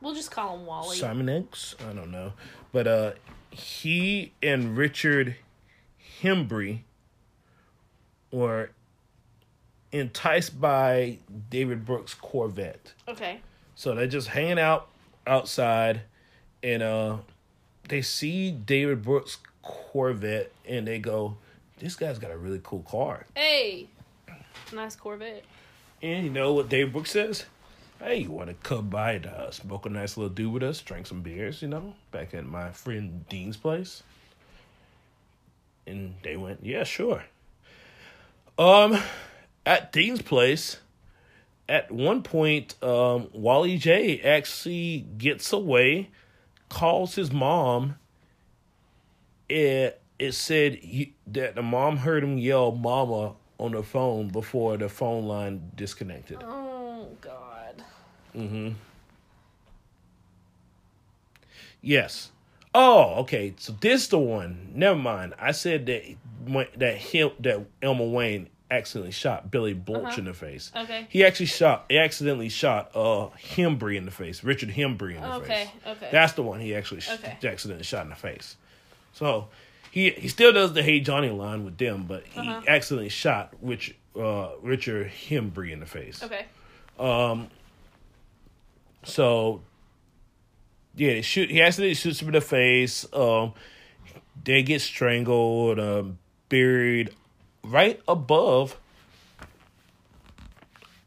We'll 0.00 0.14
just 0.14 0.30
call 0.30 0.56
him 0.56 0.66
Wally. 0.66 0.96
Simoneaux? 0.96 1.74
I 1.88 1.92
don't 1.92 2.10
know. 2.10 2.32
But 2.72 2.86
uh, 2.86 3.12
he 3.50 4.32
and 4.42 4.76
Richard 4.76 5.36
Hembree 6.22 6.80
were 8.30 8.70
enticed 9.92 10.60
by 10.60 11.18
David 11.50 11.84
Brooks' 11.84 12.14
Corvette. 12.14 12.94
Okay. 13.08 13.40
So 13.80 13.94
they're 13.94 14.06
just 14.06 14.28
hanging 14.28 14.58
out 14.58 14.88
outside 15.26 16.02
and 16.62 16.82
uh 16.82 17.16
they 17.88 18.02
see 18.02 18.50
David 18.50 19.00
Brooks 19.00 19.38
Corvette 19.62 20.52
and 20.68 20.86
they 20.86 20.98
go, 20.98 21.38
This 21.78 21.96
guy's 21.96 22.18
got 22.18 22.30
a 22.30 22.36
really 22.36 22.60
cool 22.62 22.82
car. 22.82 23.24
Hey. 23.34 23.86
Nice 24.74 24.96
Corvette. 24.96 25.44
And 26.02 26.26
you 26.26 26.30
know 26.30 26.52
what 26.52 26.68
David 26.68 26.92
Brooks 26.92 27.12
says? 27.12 27.46
Hey, 27.98 28.16
you 28.18 28.30
wanna 28.30 28.52
come 28.52 28.90
by 28.90 29.12
and 29.12 29.24
uh, 29.24 29.50
smoke 29.50 29.86
a 29.86 29.88
nice 29.88 30.18
little 30.18 30.28
dude 30.28 30.52
with 30.52 30.62
us, 30.62 30.82
drink 30.82 31.06
some 31.06 31.22
beers, 31.22 31.62
you 31.62 31.68
know, 31.68 31.94
back 32.12 32.34
at 32.34 32.44
my 32.44 32.72
friend 32.72 33.26
Dean's 33.30 33.56
place? 33.56 34.02
And 35.86 36.16
they 36.22 36.36
went, 36.36 36.58
Yeah, 36.62 36.84
sure. 36.84 37.24
Um 38.58 38.98
at 39.64 39.90
Dean's 39.90 40.20
place, 40.20 40.76
at 41.70 41.92
one 41.92 42.22
point, 42.22 42.74
um, 42.82 43.28
Wally 43.32 43.78
J 43.78 44.20
actually 44.20 45.06
gets 45.16 45.52
away, 45.52 46.10
calls 46.68 47.14
his 47.14 47.32
mom. 47.32 47.94
It 49.48 50.02
it 50.18 50.32
said 50.32 50.74
he, 50.74 51.14
that 51.28 51.54
the 51.54 51.62
mom 51.62 51.98
heard 51.98 52.24
him 52.24 52.38
yell 52.38 52.72
"mama" 52.72 53.34
on 53.58 53.72
the 53.72 53.84
phone 53.84 54.28
before 54.28 54.76
the 54.76 54.88
phone 54.88 55.26
line 55.26 55.70
disconnected. 55.76 56.42
Oh 56.42 57.08
God. 57.20 57.84
Mm-hmm. 58.34 58.70
Yes. 61.80 62.32
Oh, 62.74 63.14
okay. 63.20 63.54
So 63.58 63.76
this 63.80 64.08
the 64.08 64.18
one. 64.18 64.72
Never 64.74 64.98
mind. 64.98 65.34
I 65.38 65.52
said 65.52 65.86
that 65.86 66.02
that 66.78 66.96
him 66.96 67.30
that 67.40 67.64
Elmer 67.80 68.08
Wayne 68.08 68.48
accidentally 68.70 69.10
shot 69.12 69.50
Billy 69.50 69.74
Baulch 69.74 70.04
Uh-huh. 70.12 70.18
in 70.18 70.24
the 70.26 70.34
face. 70.34 70.70
Okay. 70.76 71.06
He 71.10 71.24
actually 71.24 71.46
shot. 71.46 71.86
He 71.88 71.98
accidentally 71.98 72.48
shot 72.48 72.90
uh 72.94 73.28
Hembree 73.54 73.96
in 73.96 74.04
the 74.04 74.10
face. 74.10 74.44
Richard 74.44 74.70
Hembree 74.70 75.16
in 75.16 75.22
the 75.22 75.34
Okay, 75.36 75.46
face. 75.46 75.68
okay. 75.86 75.90
Okay. 75.92 76.08
That's 76.12 76.34
the 76.34 76.42
one 76.42 76.60
he 76.60 76.74
actually 76.74 77.00
sh- 77.00 77.10
accidentally 77.44 77.82
shot 77.84 78.04
in 78.04 78.10
the 78.10 78.16
face. 78.16 78.56
So 79.12 79.48
he 79.90 80.10
he 80.10 80.28
still 80.28 80.52
does 80.52 80.72
the 80.72 80.82
Hey 80.82 81.00
Johnny 81.00 81.30
line 81.30 81.64
with 81.64 81.78
them, 81.78 82.04
but 82.06 82.24
he 82.26 82.40
Uh-huh. 82.40 82.62
accidentally 82.68 83.08
shot 83.08 83.54
which 83.60 83.94
uh 84.16 84.50
Richard 84.62 85.10
Hembree 85.28 85.72
in 85.72 85.80
the 85.80 85.86
face. 85.86 86.22
Okay. 86.22 86.46
Um. 86.98 87.48
So, 89.04 89.62
yeah, 90.94 91.14
they 91.14 91.22
shoot. 91.22 91.50
He 91.50 91.62
accidentally 91.62 91.94
shoots 91.94 92.20
him 92.20 92.28
in 92.28 92.34
the 92.34 92.40
face. 92.42 93.06
Um, 93.14 93.54
they 94.44 94.62
get 94.62 94.80
strangled, 94.82 95.78
um, 95.80 96.18
buried 96.50 97.10
right 97.62 98.00
above 98.08 98.78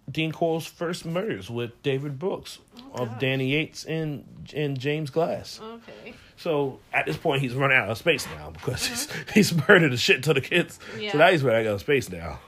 Dean 0.09 0.31
Corll's 0.31 0.65
first 0.65 1.05
murders 1.05 1.49
with 1.49 1.81
David 1.81 2.19
Brooks 2.19 2.59
of 2.93 3.19
Danny 3.19 3.47
Yates 3.47 3.83
and 3.85 4.25
and 4.55 4.79
James 4.79 5.09
Glass. 5.09 5.59
Okay. 5.61 6.13
So 6.35 6.79
at 6.91 7.05
this 7.05 7.17
point, 7.17 7.41
he's 7.41 7.53
running 7.53 7.77
out 7.77 7.89
of 7.89 7.97
space 7.97 8.27
now 8.37 8.51
because 8.51 8.85
he's 8.85 9.07
he's 9.33 9.67
murdered 9.67 9.93
a 9.93 9.97
shit 9.97 10.23
ton 10.23 10.37
of 10.37 10.43
kids. 10.43 10.79
Yeah. 10.99 11.11
So 11.11 11.17
now 11.17 11.31
he's 11.31 11.43
running 11.43 11.67
out 11.67 11.73
of 11.75 11.81
space 11.81 12.09
now. 12.09 12.39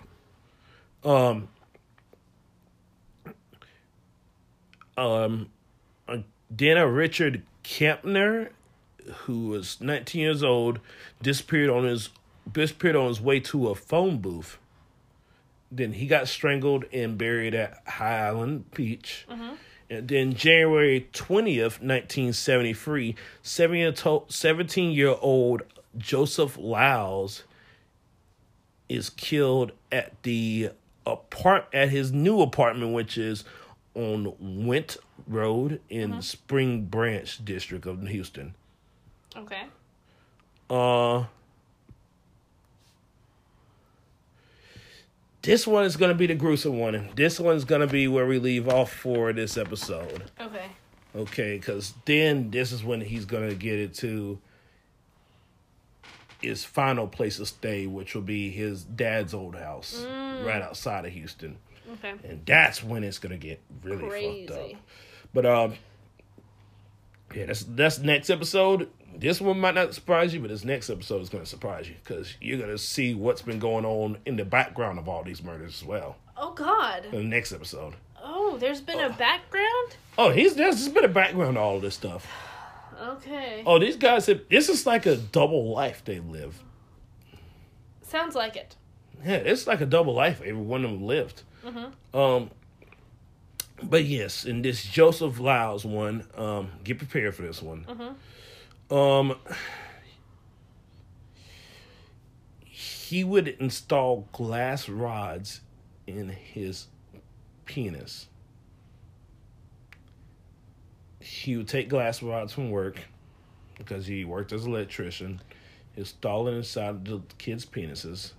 Um. 1.03 1.49
Um, 4.97 5.49
Dana 6.55 6.87
Richard 6.87 7.43
Kepner, 7.65 8.49
who 9.23 9.47
was 9.49 9.81
19 9.81 10.21
years 10.21 10.41
old, 10.41 10.79
disappeared 11.21 11.69
on 11.69 11.83
his 11.83 12.09
disappeared 12.51 12.95
on 12.95 13.07
his 13.07 13.21
way 13.21 13.39
to 13.41 13.69
a 13.69 13.75
phone 13.75 14.17
booth. 14.17 14.57
Then 15.71 15.93
he 15.93 16.07
got 16.07 16.27
strangled 16.27 16.85
and 16.93 17.17
buried 17.17 17.53
at 17.55 17.81
High 17.87 18.27
Island 18.27 18.71
Beach. 18.71 19.25
And 19.89 20.07
then 20.07 20.33
January 20.33 21.07
20th, 21.13 21.81
1973, 21.81 23.15
17 23.43 24.91
year 24.91 25.15
old 25.21 25.61
Joseph 25.97 26.57
Lyles 26.57 27.43
is 28.89 29.09
killed 29.09 29.71
at 29.91 30.21
the 30.23 30.69
apart 31.05 31.65
at 31.73 31.89
his 31.89 32.11
new 32.11 32.41
apartment, 32.41 32.93
which 32.93 33.17
is 33.17 33.43
on 33.93 34.65
Wirt 34.65 34.97
Road 35.27 35.81
in 35.89 36.21
Spring 36.21 36.85
Branch 36.85 37.43
district 37.45 37.85
of 37.85 38.07
Houston. 38.07 38.55
Okay. 39.35 39.63
Uh 40.69 41.25
This 45.45 45.67
one 45.67 45.85
is 45.85 45.95
gonna 45.95 46.15
be 46.15 46.25
the 46.27 46.35
gruesome 46.35 46.79
one. 46.79 47.09
This 47.15 47.39
one's 47.39 47.65
gonna 47.65 47.87
be 47.87 48.07
where 48.07 48.25
we 48.25 48.39
leave 48.39 48.67
off 48.67 48.91
for 48.91 49.31
this 49.31 49.57
episode. 49.57 50.23
Okay. 50.41 50.65
Okay, 51.15 51.57
because 51.57 51.93
then 52.05 52.49
this 52.51 52.71
is 52.71 52.83
when 52.83 52.99
he's 53.01 53.25
gonna 53.25 53.53
get 53.53 53.77
it 53.79 53.93
to 53.95 54.39
his 56.41 56.65
final 56.65 57.07
place 57.07 57.39
of 57.39 57.47
stay, 57.47 57.85
which 57.87 58.15
will 58.15 58.21
be 58.23 58.49
his 58.49 58.83
dad's 58.83 59.33
old 59.33 59.55
house, 59.55 60.03
Mm. 60.07 60.45
right 60.45 60.61
outside 60.61 61.05
of 61.05 61.11
Houston, 61.13 61.57
Okay. 61.93 62.13
and 62.23 62.45
that's 62.45 62.83
when 62.83 63.03
it's 63.03 63.19
gonna 63.19 63.37
get 63.37 63.61
really 63.83 63.99
fucked 63.99 64.11
Crazy. 64.11 64.73
up. 64.73 64.81
But 65.33 65.45
um, 65.45 65.73
yeah, 67.35 67.45
that's 67.45 67.63
that's 67.63 67.99
next 67.99 68.29
episode. 68.29 68.89
This 69.19 69.39
one 69.39 69.59
might 69.59 69.75
not 69.75 69.93
surprise 69.93 70.33
you, 70.33 70.39
but 70.39 70.49
this 70.49 70.63
next 70.63 70.89
episode 70.89 71.21
is 71.21 71.29
gonna 71.29 71.45
surprise 71.45 71.87
you 71.87 71.95
because 72.03 72.35
you're 72.41 72.59
gonna 72.59 72.77
see 72.77 73.13
what's 73.13 73.41
been 73.41 73.59
going 73.59 73.85
on 73.85 74.17
in 74.25 74.35
the 74.35 74.45
background 74.45 74.99
of 74.99 75.07
all 75.07 75.23
these 75.23 75.43
murders 75.43 75.81
as 75.81 75.87
well. 75.87 76.17
Oh 76.37 76.53
God. 76.53 77.05
In 77.05 77.11
the 77.11 77.23
next 77.23 77.51
episode. 77.51 77.93
Oh, 78.21 78.57
there's 78.57 78.81
been 78.81 78.99
a 78.99 79.09
background. 79.09 79.95
Oh, 80.17 80.31
he's 80.31 80.55
there's 80.55 80.87
been 80.89 81.05
a 81.05 81.09
background 81.09 81.55
to 81.55 81.61
all 81.61 81.77
of 81.77 81.81
this 81.81 81.95
stuff. 81.95 82.27
Okay. 83.01 83.63
Oh, 83.65 83.79
these 83.79 83.97
guys 83.97 84.25
have 84.25 84.41
this 84.49 84.69
is 84.69 84.85
like 84.85 85.05
a 85.05 85.15
double 85.17 85.71
life 85.71 86.03
they 86.03 86.19
live. 86.19 86.61
Sounds 88.01 88.35
like 88.35 88.55
it. 88.55 88.75
Yeah, 89.23 89.35
it's 89.35 89.67
like 89.67 89.81
a 89.81 89.85
double 89.85 90.13
life 90.13 90.41
every 90.41 90.53
one 90.53 90.83
of 90.85 90.91
them 90.91 91.05
lived. 91.05 91.43
Mm-hmm. 91.63 92.17
Um 92.17 92.49
but 93.83 94.05
yes, 94.05 94.45
in 94.45 94.61
this 94.61 94.83
Joseph 94.83 95.39
Lyles 95.39 95.85
one, 95.85 96.25
um, 96.35 96.69
get 96.83 96.97
prepared 96.97 97.35
for 97.35 97.41
this 97.41 97.61
one. 97.61 97.85
Mm-hmm. 97.87 98.13
Um 98.89 99.35
he 102.61 103.23
would 103.23 103.47
install 103.47 104.27
glass 104.31 104.89
rods 104.89 105.61
in 106.07 106.29
his 106.29 106.87
penis. 107.65 108.27
He 111.19 111.55
would 111.55 111.67
take 111.67 111.87
glass 111.87 112.23
rods 112.23 112.53
from 112.53 112.71
work 112.71 112.99
because 113.77 114.07
he 114.07 114.25
worked 114.25 114.51
as 114.51 114.65
an 114.65 114.71
electrician, 114.71 115.41
install 115.95 116.47
it 116.47 116.53
inside 116.53 117.05
the 117.05 117.21
kids' 117.37 117.65
penises, 117.65 118.31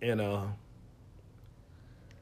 and 0.00 0.20
uh 0.20 0.44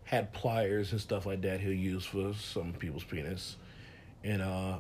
had 0.05 0.33
pliers 0.33 0.93
and 0.93 1.01
stuff 1.01 1.27
like 1.27 1.43
that 1.43 1.61
he'll 1.61 1.73
use 1.73 2.07
for 2.07 2.33
some 2.33 2.73
people's 2.73 3.05
penis. 3.05 3.57
And 4.25 4.41
uh 4.41 4.79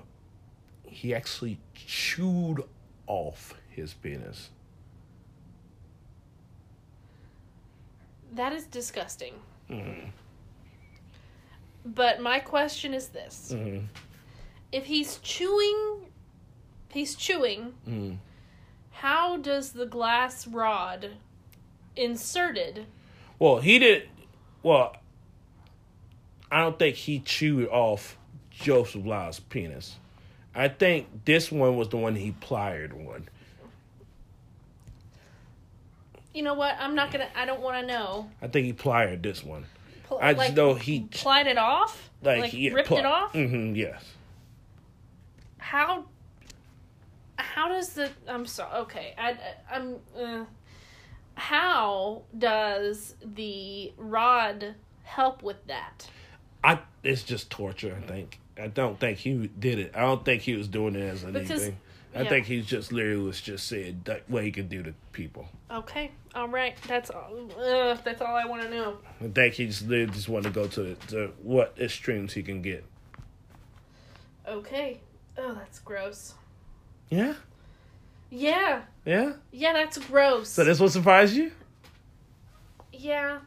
he 0.90 1.14
actually 1.14 1.58
chewed 1.74 2.62
off 3.06 3.54
his 3.70 3.94
penis. 3.94 4.50
That 8.32 8.52
is 8.52 8.66
disgusting. 8.66 9.34
Mm. 9.70 10.10
But 11.84 12.20
my 12.20 12.40
question 12.40 12.92
is 12.94 13.08
this: 13.08 13.52
Mm. 13.54 13.86
If 14.70 14.84
he's 14.86 15.18
chewing, 15.18 16.06
he's 16.90 17.14
chewing. 17.14 17.74
Mm. 17.88 18.18
How 18.90 19.36
does 19.36 19.72
the 19.72 19.86
glass 19.86 20.46
rod 20.46 21.10
inserted? 21.96 22.86
Well, 23.38 23.58
he 23.60 23.78
did. 23.78 24.08
Well, 24.62 24.96
I 26.50 26.60
don't 26.60 26.78
think 26.78 26.96
he 26.96 27.20
chewed 27.20 27.68
off 27.68 28.18
Joseph 28.50 29.06
Lyle's 29.06 29.40
penis. 29.40 29.96
I 30.54 30.68
think 30.68 31.24
this 31.24 31.52
one 31.52 31.76
was 31.76 31.88
the 31.88 31.96
one 31.96 32.16
he 32.16 32.32
plied 32.32 32.92
one. 32.92 33.28
You 36.34 36.42
know 36.42 36.54
what? 36.54 36.76
I'm 36.78 36.94
not 36.94 37.10
gonna. 37.10 37.28
I 37.34 37.46
don't 37.46 37.60
want 37.60 37.80
to 37.80 37.86
know. 37.86 38.30
I 38.40 38.48
think 38.48 38.66
he 38.66 38.72
plied 38.72 39.22
this 39.22 39.42
one. 39.42 39.64
Pl- 40.04 40.18
I 40.20 40.32
just 40.32 40.38
like, 40.38 40.56
know 40.56 40.74
he 40.74 41.00
plied 41.10 41.46
it 41.46 41.58
off. 41.58 42.10
like, 42.22 42.40
Like, 42.42 42.50
he 42.50 42.70
ripped 42.70 42.92
it 42.92 43.04
off. 43.04 43.32
Mm-hmm, 43.32 43.74
yes. 43.74 44.02
How? 45.58 46.04
How 47.36 47.68
does 47.68 47.90
the? 47.90 48.10
I'm 48.26 48.46
sorry. 48.46 48.72
Okay, 48.82 49.14
I, 49.18 49.36
I'm. 49.70 49.96
Uh, 50.16 50.44
how 51.34 52.22
does 52.36 53.14
the 53.24 53.92
rod 53.96 54.74
help 55.04 55.42
with 55.42 55.66
that? 55.66 56.08
I 56.64 56.80
it's 57.02 57.22
just 57.22 57.50
torture. 57.50 57.96
I 58.02 58.06
think. 58.06 58.40
I 58.60 58.66
don't 58.68 58.98
think 58.98 59.18
he 59.18 59.48
did 59.58 59.78
it. 59.78 59.92
I 59.94 60.00
don't 60.00 60.24
think 60.24 60.42
he 60.42 60.54
was 60.54 60.68
doing 60.68 60.94
it 60.96 61.00
as 61.02 61.22
Because- 61.22 61.50
anything. 61.50 61.78
I 62.14 62.22
yeah. 62.22 62.28
think 62.30 62.46
he 62.46 62.62
just 62.62 62.90
literally 62.90 63.22
was 63.22 63.38
just 63.38 63.68
saying 63.68 64.00
that 64.04 64.22
what 64.28 64.42
he 64.42 64.50
could 64.50 64.70
do 64.70 64.82
to 64.82 64.94
people. 65.12 65.46
Okay, 65.70 66.10
all 66.34 66.48
right. 66.48 66.74
That's 66.88 67.10
all. 67.10 67.50
Uh, 67.56 67.94
that's 68.02 68.22
all 68.22 68.34
I 68.34 68.46
want 68.46 68.62
to 68.62 68.70
know. 68.70 68.96
I 69.20 69.28
think 69.28 69.54
he 69.54 69.66
just 69.66 69.86
literally 69.86 70.12
just 70.14 70.26
wanted 70.28 70.54
to 70.54 70.60
go 70.60 70.66
to, 70.68 70.94
to 71.08 71.32
what 71.42 71.76
extremes 71.78 72.32
he 72.32 72.42
can 72.42 72.62
get. 72.62 72.82
Okay. 74.46 75.00
Oh, 75.36 75.54
that's 75.54 75.78
gross. 75.80 76.32
Yeah, 77.10 77.34
Yeah, 78.30 78.82
yeah. 79.04 79.34
yeah, 79.52 79.72
that's 79.74 79.98
gross. 79.98 80.48
So 80.48 80.64
this 80.64 80.80
will 80.80 80.88
surprise 80.88 81.36
you? 81.36 81.52
Yeah. 82.92 83.38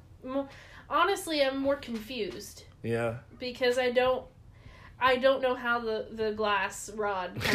Honestly, 0.89 1.41
I'm 1.43 1.57
more 1.57 1.75
confused 1.75 2.63
Yeah. 2.83 3.15
because 3.39 3.77
I 3.79 3.89
don't. 3.91 4.23
I 5.01 5.17
don't 5.17 5.41
know 5.41 5.55
how 5.55 5.79
the, 5.79 6.05
the 6.11 6.31
glass 6.31 6.89
rod 6.95 7.31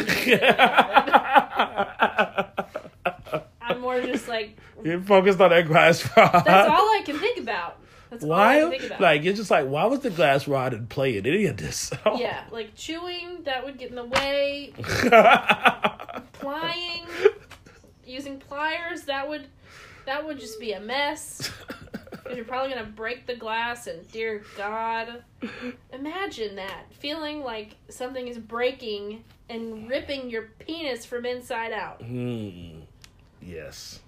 I'm 3.61 3.81
more 3.81 4.01
just 4.01 4.27
like 4.27 4.57
You're 4.83 5.01
focused 5.01 5.39
on 5.39 5.49
that 5.51 5.67
glass 5.67 6.03
rod. 6.17 6.43
that's 6.45 6.69
all 6.69 6.85
I 6.85 7.01
can 7.05 7.17
think 7.19 7.39
about. 7.39 7.79
That's 8.09 8.23
all 8.23 8.33
I 8.33 8.55
Why? 8.55 8.59
can 8.61 8.69
think 8.71 8.83
about. 8.83 9.01
Like 9.01 9.25
it's 9.25 9.39
just 9.39 9.51
like 9.51 9.67
why 9.67 9.85
was 9.85 9.99
the 10.01 10.09
glass 10.09 10.47
rod 10.47 10.73
in 10.73 10.87
play 10.87 11.17
in 11.17 11.25
any 11.25 11.45
of 11.45 11.57
this? 11.57 11.91
yeah, 12.17 12.43
like 12.51 12.75
chewing 12.75 13.43
that 13.43 13.63
would 13.65 13.77
get 13.77 13.89
in 13.89 13.95
the 13.95 14.05
way. 14.05 14.73
Plying, 16.33 17.05
using 18.05 18.39
pliers 18.39 19.03
that 19.03 19.27
would 19.27 19.47
that 20.05 20.25
would 20.25 20.39
just 20.39 20.59
be 20.59 20.71
a 20.73 20.79
mess. 20.79 21.51
'Cause 22.27 22.35
you're 22.35 22.45
probably 22.45 22.69
gonna 22.73 22.85
break 22.87 23.25
the 23.25 23.35
glass, 23.35 23.87
and 23.87 24.09
dear 24.11 24.43
God, 24.57 25.23
imagine 25.93 26.55
that 26.55 26.85
feeling 26.93 27.41
like 27.43 27.75
something 27.89 28.27
is 28.27 28.37
breaking 28.37 29.23
and 29.49 29.89
ripping 29.89 30.29
your 30.29 30.49
penis 30.59 31.05
from 31.05 31.25
inside 31.25 31.71
out. 31.71 32.01
Hmm. 32.01 32.81
Yes. 33.41 34.01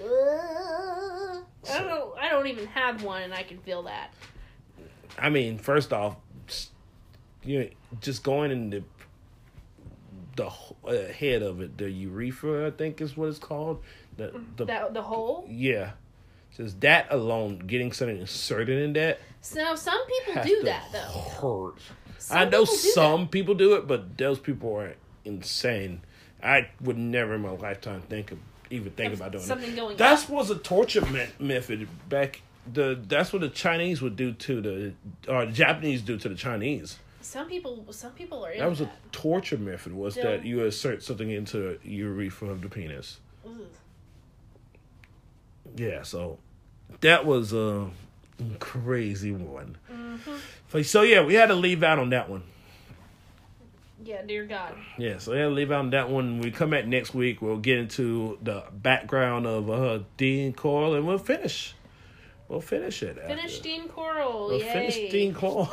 I 0.00 1.42
don't. 1.78 2.18
I 2.18 2.28
don't 2.30 2.46
even 2.46 2.66
have 2.68 3.02
one, 3.04 3.22
and 3.22 3.34
I 3.34 3.42
can 3.42 3.58
feel 3.58 3.82
that. 3.84 4.12
I 5.18 5.28
mean, 5.28 5.58
first 5.58 5.92
off, 5.92 6.16
you 7.44 7.60
know, 7.60 7.68
just 8.00 8.24
going 8.24 8.50
in 8.50 8.70
the 8.70 8.82
the 10.36 10.46
uh, 10.86 11.12
head 11.12 11.42
of 11.42 11.60
it, 11.60 11.76
the 11.76 11.90
urethra, 11.90 12.66
I 12.66 12.70
think 12.70 13.00
is 13.02 13.16
what 13.16 13.28
it's 13.28 13.38
called. 13.38 13.82
The 14.16 14.32
the 14.56 14.64
That 14.64 14.94
the 14.94 15.02
hole. 15.02 15.46
yeah, 15.48 15.92
just 16.56 16.80
that 16.80 17.06
alone, 17.10 17.58
getting 17.60 17.92
something 17.92 18.18
inserted 18.18 18.78
in 18.82 18.92
that 18.94 19.20
So 19.40 19.74
some 19.74 20.00
people 20.06 20.42
do 20.42 20.62
that 20.64 20.84
though. 20.92 20.98
hurt. 20.98 21.78
Some 22.18 22.38
I 22.38 22.44
know 22.44 22.64
people 22.64 22.76
some 22.76 23.28
people 23.28 23.54
do 23.54 23.74
it, 23.74 23.86
but 23.86 24.16
those 24.16 24.38
people 24.38 24.74
are 24.76 24.94
insane. 25.24 26.02
I 26.42 26.68
would 26.80 26.98
never 26.98 27.34
in 27.34 27.42
my 27.42 27.50
lifetime 27.50 28.02
think 28.02 28.32
of 28.32 28.38
even 28.70 28.92
think 28.92 29.14
about 29.14 29.32
doing 29.32 29.44
something 29.44 29.70
that. 29.70 29.76
going 29.76 29.96
That 29.96 30.28
was 30.28 30.50
a 30.50 30.56
torture 30.56 31.04
me- 31.06 31.26
method 31.38 31.88
back. 32.08 32.42
The 32.72 33.00
that's 33.08 33.32
what 33.32 33.42
the 33.42 33.48
Chinese 33.48 34.00
would 34.02 34.16
do 34.16 34.32
to 34.32 34.60
the 34.60 34.94
or 35.28 35.46
the 35.46 35.52
Japanese 35.52 36.02
do 36.02 36.16
to 36.18 36.28
the 36.28 36.34
Chinese. 36.34 36.98
Some 37.20 37.48
people. 37.48 37.86
Some 37.90 38.12
people 38.12 38.44
are. 38.44 38.56
That 38.56 38.68
was 38.68 38.80
a 38.80 38.90
torture 39.10 39.58
method. 39.58 39.92
Was 39.92 40.14
that 40.16 40.44
you 40.44 40.64
insert 40.64 41.02
something 41.02 41.30
into 41.30 41.58
the 41.58 41.78
urethra 41.88 42.48
of 42.48 42.62
the 42.62 42.68
penis? 42.68 43.18
Ugh. 43.46 43.52
Yeah, 45.76 46.02
so 46.02 46.38
that 47.00 47.24
was 47.26 47.52
a 47.52 47.90
crazy 48.58 49.32
one. 49.32 49.76
Mhm. 49.90 50.84
So, 50.84 51.02
yeah, 51.02 51.22
we 51.24 51.34
had 51.34 51.46
to 51.46 51.54
leave 51.54 51.82
out 51.82 51.98
on 51.98 52.10
that 52.10 52.28
one. 52.28 52.42
Yeah, 54.04 54.22
dear 54.22 54.44
God. 54.46 54.74
Yeah, 54.98 55.18
so 55.18 55.32
yeah, 55.32 55.46
leave 55.46 55.70
out 55.70 55.80
on 55.80 55.90
that 55.90 56.08
one. 56.10 56.32
When 56.34 56.40
we 56.40 56.50
come 56.50 56.70
back 56.70 56.86
next 56.86 57.14
week, 57.14 57.40
we'll 57.40 57.58
get 57.58 57.78
into 57.78 58.36
the 58.42 58.64
background 58.72 59.46
of 59.46 59.70
uh, 59.70 60.00
Dean 60.16 60.52
Corll, 60.54 60.94
and 60.94 61.06
we'll 61.06 61.18
finish. 61.18 61.74
We'll 62.48 62.60
finish 62.60 63.02
it. 63.02 63.16
after. 63.16 63.28
Finish 63.36 63.60
Dean 63.60 63.88
Corll. 63.88 64.48
We'll 64.48 64.58
Yay. 64.60 64.72
finish 64.72 64.96
Dean 65.12 65.32
Corll. 65.34 65.68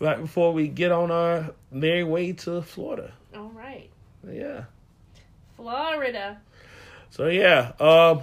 right 0.00 0.20
before 0.20 0.52
we 0.52 0.68
get 0.68 0.90
on 0.92 1.10
our 1.10 1.50
merry 1.70 2.04
way 2.04 2.32
to 2.32 2.60
Florida. 2.62 3.12
All 3.34 3.50
right. 3.54 3.88
Yeah. 4.28 4.64
Florida. 5.56 6.40
So 7.12 7.28
yeah, 7.28 7.72
um, 7.78 8.22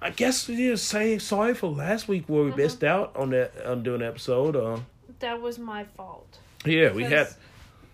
I 0.00 0.10
guess 0.10 0.46
we 0.48 0.54
need 0.56 0.68
to 0.68 0.76
say 0.78 1.18
sorry 1.18 1.52
for 1.52 1.66
last 1.66 2.06
week 2.08 2.24
where 2.28 2.44
we 2.44 2.52
missed 2.52 2.84
out 2.84 3.14
on 3.16 3.30
that 3.30 3.52
on 3.66 3.82
doing 3.82 4.02
episode. 4.02 4.54
Um, 4.56 4.86
That 5.18 5.42
was 5.42 5.58
my 5.58 5.84
fault. 5.96 6.38
yeah, 6.64 6.92
we 6.92 7.02
had. 7.02 7.10
Because- 7.10 7.36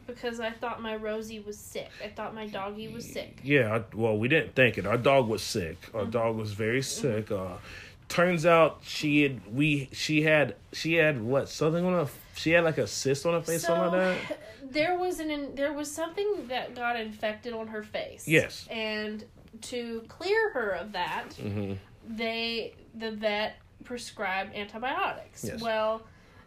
Because 0.07 0.39
I 0.39 0.51
thought 0.53 0.81
my 0.81 0.95
Rosie 0.95 1.41
was 1.41 1.59
sick. 1.59 1.89
I 2.05 2.07
thought 2.09 2.33
my 2.33 2.47
doggy 2.47 2.87
was 2.87 3.05
sick. 3.11 3.41
Yeah, 3.43 3.75
I- 3.79 3.97
well, 3.97 4.17
we 4.17 4.29
didn't 4.29 4.55
think 4.55 4.79
it. 4.79 4.87
Our 4.87 4.97
dog 4.99 5.27
was 5.27 5.43
sick. 5.43 5.79
Our 5.93 6.05
dog 6.05 6.37
was 6.37 6.53
very 6.53 6.81
sick. 6.83 7.33
Uh, 7.33 7.55
turns 8.09 8.47
out 8.47 8.79
she 8.85 9.23
had 9.25 9.41
we 9.53 9.89
she 9.93 10.23
had 10.23 10.55
she 10.73 10.95
had 10.95 11.21
what 11.21 11.49
something 11.49 11.85
on 11.85 11.93
her 11.95 12.09
she 12.37 12.51
had 12.53 12.63
like 12.63 12.79
a 12.79 12.87
cyst 12.87 13.27
on 13.27 13.33
her 13.33 13.41
face, 13.41 13.63
something 13.65 13.99
like 13.99 14.29
that. 14.29 14.39
There 14.71 14.99
was 14.99 15.19
an 15.21 15.55
there 15.57 15.73
was 15.73 15.91
something 15.91 16.49
that 16.49 16.75
got 16.77 16.99
infected 17.01 17.53
on 17.53 17.69
her 17.69 17.83
face. 17.83 18.29
Yes. 18.29 18.67
And 18.71 19.25
to 19.63 20.03
clear 20.09 20.51
her 20.51 20.71
of 20.71 20.93
that, 20.93 21.31
Mm-hmm. 21.41 21.75
they 22.09 22.75
the 22.95 23.11
vet 23.13 23.57
prescribed 23.85 24.55
antibiotics. 24.55 25.45
Yes. 25.45 25.61
Well, 25.61 26.03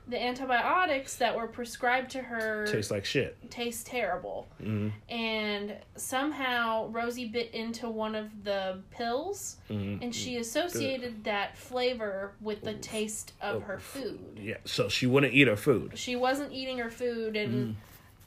the 0.07 0.19
antibiotics 0.21 1.17
that 1.17 1.35
were 1.37 1.45
prescribed 1.45 2.09
to 2.11 2.19
her 2.21 2.65
Tastes 2.65 2.89
like 2.89 3.05
shit. 3.05 3.37
taste 3.51 3.85
terrible. 3.85 4.47
Mm-hmm. 4.59 4.89
And 5.13 5.75
somehow 5.95 6.87
Rosie 6.89 7.27
bit 7.27 7.51
into 7.53 7.87
one 7.89 8.15
of 8.15 8.43
the 8.43 8.79
pills 8.89 9.57
Mm-hmm. 9.69 10.01
and 10.03 10.15
she 10.15 10.37
associated 10.37 11.23
that 11.25 11.55
flavor 11.57 12.33
with 12.41 12.61
the 12.63 12.73
taste 12.73 13.33
of 13.39 13.61
her 13.63 13.77
food. 13.77 14.19
Yeah, 14.41 14.57
so 14.65 14.89
she 14.89 15.05
wouldn't 15.05 15.33
eat 15.35 15.47
her 15.47 15.55
food. 15.55 15.91
She 15.95 16.15
wasn't 16.15 16.51
eating 16.53 16.79
her 16.79 16.89
food 16.89 17.35
and 17.35 17.75
Mm. 17.75 17.75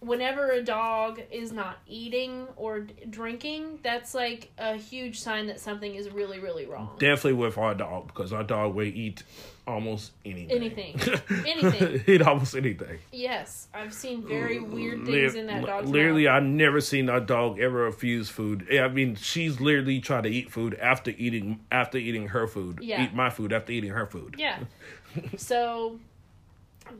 Whenever 0.02 0.50
a 0.50 0.62
dog 0.62 1.20
is 1.30 1.52
not 1.52 1.78
eating 1.86 2.46
or 2.56 2.80
d- 2.80 2.94
drinking, 3.08 3.78
that's 3.82 4.14
like 4.14 4.50
a 4.58 4.76
huge 4.76 5.20
sign 5.20 5.46
that 5.46 5.60
something 5.60 5.94
is 5.94 6.10
really 6.10 6.38
really 6.38 6.66
wrong. 6.66 6.90
Definitely 6.98 7.34
with 7.34 7.56
our 7.58 7.74
dog 7.74 8.08
because 8.08 8.32
our 8.32 8.44
dog 8.44 8.74
will 8.74 8.84
eat 8.84 9.22
almost 9.66 10.12
anything. 10.24 10.50
Anything. 10.50 11.00
Anything. 11.46 12.04
eat 12.14 12.22
almost 12.22 12.56
anything. 12.56 12.98
Yes, 13.12 13.68
I've 13.72 13.94
seen 13.94 14.26
very 14.26 14.58
weird 14.58 15.06
things 15.06 15.34
in 15.34 15.46
that 15.46 15.64
dog's 15.64 15.88
literally, 15.88 16.24
mouth. 16.24 16.42
I've 16.42 16.48
never 16.48 16.80
seen 16.80 17.08
our 17.08 17.20
dog 17.20 17.60
ever 17.60 17.84
refuse 17.84 18.28
food. 18.28 18.66
Eh, 18.70 18.80
I 18.80 18.88
mean, 18.88 19.14
she's 19.14 19.60
literally 19.60 20.00
tried 20.00 20.24
to 20.24 20.30
eat 20.30 20.50
food 20.50 20.74
after 20.74 21.10
eating 21.10 21.60
after 21.70 21.98
eating 21.98 22.28
her 22.28 22.46
food. 22.46 22.80
Yeah. 22.82 23.04
Eat 23.04 23.14
my 23.14 23.30
food 23.30 23.52
after 23.52 23.72
eating 23.72 23.90
her 23.90 24.06
food. 24.06 24.34
Yeah. 24.38 24.58
so 25.36 26.00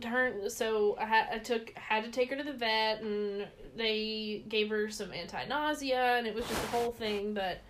turn 0.01 0.49
so 0.51 0.97
I 0.99 1.05
had 1.05 1.27
I 1.33 1.39
took 1.39 1.73
had 1.77 2.05
to 2.05 2.11
take 2.11 2.31
her 2.31 2.37
to 2.37 2.43
the 2.43 2.53
vet 2.53 3.03
and 3.03 3.47
they 3.77 4.45
gave 4.49 4.69
her 4.71 4.91
some 4.91 5.13
anti-nausea 5.13 6.17
and 6.19 6.27
it 6.27 6.35
was 6.35 6.47
just 6.47 6.63
a 6.65 6.67
whole 6.69 6.93
thing 6.93 7.35
but 7.35 7.61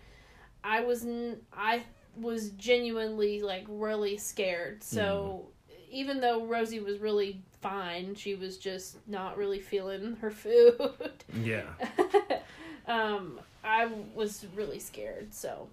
I 0.65 0.81
was 0.81 1.05
n- 1.05 1.41
I 1.53 1.83
was 2.17 2.51
genuinely 2.51 3.43
like 3.43 3.65
really 3.69 4.17
scared. 4.19 4.83
So 4.83 5.49
even 5.91 6.21
though 6.21 6.45
Rosie 6.47 6.81
was 6.81 6.99
really 6.99 7.43
fine, 7.61 8.15
she 8.15 8.35
was 8.35 8.59
just 8.59 8.97
not 9.09 9.37
really 9.37 9.61
feeling 9.61 10.17
her 10.21 10.31
food. 10.31 11.25
Yeah. 11.43 11.65
um 12.87 13.41
I 13.65 13.89
was 14.15 14.47
really 14.55 14.79
scared. 14.79 15.33
So 15.35 15.69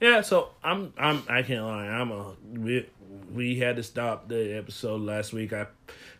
Yeah, 0.00 0.20
so 0.20 0.50
I'm 0.62 0.92
I'm 0.96 1.22
I 1.28 1.42
can't 1.42 1.64
lie. 1.64 1.86
I'm 1.86 2.10
a 2.10 2.34
we, 2.52 2.88
we 3.32 3.58
had 3.58 3.76
to 3.76 3.82
stop 3.82 4.28
the 4.28 4.56
episode 4.56 5.00
last 5.00 5.32
week. 5.32 5.52
I 5.52 5.66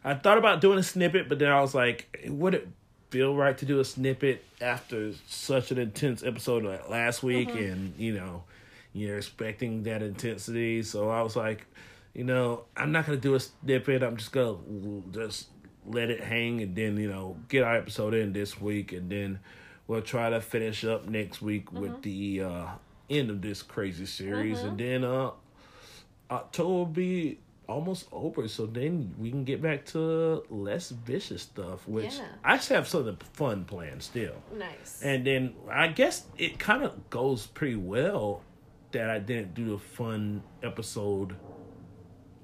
I 0.05 0.14
thought 0.14 0.38
about 0.38 0.60
doing 0.60 0.78
a 0.78 0.82
snippet, 0.82 1.28
but 1.28 1.38
then 1.38 1.50
I 1.50 1.60
was 1.60 1.74
like, 1.74 2.26
would 2.28 2.55
it 2.55 2.68
feel 3.10 3.34
right 3.34 3.56
to 3.59 3.64
do 3.64 3.80
a 3.80 3.84
snippet 3.84 4.44
after 4.60 5.12
such 5.26 5.70
an 5.70 5.78
intense 5.78 6.22
episode 6.22 6.64
like 6.64 6.88
last 6.88 7.22
week 7.22 7.48
and, 7.50 7.94
you 7.96 8.12
know, 8.12 8.44
you're 8.92 9.16
expecting 9.16 9.82
that 9.84 10.02
intensity. 10.02 10.82
So 10.82 11.09
I 11.09 11.22
was 11.22 11.34
like, 11.36 11.66
you 12.14 12.24
know, 12.24 12.64
I'm 12.76 12.92
not 12.92 13.06
going 13.06 13.18
to 13.18 13.22
do 13.22 13.34
a 13.34 13.40
snippet. 13.40 14.02
I'm 14.02 14.16
just 14.16 14.32
going 14.32 15.05
to 15.12 15.20
just 15.20 15.48
let 15.86 16.10
it 16.10 16.20
hang 16.20 16.60
and 16.60 16.76
then, 16.76 16.96
you 16.98 17.09
know, 17.09 17.36
get 17.48 17.62
our 17.62 17.76
episode 17.76 18.14
in 18.14 18.32
this 18.32 18.60
week 18.60 18.92
and 18.92 19.10
then 19.10 19.40
we'll 19.86 20.02
try 20.02 20.28
to 20.28 20.40
finish 20.40 20.84
up 20.84 21.09
next 21.09 21.40
week 21.40 21.72
with 21.72 22.02
the 22.02 22.42
uh 22.42 22.66
end 23.10 23.30
of 23.30 23.40
this 23.43 23.62
crazy 23.62 24.06
series 24.06 24.60
and 24.60 24.78
then 24.78 25.05
uh 25.05 25.30
October 26.30 26.68
will 26.68 26.86
be 26.86 27.39
almost 27.66 28.06
over 28.12 28.48
so 28.48 28.64
then 28.66 29.14
we 29.18 29.30
can 29.30 29.44
get 29.44 29.60
back 29.62 29.85
to 29.85 30.43
less 30.51 30.90
vicious 30.90 31.43
stuff 31.43 31.86
which 31.89 32.14
Yeah. 32.16 32.24
I 32.44 32.56
just 32.56 32.68
have 32.70 32.89
something 32.89 33.16
fun 33.35 33.64
planned 33.64 34.02
still. 34.02 34.35
nice. 34.55 35.01
And 35.02 35.26
then 35.26 35.55
I 35.70 35.89
guess 35.89 36.24
it 36.39 36.59
kind 36.59 36.82
of 36.82 37.10
goes 37.10 37.47
pretty 37.47 37.76
well 37.76 38.43
that 38.93 39.10
I 39.10 39.18
didn't 39.18 39.55
do 39.55 39.70
the 39.72 39.78
fun 39.78 40.43
episode 40.62 41.36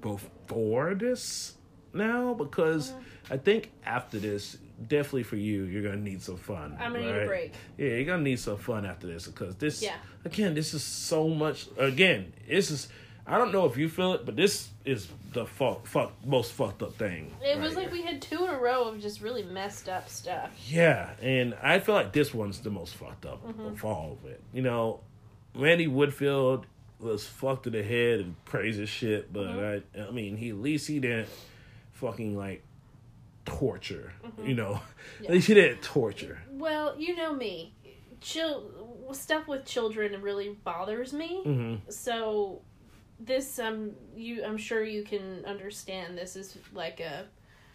before 0.01 0.95
this 0.95 1.55
now 1.93 2.35
because 2.35 2.93
I 3.31 3.37
think 3.39 3.71
after 3.85 4.19
this, 4.19 4.59
definitely 4.89 5.23
for 5.25 5.37
you, 5.37 5.65
you're 5.65 5.83
gonna 5.83 5.97
need 5.97 6.23
some 6.23 6.37
fun. 6.37 6.77
I'm 6.81 6.93
gonna 6.93 7.05
need 7.13 7.23
a 7.23 7.27
break. 7.27 7.53
Yeah, 7.79 7.89
you're 7.91 8.05
gonna 8.05 8.23
need 8.23 8.39
some 8.41 8.57
fun 8.57 8.85
after 8.87 9.07
this 9.07 9.27
because 9.27 9.57
this, 9.57 9.83
Yeah. 9.83 9.97
again, 10.25 10.55
this 10.55 10.75
is 10.75 10.83
so 10.83 11.29
much. 11.29 11.67
Again, 11.79 12.33
this 12.49 12.71
is. 12.71 12.89
I 13.27 13.39
don't 13.39 13.53
know 13.53 13.65
if 13.65 13.79
you 13.79 13.89
feel 13.89 14.13
it, 14.13 14.27
but 14.27 14.37
this 14.37 14.69
is 14.85 15.09
the 15.33 15.47
fuck, 15.47 15.87
fuck 15.87 16.13
most 16.27 16.53
fucked 16.53 16.83
up 16.83 16.93
thing. 16.97 17.35
It 17.43 17.59
was 17.59 17.75
like 17.75 17.85
here. 17.91 17.93
we 17.93 18.03
had 18.03 18.21
two 18.21 18.45
in 18.45 18.51
a 18.51 18.59
row 18.59 18.85
of 18.89 19.01
just 19.01 19.23
really 19.23 19.43
messed 19.43 19.89
up 19.89 20.11
stuff. 20.11 20.51
Yeah, 20.69 21.09
and 21.23 21.55
I 21.63 21.79
feel 21.79 21.95
like 21.95 22.13
this 22.13 22.35
one's 22.35 22.61
the 22.61 22.69
most 22.71 22.95
fucked 22.97 23.25
up 23.25 23.43
Mm-hmm. 23.47 23.67
of 23.69 23.83
all 23.85 24.19
of 24.23 24.31
it. 24.31 24.43
You 24.53 24.61
know, 24.61 25.01
Randy 25.55 25.87
Woodfield 25.87 26.65
was 27.01 27.27
fucked 27.27 27.67
in 27.67 27.73
the 27.73 27.83
head 27.83 28.21
and 28.21 28.35
crazy 28.45 28.85
shit, 28.85 29.33
but 29.33 29.47
Mm-hmm. 29.47 30.01
I, 30.03 30.05
I 30.09 30.11
mean, 30.11 30.37
he 30.37 30.51
at 30.51 30.57
least 30.57 30.87
he 30.87 31.01
didn't 31.01 31.31
fucking 31.93 32.37
like 32.37 32.63
torture. 33.45 34.13
Mm-hmm. 34.25 34.47
You 34.47 34.55
know, 34.55 34.81
at 35.25 35.31
least 35.31 35.49
he 35.49 35.55
didn't 35.55 35.83
torture. 35.83 36.41
Well, 36.51 36.95
you 36.99 37.15
know 37.17 37.33
me. 37.35 37.75
Chil- 38.21 38.71
stuff 39.13 39.47
with 39.47 39.65
children 39.67 40.21
really 40.23 40.51
bothers 40.65 41.13
me. 41.13 41.43
hmm 41.45 41.75
So 41.91 42.63
this 43.21 43.59
um 43.59 43.93
you 44.17 44.45
I'm 44.45 44.57
sure 44.57 44.83
you 44.83 45.05
can 45.05 45.45
understand 45.45 46.17
this 46.19 46.37
is 46.37 46.57
like 46.73 47.01
a 47.01 47.27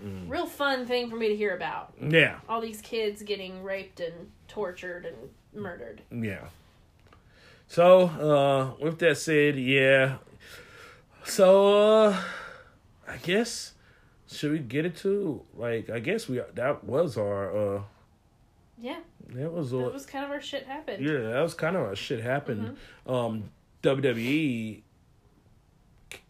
Mm. 0.01 0.29
real 0.29 0.45
fun 0.45 0.85
thing 0.85 1.09
for 1.09 1.17
me 1.17 1.27
to 1.27 1.35
hear 1.35 1.53
about. 1.53 1.93
Yeah, 2.01 2.39
All 2.47 2.61
these 2.61 2.79
kids 2.79 3.21
getting 3.21 3.63
raped 3.65 3.99
and 3.99 4.31
tortured 4.47 5.05
and 5.05 5.17
murdered. 5.53 6.01
yeah. 6.09 6.45
So, 7.67 8.03
uh, 8.07 8.81
with 8.81 8.97
that 8.99 9.17
said, 9.17 9.57
yeah. 9.57 10.19
So, 11.25 12.05
uh, 12.05 12.21
I 13.09 13.17
guess 13.17 13.73
should 14.31 14.51
we 14.51 14.59
get 14.59 14.85
it 14.85 14.95
to 14.97 15.41
like? 15.55 15.89
I 15.89 15.99
guess 15.99 16.27
we 16.27 16.41
that 16.55 16.83
was 16.83 17.17
our 17.17 17.77
uh 17.77 17.81
Yeah, 18.77 18.99
that 19.29 19.51
was 19.51 19.71
that 19.71 19.93
was 19.93 20.05
kind 20.05 20.25
of 20.25 20.31
our 20.31 20.41
shit 20.41 20.65
happened. 20.65 21.03
Yeah, 21.03 21.19
that 21.19 21.41
was 21.41 21.53
kind 21.53 21.75
of 21.75 21.83
our 21.83 21.95
shit 21.95 22.21
happened. 22.21 22.77
Um, 23.07 23.49
WWE 23.83 24.81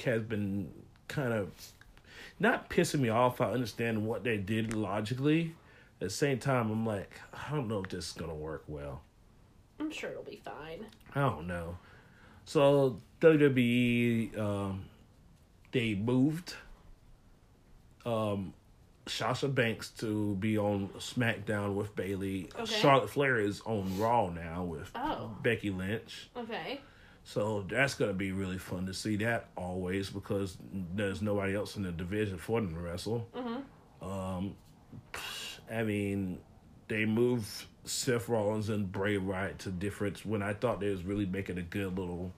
has 0.03 0.21
been 0.23 0.71
kind 1.07 1.33
of 1.33 1.49
not 2.39 2.69
pissing 2.69 3.01
me 3.01 3.09
off. 3.09 3.41
I 3.41 3.51
understand 3.51 4.05
what 4.05 4.23
they 4.23 4.37
did 4.37 4.73
logically. 4.73 5.55
At 6.01 6.07
the 6.07 6.09
same 6.09 6.39
time, 6.39 6.71
I'm 6.71 6.85
like, 6.85 7.19
I 7.33 7.53
don't 7.53 7.67
know 7.67 7.83
if 7.83 7.89
this 7.89 8.07
is 8.07 8.13
gonna 8.13 8.33
work 8.33 8.63
well. 8.67 9.01
I'm 9.79 9.91
sure 9.91 10.11
it'll 10.11 10.23
be 10.23 10.41
fine. 10.43 10.85
I 11.15 11.21
don't 11.21 11.47
know. 11.47 11.77
So 12.45 12.97
WWE, 13.21 14.37
um, 14.37 14.85
they 15.71 15.95
moved 15.95 16.55
um, 18.09 18.53
Sasha 19.07 19.47
Banks 19.47 19.89
to 19.99 20.35
be 20.35 20.57
on 20.57 20.89
SmackDown 20.99 21.73
with 21.75 21.95
Bayley. 21.95 22.49
Okay. 22.59 22.65
Charlotte 22.65 23.09
Flair 23.09 23.39
is 23.39 23.61
on 23.65 23.97
Raw 23.99 24.29
now 24.29 24.63
with 24.63 24.91
Oh. 24.95 25.35
Becky 25.41 25.69
Lynch. 25.71 26.29
Okay. 26.37 26.81
So 27.23 27.65
that's 27.69 27.93
gonna 27.95 28.13
be 28.13 28.31
really 28.31 28.57
fun 28.57 28.85
to 28.87 28.93
see 28.93 29.15
that 29.17 29.49
always 29.55 30.09
because 30.09 30.57
there's 30.95 31.21
nobody 31.21 31.55
else 31.55 31.75
in 31.75 31.83
the 31.83 31.91
division 31.91 32.37
for 32.37 32.59
them 32.61 32.73
to 32.73 32.79
wrestle. 32.79 33.27
Um, 34.01 34.55
I 35.71 35.83
mean, 35.83 36.39
they 36.87 37.05
moved 37.05 37.47
Seth 37.85 38.29
Rollins 38.29 38.69
and 38.69 38.91
Bray 38.91 39.17
Wyatt 39.17 39.59
to 39.59 39.69
different 39.69 40.25
when 40.25 40.41
I 40.41 40.53
thought 40.53 40.79
they 40.79 40.89
was 40.89 41.03
really 41.03 41.25
making 41.25 41.57
a 41.57 41.61
good 41.63 41.97
little 41.97 42.31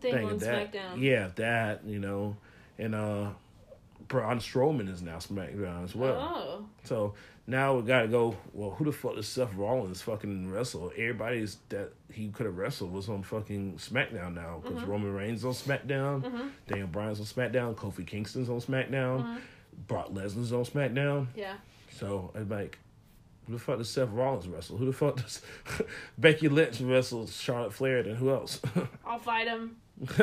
Thing, 0.00 0.12
thing 0.14 0.26
on 0.28 0.38
that. 0.38 0.72
SmackDown. 0.72 1.00
Yeah, 1.00 1.30
that 1.36 1.84
you 1.84 1.98
know, 1.98 2.36
and 2.78 2.94
uh, 2.94 3.30
Braun 4.08 4.38
Strowman 4.38 4.88
is 4.92 5.02
now 5.02 5.16
SmackDown 5.18 5.84
as 5.84 5.94
well. 5.94 6.16
Oh. 6.18 6.64
So 6.84 7.14
now 7.46 7.76
we 7.76 7.82
gotta 7.82 8.08
go. 8.08 8.36
Well, 8.52 8.70
who 8.70 8.84
the 8.86 8.92
fuck 8.92 9.14
does 9.16 9.28
Seth 9.28 9.54
Rollins 9.54 10.00
fucking 10.02 10.50
wrestle? 10.50 10.90
Everybody's 10.96 11.58
that 11.68 11.92
he 12.12 12.28
could 12.28 12.46
have 12.46 12.56
wrestled 12.58 12.92
was 12.92 13.08
on 13.08 13.22
fucking 13.22 13.74
SmackDown 13.74 14.34
now 14.34 14.60
because 14.62 14.78
Mm-hmm. 14.82 14.90
Roman 14.90 15.12
Reigns 15.14 15.44
on 15.44 15.52
SmackDown, 15.52 16.50
Daniel 16.66 16.88
Bryan's 16.88 17.20
on 17.20 17.26
SmackDown, 17.26 17.74
Kofi 17.74 18.06
Kingston's 18.06 18.48
on 18.50 18.60
SmackDown, 18.60 19.20
Mm-hmm. 19.22 19.36
Brock 19.86 20.08
Lesnar's 20.12 20.52
on 20.52 20.64
SmackDown. 20.64 21.26
Yeah. 21.36 21.54
So 21.98 22.32
I'm 22.34 22.48
like, 22.48 22.78
who 23.46 23.52
the 23.54 23.58
fuck 23.58 23.78
does 23.78 23.88
Seth 23.90 24.08
Rollins 24.10 24.48
wrestle? 24.48 24.76
Who 24.76 24.86
the 24.86 24.92
fuck 24.92 25.16
does 25.16 25.40
Becky 26.18 26.48
Lynch 26.48 26.80
wrestle 26.80 27.26
Charlotte 27.28 27.72
Flair? 27.72 28.02
Then 28.02 28.16
who 28.16 28.30
else? 28.30 28.60
I'll 29.06 29.18
fight 29.18 29.46
him. 29.48 29.76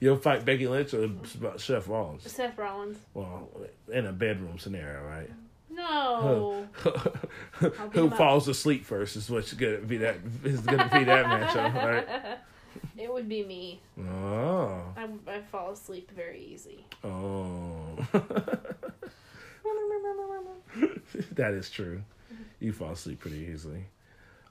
You'll 0.00 0.16
fight 0.16 0.44
Becky 0.44 0.66
Lynch 0.66 0.92
or 0.94 1.08
Seth 1.56 1.88
Rollins? 1.88 2.30
Seth 2.30 2.58
Rollins. 2.58 2.98
Well, 3.14 3.48
in 3.92 4.06
a 4.06 4.12
bedroom 4.12 4.58
scenario, 4.58 5.04
right? 5.06 5.30
No. 5.70 6.66
Who 7.92 8.10
falls 8.10 8.48
asleep 8.48 8.84
first 8.84 9.16
is 9.16 9.30
what's 9.30 9.52
gonna 9.52 9.78
be 9.78 9.98
that 9.98 10.16
is 10.44 10.60
gonna 10.60 10.88
be 10.92 11.04
that 11.04 11.26
matchup, 11.26 11.74
right? 11.74 12.08
It 12.98 13.10
would 13.12 13.28
be 13.28 13.42
me. 13.42 13.80
Oh, 13.98 14.82
I, 14.96 15.08
I 15.26 15.40
fall 15.50 15.72
asleep 15.72 16.10
very 16.14 16.40
easy. 16.40 16.84
oh. 17.04 17.96
that 21.32 21.54
is 21.54 21.70
true. 21.70 22.02
You 22.60 22.72
fall 22.72 22.92
asleep 22.92 23.20
pretty 23.20 23.48
easily. 23.52 23.84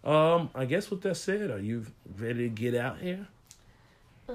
Um, 0.03 0.49
I 0.55 0.65
guess 0.65 0.89
with 0.89 1.01
that 1.01 1.17
said, 1.17 1.51
are 1.51 1.59
you 1.59 1.85
ready 2.17 2.49
to 2.49 2.49
get 2.49 2.75
out 2.75 2.99
here? 2.99 3.27
Uh, 4.29 4.33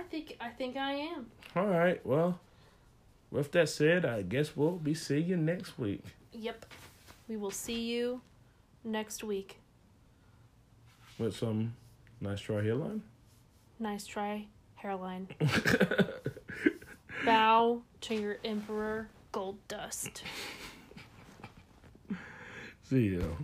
I 0.00 0.02
think 0.04 0.36
I 0.40 0.48
think 0.48 0.76
I 0.78 0.92
am. 0.92 1.26
All 1.54 1.66
right. 1.66 2.04
Well, 2.06 2.40
with 3.30 3.52
that 3.52 3.68
said, 3.68 4.06
I 4.06 4.22
guess 4.22 4.56
we'll 4.56 4.72
be 4.78 4.94
seeing 4.94 5.26
you 5.26 5.36
next 5.36 5.78
week. 5.78 6.02
Yep. 6.32 6.64
We 7.28 7.36
will 7.36 7.50
see 7.50 7.80
you 7.80 8.22
next 8.82 9.22
week. 9.22 9.58
with 11.18 11.36
some 11.36 11.74
nice 12.20 12.40
dry 12.40 12.62
hairline. 12.62 13.02
Nice 13.78 14.06
try, 14.06 14.46
hairline. 14.76 15.28
Bow 17.26 17.82
to 18.02 18.14
your 18.14 18.38
emperor, 18.42 19.08
gold 19.32 19.58
dust. 19.68 20.22
See 22.84 23.02
you. 23.04 23.36